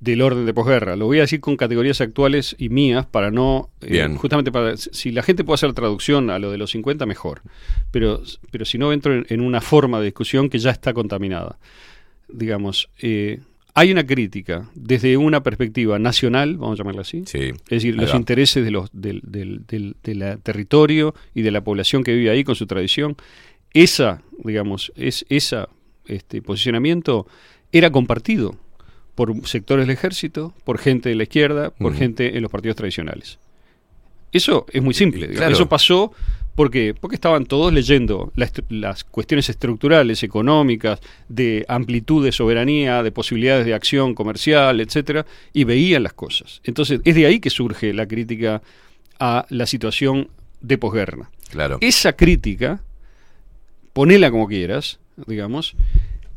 del 0.00 0.22
orden 0.22 0.46
de 0.46 0.54
posguerra. 0.54 0.94
Lo 0.96 1.06
voy 1.06 1.18
a 1.18 1.22
decir 1.22 1.40
con 1.40 1.56
categorías 1.56 2.00
actuales 2.00 2.54
y 2.58 2.68
mías 2.68 3.04
para 3.06 3.30
no... 3.30 3.68
eh, 3.80 3.88
Bien. 3.90 4.16
justamente 4.16 4.52
para... 4.52 4.76
Si 4.76 5.10
la 5.10 5.22
gente 5.22 5.42
puede 5.44 5.54
hacer 5.56 5.72
traducción 5.72 6.30
a 6.30 6.38
lo 6.38 6.50
de 6.52 6.58
los 6.58 6.70
50, 6.70 7.04
mejor. 7.06 7.42
Pero, 7.90 8.22
pero 8.52 8.64
si 8.64 8.78
no, 8.78 8.92
entro 8.92 9.14
en, 9.14 9.26
en 9.28 9.40
una 9.40 9.60
forma 9.60 9.98
de 9.98 10.04
discusión 10.06 10.48
que 10.50 10.58
ya 10.60 10.70
está 10.70 10.92
contaminada. 10.92 11.58
Digamos, 12.28 12.90
eh, 13.00 13.40
hay 13.74 13.90
una 13.90 14.06
crítica 14.06 14.68
desde 14.74 15.16
una 15.16 15.42
perspectiva 15.42 15.98
nacional, 15.98 16.56
vamos 16.58 16.78
a 16.78 16.82
llamarla 16.82 17.00
así. 17.02 17.22
Sí, 17.26 17.38
Es 17.38 17.68
decir, 17.68 17.96
los 17.96 18.12
va. 18.12 18.16
intereses 18.16 18.64
de 18.64 18.70
los, 18.70 18.90
del, 18.92 19.20
del, 19.24 19.66
del- 19.66 19.96
del 20.02 20.38
territorio 20.42 21.14
y 21.34 21.42
de 21.42 21.50
la 21.50 21.62
población 21.62 22.04
que 22.04 22.14
vive 22.14 22.30
ahí 22.30 22.44
con 22.44 22.54
su 22.54 22.66
tradición. 22.66 23.16
Esa, 23.72 24.22
digamos, 24.44 24.92
es, 24.96 25.24
esa 25.28 25.68
este, 26.06 26.40
posicionamiento 26.42 27.26
era 27.72 27.90
compartido 27.90 28.56
por 29.18 29.34
sectores 29.48 29.84
del 29.84 29.92
ejército, 29.92 30.54
por 30.62 30.78
gente 30.78 31.08
de 31.08 31.16
la 31.16 31.24
izquierda, 31.24 31.70
por 31.70 31.92
gente 31.92 32.36
en 32.36 32.40
los 32.40 32.52
partidos 32.52 32.76
tradicionales. 32.76 33.40
Eso 34.30 34.64
es 34.72 34.80
muy 34.80 34.94
simple. 34.94 35.26
claro. 35.26 35.52
Eso 35.52 35.68
pasó 35.68 36.12
porque, 36.54 36.94
porque 36.94 37.16
estaban 37.16 37.44
todos 37.44 37.72
leyendo 37.72 38.32
las 38.36 39.02
cuestiones 39.02 39.48
estructurales, 39.48 40.22
económicas, 40.22 41.00
de 41.28 41.66
amplitud 41.66 42.24
de 42.24 42.30
soberanía, 42.30 43.02
de 43.02 43.10
posibilidades 43.10 43.66
de 43.66 43.74
acción 43.74 44.14
comercial, 44.14 44.80
etcétera, 44.80 45.26
y 45.52 45.64
veían 45.64 46.04
las 46.04 46.12
cosas. 46.12 46.60
Entonces, 46.62 47.00
es 47.04 47.16
de 47.16 47.26
ahí 47.26 47.40
que 47.40 47.50
surge 47.50 47.92
la 47.92 48.06
crítica 48.06 48.62
a 49.18 49.46
la 49.48 49.66
situación 49.66 50.28
de 50.60 50.78
posguerra. 50.78 51.28
claro. 51.50 51.78
Esa 51.80 52.12
crítica, 52.12 52.82
ponela 53.92 54.30
como 54.30 54.46
quieras, 54.46 55.00
digamos, 55.26 55.74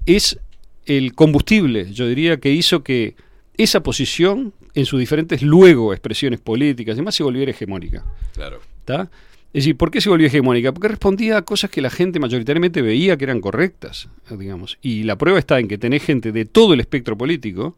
es 0.08 0.40
el 0.86 1.14
combustible, 1.14 1.92
yo 1.92 2.08
diría, 2.08 2.38
que 2.38 2.52
hizo 2.52 2.84
que 2.84 3.16
esa 3.58 3.84
posición, 3.84 4.54
en 4.74 4.86
sus 4.86 5.00
diferentes 5.00 5.42
luego 5.42 5.94
expresiones 5.94 6.40
políticas 6.40 6.96
y 6.96 6.98
demás, 6.98 7.16
se 7.16 7.24
volviera 7.24 7.52
hegemónica. 7.52 8.04
Claro. 8.34 8.60
¿Está? 8.80 9.10
Es 9.54 9.66
decir, 9.66 9.76
¿por 9.76 9.92
qué 9.92 10.00
se 10.00 10.10
volvió 10.10 10.28
hegemónica? 10.28 10.72
Porque 10.72 10.88
respondía 10.88 11.38
a 11.38 11.42
cosas 11.42 11.70
que 11.70 11.82
la 11.82 11.90
gente 11.90 12.20
mayoritariamente 12.20 12.82
veía 12.82 13.18
que 13.18 13.26
eran 13.26 13.42
correctas, 13.42 14.08
digamos. 14.30 14.78
Y 14.82 15.04
la 15.04 15.18
prueba 15.18 15.40
está 15.40 15.60
en 15.60 15.68
que 15.68 15.78
tenés 15.78 16.04
gente 16.04 16.32
de 16.32 16.46
todo 16.46 16.74
el 16.74 16.80
espectro 16.80 17.18
político 17.18 17.76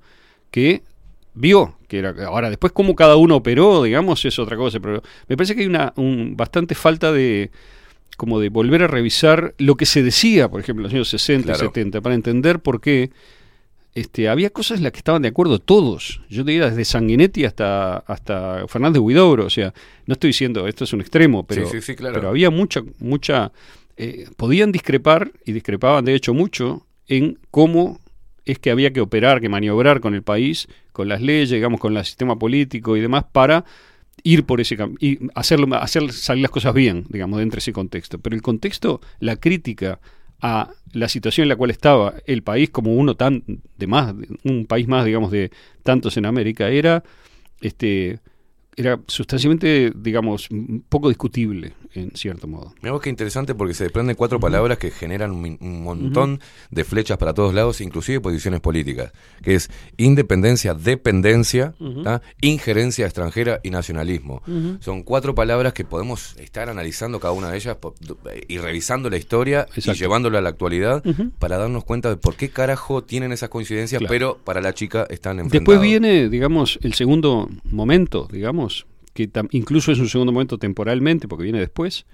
que 0.51 0.84
vio 1.34 1.75
que 1.88 1.97
era 1.97 2.13
ahora 2.27 2.49
después 2.49 2.71
cómo 2.73 2.95
cada 2.95 3.15
uno 3.15 3.38
operó 3.38 3.84
digamos 3.84 4.23
es 4.25 4.38
otra 4.38 4.55
cosa 4.55 4.80
pero 4.80 5.01
me 5.27 5.35
parece 5.35 5.55
que 5.55 5.61
hay 5.61 5.67
una 5.67 5.93
un, 5.95 6.38
bastante 6.38 6.75
falta 6.75 7.11
de 7.11 7.49
como 8.15 8.40
de 8.40 8.49
volver 8.49 8.84
a 8.84 8.88
revisar 8.88 9.53
lo 9.57 9.76
que 9.76 9.85
se 9.85 10.03
decía 10.03 10.49
por 10.49 10.60
ejemplo 10.61 10.81
en 10.81 10.84
los 10.84 10.94
años 10.94 11.10
60 11.10 11.41
y 11.41 11.53
Claro. 11.56 11.68
70 11.69 12.02
para 12.02 12.15
entender 12.15 12.60
por 12.60 12.80
qué 12.81 13.11
este, 13.95 14.27
había 14.27 14.49
cosas 14.49 14.77
en 14.80 14.84
las 14.84 14.91
que 14.91 14.98
estaban 14.98 15.22
de 15.22 15.27
acuerdo 15.27 15.60
todos. 15.60 16.22
Yo 16.30 16.44
te 16.44 16.52
diría 16.52 16.68
desde 16.69 16.84
Sanguinetti 16.84 17.45
hasta, 17.45 17.98
hasta 17.98 18.68
Fernández 18.68 18.99
Huidobro. 19.02 19.45
O 19.45 19.49
sea, 19.52 19.72
no 20.07 20.14
estoy 20.14 20.30
diciendo 20.30 20.68
esto 20.68 20.84
es 20.84 20.94
un 20.94 21.02
extremo, 21.02 21.45
pero, 21.45 21.68
Sí, 21.68 21.77
sí, 21.80 21.81
sí, 21.81 21.95
claro. 21.95 22.15
pero 22.15 22.30
había 22.30 22.49
mucha, 22.49 22.81
mucha. 22.99 23.52
eh, 23.98 24.27
podían 24.35 24.72
discrepar 24.72 25.31
y 25.45 25.52
discrepaban 25.52 26.06
de 26.06 26.15
hecho 26.15 26.34
mucho 26.34 26.88
en 27.07 27.38
cómo 27.52 27.99
es 28.45 28.57
que 28.57 28.72
había 28.72 28.91
que 28.91 28.99
operar, 29.02 29.40
que 29.41 29.48
maniobrar 29.49 29.99
con 30.02 30.15
el 30.15 30.23
país, 30.23 30.68
con 30.91 31.07
las 31.07 31.22
leyes, 31.22 31.52
digamos, 31.52 31.80
con 31.80 31.95
el 31.95 32.03
sistema 32.03 32.38
político 32.40 32.98
y 32.98 33.02
demás 33.02 33.26
para 33.31 33.64
ir 34.22 34.45
por 34.45 34.61
ese 34.61 34.77
camino 34.77 34.98
y 35.02 35.19
hacerlo, 35.35 35.73
hacer 35.76 36.11
salir 36.11 36.44
las 36.44 36.52
cosas 36.52 36.73
bien, 36.73 37.06
digamos, 37.10 37.40
dentro 37.40 37.57
de 37.57 37.60
ese 37.60 37.73
contexto. 37.73 38.19
Pero 38.19 38.35
el 38.35 38.41
contexto, 38.41 39.02
la 39.19 39.38
crítica 39.38 39.99
a 40.41 40.72
la 40.91 41.07
situación 41.07 41.45
en 41.45 41.49
la 41.49 41.56
cual 41.56 41.72
estaba 41.72 42.15
el 42.26 42.44
país 42.44 42.69
como 42.69 42.94
uno 42.94 43.15
tan 43.15 43.44
de 43.77 43.88
más, 43.88 44.14
un 44.44 44.65
país 44.65 44.88
más, 44.88 45.06
digamos, 45.06 45.31
de 45.31 45.52
tantos 45.84 46.18
en 46.18 46.26
América, 46.26 46.69
era 46.69 47.03
este 47.61 48.19
era 48.76 49.00
sustancialmente, 49.08 49.91
digamos, 49.95 50.50
un 50.52 50.84
poco 50.88 51.10
discutible, 51.10 51.74
en 51.94 52.12
cierto 52.16 52.48
modo. 52.48 52.74
Mirá 52.82 52.94
vos 52.94 53.02
qué 53.02 53.10
interesante 53.10 53.54
porque 53.56 53.74
se 53.74 53.84
desprenden 53.86 54.16
cuatro 54.16 54.40
palabras 54.40 54.78
que 54.78 54.90
generan 54.91 55.32
un, 55.32 55.58
un 55.62 55.84
montón 55.84 56.40
de 56.72 56.84
flechas 56.84 57.18
para 57.18 57.34
todos 57.34 57.54
lados, 57.54 57.82
inclusive 57.82 58.20
posiciones 58.20 58.60
políticas, 58.62 59.12
que 59.44 59.56
es 59.56 59.70
independencia, 59.98 60.74
dependencia. 60.74 61.74
¿tá? 62.04 62.22
injerencia 62.41 63.06
extranjera 63.06 63.60
y 63.64 63.70
nacionalismo. 63.70 64.41
Son 64.80 65.04
cuatro 65.04 65.36
palabras 65.36 65.74
que 65.74 65.84
podemos 65.86 66.36
estar 66.38 66.70
analizando 66.70 67.20
cada 67.20 67.34
una 67.34 67.50
de 67.50 67.58
ellas 67.58 67.76
po- 67.78 67.95
y 68.48 68.58
revisando 68.58 69.10
la 69.10 69.18
historia 69.18 69.68
y 69.76 69.82
llevándola 69.94 70.40
a 70.40 70.41
la 70.41 70.50
actualidad 70.50 71.04
para 71.40 71.58
darnos 71.58 71.84
cuenta 71.84 72.10
de 72.10 72.18
por 72.18 72.36
qué 72.36 72.50
carajo 72.50 73.04
tienen 73.04 73.32
esas 73.32 73.50
coincidencias, 73.50 74.00
Claro. 74.00 74.10
pero 74.12 74.38
para 74.44 74.62
la 74.62 74.74
chica 74.74 75.06
están 75.10 75.40
enfrentados. 75.40 75.52
Después 75.62 75.82
viene, 75.82 76.30
digamos, 76.30 76.80
el 76.82 76.94
segundo 76.94 77.50
momento, 77.70 78.28
digamos, 78.32 78.62
que 79.14 79.30
incluso 79.52 79.91
es 79.91 79.99
un 79.99 80.10
segundo 80.10 80.31
momento 80.31 80.57
temporalmente, 80.57 81.27
porque 81.27 81.44
viene 81.44 81.60
después, 81.60 82.06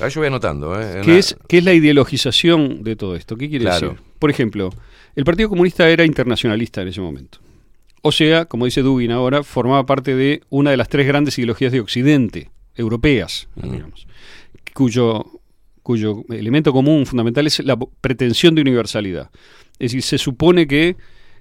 Ahí 0.00 0.10
yo 0.10 0.20
voy 0.20 0.28
anotando, 0.28 0.80
¿eh? 0.80 1.00
que 1.04 1.18
es, 1.18 1.36
que 1.48 1.58
es 1.58 1.64
la 1.64 1.74
ideologización 1.74 2.84
de 2.84 2.94
todo 2.94 3.16
esto. 3.16 3.36
¿Qué 3.36 3.48
quiere 3.48 3.64
Claro. 3.64 3.90
decir? 3.90 4.02
Por 4.20 4.30
ejemplo, 4.30 4.70
el 5.16 5.24
Partido 5.24 5.48
Comunista 5.48 5.88
era 5.90 6.04
internacionalista 6.04 6.82
en 6.82 6.88
ese 6.88 7.00
momento. 7.00 7.38
O 8.02 8.12
sea, 8.12 8.44
como 8.44 8.64
dice 8.66 8.82
Dugin 8.82 9.10
ahora, 9.10 9.42
formaba 9.42 9.84
parte 9.86 10.14
de 10.14 10.42
una 10.50 10.70
de 10.70 10.76
las 10.76 10.88
tres 10.88 11.04
grandes 11.06 11.36
ideologías 11.38 11.72
de 11.72 11.80
Occidente, 11.80 12.50
europeas, 12.76 13.48
digamos, 13.56 14.06
cuyo, 14.72 15.26
cuyo 15.82 16.22
elemento 16.30 16.72
común 16.72 17.04
fundamental 17.04 17.48
es 17.48 17.58
la 17.64 17.76
pretensión 18.00 18.54
de 18.54 18.62
universalidad. 18.62 19.30
Es 19.80 19.90
decir, 19.90 20.02
se 20.02 20.18
supone 20.18 20.68
que 20.68 20.96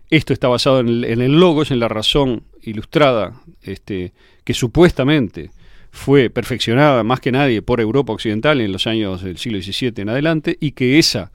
esto 0.10 0.34
está 0.34 0.48
basado 0.48 0.80
en 0.80 0.88
el, 0.88 1.06
en 1.06 1.22
el 1.22 1.34
logos, 1.40 1.70
en 1.70 1.80
la 1.80 1.90
razón 1.90 2.44
ilustrada, 2.64 3.40
este, 3.62 4.14
que 4.48 4.54
supuestamente 4.54 5.52
fue 5.92 6.30
perfeccionada 6.30 7.04
más 7.04 7.20
que 7.20 7.34
nadie 7.34 7.62
por 7.62 7.82
Europa 7.82 8.14
Occidental 8.14 8.62
en 8.62 8.72
los 8.72 8.88
años 8.88 9.22
del 9.22 9.38
siglo 9.38 9.62
XVII 9.62 9.92
en 9.98 10.08
adelante, 10.08 10.58
y 10.62 10.72
que 10.72 11.00
esa 11.00 11.34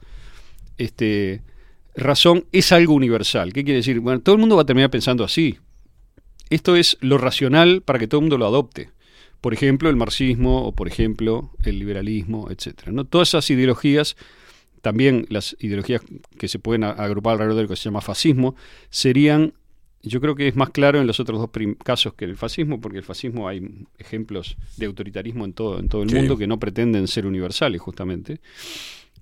este, 0.79 1.43
razón 1.95 2.45
es 2.51 2.71
algo 2.71 2.95
universal. 2.95 3.53
¿Qué 3.53 3.63
quiere 3.63 3.77
decir? 3.77 3.99
Bueno, 3.99 4.21
todo 4.21 4.33
el 4.33 4.39
mundo 4.41 4.55
va 4.55 4.63
a 4.63 4.65
terminar 4.65 4.89
pensando 4.89 5.23
así. 5.23 5.59
Esto 6.49 6.75
es 6.75 6.97
lo 7.01 7.19
racional 7.19 7.83
para 7.83 7.99
que 7.99 8.07
todo 8.07 8.17
el 8.17 8.23
mundo 8.23 8.39
lo 8.39 8.47
adopte. 8.47 8.89
Por 9.41 9.53
ejemplo, 9.53 9.91
el 9.91 9.95
marxismo 9.95 10.65
o 10.65 10.71
por 10.71 10.87
ejemplo 10.87 11.51
el 11.63 11.77
liberalismo, 11.77 12.49
etcétera. 12.49 12.91
¿no? 12.91 13.05
Todas 13.05 13.27
esas 13.27 13.47
ideologías, 13.51 14.15
también 14.81 15.27
las 15.29 15.55
ideologías 15.59 16.01
que 16.39 16.47
se 16.47 16.57
pueden 16.57 16.83
agrupar 16.83 17.33
alrededor 17.33 17.57
de 17.57 17.61
lo 17.61 17.69
que 17.69 17.75
se 17.75 17.83
llama 17.83 18.01
fascismo, 18.01 18.55
serían, 18.89 19.53
yo 20.03 20.19
creo 20.21 20.35
que 20.35 20.47
es 20.49 20.55
más 20.55 20.69
claro 20.69 20.99
en 20.99 21.07
los 21.07 21.19
otros 21.19 21.39
dos 21.39 21.49
casos 21.83 22.13
que 22.13 22.25
el 22.25 22.35
fascismo, 22.35 22.81
porque 22.81 22.97
el 22.97 23.03
fascismo 23.03 23.47
hay 23.47 23.61
ejemplos 23.97 24.57
de 24.77 24.85
autoritarismo 24.85 25.45
en 25.45 25.53
todo, 25.53 25.79
en 25.79 25.87
todo 25.89 26.03
el 26.03 26.09
Sí. 26.09 26.15
mundo 26.15 26.37
que 26.37 26.45
no 26.45 26.59
pretenden 26.59 27.07
ser 27.07 27.25
universales, 27.25 27.79
justamente. 27.81 28.41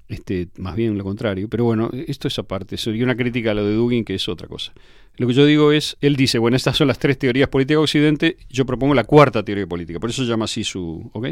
Este, 0.08 0.50
más 0.58 0.76
bien 0.76 0.98
lo 0.98 1.04
contrario. 1.06 1.48
Pero 1.48 1.64
bueno, 1.64 1.90
esto 2.08 2.28
es 2.28 2.38
aparte. 2.40 2.76
Sería 2.78 3.04
una 3.06 3.16
crítica 3.16 3.52
a 3.52 3.54
lo 3.54 3.66
de 3.66 3.74
Dugin, 3.76 4.04
que 4.04 4.16
es 4.16 4.28
otra 4.28 4.48
cosa. 4.48 4.74
Lo 5.18 5.28
que 5.28 5.34
yo 5.34 5.46
digo 5.46 5.72
es, 5.72 5.98
él 6.02 6.16
dice, 6.16 6.38
bueno, 6.40 6.58
estas 6.58 6.76
son 6.76 6.88
las 6.88 7.00
tres 7.00 7.18
teorías 7.18 7.48
políticas 7.48 7.78
de 7.80 7.84
Occidente, 7.84 8.38
yo 8.50 8.66
propongo 8.66 8.94
la 8.94 9.04
cuarta 9.04 9.44
teoría 9.44 9.68
política, 9.68 10.00
por 10.00 10.10
eso 10.10 10.24
se 10.24 10.30
llama 10.30 10.46
así 10.46 10.64
su... 10.64 11.10
¿ok? 11.14 11.28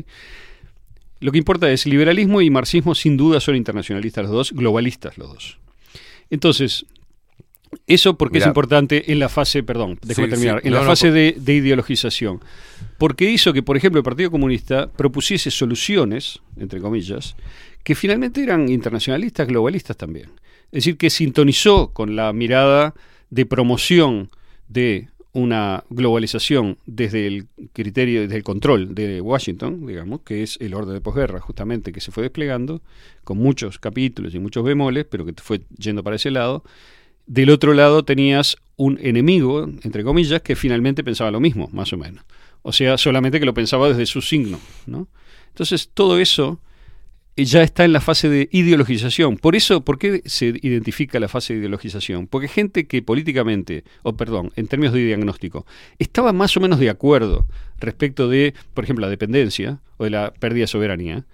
Lo 1.22 1.32
que 1.32 1.38
importa 1.38 1.70
es, 1.72 1.86
liberalismo 1.86 2.42
y 2.42 2.50
marxismo 2.50 2.96
sin 2.96 3.18
duda 3.18 3.40
son 3.42 3.56
internacionalistas 3.56 4.24
los 4.26 4.32
dos, 4.32 4.52
globalistas 4.54 5.18
los 5.18 5.30
dos. 5.34 5.60
Entonces, 6.30 6.86
eso 7.88 8.18
porque 8.18 8.40
es 8.40 8.48
importante 8.48 9.12
en 9.12 9.20
la 9.20 9.30
fase, 9.30 9.64
perdón, 9.64 10.00
déjame 10.02 10.28
Sí, 10.28 10.32
terminar, 10.32 10.62
sí. 10.62 10.68
en 10.68 10.74
No, 10.74 10.80
la 10.80 10.84
no, 10.86 10.90
fase 10.90 11.12
de, 11.12 11.36
de 11.38 11.54
ideologización. 11.56 12.40
Porque 12.98 13.30
hizo 13.30 13.54
que, 13.54 13.64
por 13.64 13.78
ejemplo, 13.78 14.00
el 14.00 14.04
Partido 14.04 14.32
Comunista 14.32 14.90
propusiese 14.92 15.52
soluciones, 15.52 16.40
entre 16.58 16.82
comillas, 16.82 17.36
que 17.84 17.96
finalmente 17.96 18.42
eran 18.44 18.70
internacionalistas, 18.70 19.48
globalistas 19.48 19.98
también. 19.98 20.30
Es 20.72 20.84
decir, 20.84 20.98
que 20.98 21.10
sintonizó 21.10 21.92
con 21.94 22.16
la 22.16 22.32
mirada 22.34 22.94
de 23.30 23.46
promoción 23.46 24.30
de 24.68 25.10
una 25.32 25.84
globalización 25.90 26.78
desde 26.88 27.28
el 27.28 27.48
criterio, 27.74 28.22
desde 28.22 28.36
el 28.36 28.44
control 28.44 28.96
de 28.96 29.22
Washington, 29.22 29.86
digamos, 29.86 30.22
que 30.22 30.42
es 30.44 30.58
el 30.60 30.74
orden 30.74 30.96
de 30.96 31.02
posguerra, 31.02 31.40
justamente, 31.40 31.92
que 31.92 32.02
se 32.02 32.12
fue 32.12 32.24
desplegando, 32.24 32.82
con 33.24 33.38
muchos 33.38 33.78
capítulos 33.80 34.34
y 34.34 34.40
muchos 34.40 34.64
bemoles, 34.64 35.06
pero 35.06 35.26
que 35.26 35.34
fue 35.38 35.62
yendo 35.78 36.04
para 36.04 36.16
ese 36.16 36.32
lado. 36.32 36.64
Del 37.30 37.52
otro 37.52 37.76
lado 37.76 38.04
tenías 38.04 38.58
un 38.76 38.98
enemigo, 39.04 39.70
entre 39.84 40.04
comillas, 40.04 40.42
que 40.42 40.56
finalmente 40.56 41.04
pensaba 41.04 41.30
lo 41.30 41.40
mismo, 41.40 41.70
más 41.72 41.94
o 41.94 41.98
menos. 41.98 42.26
O 42.64 42.74
sea, 42.74 42.98
solamente 42.98 43.40
que 43.40 43.46
lo 43.46 43.54
pensaba 43.54 43.88
desde 43.88 44.08
su 44.08 44.24
signo, 44.24 44.60
¿no? 44.88 45.08
Entonces, 45.50 45.92
todo 45.94 46.18
eso 46.18 46.60
eh, 47.36 47.46
ya 47.46 47.62
está 47.62 47.86
en 47.86 47.94
la 47.94 48.02
fase 48.02 48.30
de 48.30 48.50
ideologización. 48.52 49.38
Por 49.38 49.56
eso, 49.56 49.86
¿por 49.86 50.00
qué 50.00 50.24
se 50.26 50.48
identifica 50.64 51.20
la 51.20 51.28
fase 51.28 51.54
de 51.54 51.60
ideologización? 51.60 52.26
Porque 52.26 52.48
gente 52.48 52.88
que 52.88 53.04
políticamente, 53.04 53.84
o 54.02 54.14
perdón, 54.14 54.52
en 54.56 54.68
términos 54.68 54.96
de 54.96 55.06
diagnóstico, 55.06 55.68
estaba 56.00 56.34
más 56.34 56.58
o 56.58 56.62
menos 56.62 56.80
de 56.80 56.90
acuerdo 56.90 57.46
respecto 57.78 58.28
de, 58.28 58.56
por 58.74 58.86
ejemplo, 58.86 59.06
la 59.06 59.12
dependencia 59.12 59.82
o 59.98 60.06
de 60.06 60.10
la 60.10 60.34
pérdida 60.34 60.64
de 60.64 60.68
soberanía, 60.68 61.26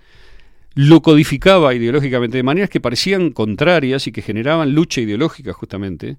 lo 0.76 1.02
codificaba 1.02 1.74
ideológicamente 1.74 2.38
de 2.38 2.44
maneras 2.44 2.70
que 2.70 2.82
parecían 2.82 3.32
contrarias 3.32 4.08
y 4.08 4.12
que 4.12 4.22
generaban 4.22 4.76
lucha 4.76 5.02
ideológica 5.02 5.54
justamente, 5.54 6.18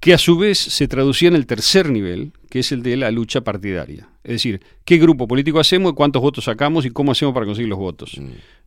que 0.00 0.14
a 0.14 0.18
su 0.18 0.36
vez 0.36 0.58
se 0.58 0.88
traducía 0.88 1.28
en 1.28 1.36
el 1.36 1.46
tercer 1.46 1.90
nivel, 1.90 2.32
que 2.50 2.58
es 2.58 2.72
el 2.72 2.82
de 2.82 2.96
la 2.96 3.10
lucha 3.10 3.42
partidaria. 3.42 4.08
Es 4.24 4.32
decir, 4.32 4.60
qué 4.84 4.96
grupo 4.96 5.28
político 5.28 5.60
hacemos, 5.60 5.92
cuántos 5.92 6.22
votos 6.22 6.44
sacamos 6.44 6.86
y 6.86 6.90
cómo 6.90 7.12
hacemos 7.12 7.34
para 7.34 7.46
conseguir 7.46 7.68
los 7.68 7.78
votos. 7.78 8.18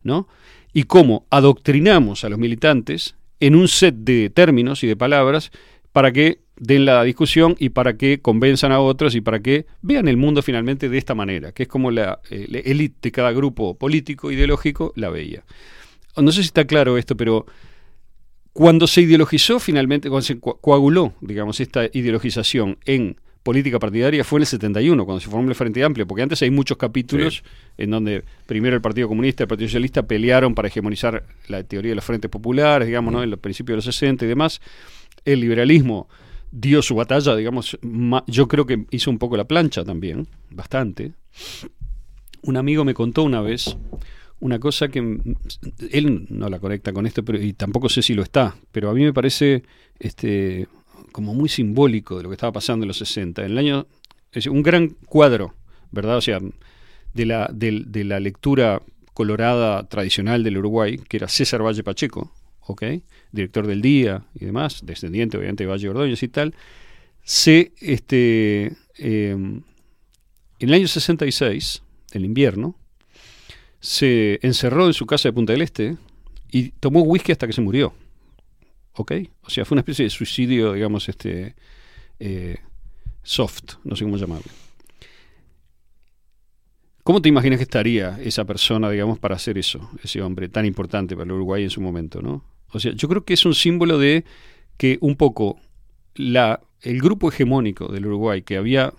¿no? 0.02 0.28
Y 0.72 0.84
cómo 0.84 1.26
adoctrinamos 1.30 2.24
a 2.24 2.28
los 2.28 2.38
militantes 2.38 3.16
en 3.40 3.54
un 3.54 3.68
set 3.68 3.94
de 3.96 4.30
términos 4.30 4.82
y 4.84 4.86
de 4.86 4.96
palabras 4.96 5.50
para 5.92 6.12
que 6.12 6.45
den 6.58 6.84
la 6.84 7.02
discusión 7.04 7.54
y 7.58 7.68
para 7.68 7.96
que 7.96 8.20
convenzan 8.20 8.72
a 8.72 8.80
otros 8.80 9.14
y 9.14 9.20
para 9.20 9.40
que 9.40 9.66
vean 9.82 10.08
el 10.08 10.16
mundo 10.16 10.42
finalmente 10.42 10.88
de 10.88 10.96
esta 10.98 11.14
manera, 11.14 11.52
que 11.52 11.64
es 11.64 11.68
como 11.68 11.90
la 11.90 12.20
eh, 12.30 12.46
la 12.48 12.58
élite 12.60 12.96
de 13.02 13.12
cada 13.12 13.32
grupo 13.32 13.74
político, 13.76 14.30
ideológico, 14.32 14.92
la 14.96 15.10
veía. 15.10 15.44
No 16.16 16.32
sé 16.32 16.40
si 16.42 16.46
está 16.46 16.64
claro 16.66 16.96
esto, 16.96 17.14
pero 17.16 17.44
cuando 18.52 18.86
se 18.86 19.02
ideologizó 19.02 19.58
finalmente, 19.60 20.08
cuando 20.08 20.22
se 20.24 20.40
co- 20.40 20.58
coaguló, 20.58 21.12
digamos, 21.20 21.60
esta 21.60 21.84
ideologización 21.92 22.78
en 22.86 23.16
política 23.42 23.78
partidaria 23.78 24.24
fue 24.24 24.38
en 24.38 24.42
el 24.42 24.46
71, 24.46 25.04
cuando 25.04 25.20
se 25.20 25.28
formó 25.30 25.48
el 25.48 25.54
Frente 25.54 25.84
Amplio, 25.84 26.06
porque 26.06 26.22
antes 26.22 26.40
hay 26.42 26.50
muchos 26.50 26.78
capítulos 26.78 27.44
en 27.78 27.90
donde 27.90 28.24
primero 28.46 28.74
el 28.74 28.82
Partido 28.82 29.08
Comunista 29.08 29.42
y 29.42 29.44
el 29.44 29.48
Partido 29.48 29.68
Socialista 29.68 30.06
pelearon 30.06 30.54
para 30.54 30.68
hegemonizar 30.68 31.22
la 31.48 31.62
teoría 31.62 31.90
de 31.90 31.96
los 31.96 32.04
frentes 32.04 32.30
populares, 32.30 32.86
digamos, 32.88 33.12
¿no? 33.12 33.22
en 33.22 33.30
los 33.30 33.38
principios 33.38 33.74
de 33.74 33.76
los 33.76 33.84
60 33.84 34.24
y 34.24 34.28
demás. 34.28 34.60
El 35.24 35.40
liberalismo 35.40 36.08
dio 36.58 36.80
su 36.80 36.94
batalla, 36.94 37.36
digamos, 37.36 37.78
yo 38.26 38.48
creo 38.48 38.64
que 38.66 38.86
hizo 38.90 39.10
un 39.10 39.18
poco 39.18 39.36
la 39.36 39.44
plancha 39.44 39.84
también, 39.84 40.26
bastante. 40.50 41.12
Un 42.42 42.56
amigo 42.56 42.84
me 42.84 42.94
contó 42.94 43.24
una 43.24 43.40
vez 43.42 43.76
una 44.40 44.58
cosa 44.58 44.88
que 44.88 44.98
él 44.98 46.26
no 46.30 46.48
la 46.48 46.58
conecta 46.58 46.92
con 46.92 47.06
esto, 47.06 47.24
pero 47.24 47.42
y 47.42 47.52
tampoco 47.52 47.88
sé 47.88 48.02
si 48.02 48.14
lo 48.14 48.22
está, 48.22 48.56
pero 48.72 48.90
a 48.90 48.94
mí 48.94 49.02
me 49.02 49.12
parece 49.12 49.64
este 49.98 50.68
como 51.12 51.34
muy 51.34 51.48
simbólico 51.48 52.16
de 52.16 52.22
lo 52.22 52.28
que 52.28 52.34
estaba 52.34 52.52
pasando 52.52 52.84
en 52.84 52.88
los 52.88 52.98
60. 52.98 53.44
En 53.44 53.52
el 53.52 53.58
año 53.58 53.86
es 54.32 54.46
un 54.46 54.62
gran 54.62 54.90
cuadro, 55.06 55.54
¿verdad? 55.90 56.18
O 56.18 56.20
sea, 56.20 56.40
de 57.14 57.26
la, 57.26 57.50
de 57.52 58.04
la 58.04 58.20
lectura 58.20 58.82
colorada 59.14 59.88
tradicional 59.88 60.44
del 60.44 60.58
Uruguay, 60.58 60.98
que 60.98 61.16
era 61.16 61.28
César 61.28 61.64
Valle 61.64 61.82
Pacheco, 61.82 62.32
¿ok? 62.66 62.82
Director 63.32 63.66
del 63.66 63.82
Día 63.82 64.24
y 64.34 64.44
demás, 64.44 64.80
descendiente 64.84 65.36
obviamente 65.36 65.64
de 65.64 65.70
Valle 65.70 65.88
Ordóñez 65.88 66.22
y 66.22 66.28
tal, 66.28 66.54
se, 67.22 67.72
este, 67.80 68.76
eh, 68.98 69.30
en 69.30 69.64
el 70.58 70.74
año 70.74 70.88
66, 70.88 71.82
el 72.12 72.24
invierno, 72.24 72.76
se 73.80 74.38
encerró 74.42 74.86
en 74.86 74.94
su 74.94 75.06
casa 75.06 75.28
de 75.28 75.32
Punta 75.32 75.52
del 75.52 75.62
Este 75.62 75.96
y 76.50 76.70
tomó 76.70 77.02
whisky 77.02 77.32
hasta 77.32 77.46
que 77.46 77.52
se 77.52 77.60
murió. 77.60 77.94
¿Ok? 78.92 79.12
O 79.42 79.50
sea, 79.50 79.64
fue 79.64 79.74
una 79.74 79.80
especie 79.80 80.04
de 80.04 80.10
suicidio, 80.10 80.72
digamos, 80.72 81.08
este 81.08 81.54
eh, 82.18 82.56
soft, 83.22 83.74
no 83.84 83.94
sé 83.94 84.04
cómo 84.04 84.16
llamarlo. 84.16 84.50
¿Cómo 87.02 87.22
te 87.22 87.28
imaginas 87.28 87.58
que 87.58 87.64
estaría 87.64 88.18
esa 88.20 88.44
persona, 88.44 88.90
digamos, 88.90 89.18
para 89.18 89.36
hacer 89.36 89.58
eso, 89.58 89.90
ese 90.02 90.22
hombre 90.22 90.48
tan 90.48 90.66
importante 90.66 91.14
para 91.14 91.26
el 91.26 91.32
Uruguay 91.32 91.62
en 91.62 91.70
su 91.70 91.80
momento, 91.80 92.20
¿no? 92.20 92.55
O 92.76 92.80
sea, 92.80 92.92
yo 92.92 93.08
creo 93.08 93.24
que 93.24 93.34
es 93.34 93.44
un 93.44 93.54
símbolo 93.54 93.98
de 93.98 94.24
que 94.76 94.98
un 95.00 95.16
poco 95.16 95.58
la, 96.14 96.60
el 96.82 97.00
grupo 97.00 97.28
hegemónico 97.30 97.88
del 97.88 98.06
Uruguay 98.06 98.42
que 98.42 98.56
había 98.56 98.92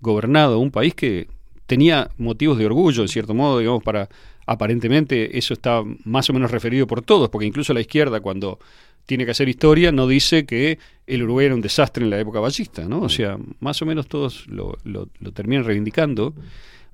gobernado 0.00 0.58
un 0.58 0.70
país 0.70 0.94
que 0.94 1.28
tenía 1.66 2.10
motivos 2.18 2.58
de 2.58 2.66
orgullo, 2.66 3.02
en 3.02 3.08
cierto 3.08 3.34
modo, 3.34 3.58
digamos, 3.58 3.82
para 3.82 4.08
aparentemente 4.46 5.38
eso 5.38 5.54
está 5.54 5.82
más 6.04 6.28
o 6.28 6.32
menos 6.32 6.50
referido 6.50 6.86
por 6.86 7.02
todos, 7.02 7.28
porque 7.28 7.46
incluso 7.46 7.72
la 7.72 7.80
izquierda 7.80 8.20
cuando 8.20 8.58
tiene 9.06 9.24
que 9.24 9.30
hacer 9.30 9.48
historia 9.48 9.92
no 9.92 10.06
dice 10.08 10.44
que 10.44 10.78
el 11.06 11.22
Uruguay 11.22 11.46
era 11.46 11.54
un 11.54 11.60
desastre 11.60 12.02
en 12.04 12.10
la 12.10 12.18
época 12.18 12.40
ballista, 12.40 12.84
¿no? 12.88 13.00
O 13.02 13.08
sea, 13.08 13.38
más 13.60 13.80
o 13.82 13.86
menos 13.86 14.06
todos 14.08 14.46
lo, 14.48 14.76
lo- 14.84 15.08
lo 15.20 15.32
terminan 15.32 15.64
reivindicando. 15.64 16.34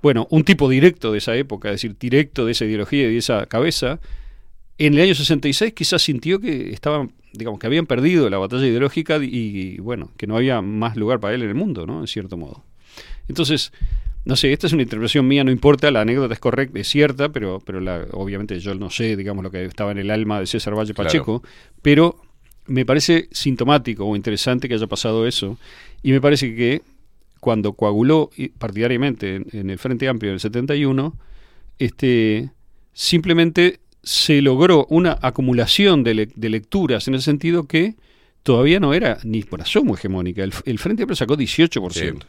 Bueno, 0.02 0.26
un 0.30 0.44
tipo 0.44 0.68
directo 0.68 1.12
de 1.12 1.18
esa 1.18 1.34
época, 1.36 1.68
es 1.70 1.74
decir, 1.76 1.96
directo 1.98 2.44
de 2.44 2.52
esa 2.52 2.64
ideología 2.66 3.08
y 3.08 3.12
de 3.12 3.18
esa 3.18 3.46
cabeza, 3.46 3.98
en 4.78 4.94
el 4.94 5.00
año 5.00 5.14
66 5.14 5.72
quizás 5.72 6.02
sintió 6.02 6.40
que 6.40 6.70
estaban, 6.70 7.12
digamos, 7.32 7.58
que 7.58 7.66
habían 7.66 7.86
perdido 7.86 8.28
la 8.28 8.38
batalla 8.38 8.66
ideológica 8.66 9.16
y, 9.16 9.28
y, 9.32 9.78
bueno, 9.78 10.10
que 10.16 10.26
no 10.26 10.36
había 10.36 10.60
más 10.60 10.96
lugar 10.96 11.20
para 11.20 11.34
él 11.34 11.42
en 11.42 11.48
el 11.48 11.54
mundo, 11.54 11.86
¿no? 11.86 12.00
En 12.00 12.06
cierto 12.06 12.36
modo. 12.36 12.62
Entonces, 13.28 13.72
no 14.26 14.36
sé, 14.36 14.52
esta 14.52 14.66
es 14.66 14.72
una 14.72 14.82
interpretación 14.82 15.26
mía, 15.26 15.44
no 15.44 15.50
importa, 15.50 15.90
la 15.90 16.02
anécdota 16.02 16.34
es 16.34 16.40
correcta, 16.40 16.78
es 16.78 16.88
cierta, 16.88 17.30
pero, 17.30 17.62
pero 17.64 17.80
la, 17.80 18.06
obviamente 18.12 18.58
yo 18.58 18.74
no 18.74 18.90
sé, 18.90 19.16
digamos, 19.16 19.42
lo 19.42 19.50
que 19.50 19.64
estaba 19.64 19.92
en 19.92 19.98
el 19.98 20.10
alma 20.10 20.40
de 20.40 20.46
César 20.46 20.76
Valle 20.76 20.94
Claro. 20.94 21.08
Pacheco, 21.08 21.42
pero 21.80 22.20
me 22.66 22.84
parece 22.84 23.28
sintomático 23.30 24.04
o 24.04 24.16
interesante 24.16 24.68
que 24.68 24.74
haya 24.74 24.88
pasado 24.88 25.26
eso, 25.26 25.58
y 26.02 26.10
me 26.10 26.20
parece 26.20 26.54
que 26.54 26.82
cuando 27.40 27.74
coaguló 27.74 28.30
partidariamente 28.58 29.36
en, 29.36 29.46
en 29.52 29.70
el 29.70 29.78
Frente 29.78 30.08
Amplio 30.08 30.32
del 30.32 30.40
71, 30.40 31.16
este, 31.78 32.50
simplemente 32.92 33.78
se 34.06 34.40
logró 34.40 34.86
una 34.88 35.18
acumulación 35.20 36.04
de, 36.04 36.14
le- 36.14 36.28
de 36.36 36.48
lecturas 36.48 37.08
en 37.08 37.14
el 37.14 37.22
sentido 37.22 37.66
que 37.66 37.96
todavía 38.44 38.78
no 38.78 38.94
era 38.94 39.18
ni 39.24 39.42
por 39.42 39.60
asomo 39.60 39.94
hegemónica. 39.96 40.44
El, 40.44 40.52
el 40.64 40.78
Frente 40.78 41.02
Amplio 41.02 41.16
sacó 41.16 41.36
18%. 41.36 42.20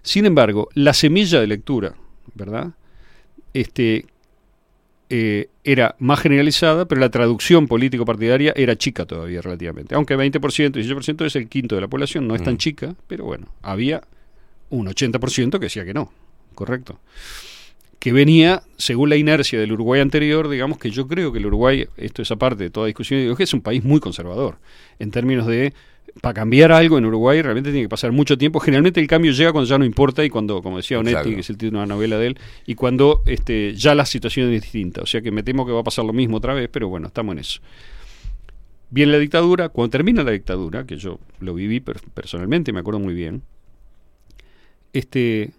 Sin 0.00 0.24
embargo, 0.24 0.70
la 0.72 0.94
semilla 0.94 1.40
de 1.40 1.46
lectura, 1.46 1.94
¿verdad? 2.34 2.72
Este, 3.52 4.06
eh, 5.10 5.48
era 5.62 5.94
más 5.98 6.20
generalizada, 6.20 6.86
pero 6.86 7.02
la 7.02 7.10
traducción 7.10 7.68
político-partidaria 7.68 8.54
era 8.56 8.74
chica 8.76 9.04
todavía 9.04 9.42
relativamente. 9.42 9.94
Aunque 9.94 10.16
20%, 10.16 10.72
18% 10.72 11.26
es 11.26 11.36
el 11.36 11.48
quinto 11.48 11.74
de 11.74 11.82
la 11.82 11.88
población, 11.88 12.26
no 12.26 12.34
es 12.34 12.42
tan 12.42 12.54
Mm. 12.54 12.58
chica, 12.58 12.94
pero 13.06 13.24
bueno, 13.26 13.48
había 13.60 14.02
un 14.70 14.86
80% 14.88 15.58
que 15.58 15.66
decía 15.66 15.84
que 15.84 15.92
no, 15.94 16.10
correcto. 16.54 16.98
Que 18.04 18.12
venía, 18.12 18.62
según 18.76 19.08
la 19.08 19.16
inercia 19.16 19.58
del 19.58 19.72
Uruguay 19.72 20.02
anterior, 20.02 20.50
digamos 20.50 20.76
que 20.76 20.90
yo 20.90 21.08
creo 21.08 21.32
que 21.32 21.38
el 21.38 21.46
Uruguay, 21.46 21.86
esto 21.96 22.20
es 22.20 22.30
aparte 22.30 22.64
de 22.64 22.68
toda 22.68 22.86
discusión 22.86 23.18
ideológica, 23.18 23.44
es 23.44 23.54
un 23.54 23.62
país 23.62 23.82
muy 23.82 23.98
conservador, 23.98 24.58
en 24.98 25.10
términos 25.10 25.46
de, 25.46 25.72
para 26.20 26.34
cambiar 26.34 26.70
algo 26.70 26.98
en 26.98 27.06
Uruguay 27.06 27.40
realmente 27.40 27.70
tiene 27.70 27.86
que 27.86 27.88
pasar 27.88 28.12
mucho 28.12 28.36
tiempo. 28.36 28.60
Generalmente 28.60 29.00
el 29.00 29.06
cambio 29.06 29.32
llega 29.32 29.52
cuando 29.52 29.66
ya 29.70 29.78
no 29.78 29.86
importa 29.86 30.22
y 30.22 30.28
cuando, 30.28 30.60
como 30.60 30.76
decía 30.76 30.98
Onetti, 30.98 31.12
Exacto. 31.16 31.34
que 31.34 31.40
es 31.40 31.48
el 31.48 31.56
título 31.56 31.78
de 31.78 31.84
una 31.86 31.94
novela 31.94 32.18
de 32.18 32.26
él, 32.26 32.38
y 32.66 32.74
cuando 32.74 33.22
este, 33.24 33.74
ya 33.74 33.94
la 33.94 34.04
situación 34.04 34.52
es 34.52 34.60
distinta. 34.60 35.00
O 35.00 35.06
sea 35.06 35.22
que 35.22 35.30
me 35.30 35.42
temo 35.42 35.64
que 35.64 35.72
va 35.72 35.80
a 35.80 35.84
pasar 35.84 36.04
lo 36.04 36.12
mismo 36.12 36.36
otra 36.36 36.52
vez, 36.52 36.68
pero 36.70 36.88
bueno, 36.90 37.06
estamos 37.06 37.32
en 37.32 37.38
eso. 37.38 37.62
Viene 38.90 39.12
la 39.12 39.18
dictadura, 39.18 39.70
cuando 39.70 39.88
termina 39.90 40.22
la 40.22 40.32
dictadura, 40.32 40.84
que 40.84 40.98
yo 40.98 41.20
lo 41.40 41.54
viví 41.54 41.80
per- 41.80 42.02
personalmente, 42.12 42.70
me 42.70 42.80
acuerdo 42.80 43.00
muy 43.00 43.14
bien, 43.14 43.40
este, 44.92 45.52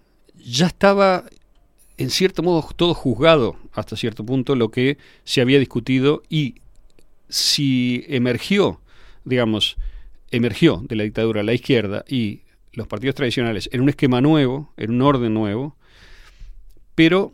ya 0.44 0.68
estaba 0.68 1.24
en 1.98 2.10
cierto 2.10 2.42
modo 2.42 2.66
todo 2.76 2.94
juzgado 2.94 3.56
hasta 3.72 3.96
cierto 3.96 4.24
punto 4.24 4.54
lo 4.54 4.70
que 4.70 4.98
se 5.24 5.40
había 5.40 5.58
discutido 5.58 6.22
y 6.28 6.56
si 7.28 8.04
emergió, 8.08 8.80
digamos, 9.24 9.76
emergió 10.30 10.82
de 10.86 10.96
la 10.96 11.04
dictadura 11.04 11.42
la 11.42 11.54
izquierda 11.54 12.04
y 12.08 12.42
los 12.72 12.86
partidos 12.86 13.14
tradicionales 13.14 13.68
en 13.72 13.80
un 13.80 13.88
esquema 13.88 14.20
nuevo, 14.20 14.72
en 14.76 14.90
un 14.90 15.02
orden 15.02 15.32
nuevo, 15.32 15.76
pero 16.94 17.32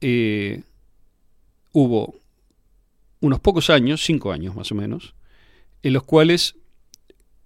eh, 0.00 0.62
hubo 1.72 2.14
unos 3.20 3.40
pocos 3.40 3.70
años, 3.70 4.02
cinco 4.04 4.32
años 4.32 4.54
más 4.54 4.70
o 4.70 4.74
menos, 4.74 5.14
en 5.82 5.92
los 5.92 6.02
cuales 6.04 6.56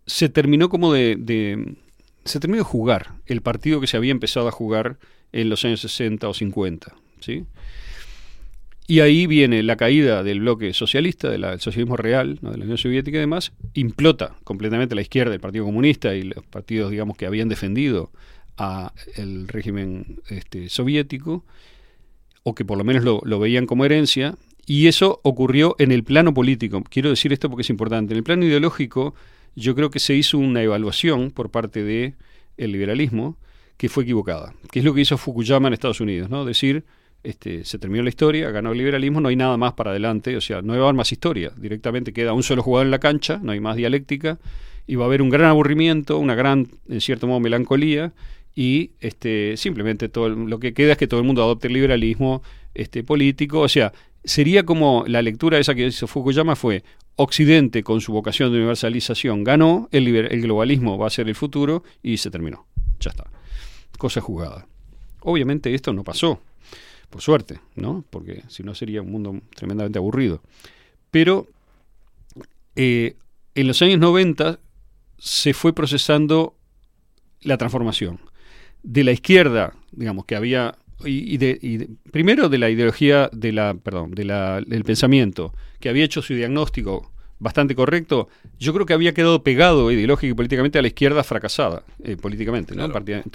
se 0.06 0.28
terminó 0.28 0.68
como 0.68 0.92
de, 0.92 1.16
de- 1.16 1.76
se 2.24 2.40
terminó 2.40 2.58
de 2.62 2.68
jugar 2.68 3.14
el 3.26 3.40
partido 3.40 3.80
que 3.80 3.86
se 3.86 3.96
había 3.96 4.12
empezado 4.12 4.48
a 4.48 4.52
jugar 4.52 4.98
en 5.32 5.48
los 5.48 5.64
años 5.64 5.80
60 5.80 6.28
o 6.28 6.34
50, 6.34 6.94
¿sí? 7.20 7.44
Y 8.86 9.00
ahí 9.00 9.26
viene 9.26 9.62
la 9.62 9.76
caída 9.76 10.22
del 10.22 10.40
bloque 10.40 10.74
socialista, 10.74 11.30
del 11.30 11.42
socialismo 11.60 11.96
real, 11.96 12.38
¿no? 12.42 12.50
de 12.50 12.58
la 12.58 12.64
Unión 12.64 12.78
Soviética 12.78 13.16
y 13.16 13.20
demás, 13.20 13.52
implota 13.74 14.34
completamente 14.44 14.94
la 14.94 15.02
izquierda, 15.02 15.32
el 15.32 15.40
Partido 15.40 15.64
Comunista 15.64 16.14
y 16.14 16.24
los 16.24 16.44
partidos, 16.44 16.90
digamos, 16.90 17.16
que 17.16 17.26
habían 17.26 17.48
defendido 17.48 18.10
a 18.58 18.92
el 19.16 19.48
régimen 19.48 20.20
este, 20.28 20.68
soviético, 20.68 21.44
o 22.42 22.54
que 22.54 22.64
por 22.64 22.76
lo 22.76 22.84
menos 22.84 23.04
lo, 23.04 23.22
lo 23.24 23.38
veían 23.38 23.66
como 23.66 23.84
herencia, 23.84 24.36
y 24.66 24.88
eso 24.88 25.20
ocurrió 25.22 25.74
en 25.78 25.92
el 25.92 26.04
plano 26.04 26.34
político. 26.34 26.82
Quiero 26.82 27.10
decir 27.10 27.32
esto 27.32 27.48
porque 27.48 27.62
es 27.62 27.70
importante. 27.70 28.12
En 28.12 28.18
el 28.18 28.24
plano 28.24 28.44
ideológico, 28.44 29.14
yo 29.54 29.74
creo 29.74 29.90
que 29.90 30.00
se 30.00 30.14
hizo 30.14 30.38
una 30.38 30.62
evaluación 30.62 31.30
por 31.30 31.50
parte 31.50 31.82
de 31.82 32.14
el 32.56 32.72
liberalismo 32.72 33.38
que 33.82 33.88
fue 33.88 34.04
equivocada, 34.04 34.54
que 34.70 34.78
es 34.78 34.84
lo 34.84 34.94
que 34.94 35.00
hizo 35.00 35.18
Fukuyama 35.18 35.66
en 35.66 35.74
Estados 35.74 36.00
Unidos, 36.00 36.30
¿no? 36.30 36.44
Decir, 36.44 36.84
este, 37.24 37.64
se 37.64 37.80
terminó 37.80 38.04
la 38.04 38.10
historia, 38.10 38.48
ganó 38.52 38.70
el 38.70 38.78
liberalismo, 38.78 39.20
no 39.20 39.28
hay 39.28 39.34
nada 39.34 39.56
más 39.56 39.72
para 39.72 39.90
adelante, 39.90 40.36
o 40.36 40.40
sea, 40.40 40.62
no 40.62 40.72
va 40.74 40.78
a 40.78 40.82
haber 40.84 40.94
más 40.94 41.10
historia, 41.10 41.50
directamente 41.56 42.12
queda 42.12 42.32
un 42.32 42.44
solo 42.44 42.62
jugador 42.62 42.86
en 42.86 42.92
la 42.92 43.00
cancha, 43.00 43.40
no 43.42 43.50
hay 43.50 43.58
más 43.58 43.74
dialéctica, 43.74 44.38
y 44.86 44.94
va 44.94 45.02
a 45.04 45.08
haber 45.08 45.20
un 45.20 45.30
gran 45.30 45.48
aburrimiento, 45.48 46.18
una 46.18 46.36
gran, 46.36 46.68
en 46.88 47.00
cierto 47.00 47.26
modo, 47.26 47.40
melancolía, 47.40 48.12
y 48.54 48.92
este, 49.00 49.56
simplemente 49.56 50.08
todo 50.08 50.28
el- 50.28 50.44
lo 50.48 50.60
que 50.60 50.74
queda 50.74 50.92
es 50.92 50.98
que 50.98 51.08
todo 51.08 51.18
el 51.18 51.26
mundo 51.26 51.42
adopte 51.42 51.66
el 51.66 51.74
liberalismo 51.74 52.40
este, 52.74 53.02
político, 53.02 53.62
o 53.62 53.68
sea, 53.68 53.92
sería 54.22 54.64
como 54.64 55.02
la 55.08 55.22
lectura 55.22 55.58
esa 55.58 55.74
que 55.74 55.88
hizo 55.88 56.06
Fukuyama 56.06 56.54
fue 56.54 56.84
Occidente 57.16 57.82
con 57.82 58.00
su 58.00 58.12
vocación 58.12 58.52
de 58.52 58.58
universalización 58.58 59.42
ganó, 59.42 59.88
el, 59.90 60.06
el 60.06 60.40
globalismo 60.42 60.98
va 60.98 61.08
a 61.08 61.10
ser 61.10 61.26
el 61.26 61.34
futuro 61.34 61.82
y 62.00 62.18
se 62.18 62.30
terminó. 62.30 62.64
Ya 63.00 63.10
está. 63.10 63.24
Cosa 63.98 64.20
jugada. 64.20 64.66
Obviamente 65.20 65.74
esto 65.74 65.92
no 65.92 66.04
pasó, 66.04 66.40
por 67.10 67.22
suerte, 67.22 67.60
¿no? 67.76 68.04
Porque 68.10 68.42
si 68.48 68.62
no 68.62 68.74
sería 68.74 69.02
un 69.02 69.12
mundo 69.12 69.40
tremendamente 69.54 69.98
aburrido. 69.98 70.42
Pero 71.10 71.46
eh, 72.74 73.16
en 73.54 73.66
los 73.68 73.80
años 73.82 73.98
90 74.00 74.58
se 75.18 75.54
fue 75.54 75.72
procesando 75.72 76.56
la 77.40 77.58
transformación. 77.58 78.20
De 78.82 79.04
la 79.04 79.12
izquierda, 79.12 79.74
digamos, 79.92 80.24
que 80.24 80.34
había 80.34 80.76
y, 81.04 81.36
de, 81.36 81.90
primero 82.10 82.48
de 82.48 82.58
la 82.58 82.70
ideología 82.70 83.28
de 83.32 83.52
la 83.52 83.74
perdón 83.74 84.12
del 84.12 84.84
pensamiento 84.84 85.54
que 85.80 85.88
había 85.88 86.04
hecho 86.04 86.22
su 86.22 86.34
diagnóstico 86.34 87.11
bastante 87.42 87.74
correcto. 87.74 88.28
Yo 88.58 88.72
creo 88.72 88.86
que 88.86 88.92
había 88.94 89.12
quedado 89.12 89.42
pegado 89.42 89.90
ideológico 89.90 90.30
y 90.32 90.34
políticamente 90.34 90.78
a 90.78 90.82
la 90.82 90.88
izquierda 90.88 91.24
fracasada 91.24 91.82
eh, 92.04 92.16
políticamente 92.16 92.74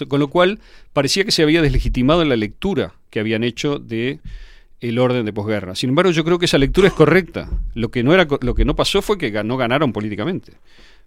con 0.07 0.19
lo 0.19 0.29
cual 0.29 0.59
parecía 0.93 1.25
que 1.25 1.31
se 1.31 1.43
había 1.43 1.61
deslegitimado 1.61 2.23
la 2.25 2.35
lectura 2.35 2.93
que 3.09 3.19
habían 3.19 3.43
hecho 3.43 3.79
de 3.79 4.19
el 4.79 4.99
orden 4.99 5.25
de 5.25 5.33
posguerra. 5.33 5.75
Sin 5.75 5.89
embargo 5.89 6.11
yo 6.11 6.23
creo 6.23 6.39
que 6.39 6.45
esa 6.45 6.57
lectura 6.57 6.87
es 6.87 6.93
correcta. 6.93 7.49
Lo 7.73 7.89
que 7.89 8.03
no 8.03 8.13
era 8.13 8.27
lo 8.41 8.55
que 8.55 8.63
no 8.65 8.75
pasó 8.75 9.01
fue 9.01 9.17
que 9.17 9.31
no 9.43 9.57
ganaron 9.57 9.91
políticamente. 9.91 10.53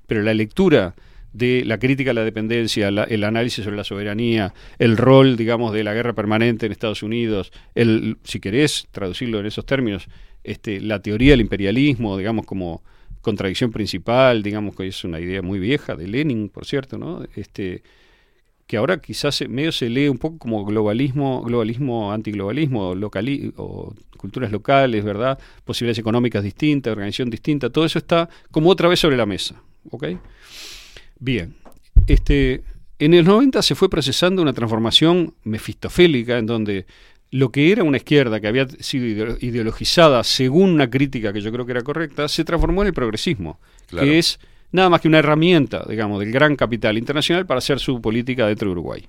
Pero 0.06 0.22
la 0.22 0.34
lectura 0.34 0.94
de 1.32 1.62
la 1.64 1.78
crítica 1.78 2.10
a 2.10 2.14
la 2.14 2.24
dependencia, 2.24 2.90
la- 2.90 3.04
el 3.04 3.22
análisis 3.22 3.62
sobre 3.64 3.76
la 3.76 3.84
soberanía, 3.84 4.52
el 4.80 4.96
rol, 4.96 5.36
digamos, 5.36 5.72
de 5.72 5.84
la 5.84 5.94
guerra 5.94 6.12
permanente 6.12 6.66
en 6.66 6.72
Estados 6.72 7.04
Unidos, 7.04 7.52
el, 7.76 8.16
si 8.24 8.40
querés 8.40 8.88
traducirlo 8.90 9.38
en 9.38 9.46
esos 9.46 9.64
términos, 9.64 10.08
este, 10.44 10.80
la 10.80 11.00
teoría 11.00 11.32
del 11.32 11.40
imperialismo, 11.40 12.16
digamos, 12.16 12.46
como 12.46 12.82
contradicción 13.20 13.70
principal, 13.70 14.42
digamos 14.42 14.74
que 14.74 14.86
es 14.86 15.04
una 15.04 15.20
idea 15.20 15.42
muy 15.42 15.58
vieja 15.58 15.94
de 15.94 16.08
Lenin, 16.08 16.48
por 16.48 16.64
cierto, 16.64 16.98
¿no? 16.98 17.22
Este, 17.34 17.82
que 18.66 18.76
ahora 18.76 19.00
quizás 19.00 19.42
medio 19.48 19.72
se 19.72 19.90
lee 19.90 20.08
un 20.08 20.18
poco 20.18 20.38
como 20.38 20.64
globalismo, 20.64 21.42
globalismo, 21.42 22.12
antiglobalismo, 22.12 22.94
locali 22.94 23.52
o 23.56 23.92
culturas 24.16 24.52
locales, 24.52 25.04
¿verdad? 25.04 25.38
Posibilidades 25.64 25.98
económicas 25.98 26.44
distintas, 26.44 26.92
organización 26.92 27.30
distinta, 27.30 27.70
todo 27.70 27.84
eso 27.84 27.98
está 27.98 28.28
como 28.50 28.70
otra 28.70 28.88
vez 28.88 29.00
sobre 29.00 29.16
la 29.16 29.26
mesa, 29.26 29.60
¿ok? 29.90 30.06
Bien, 31.18 31.56
este, 32.06 32.62
en 33.00 33.14
el 33.14 33.24
90 33.24 33.60
se 33.62 33.74
fue 33.74 33.90
procesando 33.90 34.40
una 34.40 34.52
transformación 34.52 35.34
mefistofélica 35.42 36.38
en 36.38 36.46
donde 36.46 36.86
lo 37.30 37.50
que 37.52 37.70
era 37.72 37.84
una 37.84 37.96
izquierda 37.98 38.40
que 38.40 38.48
había 38.48 38.66
sido 38.80 39.06
ideo- 39.06 39.38
ideologizada 39.40 40.24
según 40.24 40.70
una 40.70 40.90
crítica 40.90 41.32
que 41.32 41.40
yo 41.40 41.52
creo 41.52 41.64
que 41.66 41.72
era 41.72 41.82
correcta, 41.82 42.26
se 42.28 42.44
transformó 42.44 42.82
en 42.82 42.88
el 42.88 42.94
progresismo, 42.94 43.60
Claro. 43.86 44.06
que 44.06 44.18
es 44.18 44.38
nada 44.72 44.88
más 44.90 45.00
que 45.00 45.08
una 45.08 45.18
herramienta, 45.18 45.84
digamos, 45.88 46.20
del 46.20 46.32
gran 46.32 46.56
capital 46.56 46.98
internacional 46.98 47.46
para 47.46 47.58
hacer 47.58 47.78
su 47.78 48.00
política 48.00 48.46
dentro 48.46 48.66
de 48.68 48.72
Uruguay. 48.72 49.06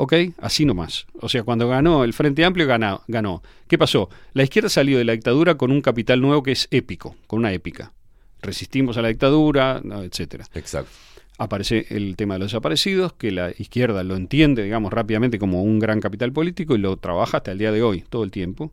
¿Ok? 0.00 0.12
Así 0.38 0.64
nomás. 0.64 1.06
O 1.20 1.28
sea, 1.28 1.42
cuando 1.42 1.68
ganó 1.68 2.04
el 2.04 2.12
Frente 2.12 2.44
Amplio, 2.44 2.66
ganó. 2.68 3.02
ganó. 3.08 3.42
¿Qué 3.66 3.76
pasó? 3.78 4.08
La 4.32 4.44
izquierda 4.44 4.68
salió 4.68 4.96
de 4.96 5.04
la 5.04 5.12
dictadura 5.12 5.56
con 5.56 5.72
un 5.72 5.80
capital 5.80 6.20
nuevo 6.20 6.42
que 6.44 6.52
es 6.52 6.68
épico, 6.70 7.16
con 7.26 7.40
una 7.40 7.52
épica. 7.52 7.92
Resistimos 8.40 8.96
a 8.96 9.02
la 9.02 9.08
dictadura, 9.08 9.82
etcétera. 10.04 10.44
Exacto. 10.54 10.90
Aparece 11.38 11.86
el 11.90 12.16
tema 12.16 12.34
de 12.34 12.40
los 12.40 12.50
desaparecidos, 12.50 13.12
que 13.12 13.30
la 13.30 13.50
izquierda 13.56 14.02
lo 14.02 14.16
entiende, 14.16 14.64
digamos, 14.64 14.92
rápidamente 14.92 15.38
como 15.38 15.62
un 15.62 15.78
gran 15.78 16.00
capital 16.00 16.32
político 16.32 16.74
y 16.74 16.78
lo 16.78 16.96
trabaja 16.96 17.38
hasta 17.38 17.52
el 17.52 17.58
día 17.58 17.72
de 17.72 17.82
hoy, 17.82 18.04
todo 18.08 18.24
el 18.24 18.30
tiempo. 18.30 18.72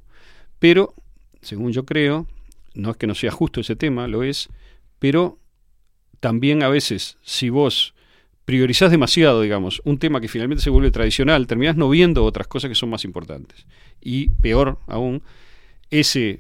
Pero, 0.60 0.96
según 1.42 1.72
yo 1.72 1.86
creo, 1.86 2.28
no 2.74 2.92
es 2.92 2.98
que 2.98 3.08
no 3.08 3.16
sea 3.16 3.32
justo 3.32 3.62
ese 3.62 3.76
tema, 3.76 4.08
lo 4.08 4.24
es, 4.24 4.50
pero 5.00 5.38
también 6.20 6.64
a 6.64 6.70
veces, 6.70 7.18
si 7.22 7.50
vos 7.50 7.94
priorizás 8.46 8.92
demasiado, 8.92 9.42
digamos, 9.42 9.82
un 9.86 9.98
tema 9.98 10.22
que 10.22 10.28
finalmente 10.28 10.64
se 10.64 10.70
vuelve 10.70 10.92
tradicional, 10.92 11.48
terminás 11.48 11.76
no 11.76 11.90
viendo 11.90 12.24
otras 12.24 12.48
cosas 12.48 12.70
que 12.70 12.76
son 12.76 12.90
más 12.90 13.04
importantes. 13.04 13.66
Y 14.02 14.30
peor 14.30 14.80
aún, 14.88 15.24
ese 15.90 16.40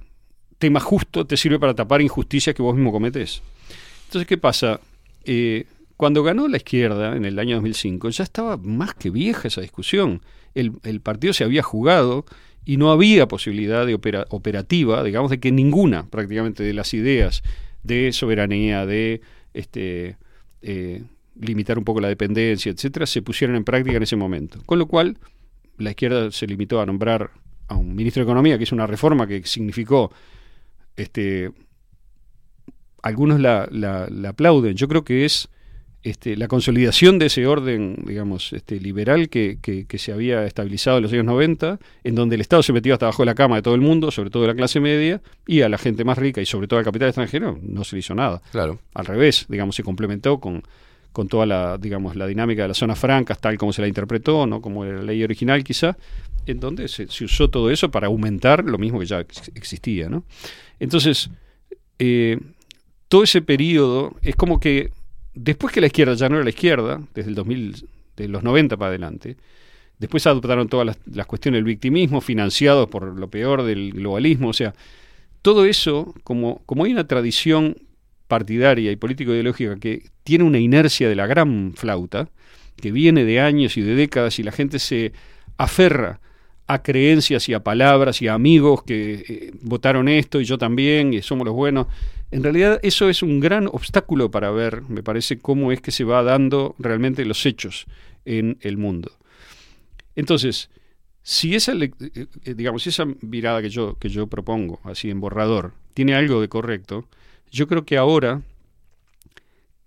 tema 0.57 0.79
justo 0.79 1.25
te 1.25 1.37
sirve 1.37 1.59
para 1.59 1.73
tapar 1.73 2.01
injusticias 2.01 2.55
que 2.55 2.61
vos 2.61 2.75
mismo 2.75 2.91
cometés. 2.91 3.41
Entonces, 4.05 4.27
¿qué 4.27 4.37
pasa? 4.37 4.79
Eh, 5.23 5.65
cuando 5.97 6.23
ganó 6.23 6.47
la 6.47 6.57
izquierda 6.57 7.15
en 7.15 7.25
el 7.25 7.39
año 7.39 7.55
2005, 7.55 8.09
ya 8.09 8.23
estaba 8.23 8.57
más 8.57 8.93
que 8.93 9.09
vieja 9.09 9.47
esa 9.47 9.61
discusión. 9.61 10.21
El, 10.53 11.01
partido 11.01 11.33
se 11.33 11.43
había 11.43 11.63
jugado 11.63 12.25
y 12.65 12.77
no 12.77 12.91
había 12.91 13.27
posibilidad 13.27 13.87
operativa, 14.29 15.03
digamos, 15.03 15.31
de 15.31 15.39
que 15.39 15.51
ninguna 15.51 16.07
prácticamente 16.07 16.63
de 16.63 16.73
las 16.73 16.93
ideas 16.93 17.43
de 17.83 18.11
soberanía, 18.11 18.85
de 18.85 19.21
este, 19.53 20.17
eh, 20.61 21.03
limitar 21.39 21.77
un 21.77 21.83
poco 21.83 22.01
la 22.01 22.07
dependencia, 22.07 22.71
etcétera, 22.71 23.05
se 23.05 23.21
pusieran 23.21 23.55
en 23.55 23.63
práctica 23.63 23.97
en 23.97 24.03
ese 24.03 24.15
momento. 24.15 24.59
Con 24.65 24.79
lo 24.79 24.87
cual, 24.87 25.17
la 25.77 25.91
izquierda 25.91 26.31
se 26.31 26.47
limitó 26.47 26.81
a 26.81 26.85
nombrar 26.85 27.31
a 27.67 27.75
un 27.75 27.95
ministro 27.95 28.21
de 28.21 28.25
Economía, 28.25 28.57
que 28.57 28.63
es 28.65 28.71
una 28.71 28.87
reforma 28.87 29.27
que 29.27 29.43
significó 29.45 30.11
este, 30.95 31.51
algunos 33.01 33.39
la 33.39 34.09
aplauden. 34.27 34.75
Yo 34.75 34.87
creo 34.87 35.03
que 35.03 35.25
es 35.25 35.49
este, 36.05 36.37
la 36.37 36.47
consolidación 36.47 37.19
de 37.19 37.25
ese 37.25 37.47
orden, 37.47 37.97
digamos, 38.05 38.53
este, 38.53 38.79
liberal 38.79 39.27
que, 39.29 39.57
que- 39.61 39.85
que 39.85 39.97
se 39.97 40.11
había 40.13 40.45
estabilizado 40.45 40.97
en 40.97 41.03
los 41.03 41.11
años 41.13 41.25
90, 41.25 41.79
en 42.03 42.15
donde 42.15 42.35
el 42.35 42.41
Estado 42.41 42.63
se 42.63 42.71
metió 42.73 42.93
hasta 42.93 43.07
abajo 43.07 43.23
de 43.23 43.27
la 43.27 43.35
cama 43.35 43.55
de 43.57 43.61
todo 43.61 43.75
el 43.75 43.81
mundo, 43.81 44.11
sobre 44.11 44.29
todo 44.29 44.43
de 44.43 44.49
la 44.49 44.55
clase 44.55 44.79
media, 44.79 45.21
y 45.47 45.61
a 45.61 45.69
la 45.69 45.77
gente 45.77 46.03
más 46.03 46.17
rica 46.17 46.41
y 46.41 46.45
sobre 46.45 46.67
todo 46.67 46.79
al 46.79 46.85
capital 46.85 47.09
extranjero 47.09 47.57
no 47.61 47.83
se 47.83 47.95
le 47.95 47.99
hizo 48.01 48.13
nada. 48.15 48.41
Claro. 48.51 48.79
Al 48.93 49.05
revés, 49.05 49.45
digamos, 49.49 49.75
se 49.75 49.83
complementó 49.83 50.39
con, 50.39 50.63
con 51.11 51.27
toda 51.27 51.45
la, 51.45 51.77
digamos, 51.77 52.15
la 52.15 52.27
dinámica 52.27 52.61
de 52.61 52.67
las 52.69 52.77
zonas 52.77 52.99
francas, 52.99 53.39
tal 53.41 53.57
como 53.57 53.73
se 53.73 53.81
la 53.81 53.87
interpretó, 53.87 54.45
no 54.45 54.61
como 54.61 54.85
era 54.85 54.97
la 54.97 55.03
ley 55.03 55.23
original 55.23 55.63
quizá, 55.63 55.97
en 56.45 56.59
donde 56.59 56.87
se, 56.87 57.07
se 57.07 57.25
usó 57.25 57.49
todo 57.49 57.71
eso 57.71 57.89
para 57.89 58.07
aumentar 58.07 58.63
lo 58.63 58.77
mismo 58.77 58.99
que 58.99 59.05
ya 59.07 59.21
ex- 59.21 59.49
existía, 59.55 60.07
¿no? 60.09 60.23
Entonces, 60.79 61.29
eh, 61.99 62.37
todo 63.07 63.23
ese 63.23 63.41
periodo 63.41 64.13
es 64.21 64.35
como 64.35 64.59
que 64.59 64.91
después 65.35 65.73
que 65.73 65.81
la 65.81 65.87
izquierda 65.87 66.15
ya 66.15 66.29
no 66.29 66.35
era 66.35 66.43
la 66.43 66.49
izquierda, 66.49 67.01
desde 67.13 67.29
el 67.29 67.35
2000, 67.35 67.87
de 68.17 68.27
los 68.27 68.43
90 68.43 68.77
para 68.77 68.89
adelante, 68.89 69.37
después 69.99 70.25
adoptaron 70.25 70.67
todas 70.67 70.97
las, 71.05 71.25
cuestiones 71.27 71.59
del 71.59 71.65
victimismo, 71.65 72.21
financiados 72.21 72.89
por 72.89 73.17
lo 73.17 73.29
peor 73.29 73.63
del 73.63 73.91
globalismo, 73.93 74.49
o 74.49 74.53
sea, 74.53 74.73
todo 75.41 75.65
eso, 75.65 76.13
como, 76.23 76.61
como 76.65 76.85
hay 76.85 76.91
una 76.91 77.07
tradición 77.07 77.77
partidaria 78.27 78.91
y 78.91 78.95
político-ideológica 78.95 79.75
que 79.75 80.03
tiene 80.23 80.43
una 80.43 80.57
inercia 80.57 81.07
de 81.07 81.15
la 81.15 81.27
gran 81.27 81.73
flauta, 81.75 82.29
que 82.75 82.91
viene 82.91 83.23
de 83.25 83.39
años 83.39 83.77
y 83.77 83.81
de 83.81 83.95
décadas 83.95 84.39
y 84.39 84.43
la 84.43 84.51
gente 84.51 84.79
se 84.79 85.13
aferra 85.57 86.19
a 86.67 86.81
creencias 86.81 87.47
y 87.47 87.53
a 87.53 87.63
palabras 87.63 88.21
y 88.21 88.27
a 88.27 88.33
amigos 88.33 88.83
que 88.83 89.23
eh, 89.27 89.51
votaron 89.61 90.07
esto 90.07 90.41
y 90.41 90.45
yo 90.45 90.57
también 90.57 91.13
y 91.13 91.21
somos 91.21 91.45
los 91.45 91.55
buenos. 91.55 91.87
En 92.31 92.43
realidad 92.43 92.79
eso 92.83 93.09
es 93.09 93.21
un 93.21 93.39
gran 93.39 93.67
obstáculo 93.67 94.31
para 94.31 94.51
ver, 94.51 94.81
me 94.83 95.03
parece, 95.03 95.39
cómo 95.39 95.71
es 95.71 95.81
que 95.81 95.91
se 95.91 96.03
va 96.03 96.23
dando 96.23 96.75
realmente 96.79 97.23
los 97.25 97.45
hechos 97.45 97.85
en 98.25 98.57
el 98.61 98.77
mundo. 98.77 99.11
Entonces, 100.15 100.69
si 101.21 101.55
esa, 101.55 101.73
eh, 101.73 101.91
eh, 101.99 102.53
digamos, 102.55 102.85
esa 102.87 103.05
mirada 103.21 103.61
que 103.61 103.69
yo, 103.69 103.97
que 103.99 104.09
yo 104.09 104.27
propongo, 104.27 104.79
así 104.83 105.09
en 105.09 105.19
borrador, 105.19 105.73
tiene 105.93 106.15
algo 106.15 106.41
de 106.41 106.49
correcto, 106.49 107.07
yo 107.51 107.67
creo 107.67 107.85
que 107.85 107.97
ahora 107.97 108.41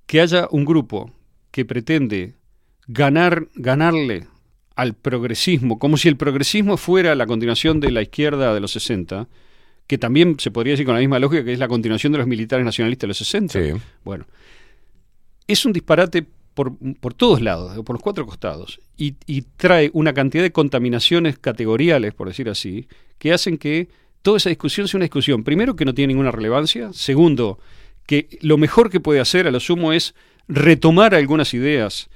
que 0.07 0.21
haya 0.21 0.49
un 0.51 0.65
grupo 0.65 1.13
que 1.51 1.65
pretende 1.65 2.35
ganar, 2.87 3.49
ganarle 3.55 4.27
al 4.75 4.95
progresismo, 4.95 5.79
como 5.79 5.97
si 5.97 6.09
el 6.09 6.17
progresismo 6.17 6.77
fuera 6.77 7.15
la 7.15 7.27
continuación 7.27 7.81
de 7.81 7.91
la 7.91 8.03
izquierda 8.03 8.55
de 8.55 8.61
los 8.61 8.73
60, 8.73 9.29
que 9.89 9.99
también 9.99 10.37
se 10.39 10.53
podría 10.53 10.75
decir 10.75 10.87
con 10.87 10.95
la 10.95 11.01
misma 11.01 11.19
lógica 11.19 11.43
que 11.43 11.53
es 11.53 11.59
la 11.59 11.67
continuación 11.67 12.13
de 12.13 12.19
los 12.19 12.29
militares 12.29 12.65
nacionalistas 12.65 13.03
de 13.03 13.09
los 13.09 13.19
60. 13.19 13.59
Bueno, 14.05 14.27
es 15.49 15.65
un 15.65 15.73
disparate 15.73 16.25
por, 16.55 16.75
por 17.01 17.15
todos 17.15 17.41
lados, 17.41 17.75
por 17.85 17.97
los 17.97 18.03
cuatro 18.03 18.27
costados, 18.27 18.81
y, 18.97 19.15
y 19.27 19.43
trae 19.57 19.91
una 19.95 20.13
cantidad 20.13 20.43
de 20.43 20.53
contaminaciones 20.53 21.39
categoriales, 21.39 22.13
por 22.13 22.29
decir 22.29 22.51
así, 22.51 22.87
que 23.19 23.33
hacen 23.33 23.57
que 23.57 23.89
toda 24.21 24.37
esa 24.37 24.51
discusión 24.51 24.89
sea 24.89 24.99
una 24.99 25.05
discusión, 25.05 25.43
primero, 25.43 25.75
que 25.75 25.87
no 25.87 25.95
tiene 25.95 26.13
ninguna 26.13 26.33
relevancia, 26.33 26.93
segundo, 26.93 27.59
que 28.07 28.29
lo 28.43 28.59
mejor 28.59 28.91
que 28.91 29.01
puede 29.01 29.21
hacer 29.21 29.47
a 29.47 29.51
lo 29.51 29.59
sumo 29.59 29.95
es 29.95 30.15
retomar 30.49 31.15
algunas 31.15 31.55
ideas 31.55 32.11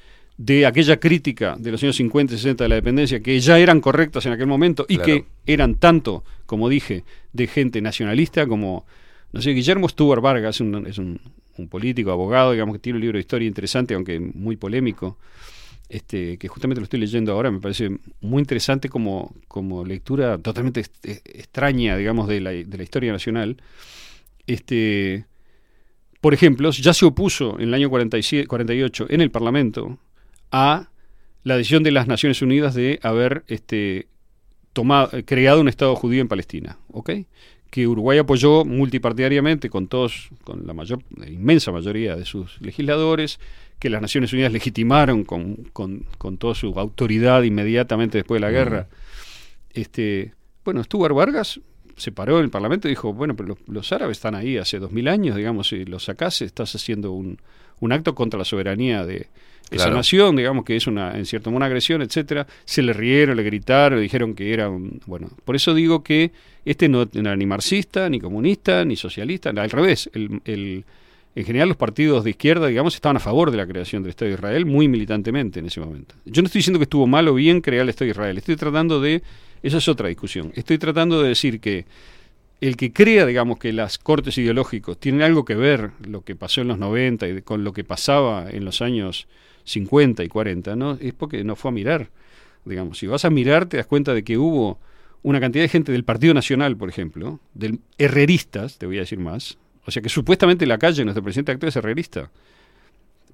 de 0.44 0.66
aquella 0.66 0.98
crítica 0.98 1.54
de 1.58 1.70
los 1.70 1.82
años 1.82 1.96
50 1.96 2.34
y 2.34 2.36
60 2.36 2.64
de 2.64 2.68
la 2.68 2.74
dependencia 2.74 3.20
que 3.20 3.38
ya 3.38 3.58
eran 3.58 3.80
correctas 3.80 4.26
en 4.26 4.32
aquel 4.32 4.46
momento 4.48 4.84
y 4.88 4.96
Claro. 4.96 5.06
que 5.06 5.24
eran 5.46 5.76
tanto, 5.76 6.24
como 6.46 6.68
dije, 6.68 7.04
de 7.32 7.46
gente 7.46 7.80
nacionalista 7.80 8.46
como, 8.46 8.84
no 9.32 9.40
sé, 9.40 9.50
Guillermo 9.50 9.88
Stuart 9.88 10.20
Vargas, 10.22 10.60
un- 10.60 10.86
es 10.86 10.98
un, 10.98 11.20
un 11.58 11.68
político, 11.68 12.10
abogado, 12.10 12.52
digamos 12.52 12.74
que 12.74 12.78
tiene 12.80 12.96
un 12.96 13.02
libro 13.02 13.16
de 13.18 13.20
historia 13.20 13.46
interesante, 13.46 13.94
aunque 13.94 14.18
muy 14.18 14.56
polémico, 14.56 15.18
este, 15.88 16.38
que 16.38 16.48
justamente 16.48 16.80
lo 16.80 16.84
estoy 16.84 17.00
leyendo 17.00 17.32
ahora, 17.32 17.50
me 17.50 17.60
parece 17.60 17.90
muy 18.22 18.40
interesante 18.40 18.88
como, 18.88 19.34
como 19.48 19.84
lectura 19.84 20.38
totalmente 20.38 20.80
est- 20.80 21.04
eh, 21.06 21.20
extraña, 21.24 21.96
digamos, 21.96 22.26
de 22.26 22.40
la, 22.40 22.50
de 22.50 22.76
la 22.78 22.82
historia 22.82 23.12
nacional. 23.12 23.58
Este, 24.46 25.26
por 26.20 26.34
ejemplo, 26.34 26.70
ya 26.70 26.92
se 26.94 27.04
opuso 27.04 27.56
en 27.58 27.68
el 27.68 27.74
año 27.74 27.90
47, 27.90 28.46
48 28.46 29.06
en 29.10 29.20
el 29.20 29.30
Parlamento 29.30 29.98
a 30.52 30.90
la 31.42 31.56
decisión 31.56 31.82
de 31.82 31.90
las 31.90 32.06
Naciones 32.06 32.40
Unidas 32.42 32.74
de 32.74 33.00
haber 33.02 33.42
este, 33.48 34.06
tomado, 34.72 35.10
creado 35.24 35.60
un 35.60 35.68
Estado 35.68 35.96
judío 35.96 36.20
en 36.20 36.28
Palestina, 36.28 36.78
¿ok? 36.92 37.10
Que 37.70 37.88
Uruguay 37.88 38.18
apoyó 38.18 38.64
multipartidariamente 38.64 39.70
con 39.70 39.88
todos, 39.88 40.28
con 40.44 40.66
la 40.66 40.74
mayor, 40.74 41.02
la 41.16 41.28
inmensa 41.28 41.72
mayoría 41.72 42.14
de 42.16 42.26
sus 42.26 42.60
legisladores, 42.60 43.40
que 43.78 43.90
las 43.90 44.02
Naciones 44.02 44.32
Unidas 44.32 44.52
legitimaron 44.52 45.24
con, 45.24 45.56
con, 45.72 46.06
con 46.18 46.36
toda 46.36 46.54
su 46.54 46.78
autoridad 46.78 47.42
inmediatamente 47.42 48.18
después 48.18 48.40
de 48.40 48.46
la 48.46 48.52
guerra. 48.52 48.88
Este, 49.72 50.34
bueno, 50.64 50.84
Stuart 50.84 51.14
Vargas 51.14 51.60
se 51.96 52.12
paró 52.12 52.38
en 52.38 52.44
el 52.44 52.50
Parlamento 52.50 52.88
y 52.88 52.92
dijo, 52.92 53.12
bueno, 53.12 53.34
pero 53.34 53.48
los, 53.48 53.58
los 53.66 53.92
árabes 53.92 54.18
están 54.18 54.34
ahí 54.34 54.58
hace 54.58 54.78
dos 54.78 54.92
mil 54.92 55.08
años, 55.08 55.34
digamos, 55.34 55.68
si 55.68 55.84
los 55.84 56.04
sacás 56.04 56.42
estás 56.42 56.74
haciendo 56.74 57.12
un, 57.12 57.38
un 57.82 57.92
acto 57.92 58.14
contra 58.14 58.38
la 58.38 58.44
soberanía 58.44 59.04
de 59.04 59.26
esa 59.70 59.84
Claro. 59.84 59.96
nación, 59.96 60.36
digamos 60.36 60.64
que 60.64 60.76
es 60.76 60.86
una, 60.86 61.16
en 61.16 61.24
cierto 61.24 61.50
modo, 61.50 61.58
una 61.58 61.66
agresión, 61.66 62.02
etcétera. 62.02 62.46
Se 62.64 62.82
le 62.82 62.92
rieron, 62.92 63.36
le 63.36 63.42
gritaron, 63.42 63.98
le 63.98 64.02
dijeron 64.02 64.34
que 64.34 64.52
era 64.52 64.68
un, 64.68 65.00
bueno, 65.06 65.28
por 65.44 65.56
eso 65.56 65.74
digo 65.74 66.02
que 66.02 66.30
este 66.64 66.88
no 66.88 67.08
era 67.12 67.34
ni 67.36 67.46
marxista, 67.46 68.08
ni 68.08 68.20
comunista, 68.20 68.84
ni 68.84 68.96
socialista, 68.96 69.50
al 69.50 69.70
revés, 69.70 70.10
el, 70.14 70.40
el, 70.44 70.84
En 71.34 71.44
general 71.46 71.68
los 71.68 71.78
partidos 71.78 72.22
de 72.24 72.30
izquierda, 72.30 72.66
digamos, 72.66 72.94
estaban 72.94 73.16
a 73.16 73.20
favor 73.20 73.50
de 73.50 73.56
la 73.56 73.66
creación 73.66 74.02
del 74.02 74.10
Estado 74.10 74.28
de 74.28 74.34
Israel 74.34 74.66
muy 74.66 74.86
militantemente 74.88 75.60
en 75.60 75.66
ese 75.66 75.80
momento. 75.80 76.14
Yo 76.26 76.42
no 76.42 76.46
estoy 76.46 76.58
diciendo 76.58 76.78
que 76.78 76.84
estuvo 76.84 77.06
mal 77.06 77.26
o 77.28 77.34
bien 77.34 77.62
crear 77.62 77.82
el 77.84 77.88
Estado 77.88 78.06
de 78.06 78.10
Israel, 78.10 78.36
estoy 78.36 78.56
tratando 78.56 79.00
de, 79.00 79.22
esa 79.62 79.78
es 79.78 79.88
otra 79.88 80.08
discusión, 80.08 80.52
estoy 80.54 80.76
tratando 80.76 81.22
de 81.22 81.28
decir 81.30 81.58
que 81.60 81.86
el 82.68 82.76
que 82.76 82.92
crea, 82.92 83.26
digamos, 83.26 83.58
que 83.58 83.72
las 83.72 83.98
cortes 83.98 84.38
ideológicos 84.38 84.96
tienen 84.96 85.22
algo 85.22 85.44
que 85.44 85.56
ver 85.56 85.90
lo 86.06 86.22
que 86.22 86.36
pasó 86.36 86.60
en 86.60 86.68
los 86.68 86.78
90 86.78 87.28
y 87.28 87.42
con 87.42 87.64
lo 87.64 87.72
que 87.72 87.82
pasaba 87.82 88.48
en 88.48 88.64
los 88.64 88.80
años 88.82 89.26
50 89.64 90.22
y 90.22 90.28
40, 90.28 90.76
¿no? 90.76 90.96
Es 91.00 91.12
porque 91.12 91.42
no 91.42 91.56
fue 91.56 91.70
a 91.70 91.72
mirar, 91.72 92.10
digamos. 92.64 92.98
Si 92.98 93.08
vas 93.08 93.24
a 93.24 93.30
mirar, 93.30 93.66
te 93.66 93.78
das 93.78 93.86
cuenta 93.86 94.14
de 94.14 94.22
que 94.22 94.38
hubo 94.38 94.78
una 95.24 95.40
cantidad 95.40 95.64
de 95.64 95.68
gente 95.68 95.90
del 95.90 96.04
Partido 96.04 96.34
Nacional, 96.34 96.76
por 96.76 96.88
ejemplo, 96.88 97.40
del 97.52 97.80
herreristas, 97.98 98.78
te 98.78 98.86
voy 98.86 98.98
a 98.98 99.00
decir 99.00 99.18
más. 99.18 99.58
O 99.84 99.90
sea 99.90 100.00
que 100.00 100.08
supuestamente 100.08 100.64
la 100.64 100.78
calle, 100.78 101.02
nuestro 101.02 101.24
presidente 101.24 101.50
actual 101.50 101.70
es 101.70 101.76
herrerista. 101.76 102.30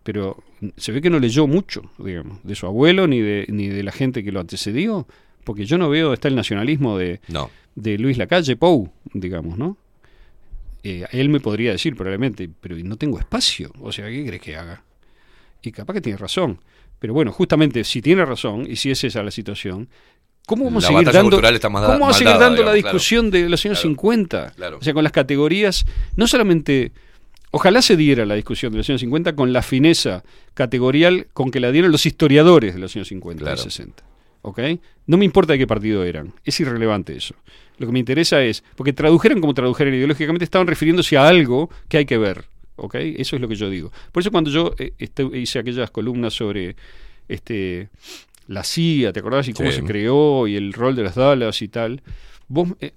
Pero 0.05 0.43
se 0.79 0.91
ve 0.91 1.03
que 1.03 1.11
no 1.11 1.19
leyó 1.19 1.47
mucho, 1.47 1.83
digamos, 1.99 2.43
de 2.45 2.55
su 2.55 2.65
abuelo 2.65 3.07
ni 3.07 3.21
de, 3.21 3.45
ni 3.51 3.69
de 3.69 3.83
la 3.83 3.93
gente 3.93 4.25
que 4.25 4.33
lo 4.33 4.41
antecedió, 4.41 5.07
porque 5.49 5.65
yo 5.65 5.79
no 5.79 5.89
veo, 5.89 6.13
está 6.13 6.29
el 6.29 6.35
nacionalismo 6.37 6.99
de, 6.99 7.21
No. 7.29 7.51
de 7.75 7.97
Luis 7.97 8.19
Lacalle 8.19 8.55
Pou, 8.57 8.91
digamos, 9.15 9.57
¿no? 9.57 9.79
Eh, 10.83 11.07
él 11.11 11.31
me 11.31 11.41
podría 11.41 11.73
decir 11.73 11.97
probablemente, 11.97 12.51
pero 12.61 12.77
no 12.85 12.97
tengo 12.97 13.19
espacio, 13.19 13.73
o 13.81 13.91
sea, 13.91 14.07
¿qué 14.09 14.27
crees 14.27 14.43
que 14.43 14.57
haga? 14.57 14.83
Y 15.63 15.73
capaz 15.73 15.95
que 15.95 16.01
tiene 16.03 16.19
razón. 16.19 16.61
Pero 16.99 17.15
bueno, 17.15 17.33
justamente 17.33 17.83
si 17.85 18.03
tiene 18.03 18.27
razón 18.27 18.67
y 18.69 18.77
si 18.77 18.91
es 18.91 19.03
esa 19.05 19.23
la 19.23 19.31
situación, 19.31 19.89
¿cómo 20.47 20.67
vamos 20.67 20.85
a 20.85 20.89
seguir 20.89 21.11
dando, 21.11 21.41
¿cómo 21.41 21.83
vamos 21.89 22.11
a 22.11 22.19
seguir 22.19 22.35
dando 22.39 22.63
la 22.63 22.73
claro. 22.73 22.75
discusión 22.75 23.31
de 23.31 23.49
los 23.49 23.65
años 23.65 23.79
Claro, 23.81 23.89
50? 23.95 24.53
claro. 24.55 24.79
O 24.79 24.83
sea, 24.83 24.93
con 24.93 25.03
las 25.03 25.13
categorías, 25.13 25.87
no 26.17 26.27
solamente, 26.27 26.93
ojalá 27.53 27.81
se 27.81 27.97
diera 27.97 28.27
la 28.27 28.35
discusión 28.35 28.73
de 28.73 28.79
los 28.79 28.89
años 28.91 29.01
50 29.01 29.35
con 29.35 29.53
la 29.55 29.63
fineza 29.63 30.23
categorial 30.53 31.27
con 31.33 31.51
que 31.51 31.59
la 31.61 31.73
dieron 31.73 31.91
los 31.91 32.05
historiadores 32.05 32.75
de 32.75 32.81
los 32.81 32.95
años 32.95 33.09
50 33.09 33.43
Claro. 33.45 33.59
y 33.61 33.65
60. 33.65 34.05
¿Ok? 34.49 34.61
No 35.07 35.17
me 35.17 35.25
importa 35.25 35.53
de 35.53 35.59
qué 35.59 35.67
partido 35.67 36.05
eran, 36.05 36.33
es 36.45 36.59
irrelevante 36.61 37.15
eso. 37.17 37.35
Lo 37.79 37.87
que 37.87 37.93
me 37.93 37.99
interesa 37.99 38.43
es, 38.43 38.65
porque 38.77 38.93
tradujeran 38.93 39.41
como 39.41 39.55
tradujeran 39.55 39.95
ideológicamente, 39.95 40.45
estaban 40.45 40.67
refiriéndose 40.67 41.17
a 41.17 41.29
algo 41.29 41.71
que 41.89 41.99
hay 41.99 42.07
que 42.07 42.19
ver. 42.19 42.45
¿Ok? 42.77 42.95
Eso 42.95 43.37
es 43.37 43.43
lo 43.43 43.49
que 43.49 43.57
yo 43.57 43.69
digo. 43.71 43.91
Por 44.13 44.21
eso 44.23 44.31
cuando 44.31 44.51
yo 44.51 44.73
eh, 44.79 44.93
este, 44.99 45.25
hice 45.37 45.59
aquellas 45.59 45.91
columnas 45.91 46.33
sobre 46.35 46.77
este 47.29 47.89
la 48.47 48.63
CIA, 48.65 49.13
¿te 49.13 49.21
acordás? 49.21 49.49
Y 49.49 49.53
cómo 49.53 49.71
Sí. 49.71 49.79
se 49.81 49.85
creó 49.85 50.47
y 50.47 50.57
el 50.57 50.73
rol 50.73 50.95
de 50.97 51.03
las 51.03 51.15
Dallas 51.17 51.61
y 51.61 51.69
tal. 51.69 52.01
Vos, 52.47 52.69
eh, 52.81 52.93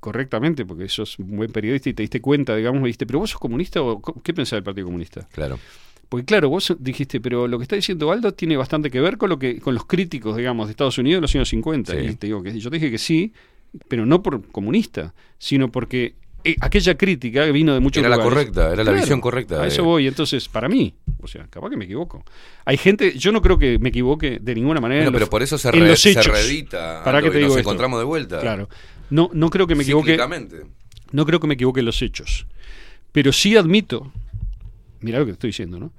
correctamente, 0.00 0.64
porque 0.64 0.88
sos 0.88 1.18
un 1.18 1.36
buen 1.36 1.50
periodista 1.52 1.90
y 1.90 1.94
te 1.94 2.02
diste 2.02 2.20
cuenta, 2.20 2.54
digamos, 2.56 2.80
me 2.80 2.86
dijiste, 2.88 3.06
pero 3.06 3.18
vos 3.18 3.30
sos 3.30 3.40
comunista 3.40 3.82
o 3.82 4.00
qué 4.22 4.32
pensás 4.32 4.56
del 4.56 4.62
Partido 4.62 4.86
Comunista? 4.86 5.28
Claro. 5.32 5.58
Porque 6.08 6.24
claro, 6.24 6.48
vos 6.48 6.74
dijiste, 6.78 7.20
pero 7.20 7.46
lo 7.46 7.58
que 7.58 7.64
está 7.64 7.76
diciendo 7.76 8.10
Aldo 8.10 8.32
tiene 8.32 8.56
bastante 8.56 8.90
que 8.90 9.00
ver 9.00 9.18
con 9.18 9.28
lo 9.28 9.38
que 9.38 9.60
con 9.60 9.74
los 9.74 9.84
críticos, 9.84 10.36
digamos, 10.36 10.66
de 10.68 10.70
Estados 10.72 10.96
Unidos 10.98 11.18
de 11.18 11.22
los 11.22 11.34
años 11.34 11.48
50. 11.50 11.92
Sí. 11.92 11.98
Y 11.98 12.14
te 12.14 12.26
digo 12.28 12.42
que 12.42 12.58
yo 12.58 12.70
te 12.70 12.76
dije 12.76 12.90
que 12.90 12.98
sí, 12.98 13.32
pero 13.88 14.06
no 14.06 14.22
por 14.22 14.42
comunista, 14.50 15.12
sino 15.38 15.70
porque 15.70 16.14
eh, 16.44 16.56
aquella 16.60 16.96
crítica 16.96 17.44
vino 17.46 17.74
de 17.74 17.80
muchos 17.80 18.00
Era 18.00 18.08
la 18.08 18.16
lugares. 18.16 18.32
correcta, 18.46 18.72
era 18.72 18.84
la 18.84 18.92
visión 18.92 19.20
correcta 19.20 19.60
A 19.60 19.66
eso 19.66 19.84
voy, 19.84 20.06
entonces, 20.06 20.48
para 20.48 20.68
mí, 20.68 20.94
o 21.20 21.26
sea, 21.26 21.46
capaz 21.50 21.68
que 21.68 21.76
me 21.76 21.84
equivoco. 21.84 22.24
Hay 22.64 22.78
gente, 22.78 23.18
yo 23.18 23.30
no 23.32 23.42
creo 23.42 23.58
que 23.58 23.78
me 23.78 23.90
equivoque 23.90 24.38
de 24.40 24.54
ninguna 24.54 24.80
manera. 24.80 25.02
Bueno, 25.02 25.12
pero 25.18 25.28
por 25.28 25.42
eso 25.42 25.58
se 25.58 25.70
re- 25.70 25.96
se 25.96 26.22
reedita, 26.22 27.02
¿Para 27.04 27.20
qué 27.20 27.28
te 27.30 27.38
y 27.38 27.40
nos 27.42 27.48
digo 27.50 27.58
esto? 27.58 27.60
encontramos 27.60 27.98
de 27.98 28.04
vuelta. 28.06 28.40
Claro. 28.40 28.68
No, 29.10 29.28
no 29.34 29.50
creo 29.50 29.66
que 29.66 29.74
me 29.74 29.82
equivoque. 29.82 30.16
No 31.12 31.26
creo 31.26 31.40
que 31.40 31.46
me 31.46 31.54
equivoque 31.54 31.80
en 31.80 31.86
los 31.86 32.00
hechos. 32.02 32.46
Pero 33.12 33.32
sí 33.32 33.56
admito, 33.56 34.12
mira 35.00 35.18
lo 35.18 35.24
que 35.26 35.32
te 35.32 35.34
estoy 35.34 35.48
diciendo, 35.50 35.78
¿no? 35.78 35.92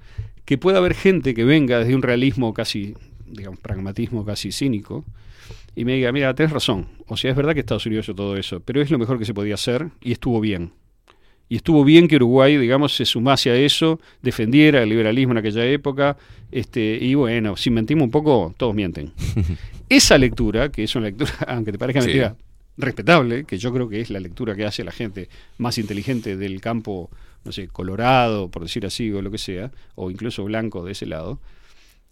Que 0.44 0.58
puede 0.58 0.78
haber 0.78 0.94
gente 0.94 1.34
que 1.34 1.44
venga 1.44 1.78
desde 1.78 1.94
un 1.94 2.02
realismo 2.02 2.52
casi, 2.54 2.94
digamos, 3.26 3.58
pragmatismo 3.60 4.24
casi 4.24 4.52
cínico, 4.52 5.04
y 5.76 5.84
me 5.84 5.94
diga, 5.94 6.10
mira, 6.12 6.34
tenés 6.34 6.52
razón. 6.52 6.88
O 7.06 7.16
sea, 7.16 7.30
es 7.30 7.36
verdad 7.36 7.54
que 7.54 7.60
Estados 7.60 7.86
Unidos 7.86 8.06
hizo 8.06 8.14
todo 8.14 8.36
eso, 8.36 8.60
pero 8.60 8.82
es 8.82 8.90
lo 8.90 8.98
mejor 8.98 9.18
que 9.18 9.24
se 9.24 9.34
podía 9.34 9.54
hacer 9.54 9.88
y 10.00 10.12
estuvo 10.12 10.40
bien. 10.40 10.72
Y 11.48 11.56
estuvo 11.56 11.84
bien 11.84 12.06
que 12.06 12.16
Uruguay, 12.16 12.56
digamos, 12.58 12.94
se 12.94 13.04
sumase 13.04 13.50
a 13.50 13.56
eso, 13.56 14.00
defendiera 14.22 14.82
el 14.82 14.88
liberalismo 14.88 15.32
en 15.32 15.38
aquella 15.38 15.64
época, 15.64 16.16
este, 16.52 16.98
y 17.00 17.14
bueno, 17.14 17.56
si 17.56 17.70
mentimos 17.70 18.04
un 18.04 18.10
poco, 18.10 18.54
todos 18.56 18.74
mienten. 18.74 19.12
Esa 19.88 20.16
lectura, 20.18 20.70
que 20.70 20.84
es 20.84 20.94
una 20.94 21.06
lectura, 21.06 21.32
aunque 21.48 21.72
te 21.72 21.78
parezca 21.78 22.00
Sí. 22.02 22.06
mentira, 22.08 22.36
respetable, 22.76 23.44
que 23.44 23.58
yo 23.58 23.72
creo 23.72 23.88
que 23.88 24.00
es 24.00 24.10
la 24.10 24.20
lectura 24.20 24.54
que 24.54 24.64
hace 24.64 24.84
la 24.84 24.92
gente 24.92 25.28
más 25.58 25.76
inteligente 25.78 26.36
del 26.36 26.60
campo, 26.60 27.10
no 27.44 27.52
sé, 27.52 27.68
colorado, 27.68 28.50
por 28.50 28.62
decir 28.62 28.84
así, 28.86 29.10
o 29.12 29.22
lo 29.22 29.30
que 29.30 29.38
sea, 29.38 29.70
o 29.94 30.10
incluso 30.10 30.44
blanco 30.44 30.84
de 30.84 30.92
ese 30.92 31.06
lado, 31.06 31.40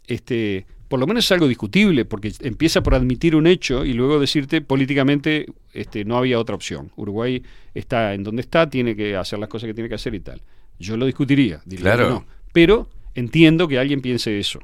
este, 0.07 0.67
por 0.89 0.99
lo 0.99 1.07
menos 1.07 1.25
es 1.27 1.33
algo 1.33 1.47
discutible, 1.47 2.05
porque 2.07 2.33
empieza 2.41 2.83
por 2.83 2.95
admitir 2.95 3.37
un 3.37 3.47
hecho 3.47 3.85
y 3.85 3.93
luego 3.93 4.19
decirte 4.19 4.61
políticamente 4.63 5.47
este, 5.75 6.05
no 6.07 6.17
había 6.17 6.39
otra 6.39 6.55
opción. 6.55 6.91
Uruguay 6.97 7.43
está 7.75 8.15
en 8.15 8.25
donde 8.25 8.41
está, 8.41 8.71
tiene 8.71 8.97
que 8.97 9.15
hacer 9.17 9.39
las 9.39 9.49
cosas 9.51 9.67
que 9.67 9.75
tiene 9.75 9.89
que 9.89 9.97
hacer 9.97 10.15
y 10.15 10.21
tal. 10.21 10.41
Yo 10.79 10.97
lo 10.97 11.05
discutiría, 11.07 11.61
diría 11.67 11.83
Claro. 11.83 12.05
que 12.05 12.11
no. 12.15 12.25
Pero 12.53 12.89
entiendo 13.15 13.69
que 13.69 13.79
alguien 13.79 14.01
piense 14.01 14.39
eso. 14.39 14.61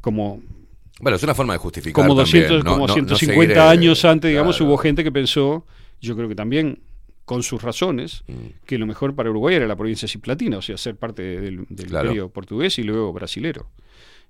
Como 0.00 0.42
Bueno, 1.00 1.16
es 1.16 1.22
una 1.22 1.34
forma 1.34 1.52
de 1.54 1.58
justificar 1.60 1.94
como 1.94 2.16
también, 2.16 2.42
200, 2.48 2.64
no- 2.64 2.70
como 2.72 2.86
no- 2.86 2.88
no 2.88 2.92
150 2.94 3.54
seguir, 3.54 3.56
eh, 3.56 3.60
años 3.60 4.04
antes, 4.04 4.28
digamos, 4.30 4.56
claro. 4.56 4.70
hubo 4.72 4.78
gente 4.78 5.04
que 5.04 5.12
pensó, 5.12 5.64
yo 6.00 6.16
creo 6.16 6.28
que 6.28 6.34
también 6.34 6.80
con 7.28 7.42
sus 7.42 7.60
razones, 7.62 8.24
Mm. 8.26 8.64
que 8.66 8.78
lo 8.78 8.86
mejor 8.86 9.14
para 9.14 9.28
Uruguay 9.30 9.54
era 9.56 9.66
la 9.66 9.76
provincia 9.76 10.08
cisplatina, 10.08 10.56
o 10.58 10.62
sea, 10.62 10.78
ser 10.78 10.96
parte 10.96 11.22
del, 11.22 11.66
del 11.68 11.86
Claro. 11.86 12.06
imperio 12.06 12.30
portugués 12.30 12.78
y 12.78 12.82
luego 12.82 13.12
brasilero. 13.12 13.68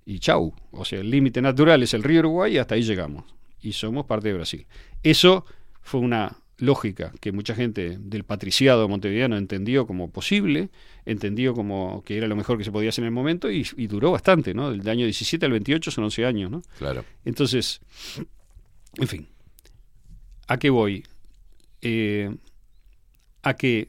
Y 0.04 0.18
chau, 0.18 0.52
o 0.72 0.84
sea, 0.84 0.98
el 1.00 1.08
límite 1.10 1.40
natural 1.40 1.82
es 1.82 1.94
el 1.94 2.02
río 2.02 2.18
Uruguay 2.20 2.54
y 2.54 2.58
hasta 2.58 2.74
ahí 2.74 2.82
llegamos. 2.82 3.24
Y 3.62 3.72
somos 3.72 4.04
parte 4.06 4.28
de 4.28 4.34
Brasil. 4.34 4.66
Eso 5.02 5.44
fue 5.80 6.00
una 6.00 6.38
lógica 6.56 7.12
que 7.20 7.30
mucha 7.30 7.54
gente 7.54 7.98
del 8.00 8.24
patriciado 8.24 8.88
montevideano 8.88 9.36
entendió 9.36 9.86
como 9.86 10.10
posible, 10.10 10.70
entendió 11.06 11.54
como 11.54 12.02
que 12.04 12.16
era 12.16 12.26
lo 12.26 12.34
mejor 12.34 12.58
que 12.58 12.64
se 12.64 12.72
podía 12.72 12.88
hacer 12.88 13.04
en 13.04 13.06
el 13.06 13.14
momento 13.14 13.48
y, 13.48 13.64
y 13.76 13.86
duró 13.86 14.10
bastante, 14.10 14.54
¿no? 14.54 14.70
Del 14.72 14.88
año 14.88 15.04
17 15.04 15.46
al 15.46 15.52
28 15.52 15.90
son 15.92 16.02
11 16.04 16.24
años, 16.26 16.50
¿no? 16.50 16.62
Claro. 16.78 17.04
Entonces, 17.24 17.80
en 18.96 19.06
fin, 19.06 19.28
¿a 20.48 20.58
qué 20.58 20.70
voy? 20.70 21.04
Eh, 21.82 22.34
a 23.48 23.54
que, 23.56 23.88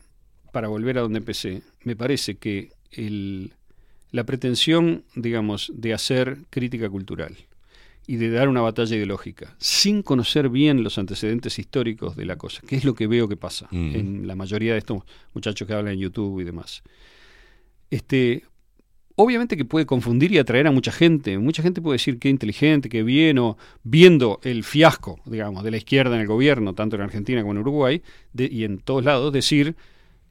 para 0.52 0.68
volver 0.68 0.98
a 0.98 1.02
donde 1.02 1.19
empecé, 1.19 1.61
me 1.84 1.95
parece 1.95 2.36
que 2.36 2.72
el, 2.91 3.52
la 4.11 4.23
pretensión, 4.23 5.03
digamos, 5.15 5.72
de 5.76 5.94
hacer 5.94 6.38
crítica 6.49 6.90
cultural 6.90 7.36
y 8.07 8.15
de 8.15 8.31
dar 8.31 8.49
una 8.49 8.61
batalla 8.61 8.95
ideológica 8.95 9.56
sin 9.60 10.02
conocer 10.02 10.49
bien 10.49 10.84
los 10.84 10.98
antecedentes 10.98 11.60
históricos 11.60 12.15
de 12.15 12.26
la 12.26 12.38
cosa, 12.38 12.61
que 12.68 12.76
es 12.77 12.84
lo 12.84 12.95
que 12.95 13.06
veo 13.06 13.27
que 13.27 13.38
pasa 13.38 13.68
Mm. 13.72 13.95
en 13.95 14.27
la 14.27 14.36
mayoría 14.36 14.73
de 14.73 14.80
estos 14.80 15.03
muchachos 15.36 15.68
que 15.68 15.73
hablan 15.76 15.94
en 15.94 15.99
YouTube 15.99 16.40
y 16.40 16.44
demás. 16.44 16.81
Este, 17.91 18.44
obviamente 19.21 19.57
que 19.57 19.65
puede 19.65 19.85
confundir 19.85 20.31
y 20.31 20.37
atraer 20.37 20.67
a 20.67 20.71
mucha 20.71 20.93
gente. 20.93 21.37
Mucha 21.37 21.61
gente 21.61 21.81
puede 21.81 21.95
decir 21.95 22.19
qué 22.19 22.29
inteligente, 22.29 22.87
qué 22.87 23.03
bien, 23.03 23.37
o 23.37 23.57
viendo 23.83 24.39
el 24.43 24.63
fiasco, 24.63 25.19
digamos, 25.25 25.65
de 25.65 25.71
la 25.71 25.77
izquierda 25.77 26.15
en 26.15 26.21
el 26.21 26.27
gobierno, 26.27 26.73
tanto 26.73 26.95
en 26.95 27.01
Argentina 27.01 27.41
como 27.41 27.51
en 27.51 27.57
Uruguay, 27.57 28.01
y 28.33 28.63
en 28.63 28.77
todos 28.79 29.03
lados, 29.03 29.33
decir, 29.33 29.75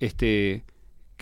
este, 0.01 0.65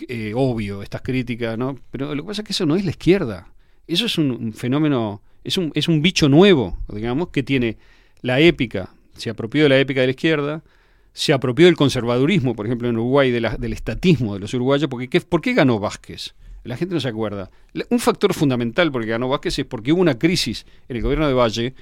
eh, 0.07 0.31
obvio, 0.33 0.81
estas 0.81 1.01
críticas, 1.01 1.57
¿no? 1.57 1.77
Pero 1.91 2.15
lo 2.15 2.23
que 2.23 2.27
pasa 2.27 2.41
es 2.41 2.45
que 2.45 2.53
eso 2.53 2.65
no 2.65 2.77
es 2.77 2.85
la 2.85 2.91
izquierda. 2.91 3.51
Eso 3.85 4.05
es 4.05 4.17
un, 4.17 4.53
fenómeno, 4.53 5.21
es 5.43 5.57
un, 5.57 5.73
es 5.75 5.89
un 5.89 6.01
bicho 6.01 6.29
nuevo, 6.29 6.77
digamos, 6.87 7.29
que 7.29 7.43
tiene 7.43 7.77
la 8.21 8.39
épica, 8.39 8.93
se 9.17 9.29
apropió 9.29 9.63
de 9.63 9.69
la 9.69 9.77
épica 9.77 9.99
de 9.99 10.07
la 10.07 10.11
izquierda, 10.11 10.63
se 11.11 11.33
apropió 11.33 11.65
del 11.65 11.75
conservadurismo, 11.75 12.55
por 12.55 12.65
ejemplo, 12.65 12.87
en 12.87 12.95
Uruguay, 12.95 13.29
del 13.29 13.73
estatismo 13.73 14.35
de 14.35 14.39
los 14.39 14.53
uruguayos, 14.53 14.89
porque 14.89 15.09
¿qué, 15.09 15.19
¿por 15.19 15.41
qué 15.41 15.53
ganó 15.53 15.79
Vázquez? 15.79 16.33
La 16.67 16.77
gente 16.77 16.93
no 16.93 16.99
se 17.01 17.07
acuerda. 17.07 17.49
Un 17.89 17.99
factor 17.99 18.33
fundamental 18.33 18.91
por 18.91 19.01
el 19.01 19.05
que 19.07 19.11
ganó 19.11 19.29
Vázquez 19.29 19.59
es 19.59 19.65
porque 19.65 19.91
hubo 19.93 20.01
una 20.01 20.19
crisis 20.19 20.65
en 20.89 20.97
el 20.97 21.01
gobierno 21.03 21.27
de 21.27 21.33
Valle 21.33 21.73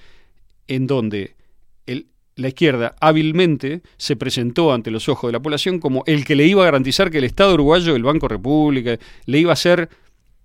en 0.67 0.87
donde 0.87 1.35
el- 1.85 2.07
la 2.35 2.49
izquierda 2.49 2.95
hábilmente 2.99 3.81
se 3.97 4.15
presentó 4.15 4.73
ante 4.73 4.91
los 4.91 5.07
ojos 5.09 5.29
de 5.29 5.33
la 5.33 5.39
población 5.41 5.79
como 5.79 6.03
el 6.05 6.25
que 6.25 6.35
le 6.35 6.45
iba 6.45 6.61
a 6.63 6.65
garantizar 6.65 7.09
que 7.11 7.17
el 7.19 7.23
Estado 7.23 7.53
uruguayo, 7.53 7.95
el 7.95 8.03
Banco 8.03 8.27
República, 8.27 8.97
le 9.25 9.39
iba 9.39 9.51
a 9.51 9.53
hacer 9.53 9.89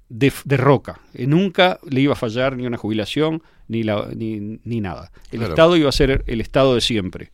de, 0.08 0.32
de 0.44 0.56
roca. 0.56 1.00
Eh, 1.14 1.26
nunca 1.26 1.78
le 1.88 2.00
iba 2.00 2.12
a 2.12 2.16
fallar 2.16 2.56
ni 2.56 2.66
una 2.66 2.76
jubilación 2.76 3.42
ni, 3.68 3.82
la, 3.82 4.08
ni, 4.14 4.58
ni 4.64 4.80
nada. 4.80 5.10
El 5.30 5.38
Claro. 5.38 5.52
Estado 5.54 5.76
iba 5.76 5.88
a 5.88 5.92
ser 5.92 6.24
el 6.26 6.40
Estado 6.40 6.74
de 6.74 6.80
siempre. 6.80 7.30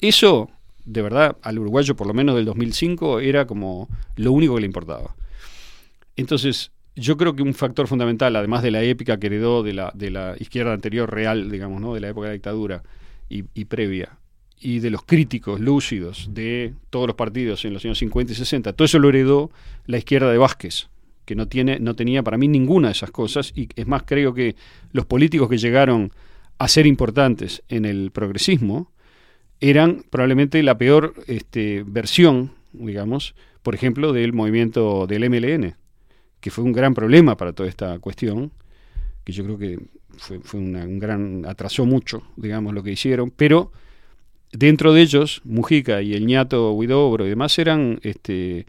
Eso, 0.00 0.48
de 0.84 1.02
verdad, 1.02 1.36
al 1.42 1.58
uruguayo 1.58 1.94
por 1.96 2.06
lo 2.06 2.14
menos 2.14 2.36
del 2.36 2.44
2005 2.44 3.20
era 3.20 3.46
como 3.46 3.88
lo 4.16 4.32
único 4.32 4.54
que 4.54 4.60
le 4.60 4.66
importaba. 4.66 5.14
Entonces, 6.20 6.72
yo 6.96 7.16
creo 7.16 7.34
que 7.34 7.42
un 7.42 7.54
factor 7.54 7.88
fundamental, 7.88 8.36
además 8.36 8.62
de 8.62 8.70
la 8.70 8.82
épica 8.82 9.18
que 9.18 9.28
heredó 9.28 9.62
de 9.62 9.72
la, 9.72 9.92
de 9.94 10.10
la 10.10 10.36
izquierda 10.38 10.72
anterior 10.72 11.12
real, 11.12 11.50
digamos, 11.50 11.80
¿no? 11.80 11.94
de 11.94 12.00
la 12.00 12.08
época 12.08 12.26
de 12.26 12.30
la 12.30 12.34
dictadura 12.34 12.82
y, 13.28 13.64
previa, 13.66 14.18
y 14.58 14.80
de 14.80 14.90
los 14.90 15.04
críticos 15.04 15.60
lúcidos 15.60 16.28
de 16.32 16.74
todos 16.90 17.06
los 17.06 17.14
partidos 17.14 17.64
en 17.64 17.72
los 17.72 17.84
años 17.84 17.98
50 17.98 18.32
y 18.32 18.36
60, 18.36 18.72
todo 18.72 18.84
eso 18.84 18.98
lo 18.98 19.08
heredó 19.08 19.50
la 19.86 19.98
izquierda 19.98 20.30
de 20.32 20.38
Vázquez, 20.38 20.88
que 21.24 21.36
no, 21.36 21.46
tiene, 21.46 21.78
no 21.78 21.94
tenía 21.94 22.24
para 22.24 22.36
mí 22.36 22.48
ninguna 22.48 22.88
de 22.88 22.92
esas 22.92 23.12
cosas, 23.12 23.52
y 23.54 23.68
es 23.76 23.86
más, 23.86 24.02
creo 24.02 24.34
que 24.34 24.56
los 24.92 25.06
políticos 25.06 25.48
que 25.48 25.58
llegaron 25.58 26.12
a 26.58 26.66
ser 26.66 26.86
importantes 26.86 27.62
en 27.68 27.84
el 27.84 28.10
progresismo 28.10 28.90
eran 29.60 30.02
probablemente 30.10 30.62
la 30.64 30.76
peor 30.76 31.14
este, 31.28 31.84
versión, 31.86 32.52
digamos, 32.72 33.36
por 33.62 33.74
ejemplo, 33.74 34.12
del 34.12 34.32
movimiento 34.32 35.06
del 35.06 35.30
MLN, 35.30 35.76
que 36.40 36.50
fue 36.50 36.64
un 36.64 36.72
gran 36.72 36.94
problema 36.94 37.36
para 37.36 37.52
toda 37.52 37.68
esta 37.68 37.98
cuestión, 37.98 38.50
que 39.24 39.32
yo 39.32 39.44
creo 39.44 39.58
que 39.58 39.78
fue, 40.16 40.40
fue 40.40 40.60
una- 40.60 40.84
un 40.84 40.98
gran, 40.98 41.44
atrasó 41.46 41.84
mucho, 41.86 42.22
digamos, 42.36 42.74
lo 42.74 42.82
que 42.82 42.92
hicieron, 42.92 43.30
pero 43.30 43.70
dentro 44.52 44.92
de 44.92 45.02
ellos, 45.02 45.40
Mujica 45.44 46.02
y 46.02 46.14
el 46.14 46.26
ñato 46.26 46.72
Huidobro 46.72 47.26
y 47.26 47.28
demás 47.30 47.58
eran 47.58 48.00
este, 48.02 48.66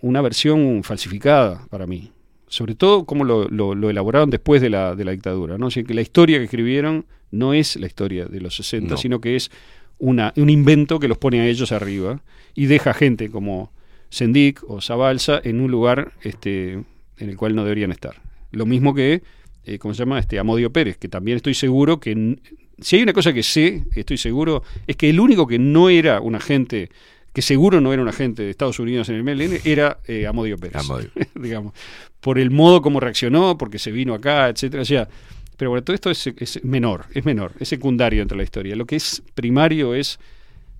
una 0.00 0.20
versión 0.20 0.82
falsificada 0.84 1.66
para 1.70 1.86
mí. 1.86 2.12
Sobre 2.48 2.76
todo 2.76 3.04
como 3.06 3.24
lo, 3.24 3.48
lo- 3.48 3.74
lo 3.74 3.90
elaboraron 3.90 4.30
después 4.30 4.62
de 4.62 4.70
la, 4.70 4.94
de 4.94 5.04
la 5.04 5.10
dictadura. 5.12 5.58
¿no? 5.58 5.66
O 5.66 5.70
sea, 5.70 5.82
que 5.82 5.94
la 5.94 6.00
historia 6.02 6.38
que 6.38 6.44
escribieron 6.44 7.04
no 7.32 7.54
es 7.54 7.74
la 7.76 7.86
historia 7.88 8.26
de 8.26 8.40
los 8.40 8.54
60, 8.54 8.90
No. 8.92 8.96
sino 8.96 9.20
que 9.20 9.34
es 9.34 9.50
una, 9.98 10.32
un 10.36 10.48
invento 10.50 11.00
que 11.00 11.08
los 11.08 11.18
pone 11.18 11.40
a 11.40 11.46
ellos 11.48 11.72
arriba 11.72 12.22
y 12.54 12.66
deja 12.66 12.94
gente 12.94 13.30
como 13.30 13.72
Sendik 14.10 14.62
o 14.68 14.80
Zabalza 14.80 15.40
en 15.42 15.60
un 15.60 15.72
lugar 15.72 16.12
este, 16.22 16.84
en 17.18 17.28
el 17.30 17.36
cual 17.36 17.54
no 17.54 17.64
deberían 17.64 17.92
estar. 17.92 18.20
Lo 18.52 18.66
mismo 18.66 18.94
que, 18.94 19.22
eh, 19.64 19.78
¿cómo 19.78 19.94
se 19.94 20.00
llama? 20.00 20.18
Este, 20.18 20.38
Amodio 20.38 20.72
Pérez, 20.72 20.96
que 20.96 21.08
también 21.08 21.36
estoy 21.36 21.54
seguro 21.54 22.00
que, 22.00 22.38
si 22.80 22.96
hay 22.96 23.02
una 23.02 23.12
cosa 23.12 23.32
que 23.32 23.42
sé, 23.42 23.84
estoy 23.94 24.18
seguro, 24.18 24.62
es 24.86 24.96
que 24.96 25.10
el 25.10 25.20
único 25.20 25.46
que 25.46 25.58
no 25.58 25.88
era 25.88 26.20
un 26.20 26.34
agente, 26.34 26.90
que 27.32 27.42
seguro 27.42 27.80
no 27.80 27.92
era 27.92 28.02
un 28.02 28.08
agente 28.08 28.42
de 28.42 28.50
Estados 28.50 28.78
Unidos 28.78 29.08
en 29.08 29.16
el 29.16 29.24
MLN, 29.24 29.60
era 29.64 29.98
eh, 30.06 30.26
Amodio 30.26 30.56
Pérez. 30.58 30.76
Amodio. 30.76 31.10
digamos, 31.34 31.72
por 32.20 32.38
el 32.38 32.50
modo 32.50 32.82
como 32.82 33.00
reaccionó, 33.00 33.56
porque 33.58 33.78
se 33.78 33.92
vino 33.92 34.14
acá, 34.14 34.48
etcétera. 34.48 34.82
O 34.82 34.86
sea, 34.86 35.08
pero 35.56 35.70
bueno, 35.70 35.82
todo 35.84 35.94
esto 35.94 36.10
es, 36.10 36.26
es 36.26 36.64
menor, 36.64 37.06
es 37.14 37.24
menor, 37.24 37.52
es 37.58 37.68
secundario 37.68 38.20
dentro 38.20 38.36
de 38.36 38.40
la 38.40 38.44
historia. 38.44 38.76
Lo 38.76 38.84
que 38.84 38.96
es 38.96 39.22
primario 39.34 39.94
es, 39.94 40.18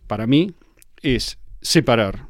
para 0.06 0.26
mí, 0.26 0.52
es 1.02 1.38
separar 1.62 2.25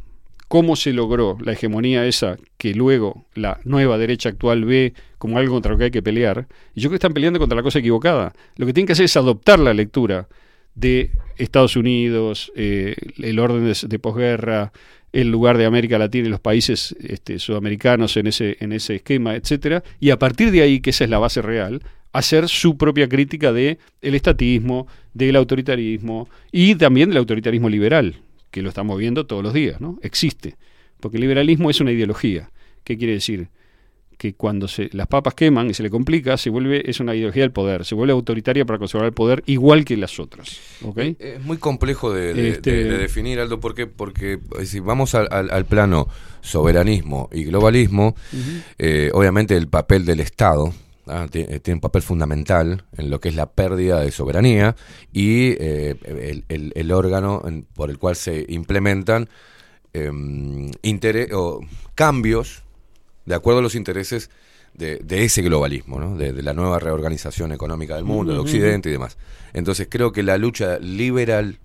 cómo 0.48 0.76
se 0.76 0.92
logró 0.92 1.36
la 1.40 1.52
hegemonía 1.52 2.06
esa 2.06 2.36
que 2.56 2.74
luego 2.74 3.26
la 3.34 3.60
nueva 3.64 3.98
derecha 3.98 4.28
actual 4.28 4.64
ve 4.64 4.94
como 5.18 5.38
algo 5.38 5.54
contra 5.54 5.72
lo 5.72 5.78
que 5.78 5.84
hay 5.84 5.90
que 5.90 6.02
pelear. 6.02 6.46
Y 6.74 6.80
yo 6.80 6.88
creo 6.88 6.90
que 6.90 7.06
están 7.06 7.14
peleando 7.14 7.38
contra 7.38 7.56
la 7.56 7.62
cosa 7.62 7.78
equivocada. 7.78 8.32
Lo 8.56 8.66
que 8.66 8.72
tienen 8.72 8.86
que 8.86 8.92
hacer 8.92 9.06
es 9.06 9.16
adoptar 9.16 9.58
la 9.58 9.74
lectura 9.74 10.28
de 10.74 11.10
Estados 11.36 11.76
Unidos, 11.76 12.52
eh, 12.54 12.94
el 13.18 13.38
orden 13.38 13.64
de, 13.64 13.76
de 13.88 13.98
posguerra, 13.98 14.72
el 15.12 15.30
lugar 15.30 15.56
de 15.56 15.64
América 15.64 15.98
Latina 15.98 16.28
y 16.28 16.30
los 16.30 16.40
países 16.40 16.94
este, 17.00 17.38
sudamericanos 17.38 18.16
en 18.18 18.26
ese, 18.26 18.58
en 18.60 18.72
ese 18.72 18.96
esquema, 18.96 19.34
etcétera, 19.34 19.82
y 19.98 20.10
a 20.10 20.18
partir 20.18 20.50
de 20.50 20.60
ahí, 20.60 20.80
que 20.80 20.90
esa 20.90 21.04
es 21.04 21.10
la 21.10 21.18
base 21.18 21.40
real, 21.40 21.82
hacer 22.12 22.48
su 22.48 22.76
propia 22.76 23.08
crítica 23.08 23.52
de 23.52 23.78
el 24.02 24.14
estatismo, 24.14 24.86
del 25.14 25.36
autoritarismo 25.36 26.28
y 26.52 26.74
también 26.74 27.08
del 27.08 27.18
autoritarismo 27.18 27.70
liberal, 27.70 28.16
que 28.56 28.62
lo 28.62 28.70
estamos 28.70 28.98
viendo 28.98 29.26
todos 29.26 29.42
los 29.42 29.52
días, 29.52 29.80
¿no? 29.82 29.98
Existe, 30.02 30.56
porque 30.98 31.18
el 31.18 31.20
liberalismo 31.20 31.68
es 31.68 31.78
una 31.82 31.92
ideología. 31.92 32.50
¿Qué 32.84 32.96
quiere 32.96 33.12
decir? 33.12 33.48
Que 34.16 34.32
cuando 34.32 34.66
se, 34.66 34.88
las 34.94 35.06
papas 35.08 35.34
queman 35.34 35.68
y 35.68 35.74
se 35.74 35.82
le 35.82 35.90
complica, 35.90 36.38
se 36.38 36.48
vuelve, 36.48 36.88
es 36.88 37.00
una 37.00 37.14
ideología 37.14 37.42
del 37.42 37.52
poder, 37.52 37.84
se 37.84 37.94
vuelve 37.94 38.14
autoritaria 38.14 38.64
para 38.64 38.78
conservar 38.78 39.06
el 39.08 39.12
poder 39.12 39.42
igual 39.44 39.84
que 39.84 39.94
las 39.98 40.18
otras. 40.18 40.58
¿ok? 40.82 40.98
Es 41.18 41.44
muy 41.44 41.58
complejo 41.58 42.10
de, 42.14 42.32
de- 42.32 42.48
Este- 42.48 42.70
de- 42.72 42.84
de 42.84 42.96
definir, 42.96 43.38
Aldo, 43.40 43.60
¿por 43.60 43.74
qué? 43.74 43.86
Porque 43.86 44.38
eh, 44.58 44.64
si 44.64 44.80
vamos 44.80 45.14
al, 45.14 45.28
al- 45.30 45.50
al 45.50 45.66
plano 45.66 46.08
soberanismo 46.40 47.28
y 47.30 47.44
globalismo, 47.44 48.16
eh, 48.78 49.10
obviamente 49.12 49.54
el 49.54 49.68
papel 49.68 50.06
del 50.06 50.20
Estado 50.20 50.72
ah, 51.06 51.26
eh, 51.32 51.60
tiene 51.60 51.76
un 51.76 51.80
papel 51.80 52.02
fundamental 52.02 52.84
en 52.96 53.10
lo 53.10 53.20
que 53.20 53.28
es 53.28 53.34
la 53.34 53.46
pérdida 53.46 54.00
de 54.00 54.10
soberanía 54.10 54.76
y 55.12 55.50
eh, 55.58 55.96
el, 56.04 56.44
el- 56.48 56.72
el 56.74 56.92
órgano 56.92 57.42
en- 57.46 57.62
por 57.74 57.90
el 57.90 57.98
cual 57.98 58.16
se 58.16 58.44
implementan 58.48 59.28
em, 59.92 60.70
o 61.32 61.60
cambios 61.94 62.62
de 63.24 63.34
acuerdo 63.34 63.60
a 63.60 63.62
los 63.62 63.74
intereses 63.74 64.30
de, 64.74 64.96
de 64.98 65.24
ese 65.24 65.42
globalismo, 65.42 65.98
¿no? 65.98 66.16
de, 66.16 66.32
de 66.32 66.42
la 66.42 66.52
nueva 66.52 66.78
reorganización 66.78 67.52
económica 67.52 67.94
del 67.96 68.04
mundo, 68.04 68.32
del 68.32 68.40
Ujú. 68.40 68.48
occidente 68.48 68.88
y 68.88 68.92
demás. 68.92 69.16
Entonces 69.54 69.88
creo 69.90 70.12
que 70.12 70.22
la 70.22 70.36
lucha 70.36 70.78
liberal, 70.78 71.58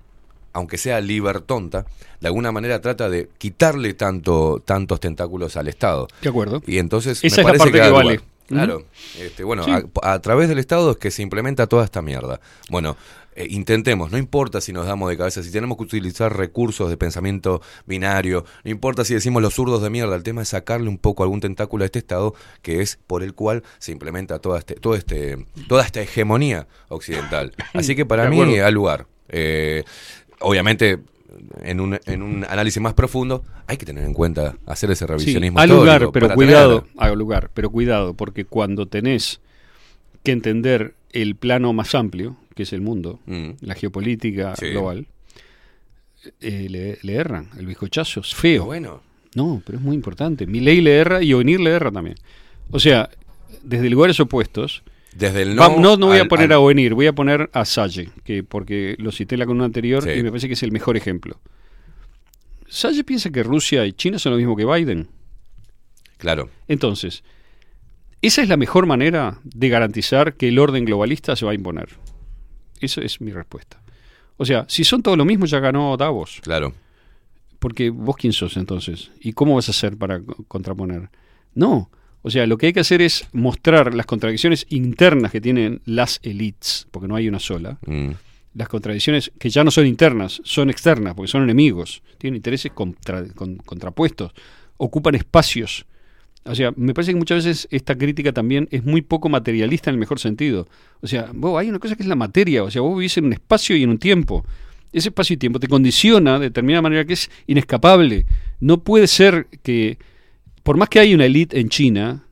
aunque 0.53 0.77
sea 0.77 1.01
libertonta, 1.01 1.85
de 2.21 2.27
alguna 2.27 2.51
manera 2.53 2.79
trata 2.79 3.09
de 3.09 3.29
quitarle 3.37 3.93
tanto, 3.95 4.61
tantos 4.63 4.99
tentáculos 5.01 5.57
al 5.57 5.67
Estado. 5.67 6.07
De 6.21 6.29
acuerdo. 6.29 6.61
Y 6.65 6.77
entonces 6.77 7.21
Esa 7.23 7.23
me 7.23 7.27
es 7.27 7.37
la 7.37 7.43
parece 7.43 7.59
parte 7.65 7.71
que 7.81 7.89
vale. 7.91 8.13
lugar. 8.13 8.30
Claro. 8.51 8.77
Ujú. 8.77 8.85
Este, 9.19 9.43
bueno, 9.43 9.63
Sí. 9.63 9.71
a, 9.71 10.11
a 10.13 10.21
través 10.21 10.49
del 10.49 10.59
Estado 10.59 10.91
es 10.91 10.97
que 10.97 11.11
se 11.11 11.21
implementa 11.21 11.67
toda 11.67 11.83
esta 11.85 12.01
mierda. 12.01 12.39
Bueno, 12.69 12.95
eh, 13.35 13.47
intentemos, 13.49 14.11
no 14.11 14.17
importa 14.17 14.59
si 14.59 14.73
nos 14.73 14.85
damos 14.85 15.09
de 15.09 15.17
cabeza, 15.17 15.41
si 15.41 15.51
tenemos 15.51 15.77
que 15.77 15.83
utilizar 15.83 16.35
recursos 16.35 16.89
de 16.89 16.97
pensamiento 16.97 17.61
binario, 17.85 18.43
no 18.65 18.71
importa 18.71 19.05
si 19.05 19.13
decimos 19.13 19.41
los 19.41 19.53
zurdos 19.53 19.81
de 19.81 19.89
mierda, 19.89 20.15
el 20.17 20.23
tema 20.23 20.41
es 20.41 20.49
sacarle 20.49 20.89
un 20.89 20.97
poco 20.97 21.23
algún 21.23 21.39
tentáculo 21.39 21.83
a 21.83 21.85
este 21.85 21.99
Estado 21.99 22.33
que 22.61 22.81
es 22.81 22.99
por 23.07 23.23
el 23.23 23.33
cual 23.33 23.63
se 23.79 23.93
implementa 23.93 24.39
toda, 24.39 24.59
este, 24.59 24.75
todo 24.75 24.95
este, 24.95 25.45
toda 25.69 25.85
esta 25.85 26.01
hegemonía 26.01 26.67
occidental. 26.89 27.53
Así 27.73 27.95
que 27.95 28.05
para 28.05 28.29
mí 28.29 28.59
al 28.59 28.73
lugar. 28.73 29.07
Eh, 29.29 29.85
obviamente, 30.41 30.99
en 31.63 31.79
un, 31.79 31.99
en 32.05 32.21
un 32.21 32.45
análisis 32.45 32.81
más 32.81 32.93
profundo, 32.93 33.43
hay 33.67 33.77
que 33.77 33.85
tener 33.85 34.03
en 34.05 34.13
cuenta 34.13 34.55
hacer 34.65 34.91
ese 34.91 35.05
Sí, 35.05 35.11
revisionismo. 35.11 35.59
al 35.59 35.69
lugar, 35.69 36.09
pero 36.11 36.33
cuidado, 36.33 36.85
tener- 36.97 37.17
lugar, 37.17 37.49
pero 37.53 37.69
cuidado, 37.69 38.13
porque 38.13 38.45
cuando 38.45 38.87
tenés 38.87 39.39
que 40.23 40.31
entender 40.31 40.93
el 41.11 41.35
plano 41.35 41.73
más 41.73 41.93
amplio, 41.95 42.37
que 42.55 42.63
es 42.63 42.73
el 42.73 42.81
mundo, 42.81 43.19
Mm. 43.25 43.49
la 43.61 43.75
geopolítica 43.75 44.55
Sí. 44.55 44.69
global, 44.69 45.07
eh, 46.39 46.67
le, 46.69 46.99
le 47.01 47.13
erran, 47.15 47.49
el 47.57 47.65
bizcochazo 47.65 48.19
es 48.19 48.35
feo. 48.35 48.65
Bueno. 48.65 49.01
No, 49.35 49.61
pero 49.65 49.77
es 49.77 49.83
muy 49.83 49.95
importante. 49.95 50.45
Mi 50.45 50.59
ley 50.59 50.81
le 50.81 50.97
erra 50.97 51.23
y 51.23 51.33
Ovenir 51.33 51.59
le 51.61 51.71
erra 51.71 51.91
también. 51.91 52.17
O 52.69 52.79
sea, 52.79 53.09
desde 53.63 53.89
lugares 53.89 54.19
opuestos. 54.19 54.83
Desde 55.15 55.41
el 55.41 55.59
Va- 55.59 55.69
no 55.77 55.97
no, 55.97 56.07
voy 56.07 56.17
a 56.19 56.25
poner 56.27 56.45
al- 56.47 56.53
a 56.53 56.59
Ovenir, 56.59 56.93
voy 56.93 57.07
a 57.07 57.13
poner 57.13 57.49
a 57.53 57.65
Salle, 57.65 58.09
que 58.23 58.43
porque 58.43 58.95
lo 58.97 59.11
cité 59.11 59.35
la 59.37 59.45
columna 59.45 59.65
anterior 59.65 60.03
Sí. 60.03 60.11
y 60.11 60.23
me 60.23 60.29
parece 60.29 60.47
que 60.47 60.53
es 60.53 60.63
el 60.63 60.71
mejor 60.71 60.95
ejemplo. 60.97 61.39
Salle 62.67 63.03
piensa 63.03 63.29
que 63.29 63.43
Rusia 63.43 63.85
y 63.85 63.93
China 63.93 64.17
son 64.19 64.31
lo 64.31 64.37
mismo 64.37 64.55
que 64.55 64.65
Biden. 64.65 65.09
Claro. 66.17 66.49
Entonces, 66.67 67.23
esa 68.21 68.41
es 68.41 68.47
la 68.49 68.55
mejor 68.57 68.85
manera 68.85 69.39
de 69.43 69.69
garantizar 69.69 70.35
que 70.35 70.47
el 70.47 70.59
orden 70.59 70.85
globalista 70.85 71.35
se 71.35 71.45
va 71.45 71.51
a 71.51 71.55
imponer. 71.55 71.89
Esa 72.79 73.01
es 73.01 73.19
mi 73.19 73.31
respuesta. 73.31 73.81
O 74.37 74.45
sea, 74.45 74.65
si 74.69 74.83
son 74.83 75.03
todos 75.03 75.17
lo 75.17 75.25
mismo, 75.25 75.45
ya 75.45 75.59
ganó 75.59 75.95
Davos. 75.97 76.39
Claro. 76.41 76.73
Porque 77.59 77.89
vos 77.89 78.15
quién 78.15 78.33
sos 78.33 78.57
entonces? 78.57 79.11
¿Y 79.19 79.33
cómo 79.33 79.55
vas 79.55 79.67
a 79.67 79.71
hacer 79.71 79.97
para 79.97 80.19
co- 80.21 80.43
contraponer? 80.47 81.09
No. 81.53 81.91
O 82.23 82.29
sea, 82.29 82.45
lo 82.45 82.57
que 82.57 82.67
hay 82.67 82.73
que 82.73 82.79
hacer 82.81 83.01
es 83.01 83.27
mostrar 83.33 83.93
las 83.95 84.05
contradicciones 84.05 84.65
internas 84.69 85.31
que 85.31 85.41
tienen 85.41 85.81
las 85.85 86.19
elites, 86.23 86.87
porque 86.91 87.07
no 87.07 87.15
hay 87.15 87.27
una 87.27 87.39
sola. 87.39 87.79
Mm. 87.85 88.09
Las 88.53 88.67
contradicciones 88.67 89.31
que 89.39 89.49
ya 89.49 89.63
no 89.63 89.71
son 89.71 89.87
internas, 89.87 90.41
son 90.43 90.69
externas, 90.69 91.15
porque 91.15 91.31
son 91.31 91.43
enemigos. 91.43 92.03
Tienen 92.17 92.35
intereses 92.35 92.71
contra- 92.73 93.25
con- 93.33 93.55
contrapuestos. 93.57 94.31
Ocupan 94.77 95.15
espacios. 95.15 95.85
O 96.43 96.53
sea, 96.55 96.73
me 96.75 96.93
parece 96.93 97.11
que 97.13 97.17
muchas 97.19 97.45
veces 97.45 97.67
esta 97.71 97.95
crítica 97.97 98.33
también 98.33 98.67
es 98.71 98.83
muy 98.83 99.01
poco 99.01 99.29
materialista 99.29 99.89
en 99.89 99.95
el 99.95 99.99
mejor 99.99 100.19
sentido. 100.19 100.67
O 101.01 101.07
sea, 101.07 101.29
vos, 101.33 101.59
hay 101.59 101.69
una 101.69 101.79
cosa 101.79 101.95
que 101.95 102.03
es 102.03 102.09
la 102.09 102.15
materia. 102.15 102.63
O 102.63 102.69
sea, 102.71 102.81
vos 102.81 102.97
vivís 102.97 103.15
en 103.17 103.25
un 103.25 103.33
espacio 103.33 103.75
y 103.75 103.83
en 103.83 103.89
un 103.89 103.99
tiempo. 103.99 104.43
Ese 104.91 105.09
espacio 105.09 105.35
y 105.35 105.37
tiempo 105.37 105.59
te 105.59 105.67
condiciona 105.67 106.37
de 106.39 106.45
determinada 106.47 106.81
manera 106.81 107.05
que 107.05 107.13
es 107.13 107.29
inescapable. 107.47 108.25
No 108.59 108.83
puede 108.83 109.07
ser 109.07 109.47
que, 109.63 109.97
por 110.63 110.77
más 110.77 110.89
que 110.89 110.99
haya 110.99 111.15
una 111.15 111.25
élite 111.25 111.59
en 111.59 111.69
China, 111.69 112.25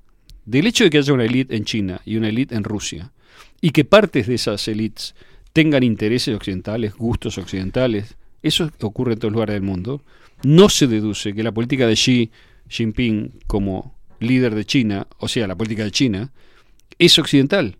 del 0.45 0.68
hecho 0.68 0.84
de 0.84 0.89
que 0.89 0.97
haya 0.97 1.14
una 1.14 1.26
élite 1.26 1.56
en 1.56 1.65
China 1.65 2.01
y 2.06 2.18
una 2.18 2.30
élite 2.30 2.56
en 2.56 2.64
Rusia, 2.64 3.11
y 3.61 3.72
que 3.72 3.85
partes 3.85 4.27
de 4.27 4.35
esas 4.35 4.68
élites 4.68 5.15
tengan 5.53 5.84
intereses 5.84 6.35
occidentales, 6.35 6.95
gustos 6.95 7.38
occidentales, 7.38 8.15
eso 8.41 8.69
ocurre 8.81 9.14
en 9.14 9.19
todos 9.19 9.34
lugares 9.34 9.53
del 9.53 9.64
mundo, 9.64 10.01
no 10.43 10.69
se 10.69 10.88
deduce 10.88 11.34
que 11.34 11.43
la 11.43 11.51
política 11.51 11.88
de 11.88 11.95
Xi 11.95 12.31
Jinping 12.69 13.34
como 13.47 13.95
líder 14.19 14.56
de 14.56 14.65
China, 14.65 15.07
o 15.18 15.27
sea, 15.27 15.47
la 15.47 15.56
política 15.56 15.84
de 15.84 15.91
China, 15.91 16.31
es 16.97 17.18
occidental. 17.19 17.77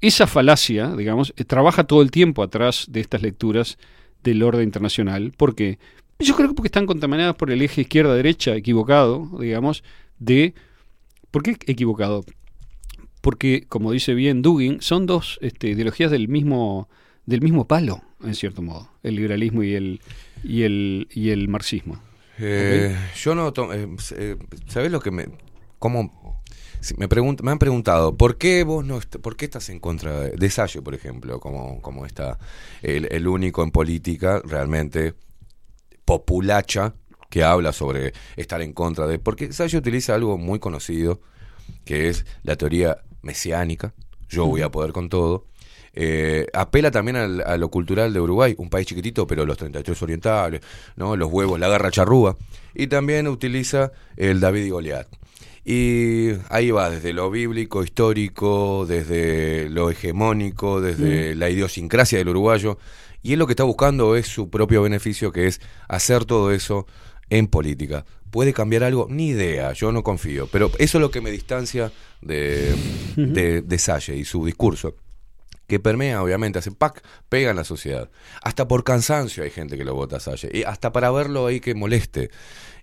Esa 0.00 0.26
falacia, 0.26 0.94
digamos, 0.96 1.34
trabaja 1.46 1.84
todo 1.84 2.02
el 2.02 2.10
tiempo 2.10 2.42
atrás 2.42 2.86
de 2.88 3.00
estas 3.00 3.22
lecturas 3.22 3.78
del 4.22 4.42
orden 4.42 4.64
internacional. 4.64 5.32
¿Por 5.36 5.54
qué? 5.54 5.78
Yo 6.20 6.36
creo 6.36 6.48
que 6.48 6.54
porque 6.54 6.68
están 6.68 6.86
contaminadas 6.86 7.34
por 7.36 7.50
el 7.50 7.62
eje 7.62 7.82
izquierda-derecha 7.82 8.54
equivocado, 8.54 9.28
digamos, 9.40 9.82
de... 10.18 10.54
¿Por 11.30 11.42
qué 11.42 11.56
equivocado? 11.66 12.24
Porque, 13.20 13.64
como 13.68 13.92
dice 13.92 14.14
bien 14.14 14.42
Dugin, 14.42 14.80
son 14.80 15.06
dos 15.06 15.38
este, 15.42 15.68
ideologías 15.68 16.10
del 16.10 16.28
mismo, 16.28 16.88
del 17.26 17.40
mismo 17.40 17.66
palo, 17.66 18.02
en 18.22 18.34
cierto 18.34 18.62
modo, 18.62 18.90
el 19.02 19.14
liberalismo 19.16 19.62
y 19.62 19.74
el, 19.74 20.00
y 20.42 20.62
el, 20.62 21.08
y 21.12 21.30
el 21.30 21.48
marxismo. 21.48 22.00
Eh, 22.38 22.96
Yo 23.22 23.34
no. 23.34 23.52
eh, 23.72 23.88
eh, 24.16 24.36
¿Sabés 24.66 24.90
lo 24.90 25.00
que 25.00 25.10
me. 25.10 25.28
¿Cómo.? 25.78 26.40
si 26.80 26.94
me, 26.96 27.06
me 27.42 27.50
han 27.50 27.58
preguntado, 27.58 28.16
¿por 28.16 28.38
qué 28.38 28.64
vos 28.64 28.84
no 28.84 28.96
est- 28.96 29.16
por 29.16 29.36
qué 29.36 29.44
estás 29.44 29.68
en 29.68 29.80
contra 29.80 30.20
de, 30.20 30.50
Salle, 30.50 30.80
por 30.80 30.94
ejemplo, 30.94 31.38
como, 31.38 31.80
como 31.82 32.06
está 32.06 32.38
el, 32.80 33.06
el 33.10 33.28
único 33.28 33.62
en 33.62 33.70
política 33.70 34.40
realmente 34.44 35.14
populacha 36.20 36.94
que 37.30 37.44
habla 37.44 37.72
sobre 37.72 38.12
estar 38.36 38.60
en 38.62 38.72
contra 38.72 39.06
de. 39.06 39.20
Porque 39.20 39.52
Salle 39.52 39.78
utiliza 39.78 40.16
algo 40.16 40.36
muy 40.38 40.58
conocido, 40.58 41.20
que 41.84 42.08
es 42.08 42.26
la 42.42 42.56
teoría 42.56 42.98
mesiánica, 43.22 43.94
yo 44.28 44.46
voy 44.46 44.62
a 44.62 44.70
poder 44.70 44.92
con 44.92 45.08
todo. 45.08 45.46
Eh, 45.92 46.46
apela 46.52 46.90
también 46.90 47.16
al- 47.16 47.42
a 47.46 47.56
lo 47.56 47.68
cultural 47.70 48.12
de 48.12 48.20
Uruguay, 48.20 48.54
un 48.58 48.68
país 48.70 48.86
chiquitito, 48.88 49.24
pero 49.26 49.44
los 49.46 49.56
33 49.56 50.02
orientales, 50.02 50.60
¿no? 50.96 51.14
los 51.16 51.30
huevos, 51.30 51.60
la 51.60 51.68
garra 51.68 51.90
charrúa. 51.92 52.36
Y 52.74 52.88
también 52.88 53.28
utiliza 53.28 53.92
el 54.16 54.40
David 54.40 54.64
y 54.64 54.70
Goliat. 54.70 55.06
Y 55.64 56.30
ahí 56.48 56.70
va, 56.72 56.90
desde 56.90 57.12
lo 57.12 57.30
bíblico, 57.30 57.84
histórico, 57.84 58.86
desde 58.88 59.68
lo 59.68 59.90
hegemónico, 59.90 60.80
desde 60.80 61.34
la 61.36 61.50
idiosincrasia 61.50 62.18
del 62.18 62.30
uruguayo. 62.30 62.78
Y 63.22 63.34
él 63.34 63.38
lo 63.38 63.46
que 63.46 63.52
está 63.52 63.64
buscando 63.64 64.16
es 64.16 64.26
su 64.26 64.50
propio 64.50 64.82
beneficio, 64.82 65.32
que 65.32 65.46
es 65.46 65.60
hacer 65.88 66.24
todo 66.24 66.52
eso 66.52 66.86
en 67.28 67.46
política. 67.46 68.04
¿Puede 68.30 68.52
cambiar 68.52 68.84
algo? 68.84 69.06
Ni 69.10 69.28
idea, 69.28 69.72
yo 69.72 69.92
no 69.92 70.02
confío. 70.02 70.48
Pero 70.50 70.70
eso 70.78 70.98
es 70.98 71.02
lo 71.02 71.10
que 71.10 71.20
me 71.20 71.30
distancia 71.30 71.92
de, 72.20 72.74
de, 73.16 73.62
de 73.62 73.78
Salle 73.78 74.16
y 74.16 74.24
su 74.24 74.44
discurso. 74.44 74.94
Que 75.66 75.80
permea, 75.80 76.22
obviamente, 76.22 76.58
hace 76.58 76.72
pac, 76.72 77.02
pega 77.28 77.50
en 77.50 77.56
la 77.56 77.64
sociedad. 77.64 78.10
Hasta 78.42 78.66
por 78.66 78.84
cansancio 78.84 79.44
hay 79.44 79.50
gente 79.50 79.76
que 79.76 79.84
lo 79.84 79.94
vota 79.94 80.16
a 80.16 80.20
Salle. 80.20 80.50
Y 80.52 80.62
hasta 80.62 80.92
para 80.92 81.10
verlo 81.10 81.46
ahí 81.46 81.60
que 81.60 81.74
moleste. 81.74 82.30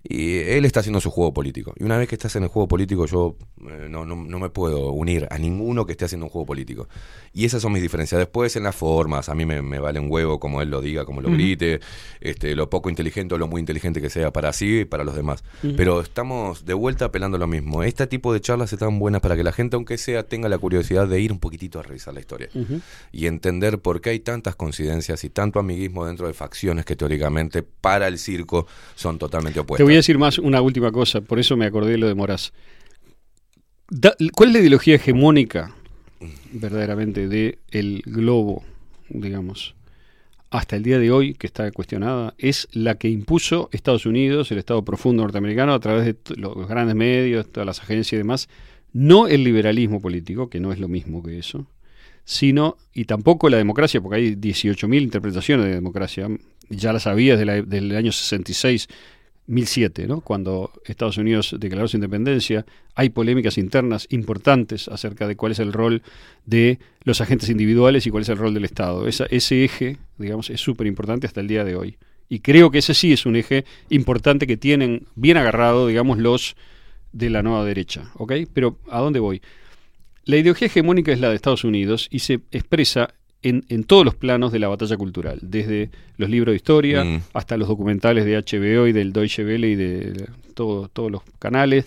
Y 0.02 0.38
él 0.38 0.64
está 0.64 0.80
haciendo 0.80 1.00
su 1.00 1.10
juego 1.10 1.32
político. 1.32 1.74
Y 1.78 1.84
una 1.84 1.98
vez 1.98 2.08
que 2.08 2.14
estás 2.14 2.34
en 2.36 2.44
el 2.44 2.48
juego 2.48 2.68
político, 2.68 3.06
yo 3.06 3.36
eh, 3.68 3.86
no, 3.88 4.04
no, 4.04 4.16
no 4.16 4.38
me 4.38 4.50
puedo 4.50 4.92
unir 4.92 5.26
a 5.30 5.38
ninguno 5.38 5.86
que 5.86 5.92
esté 5.92 6.04
haciendo 6.04 6.26
un 6.26 6.30
juego 6.30 6.46
político. 6.46 6.88
Y 7.32 7.44
esas 7.44 7.62
son 7.62 7.72
mis 7.72 7.82
diferencias. 7.82 8.18
Después, 8.18 8.56
en 8.56 8.64
las 8.64 8.74
formas, 8.74 9.28
a 9.28 9.34
mí 9.34 9.46
me, 9.46 9.62
me 9.62 9.78
vale 9.78 10.00
un 10.00 10.10
huevo 10.10 10.40
como 10.40 10.62
él 10.62 10.70
lo 10.70 10.80
diga, 10.80 11.04
como 11.04 11.20
lo 11.20 11.30
grite, 11.30 11.80
este, 12.20 12.54
lo 12.54 12.70
poco 12.70 12.88
inteligente 12.88 13.34
o 13.34 13.38
lo 13.38 13.48
muy 13.48 13.60
inteligente 13.60 14.00
que 14.00 14.10
sea 14.10 14.32
para 14.32 14.52
sí 14.52 14.80
y 14.80 14.84
para 14.84 15.04
los 15.04 15.14
demás. 15.14 15.44
Pero 15.76 16.00
estamos 16.00 16.64
de 16.64 16.74
vuelta 16.74 17.06
apelando 17.06 17.36
a 17.36 17.40
lo 17.40 17.46
mismo. 17.46 17.82
Este 17.82 18.06
tipo 18.06 18.32
de 18.32 18.40
charlas 18.40 18.72
están 18.72 18.98
buenas 18.98 19.20
para 19.20 19.36
que 19.36 19.44
la 19.44 19.52
gente, 19.52 19.76
aunque 19.76 19.98
sea, 19.98 20.22
tenga 20.24 20.48
la 20.48 20.58
curiosidad 20.58 21.06
de 21.08 21.20
ir 21.20 21.32
un 21.32 21.38
poquitito 21.38 21.78
a 21.78 21.82
revisar 21.82 22.14
la 22.14 22.20
historia 22.20 22.48
y 23.12 23.26
entender 23.26 23.78
por 23.78 24.00
qué 24.00 24.10
hay 24.10 24.20
tantas 24.20 24.56
coincidencias 24.56 25.24
y 25.24 25.30
tanto 25.30 25.58
amiguismo 25.58 26.06
dentro 26.06 26.26
de 26.26 26.34
facciones 26.34 26.84
que 26.84 26.96
teóricamente 26.96 27.62
para 27.62 28.08
el 28.08 28.18
circo 28.18 28.66
son 28.94 29.18
totalmente 29.18 29.60
opuestas. 29.60 29.87
Voy 29.88 29.94
a 29.94 30.00
decir 30.00 30.18
más 30.18 30.38
una 30.38 30.60
última 30.60 30.92
cosa, 30.92 31.22
por 31.22 31.38
eso 31.38 31.56
me 31.56 31.64
acordé 31.64 31.92
de 31.92 31.96
lo 31.96 32.08
de 32.08 32.14
Moraz. 32.14 32.52
¿Cuál 34.34 34.50
es 34.50 34.52
la 34.52 34.58
ideología 34.60 34.96
hegemónica 34.96 35.74
verdaderamente 36.52 37.26
de 37.26 37.60
el 37.70 38.02
globo, 38.04 38.62
digamos, 39.08 39.74
hasta 40.50 40.76
el 40.76 40.82
día 40.82 40.98
de 40.98 41.10
hoy, 41.10 41.32
que 41.32 41.46
está 41.46 41.72
cuestionada? 41.72 42.34
Es 42.36 42.68
la 42.72 42.96
que 42.96 43.08
impuso 43.08 43.70
Estados 43.72 44.04
Unidos, 44.04 44.52
el 44.52 44.58
Estado 44.58 44.84
profundo 44.84 45.22
norteamericano, 45.22 45.72
a 45.72 45.80
través 45.80 46.04
de 46.04 46.16
los 46.36 46.68
grandes 46.68 46.94
medios, 46.94 47.50
todas 47.50 47.64
las 47.66 47.80
agencias 47.80 48.12
y 48.12 48.16
demás, 48.18 48.50
no 48.92 49.26
el 49.26 49.42
liberalismo 49.42 50.02
político, 50.02 50.50
que 50.50 50.60
no 50.60 50.70
es 50.70 50.80
lo 50.80 50.88
mismo 50.88 51.22
que 51.22 51.38
eso, 51.38 51.66
sino, 52.26 52.76
y 52.92 53.06
tampoco 53.06 53.48
la 53.48 53.56
democracia, 53.56 54.02
porque 54.02 54.16
hay 54.16 54.34
18.000 54.34 55.02
interpretaciones 55.02 55.64
de 55.64 55.72
democracia, 55.72 56.28
ya 56.68 56.92
las 56.92 57.06
había 57.06 57.38
desde 57.38 57.46
la- 57.46 57.62
del 57.62 57.96
año 57.96 58.12
66, 58.12 58.86
1007, 59.48 60.06
¿no? 60.06 60.20
cuando 60.20 60.70
Estados 60.84 61.16
Unidos 61.18 61.56
declaró 61.58 61.88
su 61.88 61.96
independencia, 61.96 62.64
hay 62.94 63.08
polémicas 63.08 63.58
internas 63.58 64.06
importantes 64.10 64.88
acerca 64.88 65.26
de 65.26 65.36
cuál 65.36 65.52
es 65.52 65.58
el 65.58 65.72
rol 65.72 66.02
de 66.46 66.78
los 67.02 67.20
agentes 67.20 67.48
individuales 67.48 68.06
y 68.06 68.10
cuál 68.10 68.22
es 68.22 68.28
el 68.28 68.36
rol 68.38 68.54
del 68.54 68.64
Estado. 68.66 69.08
Esa- 69.08 69.26
ese 69.30 69.64
eje, 69.64 69.96
digamos, 70.18 70.50
es 70.50 70.60
súper 70.60 70.86
importante 70.86 71.26
hasta 71.26 71.40
el 71.40 71.48
día 71.48 71.64
de 71.64 71.76
hoy. 71.76 71.96
Y 72.28 72.40
creo 72.40 72.70
que 72.70 72.78
ese 72.78 72.92
sí 72.92 73.12
es 73.12 73.24
un 73.24 73.36
eje 73.36 73.64
importante 73.88 74.46
que 74.46 74.58
tienen 74.58 75.06
bien 75.14 75.38
agarrado, 75.38 75.86
digamos, 75.86 76.18
los 76.18 76.54
de 77.12 77.30
la 77.30 77.42
nueva 77.42 77.64
derecha. 77.64 78.10
¿ok? 78.16 78.32
Pero 78.52 78.78
¿a 78.90 79.00
dónde 79.00 79.18
voy? 79.18 79.40
La 80.26 80.36
ideología 80.36 80.66
hegemónica 80.66 81.10
es 81.10 81.20
la 81.20 81.30
de 81.30 81.36
Estados 81.36 81.64
Unidos 81.64 82.06
y 82.10 82.18
se 82.18 82.34
expresa 82.52 83.14
en, 83.42 83.64
en 83.68 83.84
todos 83.84 84.04
los 84.04 84.14
planos 84.14 84.50
de 84.52 84.58
la 84.58 84.68
batalla 84.68 84.96
cultural, 84.96 85.38
desde 85.42 85.90
los 86.16 86.28
libros 86.28 86.52
de 86.52 86.56
historia 86.56 87.04
Mm. 87.04 87.20
hasta 87.34 87.56
los 87.56 87.68
documentales 87.68 88.24
de 88.24 88.36
HBO 88.36 88.86
y 88.88 88.92
del 88.92 89.12
Deutsche 89.12 89.44
Welle 89.44 89.68
y 89.70 89.74
de 89.76 90.28
todo- 90.54 90.88
todos 90.88 91.10
los 91.10 91.22
canales, 91.38 91.86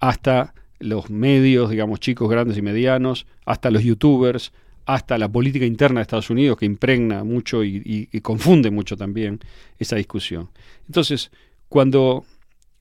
hasta 0.00 0.54
los 0.78 1.10
medios, 1.10 1.70
digamos, 1.70 2.00
chicos, 2.00 2.28
grandes 2.30 2.56
y 2.58 2.62
medianos, 2.62 3.26
hasta 3.44 3.70
los 3.70 3.82
youtubers, 3.84 4.52
hasta 4.86 5.16
la 5.18 5.28
política 5.28 5.64
interna 5.64 6.00
de 6.00 6.02
Estados 6.02 6.30
Unidos 6.30 6.56
que 6.58 6.66
impregna 6.66 7.22
mucho 7.24 7.62
y, 7.62 7.76
y- 7.84 8.08
y 8.16 8.20
confunde 8.20 8.70
mucho 8.70 8.96
también 8.96 9.38
esa 9.78 9.96
discusión. 9.96 10.50
Entonces, 10.88 11.30
cuando 11.68 12.24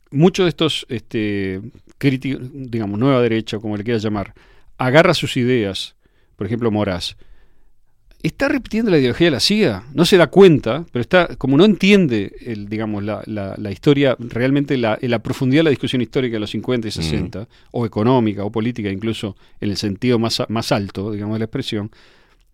muchos 0.10 0.45
de 0.45 0.49
estos 0.49 0.85
este, 0.89 1.61
críticos, 1.98 2.41
digamos, 2.53 2.99
nueva 2.99 3.22
derecha, 3.22 3.60
como 3.60 3.77
le 3.77 3.84
quieras 3.84 4.02
llamar, 4.03 4.34
agarra 4.77 5.14
sus 5.14 5.38
ideas, 5.38 5.95
por 6.35 6.48
ejemplo, 6.48 6.72
Moraz, 6.72 7.15
está 8.23 8.48
repitiendo 8.48 8.91
la 8.91 8.98
ideología 8.99 9.27
de 9.27 9.31
la 9.31 9.39
CIA, 9.39 9.84
no 9.93 10.06
se 10.06 10.18
da 10.18 10.27
cuenta, 10.27 10.85
pero 10.91 11.02
está, 11.02 11.35
como 11.38 11.57
no 11.57 11.65
entiende 11.65 12.34
el, 12.45 12.68
digamos, 12.69 13.03
la, 13.03 13.22
la- 13.26 13.56
la 13.57 13.72
historia, 13.72 14.15
realmente 14.19 14.77
la, 14.77 14.98
la 15.02 15.19
profundidad 15.19 15.60
de 15.61 15.64
la 15.65 15.69
discusión 15.72 16.02
histórica 16.02 16.35
de 16.35 16.39
los 16.41 16.52
50 16.52 16.88
y 16.88 16.91
60, 16.91 17.48
o 17.72 17.85
económica 17.85 18.43
o 18.43 18.52
política, 18.52 18.89
incluso 18.89 19.35
en 19.60 19.69
el 19.72 19.77
sentido 19.77 20.19
más, 20.19 20.41
más 20.49 20.72
alto, 20.72 21.11
digamos, 21.11 21.35
de 21.35 21.39
la 21.39 21.45
expresión, 21.45 21.89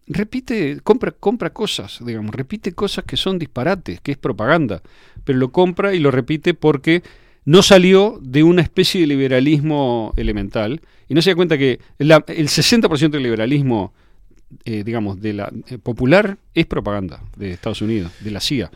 repite, 0.08 0.80
compra, 0.84 1.12
compra 1.12 1.50
cosas, 1.52 2.00
digamos, 2.06 2.34
repite 2.34 2.72
cosas 2.72 3.04
que 3.06 3.18
son 3.18 3.38
disparates, 3.40 4.00
que 4.02 4.12
es 4.12 4.18
propaganda, 4.18 4.82
pero 5.24 5.38
lo 5.38 5.52
compra 5.52 5.94
y 5.94 6.00
lo 6.00 6.12
repite 6.12 6.54
porque 6.54 7.04
no 7.46 7.62
salió 7.62 8.20
de 8.22 8.44
una 8.44 8.62
especie 8.62 9.02
de 9.02 9.08
liberalismo 9.08 10.14
elemental 10.18 10.82
y 11.10 11.14
no 11.14 11.22
se 11.22 11.32
da 11.32 11.36
cuenta 11.36 11.58
que 11.58 11.80
la- 11.98 12.24
el 12.28 12.48
60% 12.48 13.10
del 13.18 13.24
liberalismo, 13.24 13.94
eh, 14.66 14.84
digamos, 14.84 15.20
de 15.22 15.34
la 15.34 15.52
eh, 15.70 15.78
popular 15.78 16.38
es 16.54 16.66
propaganda 16.66 17.22
de 17.36 17.52
Estados 17.52 17.82
Unidos, 17.82 18.12
de 18.22 18.32
la 18.32 18.40
CIA, 18.40 18.72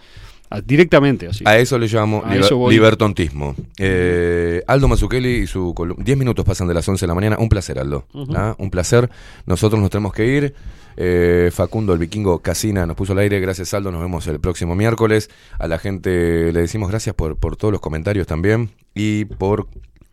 directamente 0.65 1.27
así. 1.27 1.43
A 1.47 1.57
eso 1.57 1.79
le 1.79 1.87
llamo 1.87 2.23
liber- 2.23 2.39
eso 2.41 2.69
libertontismo. 2.69 3.55
Eh, 3.77 4.61
Aldo 4.67 4.87
Mazzucchelli 4.89 5.29
y 5.43 5.47
su 5.47 5.73
columna. 5.73 6.03
10 6.03 6.17
minutos 6.17 6.43
pasan 6.45 6.67
de 6.67 6.73
las 6.73 6.87
11 6.87 7.05
de 7.05 7.07
la 7.07 7.15
mañana. 7.15 7.37
Un 7.39 7.47
placer, 7.49 7.79
Aldo. 7.79 8.05
¿Ah? 8.35 8.55
Un 8.57 8.69
placer. 8.69 9.09
Nosotros 9.45 9.79
nos 9.81 9.89
tenemos 9.89 10.11
que 10.13 10.25
ir. 10.27 10.53
Eh, 10.97 11.49
Facundo, 11.53 11.93
el 11.93 11.99
vikingo 11.99 12.39
Casina, 12.39 12.85
nos 12.85 12.97
puso 12.97 13.13
al 13.13 13.19
aire. 13.19 13.39
Gracias, 13.39 13.73
Aldo. 13.73 13.91
Nos 13.93 14.01
vemos 14.01 14.27
el 14.27 14.41
próximo 14.41 14.75
miércoles. 14.75 15.29
A 15.57 15.67
la 15.67 15.79
gente 15.79 16.51
le 16.51 16.59
decimos 16.59 16.89
gracias 16.89 17.15
por, 17.15 17.37
por 17.37 17.55
todos 17.55 17.71
los 17.71 17.79
comentarios 17.79 18.27
también 18.27 18.71
y 18.93 19.23
por 19.23 19.67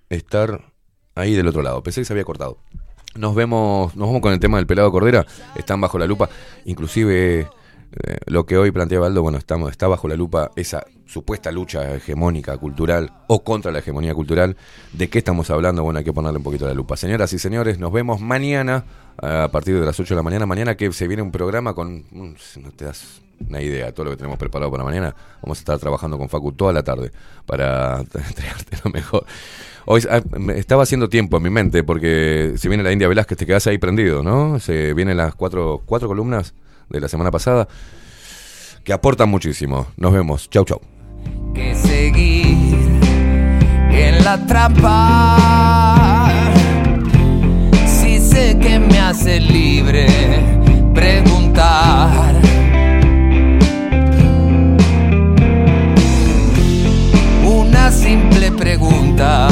estar 0.09 0.61
ahí 1.17 1.35
del 1.35 1.49
otro 1.49 1.63
lado. 1.63 1.83
Pensé 1.83 2.01
que 2.03 2.05
se 2.05 2.13
había 2.13 2.25
cortado. 2.25 2.59
Nos 3.19 3.35
vemos, 3.35 3.97
nos 3.97 4.07
vamos 4.07 4.23
con 4.23 4.33
el 4.33 4.39
tema 4.39 4.59
del 4.59 4.67
pelado 4.67 4.93
Cordera. 4.93 5.27
Están 5.57 5.81
bajo 5.81 5.99
la 5.99 6.07
lupa. 6.07 6.29
Inclusive 6.67 7.41
eh, 7.41 8.19
lo 8.27 8.47
que 8.47 8.57
hoy 8.57 8.71
planteaba 8.71 9.09
Aldo, 9.09 9.23
bueno, 9.23 9.39
estamos, 9.39 9.73
está 9.73 9.89
bajo 9.89 10.07
la 10.07 10.15
lupa 10.15 10.53
esa 10.55 10.85
supuesta 11.05 11.51
lucha 11.51 11.97
hegemónica 11.97 12.57
cultural 12.59 13.13
o 13.27 13.43
contra 13.43 13.73
la 13.73 13.81
hegemonía 13.81 14.15
cultural. 14.15 14.57
¿De 14.93 15.11
qué 15.11 15.19
estamos 15.19 15.51
hablando? 15.51 15.83
Bueno, 15.83 15.99
hay 15.99 16.05
que 16.05 16.13
ponerle 16.13 16.39
un 16.39 16.45
poquito 16.45 16.67
la 16.67 16.75
lupa. 16.75 16.97
Señoras 16.97 17.33
y 17.33 17.41
señores, 17.41 17.81
nos 17.81 17.93
vemos 17.93 18.21
mañana 18.21 18.85
a 19.21 19.49
partir 19.49 19.81
de 19.81 19.85
las 19.85 19.99
8 19.99 20.15
de 20.15 20.17
la 20.17 20.23
mañana. 20.23 20.47
Mañana 20.47 20.77
que 20.77 20.93
se 20.93 21.09
viene 21.09 21.23
un 21.23 21.33
programa 21.33 21.75
con... 21.75 22.05
No 22.13 22.71
te 22.77 22.85
das 22.85 23.21
una 23.47 23.61
idea, 23.61 23.93
todo 23.93 24.05
lo 24.05 24.11
que 24.13 24.17
tenemos 24.17 24.39
preparado 24.39 24.71
para 24.71 24.85
mañana. 24.85 25.15
Vamos 25.43 25.59
a 25.59 25.61
estar 25.61 25.79
trabajando 25.79 26.19
con 26.19 26.29
Facu 26.29 26.53
toda 26.53 26.73
la 26.73 26.83
tarde 26.83 27.13
para 27.47 27.99
entregarte 28.29 28.79
lo 28.85 28.91
mejor. 28.91 29.25
Hoy 29.87 30.03
ah, 30.11 30.21
estaba 30.55 30.83
haciendo 30.83 31.09
tiempo 31.09 31.39
en 31.39 31.43
mi 31.43 31.51
mente 31.51 31.83
porque 31.83 32.55
si 32.57 32.69
viene 32.69 32.83
la 32.83 32.93
India 32.93 33.09
Velázquez 33.09 33.39
te 33.39 33.47
quedas 33.47 33.67
ahí 33.67 33.79
prendido, 33.79 34.23
¿no? 34.23 34.59
Se 34.61 34.93
vienen 34.93 35.17
las 35.17 35.35
cuatro, 35.35 35.83
cuatro 35.87 36.09
columnas 36.09 36.55
de 36.91 37.01
la 37.01 37.09
semana 37.09 37.31
pasada 37.31 37.69
que 38.85 38.93
aportan 38.93 39.29
muchísimo. 39.29 39.87
Nos 39.97 40.13
vemos. 40.13 40.49
Chau, 40.51 40.65
chau. 40.65 40.81
que 41.55 41.75
seguir 41.75 42.79
en 43.91 44.25
la 44.25 44.47
trampa. 44.47 46.31
Si 47.87 48.19
sé 48.19 48.59
que 48.59 48.79
me 48.79 48.99
hace 48.99 49.41
libre 49.41 50.07
preguntar. 50.95 52.38
Simple 57.91 58.53
pregunta. 58.53 59.49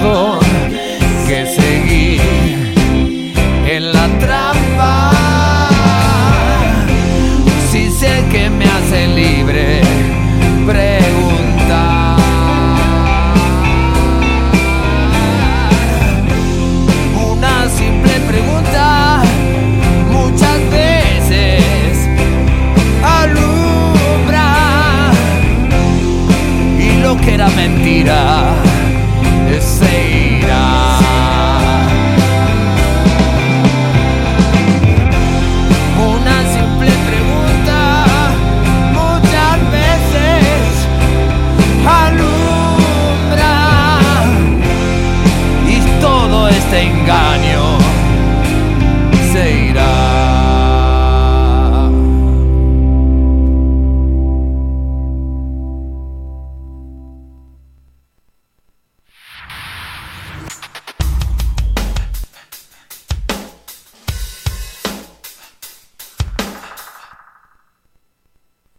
Oh. 0.05 0.32